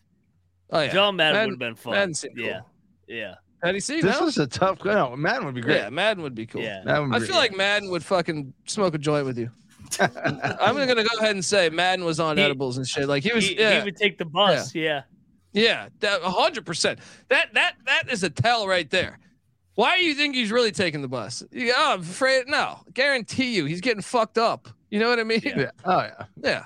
Oh 0.71 0.79
yeah, 0.81 0.87
John 0.91 1.15
Madden, 1.15 1.33
Madden- 1.35 1.49
would 1.49 1.53
have 1.53 1.59
been 1.59 1.75
fun. 1.75 1.93
Madden 1.93 2.13
seemed 2.15 2.39
yeah. 2.39 2.61
Yeah. 3.07 3.35
How 3.61 3.69
do 3.69 3.75
you 3.75 3.81
see? 3.81 4.01
This 4.01 4.19
no? 4.19 4.25
is 4.27 4.37
a 4.39 4.47
tough. 4.47 4.83
No, 4.83 5.15
Madden 5.15 5.45
would 5.45 5.53
be 5.53 5.61
great. 5.61 5.75
Yeah, 5.77 5.89
Madden 5.89 6.23
would 6.23 6.33
be 6.33 6.47
cool. 6.47 6.61
Yeah. 6.61 6.81
Madden 6.85 7.09
would 7.09 7.15
I 7.17 7.19
be 7.19 7.25
feel 7.25 7.35
great. 7.35 7.49
like 7.51 7.57
Madden 7.57 7.91
would 7.91 8.03
fucking 8.03 8.51
smoke 8.65 8.95
a 8.95 8.97
joint 8.97 9.25
with 9.27 9.37
you. 9.37 9.51
I'm 9.99 10.75
gonna 10.75 11.03
go 11.03 11.17
ahead 11.19 11.31
and 11.35 11.43
say 11.45 11.69
Madden 11.69 12.05
was 12.05 12.19
on 12.19 12.37
He- 12.37 12.43
edibles 12.43 12.77
and 12.77 12.87
shit. 12.87 13.07
Like 13.07 13.21
he 13.23 13.31
was, 13.33 13.47
He, 13.47 13.59
yeah, 13.59 13.79
he 13.79 13.83
would 13.85 13.95
take 13.97 14.17
the 14.17 14.25
bus. 14.25 14.73
Yeah. 14.73 14.81
yeah, 14.83 15.01
that 15.53 16.21
hundred 16.21 16.65
percent. 16.65 16.99
That 17.29 17.53
that 17.53 17.75
that 17.85 18.11
is 18.11 18.23
a 18.23 18.29
tell 18.29 18.67
right 18.67 18.89
there. 18.89 19.19
Why 19.75 19.97
do 19.97 20.03
you 20.03 20.13
think 20.13 20.35
he's 20.35 20.51
really 20.51 20.71
taking 20.71 21.01
the 21.01 21.07
bus? 21.07 21.41
You, 21.51 21.73
oh, 21.75 21.93
I'm 21.93 22.01
afraid. 22.01 22.47
No, 22.47 22.79
guarantee 22.93 23.55
you, 23.55 23.65
he's 23.65 23.81
getting 23.81 24.01
fucked 24.01 24.37
up. 24.37 24.67
You 24.89 24.99
know 24.99 25.09
what 25.09 25.19
I 25.19 25.23
mean? 25.23 25.41
Yeah. 25.43 25.71
Oh 25.85 25.99
yeah. 25.99 26.25
Yeah. 26.43 26.65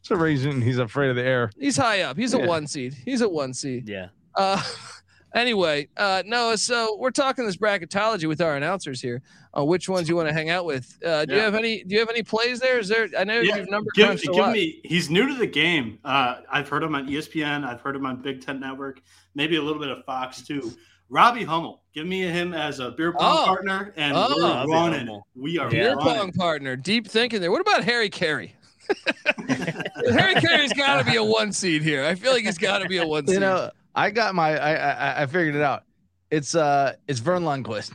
It's 0.00 0.10
a 0.10 0.16
reason 0.16 0.62
he's 0.62 0.78
afraid 0.78 1.10
of 1.10 1.16
the 1.16 1.24
air. 1.24 1.50
He's 1.58 1.76
high 1.76 2.02
up. 2.02 2.16
He's 2.16 2.34
a 2.34 2.38
one 2.38 2.66
seed. 2.66 2.94
He's 3.04 3.22
a 3.22 3.28
one 3.28 3.52
seed. 3.54 3.88
Yeah. 3.88 4.08
Uh, 4.34 4.62
anyway, 5.34 5.88
uh, 5.96 6.22
Noah. 6.26 6.58
So 6.58 6.96
we're 6.98 7.10
talking 7.10 7.46
this 7.46 7.56
bracketology 7.56 8.26
with 8.28 8.40
our 8.40 8.56
announcers 8.56 9.00
here 9.00 9.22
on 9.54 9.66
which 9.66 9.88
ones 9.88 10.08
you 10.08 10.16
want 10.16 10.28
to 10.28 10.34
hang 10.34 10.50
out 10.50 10.64
with. 10.64 10.98
Uh, 11.04 11.24
do 11.24 11.34
you 11.34 11.40
have 11.40 11.54
any? 11.54 11.82
Do 11.84 11.94
you 11.94 12.00
have 12.00 12.10
any 12.10 12.22
plays 12.22 12.60
there? 12.60 12.78
Is 12.78 12.88
there? 12.88 13.08
I 13.18 13.24
know 13.24 13.40
Yeah, 13.40 13.56
you've 13.56 13.70
number 13.70 13.90
give, 13.94 14.20
give 14.22 14.34
lot. 14.34 14.52
me. 14.52 14.80
He's 14.84 15.10
new 15.10 15.26
to 15.28 15.34
the 15.34 15.46
game. 15.46 15.98
Uh, 16.04 16.40
I've 16.50 16.68
heard 16.68 16.82
him 16.82 16.94
on 16.94 17.06
ESPN. 17.08 17.64
I've 17.66 17.80
heard 17.80 17.96
him 17.96 18.06
on 18.06 18.22
Big 18.22 18.44
Ten 18.44 18.60
Network. 18.60 19.00
Maybe 19.34 19.56
a 19.56 19.62
little 19.62 19.80
bit 19.80 19.90
of 19.90 20.04
Fox 20.04 20.42
too. 20.42 20.72
Robbie 21.08 21.44
Hummel. 21.44 21.82
Give 21.94 22.04
me 22.06 22.22
him 22.22 22.52
as 22.52 22.80
a 22.80 22.90
beer 22.90 23.12
pong 23.12 23.38
Oh. 23.40 23.44
partner, 23.46 23.92
and 23.96 24.14
Oh. 24.16 24.34
we're 24.36 24.42
Robbie 24.42 24.72
running. 24.72 24.98
Hummel. 25.06 25.26
We 25.36 25.58
are 25.58 25.70
Beer 25.70 25.94
running. 25.94 26.04
pong 26.16 26.32
partner. 26.32 26.74
Deep 26.76 27.06
thinking 27.06 27.40
there. 27.40 27.50
What 27.52 27.60
about 27.60 27.84
Harry 27.84 28.10
Caray? 28.10 28.54
Harry 29.48 30.34
Caray's 30.36 30.72
got 30.72 31.04
to 31.04 31.10
be 31.10 31.16
a 31.16 31.24
one 31.24 31.52
seed 31.52 31.82
here. 31.82 32.04
I 32.04 32.14
feel 32.14 32.32
like 32.32 32.44
he's 32.44 32.58
got 32.58 32.78
to 32.78 32.88
be 32.88 32.98
a 32.98 33.06
one 33.06 33.26
seed. 33.26 33.34
You 33.34 33.40
know, 33.40 33.70
I 33.96 34.10
got 34.10 34.34
my. 34.34 34.56
I 34.58 34.72
I, 34.74 35.22
I 35.22 35.26
figured 35.26 35.56
it 35.56 35.62
out. 35.62 35.82
It's 36.30 36.54
uh, 36.54 36.94
it's 37.08 37.18
Verne 37.20 37.42
Lundquist. 37.44 37.92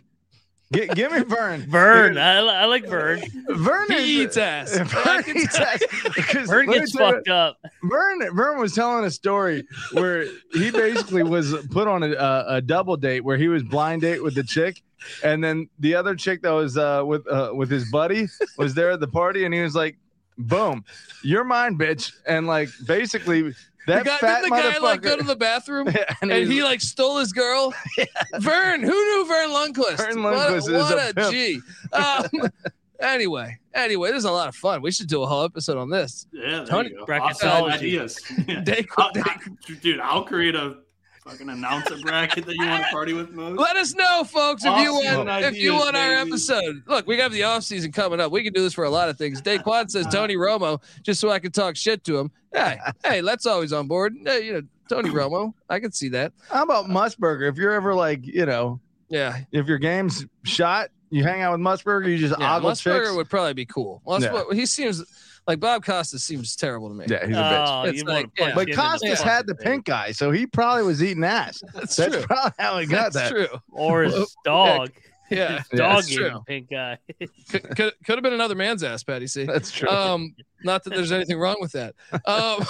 G- 0.74 0.88
give 0.96 1.12
me 1.12 1.20
Vern. 1.24 1.62
Vern. 1.70 2.18
I, 2.18 2.38
I 2.38 2.66
like 2.66 2.88
Vern. 2.88 3.22
Vern 3.50 3.88
he 3.92 3.96
is, 4.22 4.28
eats 4.28 4.38
ass. 4.38 4.78
Vern 4.86 5.24
eats 5.36 5.60
ass. 5.60 5.84
Because 6.16 6.50
Vern 6.50 6.66
gets 6.72 6.94
tell 6.94 7.08
you- 7.10 7.14
fucked 7.16 7.28
up. 7.28 7.58
Vern 7.84 8.34
Vern 8.34 8.58
was 8.58 8.74
telling 8.74 9.04
a 9.06 9.12
story 9.12 9.66
where 9.92 10.26
he 10.54 10.72
basically 10.72 11.24
was 11.24 11.54
put 11.72 11.88
on 11.90 12.04
a, 12.04 12.12
a, 12.14 12.46
a 12.56 12.62
double 12.62 12.96
date 12.96 13.20
where 13.22 13.38
he 13.38 13.50
was 13.50 13.64
blind 13.64 14.02
date 14.02 14.24
with 14.24 14.34
the 14.34 14.44
chick, 14.44 14.82
and 15.26 15.44
then 15.44 15.68
the 15.80 15.94
other 15.94 16.16
chick 16.16 16.42
that 16.44 16.52
was 16.52 16.78
uh, 16.78 17.04
with 17.06 17.28
uh, 17.28 17.52
with 17.54 17.70
his 17.70 17.92
buddy 17.92 18.28
was 18.58 18.74
there 18.74 18.92
at 18.92 19.02
the 19.02 19.08
party, 19.10 19.44
and 19.44 19.54
he 19.54 19.60
was 19.62 19.76
like, 19.76 19.98
"Boom, 20.38 20.86
you're 21.22 21.44
mine, 21.44 21.78
bitch," 21.78 22.14
and 22.26 22.48
like 22.48 22.70
basically 22.88 23.42
The 23.42 23.56
that 23.88 24.06
guy, 24.06 24.18
fat 24.18 24.42
didn't 24.42 24.56
the 24.56 24.62
guy 24.62 24.78
like 24.80 25.02
go 25.02 25.18
to 25.18 25.24
the 25.24 25.36
bathroom 25.36 25.88
and 26.22 26.32
and, 26.32 26.52
he 26.52 26.64
like 26.64 26.82
stole 26.82 27.18
his 27.18 27.32
girl? 27.34 27.74
Vern, 28.40 28.82
who 28.82 28.90
knew 28.90 29.26
Verne 29.28 29.50
Lundquist? 29.50 29.98
Vern 29.98 30.24
What 30.24 30.34
a- 30.34 30.38
Lundquist 30.38 30.58
is 30.58 30.70
what 30.70 30.98
a 30.98 31.10
a, 31.10 31.14
pimp. 31.14 31.32
G. 31.32 31.60
Um, 31.94 32.50
Anyway, 33.02 33.58
anyway, 33.74 34.10
this 34.10 34.20
is 34.20 34.26
a 34.26 34.32
lot 34.32 34.48
of 34.48 34.54
fun. 34.56 34.80
We 34.84 34.92
should 34.92 35.08
do 35.08 35.24
a 35.24 35.26
whole 35.26 35.44
episode 35.44 35.76
on 35.76 35.90
this. 35.90 36.28
Yeah, 36.32 36.58
there 36.58 36.66
Tony- 36.68 36.90
you 36.92 37.04
go. 37.04 37.12
Awesome 37.16 37.64
ideas. 37.64 38.20
Yeah. 38.48 38.60
Day- 38.62 38.86
I'll- 38.96 39.10
I- 39.16 39.38
dude, 39.82 40.00
I'll 40.00 40.24
create 40.24 40.54
a 40.54 40.76
fucking 41.24 41.50
announcer 41.50 41.98
bracket 42.02 42.46
that 42.46 42.56
you 42.56 42.66
want 42.68 42.84
to 42.84 42.90
party 42.90 43.14
with 43.14 43.32
most. 43.32 43.58
Let 43.60 43.76
us 43.78 43.94
know, 43.94 44.24
folks, 44.24 44.64
if 44.66 44.70
you 44.82 44.92
Awesome 44.92 45.28
want 45.28 45.44
if 45.46 45.56
you 45.56 45.72
ideas, 45.74 45.84
want 45.86 45.96
our 45.96 46.14
episode. 46.16 46.84
Look, 46.88 47.08
we 47.08 47.18
got 47.18 47.32
the 47.32 47.44
off 47.44 47.64
season 47.64 47.92
coming 47.92 48.20
up. 48.20 48.32
We 48.32 48.44
can 48.44 48.54
do 48.54 48.62
this 48.62 48.74
for 48.74 48.84
a 48.86 48.90
lot 48.90 49.10
of 49.10 49.18
things. 49.18 49.42
Daquan 49.42 49.90
says 49.92 50.08
Uh-huh. 50.08 50.16
Tony 50.16 50.36
Romo, 50.36 50.82
just 51.04 51.20
so 51.20 51.30
I 51.30 51.40
can 51.40 51.52
talk 51.52 51.76
shit 51.76 52.04
to 52.06 52.18
him. 52.18 52.32
Hey, 52.54 52.78
hey, 53.06 53.22
that's 53.22 53.46
always 53.46 53.72
on 53.74 53.88
board. 53.88 54.16
Hey, 54.24 54.46
you 54.46 54.54
know, 54.54 54.62
Tony 54.90 55.10
Romo, 55.10 55.54
I 55.70 55.80
can 55.80 55.92
see 55.92 56.10
that. 56.10 56.34
How 56.50 56.64
about 56.64 56.86
Musburger? 56.88 57.50
If 57.50 57.58
you're 57.58 57.72
ever 57.74 57.94
like, 57.94 58.26
you 58.26 58.46
know, 58.46 58.80
Yeah, 59.10 59.38
if 59.52 59.68
your 59.68 59.78
game's 59.78 60.26
shot, 60.44 60.90
you 61.12 61.24
hang 61.24 61.42
out 61.42 61.52
with 61.52 61.62
Musburger, 61.62 62.08
you 62.10 62.18
just 62.18 62.38
yeah. 62.40 62.56
ogle 62.58 62.72
Musburger 62.72 63.04
chicks. 63.06 63.16
would 63.16 63.30
probably 63.30 63.54
be 63.54 63.66
cool. 63.66 64.02
Mus- 64.08 64.24
Yeah. 64.24 64.44
He 64.54 64.66
seems 64.66 65.04
like 65.52 65.60
Bob 65.60 65.84
Costas 65.84 66.24
seems 66.24 66.56
terrible 66.56 66.88
to 66.88 66.96
me. 66.96 67.06
Yeah, 67.10 67.28
he's 67.28 67.36
a 67.36 67.40
bitch. 67.42 67.68
Oh, 67.68 67.84
It's 67.84 67.98
you 67.98 68.06
like, 68.06 68.30
yeah. 68.40 68.56
But 68.56 68.72
Costas 68.74 69.22
had 69.22 69.46
the 69.48 69.56
pink 69.56 69.90
eye, 69.90 70.14
so 70.14 70.32
he 70.32 70.48
probably 70.48 70.84
was 70.84 71.04
eating 71.04 71.26
ass. 71.26 71.62
That's, 71.74 71.98
That's 71.98 72.16
true. 72.16 72.24
probably 72.26 72.52
how 72.58 72.78
he 72.78 72.86
got 72.86 73.12
That's 73.12 73.30
that. 73.30 73.32
true. 73.32 73.48
or 73.74 74.04
his 74.04 74.34
dog. 74.46 74.92
Yeah, 75.30 75.58
His 75.58 75.68
Yeah, 75.74 75.78
dog 75.78 75.96
that's 75.98 76.08
gave 76.08 76.18
true. 76.20 76.44
pink 76.48 76.72
eye. 76.72 76.98
could, 77.50 77.64
could, 77.76 77.94
could 78.06 78.16
have 78.16 78.24
been 78.24 78.32
another 78.32 78.56
man's 78.56 78.82
ass, 78.82 79.04
Patty 79.04 79.28
C, 79.28 79.44
That's 79.44 79.72
true. 79.72 79.90
Um, 79.90 80.36
not 80.64 80.86
that 80.86 80.92
there's 80.92 81.12
anything 81.12 81.38
wrong 81.38 81.58
with 81.60 81.74
that. 81.74 81.96
Um, 82.26 82.66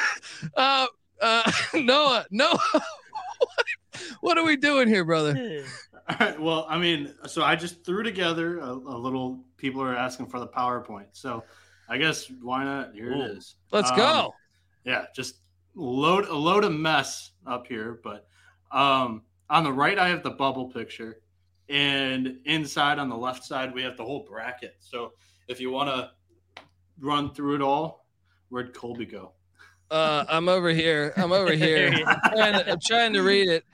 uh, 0.56 0.86
uh, 1.20 1.52
Noah, 1.74 2.24
Noah, 2.30 2.58
what 4.20 4.38
are 4.38 4.44
we 4.44 4.56
doing 4.56 4.88
here, 4.88 5.04
brother? 5.04 5.64
All 6.08 6.16
right. 6.18 6.40
Well, 6.40 6.66
I 6.68 6.78
mean, 6.78 7.14
so 7.26 7.42
I 7.42 7.56
just 7.56 7.84
threw 7.84 8.02
together 8.02 8.58
a, 8.58 8.70
a 8.72 8.96
little. 8.98 9.44
People 9.58 9.82
are 9.82 9.94
asking 9.96 10.26
for 10.26 10.40
the 10.40 10.48
PowerPoint, 10.48 11.06
so 11.12 11.44
I 11.92 11.98
guess 11.98 12.30
why 12.40 12.64
not? 12.64 12.94
Here 12.94 13.12
Ooh. 13.12 13.20
it 13.20 13.36
is. 13.36 13.56
Let's 13.70 13.90
Um, 13.90 13.96
go. 13.98 14.34
Yeah, 14.84 15.04
just 15.14 15.42
load 15.74 16.24
a 16.24 16.34
load 16.34 16.64
of 16.64 16.72
mess 16.72 17.32
up 17.46 17.66
here. 17.66 18.00
But 18.02 18.26
um, 18.70 19.24
on 19.50 19.62
the 19.62 19.72
right, 19.72 19.98
I 19.98 20.08
have 20.08 20.22
the 20.22 20.30
bubble 20.30 20.70
picture, 20.70 21.20
and 21.68 22.38
inside 22.46 22.98
on 22.98 23.10
the 23.10 23.16
left 23.16 23.44
side, 23.44 23.74
we 23.74 23.82
have 23.82 23.98
the 23.98 24.04
whole 24.04 24.24
bracket. 24.24 24.76
So 24.80 25.12
if 25.48 25.60
you 25.60 25.70
want 25.70 25.90
to 25.90 26.10
run 26.98 27.34
through 27.34 27.56
it 27.56 27.62
all, 27.62 28.06
where'd 28.48 28.72
Colby 28.72 29.04
go? 29.04 29.34
Uh, 29.90 30.24
I'm 30.30 30.48
over 30.48 30.70
here. 30.70 31.12
I'm 31.18 31.32
over 31.32 31.52
here. 31.52 31.92
I'm 32.06 32.30
trying, 32.32 32.52
to, 32.54 32.72
I'm 32.72 32.80
trying 32.82 33.12
to 33.12 33.20
read 33.20 33.48
it. 33.50 33.64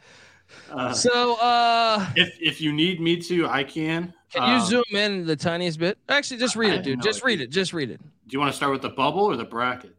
Uh, 0.72 0.92
So, 0.92 1.36
uh, 1.40 2.04
if 2.16 2.36
if 2.40 2.60
you 2.60 2.72
need 2.72 3.00
me 3.00 3.16
to, 3.18 3.46
I 3.46 3.62
can. 3.62 4.12
Can 4.32 4.48
you 4.48 4.56
Um, 4.60 4.66
zoom 4.66 4.84
in 4.90 5.26
the 5.26 5.36
tiniest 5.36 5.78
bit? 5.78 5.98
Actually, 6.08 6.38
just 6.38 6.56
read 6.56 6.72
I 6.72 6.76
it, 6.76 6.82
dude. 6.82 7.02
Just 7.02 7.22
read 7.22 7.40
it. 7.40 7.50
Just 7.50 7.72
read 7.72 7.90
it. 7.90 8.00
Do 8.00 8.32
you 8.34 8.38
want 8.40 8.50
to 8.52 8.56
start 8.56 8.72
with 8.72 8.82
the 8.82 8.90
bubble 8.90 9.24
or 9.24 9.36
the 9.36 9.44
bracket? 9.44 9.96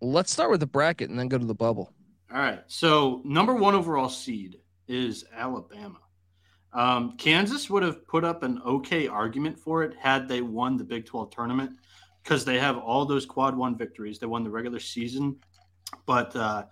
Let's 0.00 0.32
start 0.32 0.50
with 0.50 0.60
the 0.60 0.66
bracket 0.66 1.10
and 1.10 1.18
then 1.18 1.28
go 1.28 1.38
to 1.38 1.44
the 1.46 1.54
bubble. 1.54 1.92
All 2.32 2.38
right. 2.38 2.60
So 2.66 3.22
number 3.24 3.54
one 3.54 3.74
overall 3.74 4.08
seed 4.08 4.60
is 4.88 5.24
Alabama. 5.34 5.98
Um, 6.72 7.16
Kansas 7.16 7.70
would 7.70 7.82
have 7.84 8.06
put 8.06 8.24
up 8.24 8.42
an 8.42 8.60
okay 8.66 9.06
argument 9.06 9.58
for 9.58 9.84
it 9.84 9.94
had 9.96 10.28
they 10.28 10.40
won 10.42 10.76
the 10.76 10.84
Big 10.84 11.06
12 11.06 11.30
tournament 11.30 11.70
because 12.22 12.44
they 12.44 12.58
have 12.58 12.76
all 12.78 13.04
those 13.06 13.24
quad 13.24 13.56
one 13.56 13.78
victories. 13.78 14.18
They 14.18 14.26
won 14.26 14.42
the 14.42 14.50
regular 14.50 14.80
season. 14.80 15.36
But 16.06 16.34
uh, 16.34 16.64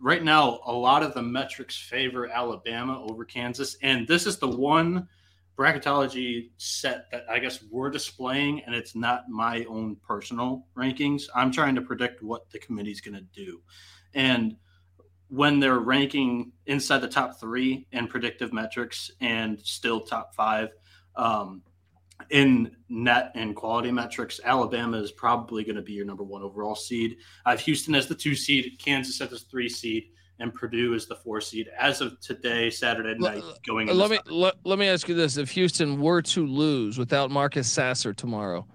right 0.00 0.24
now, 0.24 0.60
a 0.64 0.72
lot 0.72 1.02
of 1.02 1.12
the 1.12 1.22
metrics 1.22 1.76
favor 1.76 2.28
Alabama 2.28 3.04
over 3.04 3.24
Kansas. 3.24 3.76
And 3.82 4.08
this 4.08 4.26
is 4.26 4.38
the 4.38 4.48
one 4.48 5.06
bracketology 5.56 6.50
set 6.56 7.10
that 7.10 7.24
I 7.30 7.38
guess 7.38 7.62
we're 7.70 7.90
displaying, 7.90 8.62
and 8.64 8.74
it's 8.74 8.94
not 8.94 9.28
my 9.28 9.64
own 9.64 9.96
personal 10.06 10.66
rankings. 10.76 11.24
I'm 11.34 11.52
trying 11.52 11.74
to 11.76 11.82
predict 11.82 12.22
what 12.22 12.50
the 12.50 12.58
committee's 12.58 13.00
going 13.00 13.14
to 13.14 13.26
do. 13.44 13.60
And 14.14 14.56
when 15.28 15.60
they're 15.60 15.78
ranking 15.78 16.52
inside 16.66 16.98
the 16.98 17.08
top 17.08 17.40
three 17.40 17.86
in 17.92 18.06
predictive 18.06 18.52
metrics 18.52 19.10
and 19.20 19.60
still 19.60 20.00
top 20.00 20.34
five 20.34 20.70
um, 21.16 21.62
in 22.30 22.70
net 22.88 23.32
and 23.34 23.56
quality 23.56 23.90
metrics, 23.90 24.40
Alabama 24.44 24.98
is 24.98 25.12
probably 25.12 25.64
going 25.64 25.76
to 25.76 25.82
be 25.82 25.92
your 25.92 26.04
number 26.04 26.22
one 26.22 26.42
overall 26.42 26.76
seed. 26.76 27.16
I 27.44 27.50
have 27.50 27.60
Houston 27.60 27.94
as 27.94 28.06
the 28.06 28.14
two 28.14 28.34
seed, 28.34 28.78
Kansas 28.78 29.20
as 29.20 29.30
the 29.30 29.38
three 29.38 29.68
seed, 29.68 30.04
and 30.38 30.52
Purdue 30.52 30.94
is 30.94 31.06
the 31.06 31.16
four 31.16 31.40
seed 31.40 31.68
as 31.78 32.00
of 32.00 32.18
today, 32.20 32.70
Saturday 32.70 33.14
night, 33.18 33.42
going. 33.66 33.88
Uh, 33.88 33.94
let 33.94 34.10
me 34.10 34.18
let, 34.26 34.54
let 34.64 34.78
me 34.78 34.88
ask 34.88 35.08
you 35.08 35.14
this: 35.14 35.36
If 35.36 35.50
Houston 35.50 36.00
were 36.00 36.22
to 36.22 36.46
lose 36.46 36.98
without 36.98 37.30
Marcus 37.30 37.70
Sasser 37.70 38.12
tomorrow, 38.12 38.66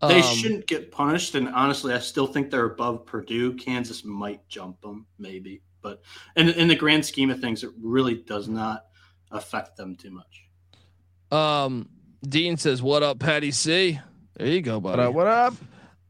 They 0.00 0.20
um, 0.20 0.36
shouldn't 0.36 0.66
get 0.66 0.90
punished, 0.90 1.34
and 1.34 1.48
honestly, 1.48 1.92
I 1.92 1.98
still 1.98 2.26
think 2.26 2.50
they're 2.50 2.66
above 2.66 3.06
Purdue. 3.06 3.54
Kansas 3.54 4.04
might 4.04 4.46
jump 4.48 4.80
them, 4.80 5.06
maybe, 5.18 5.62
but 5.82 6.00
in 6.36 6.48
in 6.50 6.68
the 6.68 6.76
grand 6.76 7.04
scheme 7.04 7.30
of 7.30 7.40
things, 7.40 7.62
it 7.64 7.70
really 7.80 8.14
does 8.14 8.48
not 8.48 8.86
affect 9.30 9.76
them 9.76 9.96
too 9.96 10.10
much. 10.10 10.44
Um, 11.30 11.88
Dean 12.26 12.56
says, 12.56 12.82
"What 12.82 13.02
up, 13.02 13.18
Patty 13.18 13.50
C?" 13.50 14.00
There 14.36 14.48
you 14.48 14.62
go, 14.62 14.80
buddy. 14.80 15.02
What 15.12 15.26
up? 15.26 15.54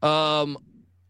What 0.01 0.09
up? 0.09 0.41
Um, 0.41 0.57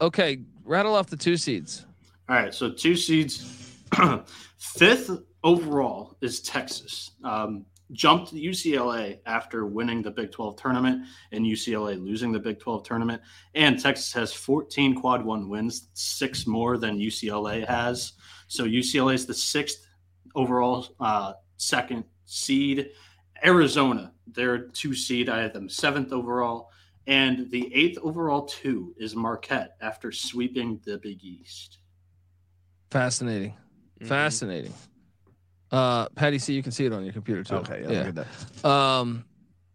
okay, 0.02 0.40
rattle 0.64 0.96
off 0.96 1.08
the 1.08 1.18
two 1.18 1.38
seeds. 1.38 1.86
All 2.28 2.36
right, 2.36 2.54
so 2.54 2.72
two 2.72 2.96
seeds. 2.96 3.65
Fifth 4.58 5.12
overall 5.44 6.18
is 6.22 6.42
Texas. 6.42 7.12
Um, 7.24 7.66
jumped 7.92 8.34
UCLA 8.34 9.20
after 9.26 9.66
winning 9.66 10.02
the 10.02 10.12
Big 10.12 10.32
12 10.32 10.56
tournament 10.56 11.06
and 11.32 11.46
UCLA 11.46 12.02
losing 12.04 12.32
the 12.32 12.40
Big 12.40 12.60
12 12.60 12.84
tournament. 12.84 13.22
And 13.54 13.80
Texas 13.80 14.12
has 14.14 14.34
14 14.34 14.96
quad 14.96 15.24
one 15.24 15.50
wins, 15.50 15.90
six 15.94 16.48
more 16.48 16.78
than 16.78 17.00
UCLA 17.00 17.68
has. 17.68 18.14
So 18.48 18.66
UCLA 18.66 19.14
is 19.14 19.26
the 19.26 19.34
sixth 19.34 19.86
overall, 20.36 20.88
uh, 21.00 21.34
second 21.58 22.06
seed. 22.26 22.90
Arizona, 23.44 24.14
they're 24.28 24.68
two 24.68 24.96
seed. 24.96 25.30
I 25.30 25.42
have 25.44 25.54
them 25.54 25.70
seventh 25.70 26.12
overall. 26.12 26.72
And 27.08 27.52
the 27.52 27.74
eighth 27.74 28.00
overall 28.02 28.46
two 28.46 28.96
is 28.98 29.16
Marquette 29.16 29.76
after 29.80 30.12
sweeping 30.12 30.80
the 30.86 30.98
Big 30.98 31.24
East. 31.24 31.78
Fascinating, 32.90 33.56
Mm-hmm. 34.00 34.08
fascinating. 34.08 34.74
Uh, 35.72 36.08
Patty 36.10 36.38
C, 36.40 36.54
you 36.54 36.62
can 36.64 36.72
see 36.72 36.86
it 36.86 36.94
on 36.94 37.04
your 37.04 37.14
computer 37.14 37.44
too. 37.44 37.56
Okay, 37.56 37.82
yeah, 37.82 38.04
look 38.04 38.18
at 38.18 38.28
that. 38.64 38.70
Um, 38.70 39.26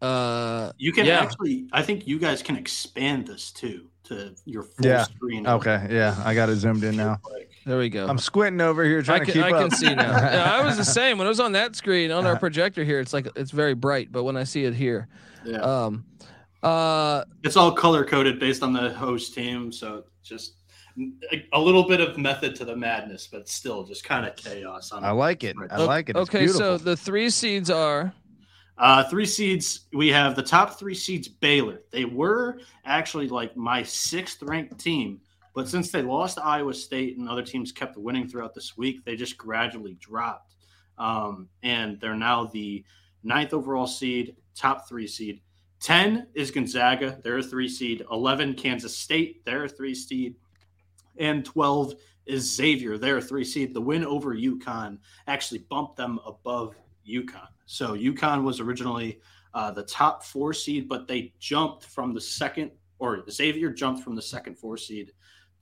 uh, 0.01 0.73
You 0.79 0.93
can 0.93 1.05
yeah. 1.07 1.21
actually, 1.21 1.67
I 1.73 1.83
think 1.83 2.07
you 2.07 2.19
guys 2.19 2.43
can 2.43 2.57
expand 2.57 3.27
this 3.27 3.51
too 3.51 3.87
to 4.05 4.35
your 4.45 4.63
full 4.63 4.87
Yeah. 4.87 5.05
screen. 5.05 5.47
Okay. 5.47 5.87
Yeah, 5.91 6.21
I 6.25 6.35
got 6.35 6.49
it 6.49 6.57
zoomed 6.57 6.85
in 6.85 6.97
now. 6.97 7.19
There 7.67 7.79
we 7.79 7.89
go. 7.91 8.07
I'm 8.07 8.19
squinting 8.19 8.61
over 8.61 8.83
here 8.85 9.01
I 9.01 9.03
trying 9.03 9.19
can, 9.25 9.27
to 9.27 9.33
keep 9.33 9.43
I 9.45 9.51
up. 9.53 9.69
can 9.69 9.71
see 9.79 9.95
now. 9.95 10.11
Yeah, 10.33 10.55
I 10.59 10.65
was 10.65 10.77
the 10.79 10.85
same 10.85 11.19
when 11.19 11.27
it 11.27 11.31
was 11.31 11.41
on 11.41 11.53
that 11.53 11.77
screen 11.77 12.11
on 12.11 12.25
our 12.27 12.39
projector 12.39 12.83
here. 12.85 13.01
It's 13.01 13.13
like 13.13 13.27
it's 13.37 13.51
very 13.51 13.75
bright, 13.75 14.11
but 14.11 14.25
when 14.25 14.37
I 14.37 14.45
see 14.45 14.65
it 14.65 14.75
here, 14.75 15.09
Yeah. 15.45 15.59
um, 15.59 16.05
uh, 16.63 17.25
It's 17.45 17.57
all 17.57 17.73
color 17.73 18.05
coded 18.05 18.39
based 18.39 18.63
on 18.63 18.73
the 18.73 18.93
host 18.95 19.35
team, 19.35 19.71
so 19.73 20.05
just 20.23 20.55
a, 21.33 21.47
a 21.53 21.61
little 21.61 21.87
bit 21.89 22.01
of 22.01 22.17
method 22.19 22.55
to 22.57 22.65
the 22.65 22.77
madness, 22.77 23.27
but 23.31 23.49
still 23.49 23.85
just 23.85 24.05
kind 24.05 24.27
of 24.27 24.37
chaos. 24.37 24.93
On 24.93 25.05
I 25.05 25.11
like 25.11 25.45
it. 25.45 25.57
I 25.71 25.83
like 25.83 26.09
it. 26.09 26.17
It's 26.17 26.29
okay, 26.29 26.47
so 26.47 26.77
the 26.79 26.97
three 26.97 27.31
seeds 27.31 27.71
are 27.71 28.13
Uh, 28.79 29.05
three 29.05 29.27
seeds. 29.27 29.89
We 29.93 30.09
have 30.09 30.37
the 30.37 30.43
top 30.43 30.79
three 30.79 30.95
seeds. 30.95 31.29
Baylor. 31.29 31.83
They 31.91 32.05
were 32.07 32.61
actually 32.85 33.29
like 33.29 33.57
my 33.57 33.83
sixth 33.83 34.43
ranked 34.43 34.79
team, 34.79 35.21
but 35.55 35.69
since 35.69 35.91
they 35.91 36.03
lost 36.03 36.37
to 36.37 36.45
Iowa 36.45 36.73
State 36.75 37.19
and 37.19 37.29
other 37.29 37.43
teams 37.43 37.73
kept 37.73 37.97
winning 37.97 38.27
throughout 38.29 38.55
this 38.55 38.77
week, 38.77 39.05
they 39.05 39.17
just 39.17 39.37
gradually 39.37 39.95
dropped. 40.01 40.55
Um, 40.99 41.49
and 41.63 41.99
they're 42.01 42.15
now 42.17 42.45
the 42.47 42.85
ninth 43.23 43.53
overall 43.53 43.87
seed, 43.87 44.37
top 44.55 44.89
three 44.89 45.07
seed. 45.07 45.41
10 45.81 46.27
is 46.35 46.51
Gonzaga. 46.51 47.19
They're 47.25 47.39
a 47.39 47.43
three 47.43 47.69
seed. 47.69 48.05
11, 48.11 48.55
Kansas 48.55 48.97
State. 48.97 49.43
They're 49.47 49.65
a 49.65 49.69
three 49.69 49.95
seed. 49.95 50.35
And 51.21 51.45
12 51.45 51.95
is 52.27 52.57
Xavier. 52.57 52.99
They're 52.99 53.21
three 53.21 53.45
seed. 53.45 53.75
The 53.75 53.81
win 53.81 54.05
over 54.05 54.35
UConn 54.35 54.99
actually 55.29 55.59
bumped 55.71 55.97
them 55.97 56.19
above 56.27 56.75
UConn. 57.09 57.49
So 57.67 57.95
UConn 57.95 58.43
was 58.43 58.59
originally 58.59 59.21
uh, 59.55 59.71
the 59.71 59.83
top 59.85 60.25
four 60.25 60.53
seed, 60.53 60.89
but 60.89 61.07
they 61.07 61.33
jumped 61.39 61.85
from 61.85 62.15
the 62.15 62.21
second, 62.21 62.73
or 62.99 63.25
Xavier 63.31 63.71
jumped 63.71 64.03
from 64.03 64.17
the 64.17 64.23
second 64.23 64.57
four 64.59 64.77
seed 64.77 65.13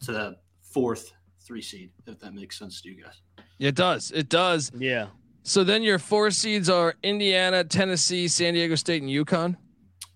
to 0.05 0.13
the 0.13 0.37
fourth 0.63 1.13
three 1.41 1.63
seed, 1.63 1.91
if 2.07 2.19
that 2.21 2.35
makes 2.35 2.59
sense 2.59 2.81
to 2.83 2.89
you 2.89 3.03
guys. 3.03 3.21
it 3.59 3.75
does 3.75 4.11
it 4.13 4.29
does. 4.29 4.71
Yeah. 4.79 5.09
So 5.43 5.65
then 5.65 5.83
your 5.83 5.99
four 5.99 6.31
seeds 6.31 6.69
are 6.69 6.95
Indiana, 7.03 7.65
Tennessee, 7.65 8.29
San 8.29 8.55
Diego 8.55 8.75
State, 8.75 9.03
and 9.03 9.11
UConn. 9.11 9.57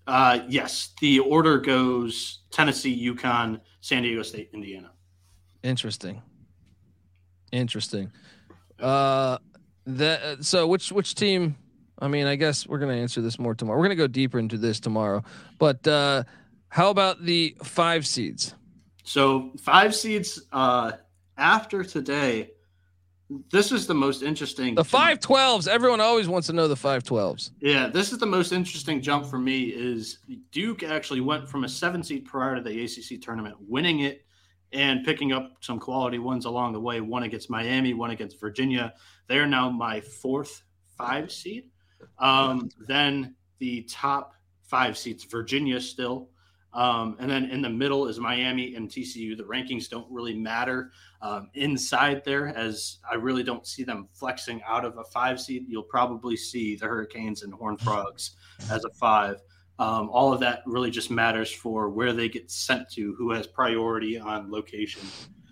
Uh, 0.05 0.39
yes, 0.47 0.91
the 1.01 1.19
order 1.19 1.57
goes 1.57 2.41
Tennessee, 2.51 2.95
UConn, 3.07 3.59
San 3.81 4.03
Diego 4.03 4.21
State, 4.21 4.49
Indiana. 4.53 4.91
Interesting. 5.63 6.21
Interesting. 7.51 8.11
Uh, 8.79 9.37
that 9.85 10.43
so 10.43 10.67
which 10.67 10.91
which 10.91 11.15
team 11.15 11.55
I 11.99 12.07
mean, 12.07 12.25
I 12.25 12.35
guess 12.35 12.67
we're 12.67 12.79
gonna 12.79 12.93
answer 12.93 13.21
this 13.21 13.39
more 13.39 13.55
tomorrow. 13.55 13.77
We're 13.77 13.85
gonna 13.85 13.95
go 13.95 14.07
deeper 14.07 14.39
into 14.39 14.57
this 14.57 14.79
tomorrow. 14.79 15.23
But 15.57 15.87
uh 15.87 16.23
how 16.69 16.89
about 16.89 17.23
the 17.23 17.55
five 17.63 18.07
seeds? 18.07 18.55
So 19.03 19.51
five 19.59 19.93
seeds 19.93 20.41
uh, 20.51 20.93
after 21.37 21.83
today. 21.83 22.49
This 23.51 23.71
is 23.71 23.87
the 23.87 23.93
most 23.93 24.21
interesting. 24.21 24.75
The 24.75 24.83
five 24.83 25.19
twelves. 25.19 25.67
Everyone 25.67 26.01
always 26.01 26.27
wants 26.27 26.47
to 26.47 26.53
know 26.53 26.67
the 26.67 26.75
five 26.75 27.03
twelves. 27.03 27.51
Yeah, 27.61 27.87
this 27.87 28.11
is 28.11 28.17
the 28.17 28.25
most 28.25 28.51
interesting 28.51 29.01
jump 29.01 29.25
for 29.27 29.39
me. 29.39 29.65
Is 29.65 30.19
Duke 30.51 30.83
actually 30.83 31.21
went 31.21 31.47
from 31.47 31.63
a 31.63 31.69
seven 31.69 32.03
seed 32.03 32.25
prior 32.25 32.55
to 32.55 32.61
the 32.61 32.83
ACC 32.83 33.21
tournament, 33.21 33.55
winning 33.59 33.99
it 33.99 34.22
and 34.73 35.05
picking 35.05 35.31
up 35.31 35.53
some 35.61 35.79
quality 35.79 36.19
ones 36.19 36.45
along 36.45 36.73
the 36.73 36.79
way. 36.79 36.99
One 36.99 37.23
against 37.23 37.49
Miami, 37.49 37.93
one 37.93 38.11
against 38.11 38.39
Virginia. 38.39 38.93
They 39.27 39.37
are 39.37 39.47
now 39.47 39.69
my 39.69 40.01
fourth 40.01 40.63
five 40.97 41.31
seed. 41.31 41.65
Um, 42.19 42.69
then 42.87 43.35
the 43.59 43.83
top 43.83 44.33
five 44.63 44.97
seeds, 44.97 45.23
Virginia 45.23 45.79
still. 45.79 46.29
Um, 46.73 47.17
and 47.19 47.29
then 47.29 47.51
in 47.51 47.61
the 47.61 47.69
middle 47.69 48.07
is 48.07 48.19
Miami 48.19 48.73
and 48.75 48.89
TCU. 48.89 49.37
The 49.37 49.43
rankings 49.43 49.87
don't 49.87 50.07
really 50.09 50.33
matter 50.33 50.91
um, 51.21 51.49
inside 51.53 52.23
there, 52.25 52.47
as 52.47 52.97
I 53.09 53.15
really 53.15 53.43
don't 53.43 53.67
see 53.67 53.83
them 53.83 54.07
flexing 54.11 54.61
out 54.67 54.83
of 54.83 54.97
a 54.97 55.03
five 55.03 55.39
seed. 55.39 55.65
You'll 55.67 55.83
probably 55.83 56.35
see 56.35 56.75
the 56.75 56.87
Hurricanes 56.87 57.43
and 57.43 57.53
Horned 57.53 57.79
Frogs 57.79 58.35
as 58.71 58.83
a 58.85 58.89
five. 58.99 59.37
Um, 59.83 60.09
all 60.09 60.31
of 60.31 60.39
that 60.39 60.63
really 60.65 60.89
just 60.91 61.11
matters 61.11 61.51
for 61.51 61.89
where 61.89 62.13
they 62.13 62.29
get 62.29 62.49
sent 62.49 62.89
to, 62.91 63.13
who 63.17 63.31
has 63.31 63.47
priority 63.47 64.17
on 64.17 64.49
location. 64.49 65.01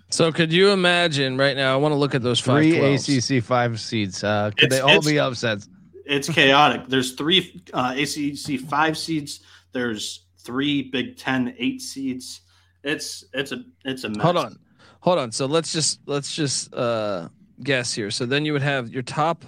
So 0.10 0.32
could 0.32 0.54
you 0.54 0.70
imagine 0.70 1.38
right 1.38 1.56
now? 1.56 1.74
I 1.74 1.78
want 1.78 1.92
to 1.92 1.98
look 1.98 2.16
at 2.16 2.22
those 2.22 2.40
five 2.40 2.64
Three 2.64 2.78
twelves. 2.78 3.10
ACC 3.32 3.44
five 3.44 3.80
seeds. 3.80 4.24
Uh, 4.24 4.52
could 4.56 4.72
It's- 4.72 4.80
they 4.80 4.82
all 4.82 5.02
be 5.02 5.20
upsets? 5.20 5.68
It's 6.06 6.30
chaotic. 6.30 6.88
There's 6.88 7.14
three 7.14 7.62
uh, 7.74 7.94
ACC 7.98 8.60
five 8.60 8.98
seeds. 8.98 9.42
There's 9.74 10.26
three 10.40 10.84
Big 10.84 11.18
Ten 11.18 11.54
eight 11.58 11.82
seeds. 11.82 12.42
It's 12.84 13.24
it's 13.34 13.52
a 13.52 13.64
it's 13.86 14.04
a 14.06 14.10
mess. 14.10 14.24
Hold 14.24 14.38
on, 14.38 14.60
hold 15.02 15.20
on. 15.20 15.32
So 15.32 15.46
let's 15.46 15.72
just 15.72 16.00
let's 16.08 16.36
just 16.36 16.74
uh 16.74 17.30
guess 17.64 17.94
here. 17.94 18.12
So 18.12 18.26
then 18.26 18.46
you 18.46 18.54
would 18.54 18.64
have 18.64 18.90
your 18.90 19.04
top. 19.04 19.46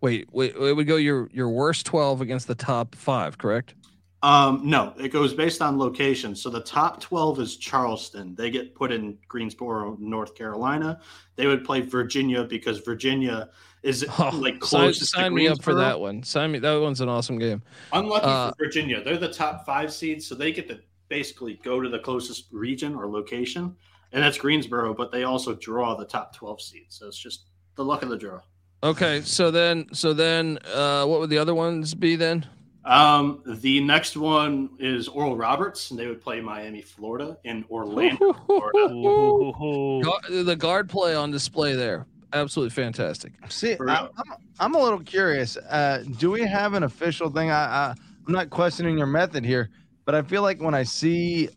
Wait, 0.00 0.28
wait. 0.32 0.54
It 0.56 0.74
would 0.74 0.86
go 0.86 0.96
your 0.96 1.28
your 1.32 1.48
worst 1.48 1.86
twelve 1.86 2.20
against 2.20 2.46
the 2.48 2.56
top 2.56 2.94
five, 2.94 3.38
correct? 3.38 3.74
Um, 4.22 4.60
no, 4.62 4.94
it 5.00 5.08
goes 5.08 5.34
based 5.34 5.60
on 5.60 5.78
location. 5.78 6.36
So 6.36 6.48
the 6.48 6.60
top 6.60 7.00
12 7.00 7.40
is 7.40 7.56
Charleston. 7.56 8.36
They 8.36 8.50
get 8.50 8.74
put 8.74 8.92
in 8.92 9.18
Greensboro, 9.26 9.96
North 9.98 10.36
Carolina. 10.36 11.00
They 11.34 11.48
would 11.48 11.64
play 11.64 11.80
Virginia 11.80 12.44
because 12.44 12.78
Virginia 12.78 13.50
is 13.82 14.06
like 14.18 14.54
Sign, 14.54 14.58
close 14.60 14.98
to 15.00 15.06
sign 15.06 15.34
me 15.34 15.48
up 15.48 15.60
for 15.60 15.74
that 15.74 15.98
one. 15.98 16.22
Sign 16.22 16.52
me. 16.52 16.60
That 16.60 16.74
one's 16.80 17.00
an 17.00 17.08
awesome 17.08 17.36
game. 17.36 17.62
Unlucky 17.92 18.26
Uh, 18.26 18.50
for 18.50 18.64
Virginia. 18.64 19.02
They're 19.02 19.16
the 19.16 19.32
top 19.32 19.66
five 19.66 19.92
seeds, 19.92 20.24
so 20.24 20.36
they 20.36 20.52
get 20.52 20.68
to 20.68 20.78
basically 21.08 21.60
go 21.64 21.80
to 21.80 21.88
the 21.88 21.98
closest 21.98 22.46
region 22.52 22.94
or 22.94 23.08
location, 23.10 23.74
and 24.12 24.22
that's 24.22 24.38
Greensboro, 24.38 24.94
but 24.94 25.10
they 25.10 25.24
also 25.24 25.54
draw 25.54 25.96
the 25.96 26.04
top 26.06 26.34
12 26.34 26.62
seeds. 26.62 26.98
So 26.98 27.08
it's 27.08 27.18
just 27.18 27.46
the 27.74 27.84
luck 27.84 28.02
of 28.02 28.08
the 28.08 28.16
draw. 28.16 28.40
Okay, 28.84 29.20
so 29.22 29.50
then, 29.50 29.86
so 29.92 30.12
then, 30.12 30.58
uh, 30.72 31.04
what 31.06 31.18
would 31.20 31.30
the 31.30 31.38
other 31.38 31.54
ones 31.54 31.94
be 31.94 32.14
then? 32.14 32.46
Um, 32.84 33.42
the 33.46 33.80
next 33.80 34.16
one 34.16 34.70
is 34.80 35.06
Oral 35.08 35.36
Roberts, 35.36 35.90
and 35.90 35.98
they 36.00 36.06
would 36.08 36.20
play 36.20 36.40
Miami, 36.40 36.82
Florida, 36.82 37.38
in 37.44 37.64
Orlando, 37.70 38.32
Florida. 38.46 38.88
The 40.44 40.56
guard 40.56 40.88
play 40.88 41.14
on 41.14 41.30
display 41.30 41.74
there, 41.74 42.06
absolutely 42.32 42.70
fantastic. 42.70 43.32
See, 43.48 43.76
I, 43.88 44.08
I'm, 44.16 44.24
I'm 44.58 44.74
a 44.74 44.82
little 44.82 45.00
curious. 45.00 45.56
Uh, 45.56 46.02
do 46.18 46.30
we 46.32 46.42
have 46.42 46.74
an 46.74 46.82
official 46.82 47.30
thing? 47.30 47.50
I, 47.50 47.64
I, 47.64 47.94
I'm 48.26 48.32
not 48.32 48.50
questioning 48.50 48.98
your 48.98 49.06
method 49.06 49.44
here, 49.44 49.70
but 50.04 50.14
I 50.16 50.22
feel 50.22 50.42
like 50.42 50.60
when 50.60 50.74
I 50.74 50.82
see 50.82 51.48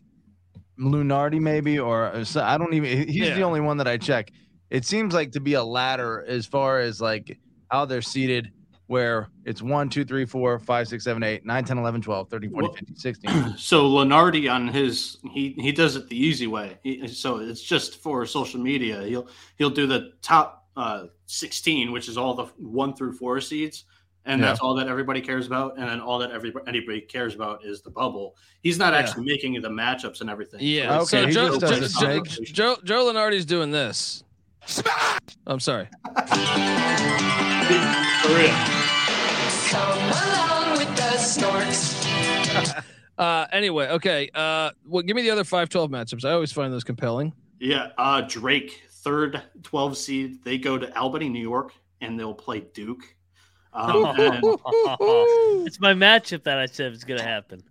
Lunardi, 0.78 1.40
maybe, 1.40 1.78
or 1.78 2.04
uh, 2.06 2.24
so- 2.24 2.42
I 2.44 2.56
don't 2.58 2.72
even, 2.74 3.08
he's 3.08 3.34
the 3.34 3.42
only 3.42 3.60
one 3.60 3.78
that 3.78 3.88
I 3.88 3.96
check. 3.96 4.30
It 4.70 4.84
seems 4.84 5.14
like 5.14 5.32
to 5.32 5.40
be 5.40 5.54
a 5.54 5.62
ladder 5.64 6.24
as 6.26 6.46
far 6.46 6.80
as 6.80 7.00
like 7.00 7.38
how 7.70 7.84
they're 7.84 8.02
seated, 8.02 8.52
where 8.88 9.28
it's 9.44 9.62
1, 9.62 9.88
2, 9.88 10.04
3, 10.04 10.24
4, 10.24 10.58
5, 10.58 10.88
6, 10.88 11.04
7, 11.04 11.22
8, 11.22 11.44
9, 11.44 11.64
10, 11.64 11.78
11, 11.78 12.02
12, 12.02 12.28
13, 12.30 12.50
14, 12.50 12.74
15, 12.74 12.96
16. 12.96 13.54
So 13.58 13.84
Lunardi 13.90 14.50
on 14.52 14.68
his 14.68 15.18
he 15.32 15.54
he 15.58 15.72
does 15.72 15.96
it 15.96 16.08
the 16.08 16.16
easy 16.16 16.46
way. 16.46 16.78
He, 16.82 17.06
so 17.08 17.38
it's 17.38 17.62
just 17.62 18.00
for 18.02 18.24
social 18.26 18.60
media. 18.60 19.02
He'll 19.02 19.28
he'll 19.58 19.70
do 19.70 19.86
the 19.86 20.12
top 20.22 20.68
uh, 20.76 21.06
16, 21.26 21.90
which 21.90 22.08
is 22.08 22.16
all 22.16 22.34
the 22.34 22.44
one 22.58 22.94
through 22.94 23.14
four 23.14 23.40
seeds, 23.40 23.84
and 24.26 24.40
Yeah. 24.40 24.48
that's 24.48 24.60
all 24.60 24.74
that 24.76 24.88
everybody 24.88 25.20
cares 25.20 25.46
about. 25.46 25.78
And 25.78 25.88
then 25.88 26.00
all 26.00 26.18
that 26.20 26.30
everybody 26.30 26.64
anybody 26.68 27.00
cares 27.00 27.34
about 27.34 27.64
is 27.64 27.82
the 27.82 27.90
bubble. 27.90 28.36
He's 28.62 28.78
not 28.78 28.92
Yeah. 28.92 29.00
actually 29.00 29.24
making 29.24 29.60
the 29.62 29.68
matchups 29.70 30.20
and 30.20 30.30
everything. 30.30 30.60
Yeah. 30.62 30.98
So 31.00 31.04
so 31.06 31.30
Joe, 31.30 31.58
just 31.58 31.60
Joe, 31.60 31.80
based 31.80 31.98
Joe, 32.00 32.06
location. 32.08 32.44
Joe, 32.54 32.76
Joe 32.84 33.12
Lunardi's 33.12 33.46
doing 33.46 33.70
this. 33.72 34.22
I'm 35.46 35.60
sorry. 35.60 35.88
Come 39.70 39.98
along 40.10 40.78
with 40.78 40.96
the 40.96 41.16
snorks. 41.18 42.84
Uh, 43.18 43.46
anyway, 43.50 43.88
okay. 43.88 44.28
Uh, 44.34 44.70
well, 44.84 45.02
give 45.02 45.16
me 45.16 45.22
the 45.22 45.30
other 45.30 45.42
five 45.42 45.70
twelve 45.70 45.90
matchups. 45.90 46.22
I 46.26 46.32
always 46.32 46.52
find 46.52 46.70
those 46.70 46.84
compelling. 46.84 47.32
Yeah, 47.58 47.88
uh, 47.96 48.20
Drake, 48.20 48.82
third 49.06 49.40
12 49.62 49.96
seed. 49.96 50.44
They 50.44 50.58
go 50.58 50.76
to 50.76 50.98
Albany, 50.98 51.28
New 51.28 51.40
York, 51.40 51.72
and 52.00 52.18
they'll 52.18 52.34
play 52.34 52.60
Duke. 52.74 53.04
Um, 53.72 54.04
and 54.18 54.40
it's 55.66 55.80
my 55.80 55.94
matchup 55.94 56.42
that 56.44 56.58
I 56.58 56.66
said 56.66 56.90
was 56.92 57.04
going 57.04 57.18
to 57.18 57.24
happen. 57.24 57.62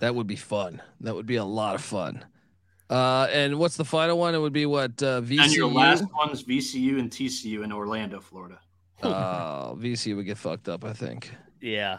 That 0.00 0.14
would 0.14 0.26
be 0.26 0.36
fun. 0.36 0.82
That 1.00 1.14
would 1.14 1.26
be 1.26 1.36
a 1.36 1.44
lot 1.44 1.74
of 1.74 1.82
fun. 1.82 2.24
Uh, 2.90 3.28
and 3.32 3.58
what's 3.58 3.76
the 3.76 3.84
final 3.84 4.18
one? 4.18 4.34
It 4.34 4.38
would 4.38 4.52
be 4.52 4.66
what 4.66 5.02
uh, 5.02 5.20
VCU. 5.20 5.40
and 5.42 5.52
your 5.52 5.68
last 5.70 6.04
one's 6.14 6.42
VCU 6.42 6.98
and 6.98 7.10
TCU 7.10 7.62
in 7.62 7.72
Orlando, 7.72 8.20
Florida. 8.20 8.58
Oh, 9.02 9.76
VCU 9.78 10.16
would 10.16 10.26
get 10.26 10.38
fucked 10.38 10.68
up. 10.68 10.84
I 10.84 10.92
think. 10.92 11.32
Yeah. 11.60 11.98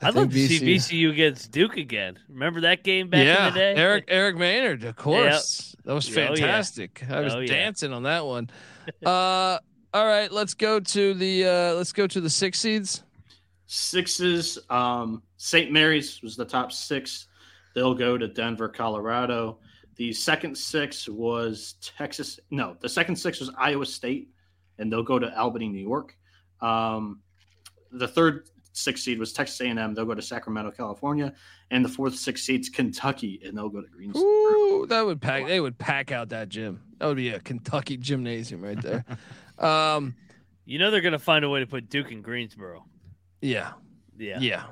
I 0.00 0.08
I'd 0.08 0.14
love 0.14 0.30
to 0.30 0.46
think 0.46 0.80
see 0.80 1.06
VCU 1.06 1.10
against 1.10 1.50
Duke 1.50 1.76
again. 1.76 2.18
Remember 2.28 2.60
that 2.60 2.84
game 2.84 3.08
back 3.08 3.26
yeah, 3.26 3.48
in 3.48 3.54
the 3.54 3.58
day? 3.58 3.74
Eric 3.74 4.04
Eric 4.06 4.36
Maynor, 4.36 4.84
of 4.84 4.94
course. 4.96 5.74
That 5.84 5.92
was 5.94 6.08
Oh, 6.08 6.20
yeah. 6.20 6.26
fantastic. 6.28 7.04
I 7.10 7.20
was 7.20 7.34
Oh, 7.34 7.40
yeah. 7.40 7.48
dancing 7.48 7.92
on 7.92 8.04
that 8.04 8.24
one. 8.24 8.48
uh, 9.04 9.58
all 9.92 10.06
right, 10.06 10.30
let's 10.30 10.54
go 10.54 10.78
to 10.78 11.14
the 11.14 11.44
uh, 11.44 11.74
let's 11.74 11.92
go 11.92 12.06
to 12.06 12.20
the 12.20 12.30
six 12.30 12.60
seeds. 12.60 13.02
Sixes, 13.66 14.58
um, 14.70 15.22
St. 15.36 15.70
Mary's 15.72 16.22
was 16.22 16.36
the 16.36 16.44
top 16.44 16.72
six. 16.72 17.26
They'll 17.74 17.94
go 17.94 18.16
to 18.16 18.28
Denver, 18.28 18.68
Colorado. 18.68 19.58
The 19.98 20.12
second 20.12 20.56
six 20.56 21.08
was 21.08 21.74
Texas. 21.82 22.40
No, 22.50 22.76
the 22.80 22.88
second 22.88 23.16
six 23.16 23.40
was 23.40 23.50
Iowa 23.58 23.84
State, 23.84 24.30
and 24.78 24.90
they'll 24.92 25.02
go 25.02 25.18
to 25.18 25.36
Albany, 25.38 25.68
New 25.68 25.82
York. 25.82 26.16
Um, 26.60 27.20
the 27.92 28.08
third 28.08 28.48
six 28.72 29.02
seed 29.02 29.18
was 29.18 29.32
Texas 29.32 29.60
A&M. 29.60 29.94
They'll 29.94 30.04
go 30.04 30.14
to 30.14 30.22
Sacramento, 30.22 30.70
California, 30.70 31.32
and 31.72 31.84
the 31.84 31.88
fourth 31.88 32.14
six 32.14 32.42
seed's 32.42 32.68
Kentucky, 32.68 33.40
and 33.44 33.56
they'll 33.58 33.68
go 33.68 33.80
to 33.80 33.88
Greensboro. 33.88 34.22
Ooh, 34.24 34.86
that 34.86 35.04
would 35.04 35.20
pack. 35.20 35.46
They 35.46 35.60
would 35.60 35.76
pack 35.78 36.12
out 36.12 36.28
that 36.28 36.48
gym. 36.48 36.80
That 36.98 37.06
would 37.06 37.16
be 37.16 37.30
a 37.30 37.40
Kentucky 37.40 37.96
gymnasium 37.96 38.62
right 38.62 38.80
there. 38.80 39.04
um, 39.58 40.14
You 40.64 40.78
know 40.78 40.90
they're 40.90 41.00
going 41.00 41.12
to 41.12 41.18
find 41.18 41.46
a 41.46 41.48
way 41.48 41.60
to 41.60 41.66
put 41.66 41.88
Duke 41.88 42.12
in 42.12 42.20
Greensboro. 42.20 42.84
yeah, 43.40 43.72
Yeah. 44.18 44.38
yeah. 44.38 44.64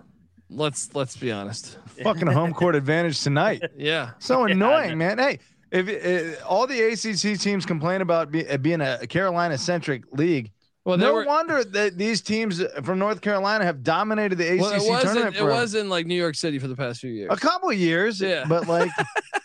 Let's 0.49 0.95
let's 0.95 1.17
be 1.17 1.33
honest. 1.33 1.79
Fucking 2.03 2.29
home 2.29 2.53
court 2.55 2.75
advantage 2.77 3.21
tonight. 3.23 3.63
Yeah. 3.77 4.11
So 4.19 4.45
annoying, 4.45 4.93
I 4.93 4.95
man. 4.95 5.19
Hey, 5.19 5.39
if 5.73 6.39
uh, 6.41 6.45
all 6.47 6.67
the 6.67 6.81
ACC 6.81 7.39
teams 7.41 7.67
complain 7.67 8.01
about 8.01 8.31
be, 8.31 8.47
uh, 8.49 8.57
being 8.57 8.81
a 8.81 9.07
Carolina 9.09 9.59
centric 9.59 10.05
league, 10.13 10.53
Well, 10.85 10.99
no 10.99 11.15
were- 11.15 11.25
wonder 11.27 11.65
that 11.65 11.99
these 11.99 12.21
teams 12.21 12.63
from 12.85 12.99
North 13.01 13.21
Carolina 13.21 13.65
have 13.65 13.83
dominated 13.83 14.37
the 14.39 14.47
ACC 14.53 14.61
Well, 14.61 14.71
it 14.73 14.75
wasn't. 14.89 15.03
tournament 15.03 15.37
It 15.37 15.39
for 15.41 15.47
was 15.47 15.75
in 15.75 15.89
like 15.89 16.07
New 16.07 16.15
York 16.15 16.37
City 16.37 16.59
for 16.61 16.69
the 16.69 16.77
past 16.77 17.01
few 17.01 17.11
years. 17.11 17.29
a 17.33 17.37
couple 17.37 17.69
of 17.71 17.77
years. 17.77 18.21
Yeah. 18.21 18.45
but 18.49 18.69
like, 18.69 18.91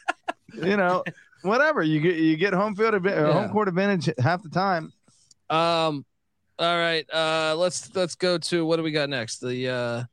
you 0.53 0.78
know, 0.78 1.03
whatever 1.41 1.82
you 1.82 1.99
get, 1.99 2.15
you 2.18 2.38
get 2.38 2.53
home 2.53 2.76
field 2.76 2.94
adva- 2.94 3.18
or 3.18 3.28
Yeah. 3.28 3.34
home 3.34 3.49
court 3.52 3.68
advantage 3.68 4.07
half 4.19 4.44
the 4.44 4.49
time. 4.49 4.94
Um, 5.49 6.06
all 6.60 6.78
right. 6.78 7.06
Uh, 7.11 7.56
let's 7.57 7.94
let's 7.95 8.14
go 8.14 8.38
to 8.38 8.64
what 8.65 8.78
do 8.78 8.84
we 8.84 8.91
got 8.91 9.10
next? 9.10 9.40
The 9.40 9.68
uh, 9.68 10.03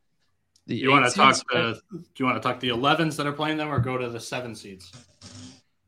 the 0.68 0.76
You 0.76 0.90
want 0.90 1.06
to 1.06 1.10
talk 1.10 1.34
seeds? 1.34 1.44
the? 1.50 1.80
Do 1.90 2.04
you 2.18 2.24
want 2.26 2.40
to 2.40 2.46
talk 2.48 2.60
the 2.60 2.68
11s 2.68 3.16
that 3.16 3.26
are 3.26 3.32
playing 3.32 3.56
them, 3.56 3.68
or 3.68 3.80
go 3.80 3.98
to 3.98 4.08
the 4.08 4.20
seven 4.20 4.54
seeds? 4.54 4.92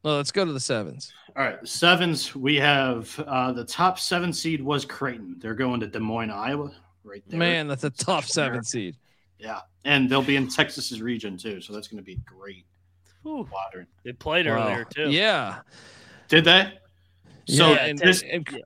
Well, 0.03 0.17
let's 0.17 0.33
go 0.33 0.45
to 0.45 0.53
the 0.53 0.59
sevens. 0.61 1.13
All 1.37 1.45
right, 1.45 1.61
the 1.61 1.67
sevens. 1.67 2.35
We 2.35 2.57
have 2.57 3.17
uh, 3.27 3.53
the 3.53 3.65
top 3.65 3.99
seven 3.99 4.33
seed 4.33 4.61
was 4.63 4.85
Creighton. 4.85 5.37
They're 5.39 5.55
going 5.55 5.79
to 5.81 5.87
Des 5.87 5.99
Moines, 6.01 6.31
Iowa, 6.31 6.73
right 7.05 7.23
there. 7.29 7.39
Man, 7.39 7.69
that's 7.69 7.85
a 7.85 7.91
tough 7.91 8.27
seven 8.27 8.65
seed. 8.65 8.97
Yeah, 9.39 9.61
and 9.85 10.09
they'll 10.11 10.23
be 10.23 10.37
in 10.37 10.49
Texas's 10.49 11.01
region 11.03 11.37
too, 11.37 11.61
so 11.61 11.73
that's 11.73 11.87
going 11.89 11.99
to 11.99 12.05
be 12.05 12.17
great. 12.27 12.65
Whew. 13.23 13.47
Water. 13.53 13.87
They 14.03 14.13
played 14.13 14.47
Wow. 14.47 14.69
earlier 14.69 14.85
too. 14.85 15.11
Yeah. 15.11 15.59
Did 16.29 16.45
they? 16.45 16.73
So 17.47 17.73
yeah, 17.73 17.85
and, 17.87 17.99
this- 17.99 18.23
and 18.23 18.49
Okay. 18.49 18.63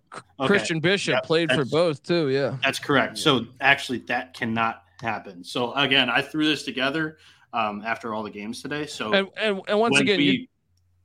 Christian 0.46 0.78
Bishop 0.78 1.14
Yep, 1.14 1.24
played 1.24 1.50
for 1.50 1.64
both 1.64 2.02
too. 2.04 2.28
Yeah. 2.28 2.56
That's 2.62 2.78
correct. 2.78 3.18
So 3.18 3.46
actually, 3.60 3.98
that 4.06 4.34
cannot 4.34 4.83
happen. 5.00 5.44
So 5.44 5.72
again, 5.74 6.08
I 6.10 6.22
threw 6.22 6.46
this 6.46 6.62
together 6.62 7.18
um, 7.52 7.82
after 7.84 8.14
all 8.14 8.22
the 8.22 8.30
games 8.30 8.62
today. 8.62 8.86
So 8.86 9.12
And 9.12 9.28
and, 9.36 9.60
and 9.68 9.80
once 9.80 9.98
again, 9.98 10.18
we- 10.18 10.48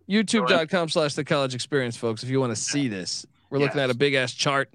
you, 0.08 0.24
youtube.com 0.24 0.90
slash 0.90 1.14
the 1.14 1.24
college 1.24 1.54
experience, 1.56 1.96
folks, 1.96 2.24
if 2.24 2.30
you 2.30 2.40
want 2.40 2.52
to 2.52 2.62
see 2.62 2.88
this. 2.88 3.26
We're 3.50 3.60
looking 3.60 3.82
at 3.82 3.90
a 3.90 3.96
big 3.96 4.14
ass 4.14 4.34
chart. 4.34 4.70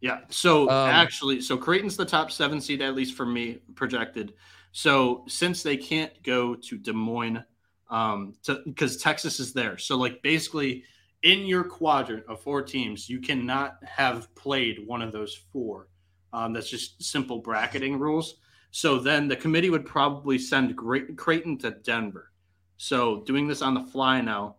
Yeah. 0.00 0.20
So 0.28 0.68
Um, 0.68 0.90
actually, 0.90 1.40
so 1.40 1.56
Creighton's 1.56 1.96
the 1.96 2.04
top 2.04 2.30
seven 2.30 2.60
seed, 2.60 2.82
at 2.82 2.94
least 2.94 3.14
for 3.14 3.26
me, 3.26 3.58
projected. 3.74 4.34
So 4.72 5.24
since 5.28 5.62
they 5.62 5.76
can't 5.76 6.12
go 6.22 6.54
to 6.54 6.78
Des 6.78 6.92
Moines, 6.92 7.44
um, 7.90 8.34
because 8.64 8.96
Texas 8.96 9.38
is 9.38 9.52
there, 9.52 9.76
so 9.78 9.96
like 9.96 10.22
basically 10.22 10.84
in 11.22 11.40
your 11.46 11.62
quadrant 11.62 12.24
of 12.26 12.40
four 12.40 12.62
teams, 12.62 13.08
you 13.08 13.20
cannot 13.20 13.76
have 13.84 14.34
played 14.34 14.84
one 14.86 15.02
of 15.02 15.12
those 15.12 15.34
four. 15.52 15.88
Um, 16.32 16.52
that's 16.52 16.70
just 16.70 17.02
simple 17.02 17.38
bracketing 17.38 17.98
rules. 17.98 18.36
So 18.72 18.98
then 18.98 19.28
the 19.28 19.36
committee 19.36 19.68
would 19.70 19.84
probably 19.84 20.38
send 20.38 20.74
Great 20.74 21.16
Creighton 21.16 21.58
to 21.58 21.70
Denver. 21.70 22.32
So 22.78 23.20
doing 23.20 23.46
this 23.46 23.60
on 23.62 23.74
the 23.74 23.82
fly 23.82 24.22
now, 24.22 24.56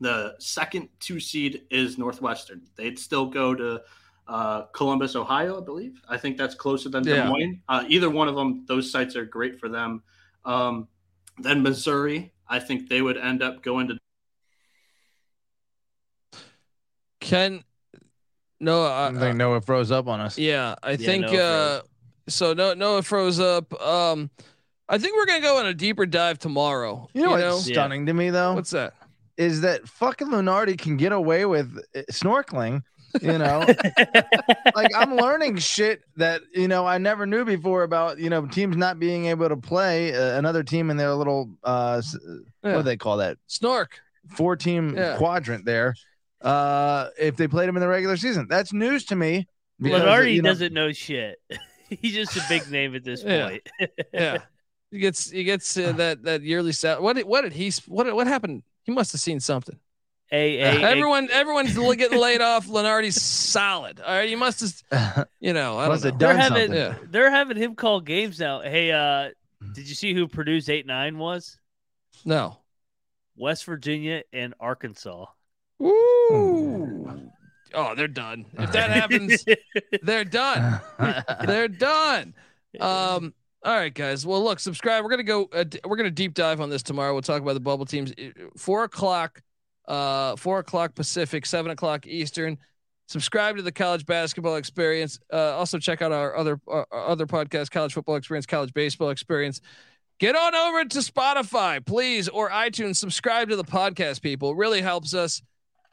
the 0.00 0.34
second 0.40 0.88
two 1.00 1.20
seed 1.20 1.62
is 1.70 1.98
Northwestern. 1.98 2.62
They'd 2.76 2.98
still 2.98 3.26
go 3.26 3.54
to 3.54 3.80
uh, 4.26 4.62
Columbus, 4.74 5.14
Ohio, 5.16 5.62
I 5.62 5.64
believe. 5.64 6.02
I 6.08 6.18
think 6.18 6.36
that's 6.36 6.54
closer 6.56 6.88
than 6.88 7.04
Des 7.04 7.14
Yeah. 7.14 7.28
Moines. 7.28 7.62
Uh, 7.68 7.84
either 7.88 8.10
one 8.10 8.26
of 8.28 8.34
them, 8.34 8.64
those 8.66 8.90
sites 8.90 9.14
are 9.16 9.24
great 9.24 9.58
for 9.58 9.68
them. 9.68 10.02
Um, 10.44 10.88
then 11.38 11.62
Missouri, 11.62 12.32
I 12.48 12.58
think 12.58 12.88
they 12.88 13.02
would 13.02 13.16
end 13.16 13.42
up 13.42 13.62
going 13.62 13.88
to. 13.88 13.98
Ken, 17.20 17.62
no, 18.58 18.84
I, 18.84 19.08
I 19.08 19.12
think 19.12 19.36
Noah 19.36 19.60
froze 19.60 19.92
up 19.92 20.08
on 20.08 20.20
us. 20.20 20.38
Yeah, 20.38 20.74
I 20.82 20.90
Yeah, 20.92 20.96
think 20.96 21.22
Noah 21.22 21.38
uh 21.40 21.82
so 22.28 22.52
no 22.54 22.74
Noah 22.74 23.02
froze 23.02 23.40
up. 23.40 23.72
Um 23.82 24.30
I 24.88 24.96
think 24.98 25.16
we're 25.16 25.26
gonna 25.26 25.40
go 25.42 25.58
on 25.58 25.66
a 25.66 25.74
deeper 25.74 26.06
dive 26.06 26.38
tomorrow. 26.38 27.08
You 27.14 27.22
know 27.22 27.30
what's 27.32 27.64
stunning 27.66 28.06
to 28.06 28.14
me 28.14 28.30
though? 28.30 28.54
What's 28.54 28.70
that? 28.70 28.94
Is 29.36 29.60
that 29.60 29.86
fucking 29.88 30.28
Lunardi 30.28 30.76
can 30.78 30.96
get 30.96 31.12
away 31.12 31.44
with 31.46 31.78
uh, 31.94 32.00
snorkeling? 32.10 32.82
You 33.22 33.38
know, 33.38 33.64
like 34.74 34.90
I'm 34.94 35.16
learning 35.16 35.56
shit 35.58 36.02
that 36.16 36.42
you 36.54 36.68
know 36.68 36.86
I 36.86 36.98
never 36.98 37.24
knew 37.26 37.44
before 37.44 37.82
about 37.82 38.18
you 38.18 38.28
know 38.30 38.46
teams 38.46 38.76
not 38.76 38.98
being 38.98 39.26
able 39.26 39.48
to 39.48 39.56
play 39.56 40.14
uh, 40.14 40.38
another 40.38 40.62
team 40.62 40.90
in 40.90 40.96
their 40.96 41.14
little 41.14 41.50
uh 41.64 41.96
s- 41.98 42.16
what 42.60 42.72
do 42.76 42.82
they 42.82 42.96
call 42.98 43.16
that 43.18 43.38
Snork 43.48 43.86
four 44.28 44.56
team 44.56 44.94
Yeah. 44.96 45.16
quadrant 45.16 45.64
there. 45.64 45.94
Uh, 46.42 47.08
if 47.18 47.36
they 47.36 47.48
played 47.48 47.68
them 47.68 47.76
in 47.76 47.80
the 47.80 47.88
regular 47.88 48.16
season, 48.16 48.46
that's 48.48 48.72
news 48.72 49.04
to 49.06 49.16
me. 49.16 49.48
because, 49.80 50.02
Lunardi 50.02 50.34
you 50.34 50.42
know- 50.42 50.50
doesn't 50.50 50.72
know 50.74 50.92
shit. 50.92 51.38
He's 52.00 52.14
just 52.14 52.36
a 52.36 52.42
big 52.48 52.70
name 52.70 52.94
at 52.94 53.04
this 53.04 53.22
Yeah. 53.22 53.48
point. 53.48 53.68
Yeah. 54.12 54.38
He 54.90 55.00
gets 55.00 55.28
he 55.30 55.44
gets 55.44 55.76
uh, 55.76 55.92
that 55.92 56.22
that 56.22 56.40
yearly 56.40 56.72
sal- 56.72 57.02
what 57.02 57.16
did, 57.16 57.26
what 57.26 57.42
did 57.42 57.52
he 57.52 57.70
what 57.88 58.10
what 58.16 58.26
happened? 58.26 58.62
He 58.84 58.90
must 58.90 59.12
have 59.12 59.20
seen 59.20 59.38
something. 59.38 59.78
A, 60.32 60.58
a, 60.60 60.80
Everyone 60.80 61.28
everyone's 61.30 61.74
getting 61.74 62.18
laid 62.18 62.40
off. 62.40 62.66
Lunardi's 62.66 63.20
solid. 63.20 64.00
All 64.00 64.16
right, 64.16 64.30
you 64.30 64.38
must 64.38 64.60
have 64.90 65.28
you 65.40 65.52
know, 65.52 65.78
I 65.78 65.88
Must 65.88 66.04
don't 66.04 66.12
know. 66.14 66.18
they're 66.18 66.28
done 66.28 66.40
having. 66.40 66.72
Yeah. 66.72 66.94
they're 67.10 67.30
having 67.30 67.58
him 67.58 67.74
call 67.74 68.00
games 68.00 68.40
now. 68.40 68.62
Hey, 68.62 68.90
uh, 68.90 69.28
did 69.74 69.86
you 69.86 69.94
see 69.94 70.14
who 70.14 70.26
Purdue's 70.26 70.70
eight 70.70 70.86
nine 70.86 71.18
was? 71.18 71.58
No. 72.24 72.56
West 73.36 73.66
Virginia 73.66 74.22
and 74.32 74.54
Arkansas. 74.58 75.26
Woo. 75.78 77.30
Oh, 77.74 77.94
they're 77.94 78.08
done. 78.08 78.46
If 78.58 78.72
that 78.72 78.90
happens, 78.90 79.44
they're 80.02 80.24
done. 80.24 80.80
they're 81.46 81.68
done. 81.68 82.34
Um. 82.78 83.32
All 83.64 83.74
right, 83.74 83.92
guys. 83.92 84.26
Well, 84.26 84.44
look, 84.44 84.60
subscribe. 84.60 85.02
We're 85.02 85.10
gonna 85.10 85.22
go. 85.22 85.48
Uh, 85.50 85.64
we're 85.86 85.96
gonna 85.96 86.10
deep 86.10 86.34
dive 86.34 86.60
on 86.60 86.68
this 86.68 86.82
tomorrow. 86.82 87.14
We'll 87.14 87.22
talk 87.22 87.40
about 87.40 87.54
the 87.54 87.60
bubble 87.60 87.86
teams. 87.86 88.12
Four 88.58 88.84
o'clock. 88.84 89.42
Uh, 89.88 90.36
four 90.36 90.58
o'clock 90.58 90.94
Pacific, 90.94 91.46
seven 91.46 91.70
o'clock 91.70 92.06
Eastern. 92.06 92.58
Subscribe 93.08 93.56
to 93.56 93.62
the 93.62 93.72
College 93.72 94.04
Basketball 94.04 94.56
Experience. 94.56 95.18
Uh, 95.32 95.56
also 95.56 95.78
check 95.78 96.02
out 96.02 96.12
our 96.12 96.36
other 96.36 96.60
our 96.68 96.86
other 96.92 97.26
podcast, 97.26 97.70
College 97.70 97.94
Football 97.94 98.16
Experience, 98.16 98.44
College 98.44 98.74
Baseball 98.74 99.08
Experience. 99.08 99.62
Get 100.20 100.36
on 100.36 100.54
over 100.54 100.84
to 100.84 100.98
Spotify, 100.98 101.84
please, 101.84 102.28
or 102.28 102.50
iTunes. 102.50 102.96
Subscribe 102.96 103.48
to 103.48 103.56
the 103.56 103.64
podcast, 103.64 104.20
people. 104.20 104.50
It 104.50 104.56
really 104.56 104.82
helps 104.82 105.14
us. 105.14 105.42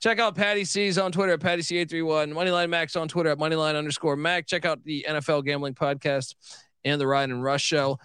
Check 0.02 0.20
out 0.20 0.36
Patty 0.36 0.66
C's 0.66 0.98
on 0.98 1.12
Twitter 1.12 1.34
at 1.34 1.40
Patty 1.40 1.62
C831, 1.62 2.34
Moneyline 2.34 2.70
Max 2.70 2.96
on 2.96 3.08
Twitter 3.08 3.30
at 3.30 3.38
Moneyline 3.38 3.76
underscore 3.76 4.16
Mac. 4.16 4.46
Check 4.46 4.66
out 4.66 4.84
the 4.84 5.06
NFL 5.08 5.46
Gambling 5.46 5.74
Podcast 5.74 6.36
and 6.84 7.00
the 7.02 7.08
Ryan 7.08 7.32
and 7.32 7.44
Rush 7.44 7.64
Show. 7.64 7.98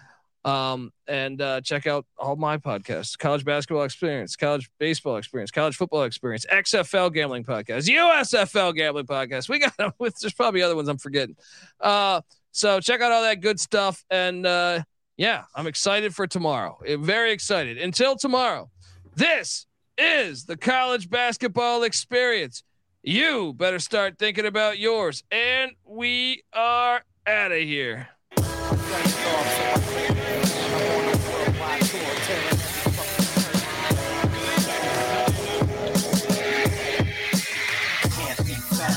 Um, 0.43 0.91
and 1.07 1.39
uh, 1.39 1.61
check 1.61 1.85
out 1.85 2.05
all 2.17 2.35
my 2.35 2.57
podcasts 2.57 3.15
College 3.17 3.45
Basketball 3.45 3.83
Experience, 3.83 4.35
College 4.35 4.71
Baseball 4.79 5.17
Experience, 5.17 5.51
College 5.51 5.75
Football 5.75 6.03
Experience, 6.03 6.45
XFL 6.51 7.13
Gambling 7.13 7.43
Podcast, 7.43 7.87
USFL 7.87 8.73
Gambling 8.75 9.05
Podcast. 9.05 9.49
We 9.49 9.59
got 9.59 9.73
with 9.99 10.17
there's 10.19 10.33
probably 10.33 10.63
other 10.63 10.75
ones 10.75 10.87
I'm 10.87 10.97
forgetting. 10.97 11.35
Uh, 11.79 12.21
so 12.51 12.79
check 12.79 13.01
out 13.01 13.11
all 13.11 13.21
that 13.21 13.41
good 13.41 13.59
stuff. 13.59 14.03
And 14.09 14.45
uh, 14.47 14.81
yeah, 15.15 15.43
I'm 15.53 15.67
excited 15.67 16.15
for 16.15 16.25
tomorrow. 16.25 16.79
Very 16.97 17.31
excited. 17.31 17.77
Until 17.77 18.15
tomorrow, 18.15 18.71
this 19.15 19.67
is 20.01 20.45
the 20.45 20.57
college 20.57 21.09
basketball 21.09 21.83
experience. 21.83 22.63
You 23.03 23.53
better 23.53 23.79
start 23.79 24.17
thinking 24.17 24.45
about 24.45 24.79
yours. 24.79 25.23
And 25.31 25.71
we 25.85 26.43
are 26.53 27.03
out 27.27 27.51
of 27.51 27.59
here. 27.59 28.09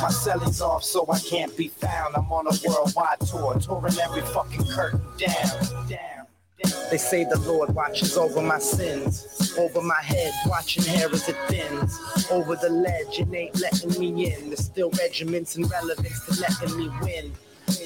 My 0.02 0.10
celling's 0.10 0.60
off, 0.60 0.84
so 0.84 1.06
I 1.10 1.18
can't 1.18 1.56
be 1.56 1.68
found. 1.68 2.14
I'm 2.14 2.30
on 2.30 2.46
a 2.46 2.68
worldwide 2.68 3.20
tour, 3.20 3.58
touring 3.58 3.98
every 3.98 4.20
fucking 4.20 4.66
curtain 4.66 5.00
down, 5.18 5.88
down. 5.88 6.23
They 6.62 6.98
say 6.98 7.24
the 7.24 7.38
Lord 7.40 7.74
watches 7.74 8.16
over 8.16 8.40
my 8.40 8.58
sins, 8.58 9.54
over 9.58 9.82
my 9.82 10.00
head, 10.00 10.32
watching 10.46 10.84
hair 10.84 11.08
as 11.10 11.28
it 11.28 11.36
thins, 11.48 11.98
over 12.30 12.54
the 12.56 12.70
ledge 12.70 13.18
and 13.18 13.34
ain't 13.34 13.60
letting 13.60 13.98
me 13.98 14.32
in. 14.32 14.50
There's 14.50 14.64
still 14.64 14.90
regiments 14.90 15.56
and 15.56 15.68
relevance 15.70 16.24
to 16.26 16.40
letting 16.40 16.76
me 16.76 16.90
win. 17.02 17.32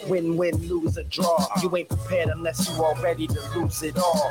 Win, 0.09 0.37
win, 0.37 0.57
lose 0.69 0.99
or 0.99 1.05
draw. 1.05 1.47
You 1.63 1.75
ain't 1.77 1.89
prepared 1.89 2.29
unless 2.29 2.69
you 2.69 2.83
all 2.85 2.95
ready 2.97 3.27
to 3.27 3.59
lose 3.59 3.83
it 3.83 3.97
all. 3.97 4.31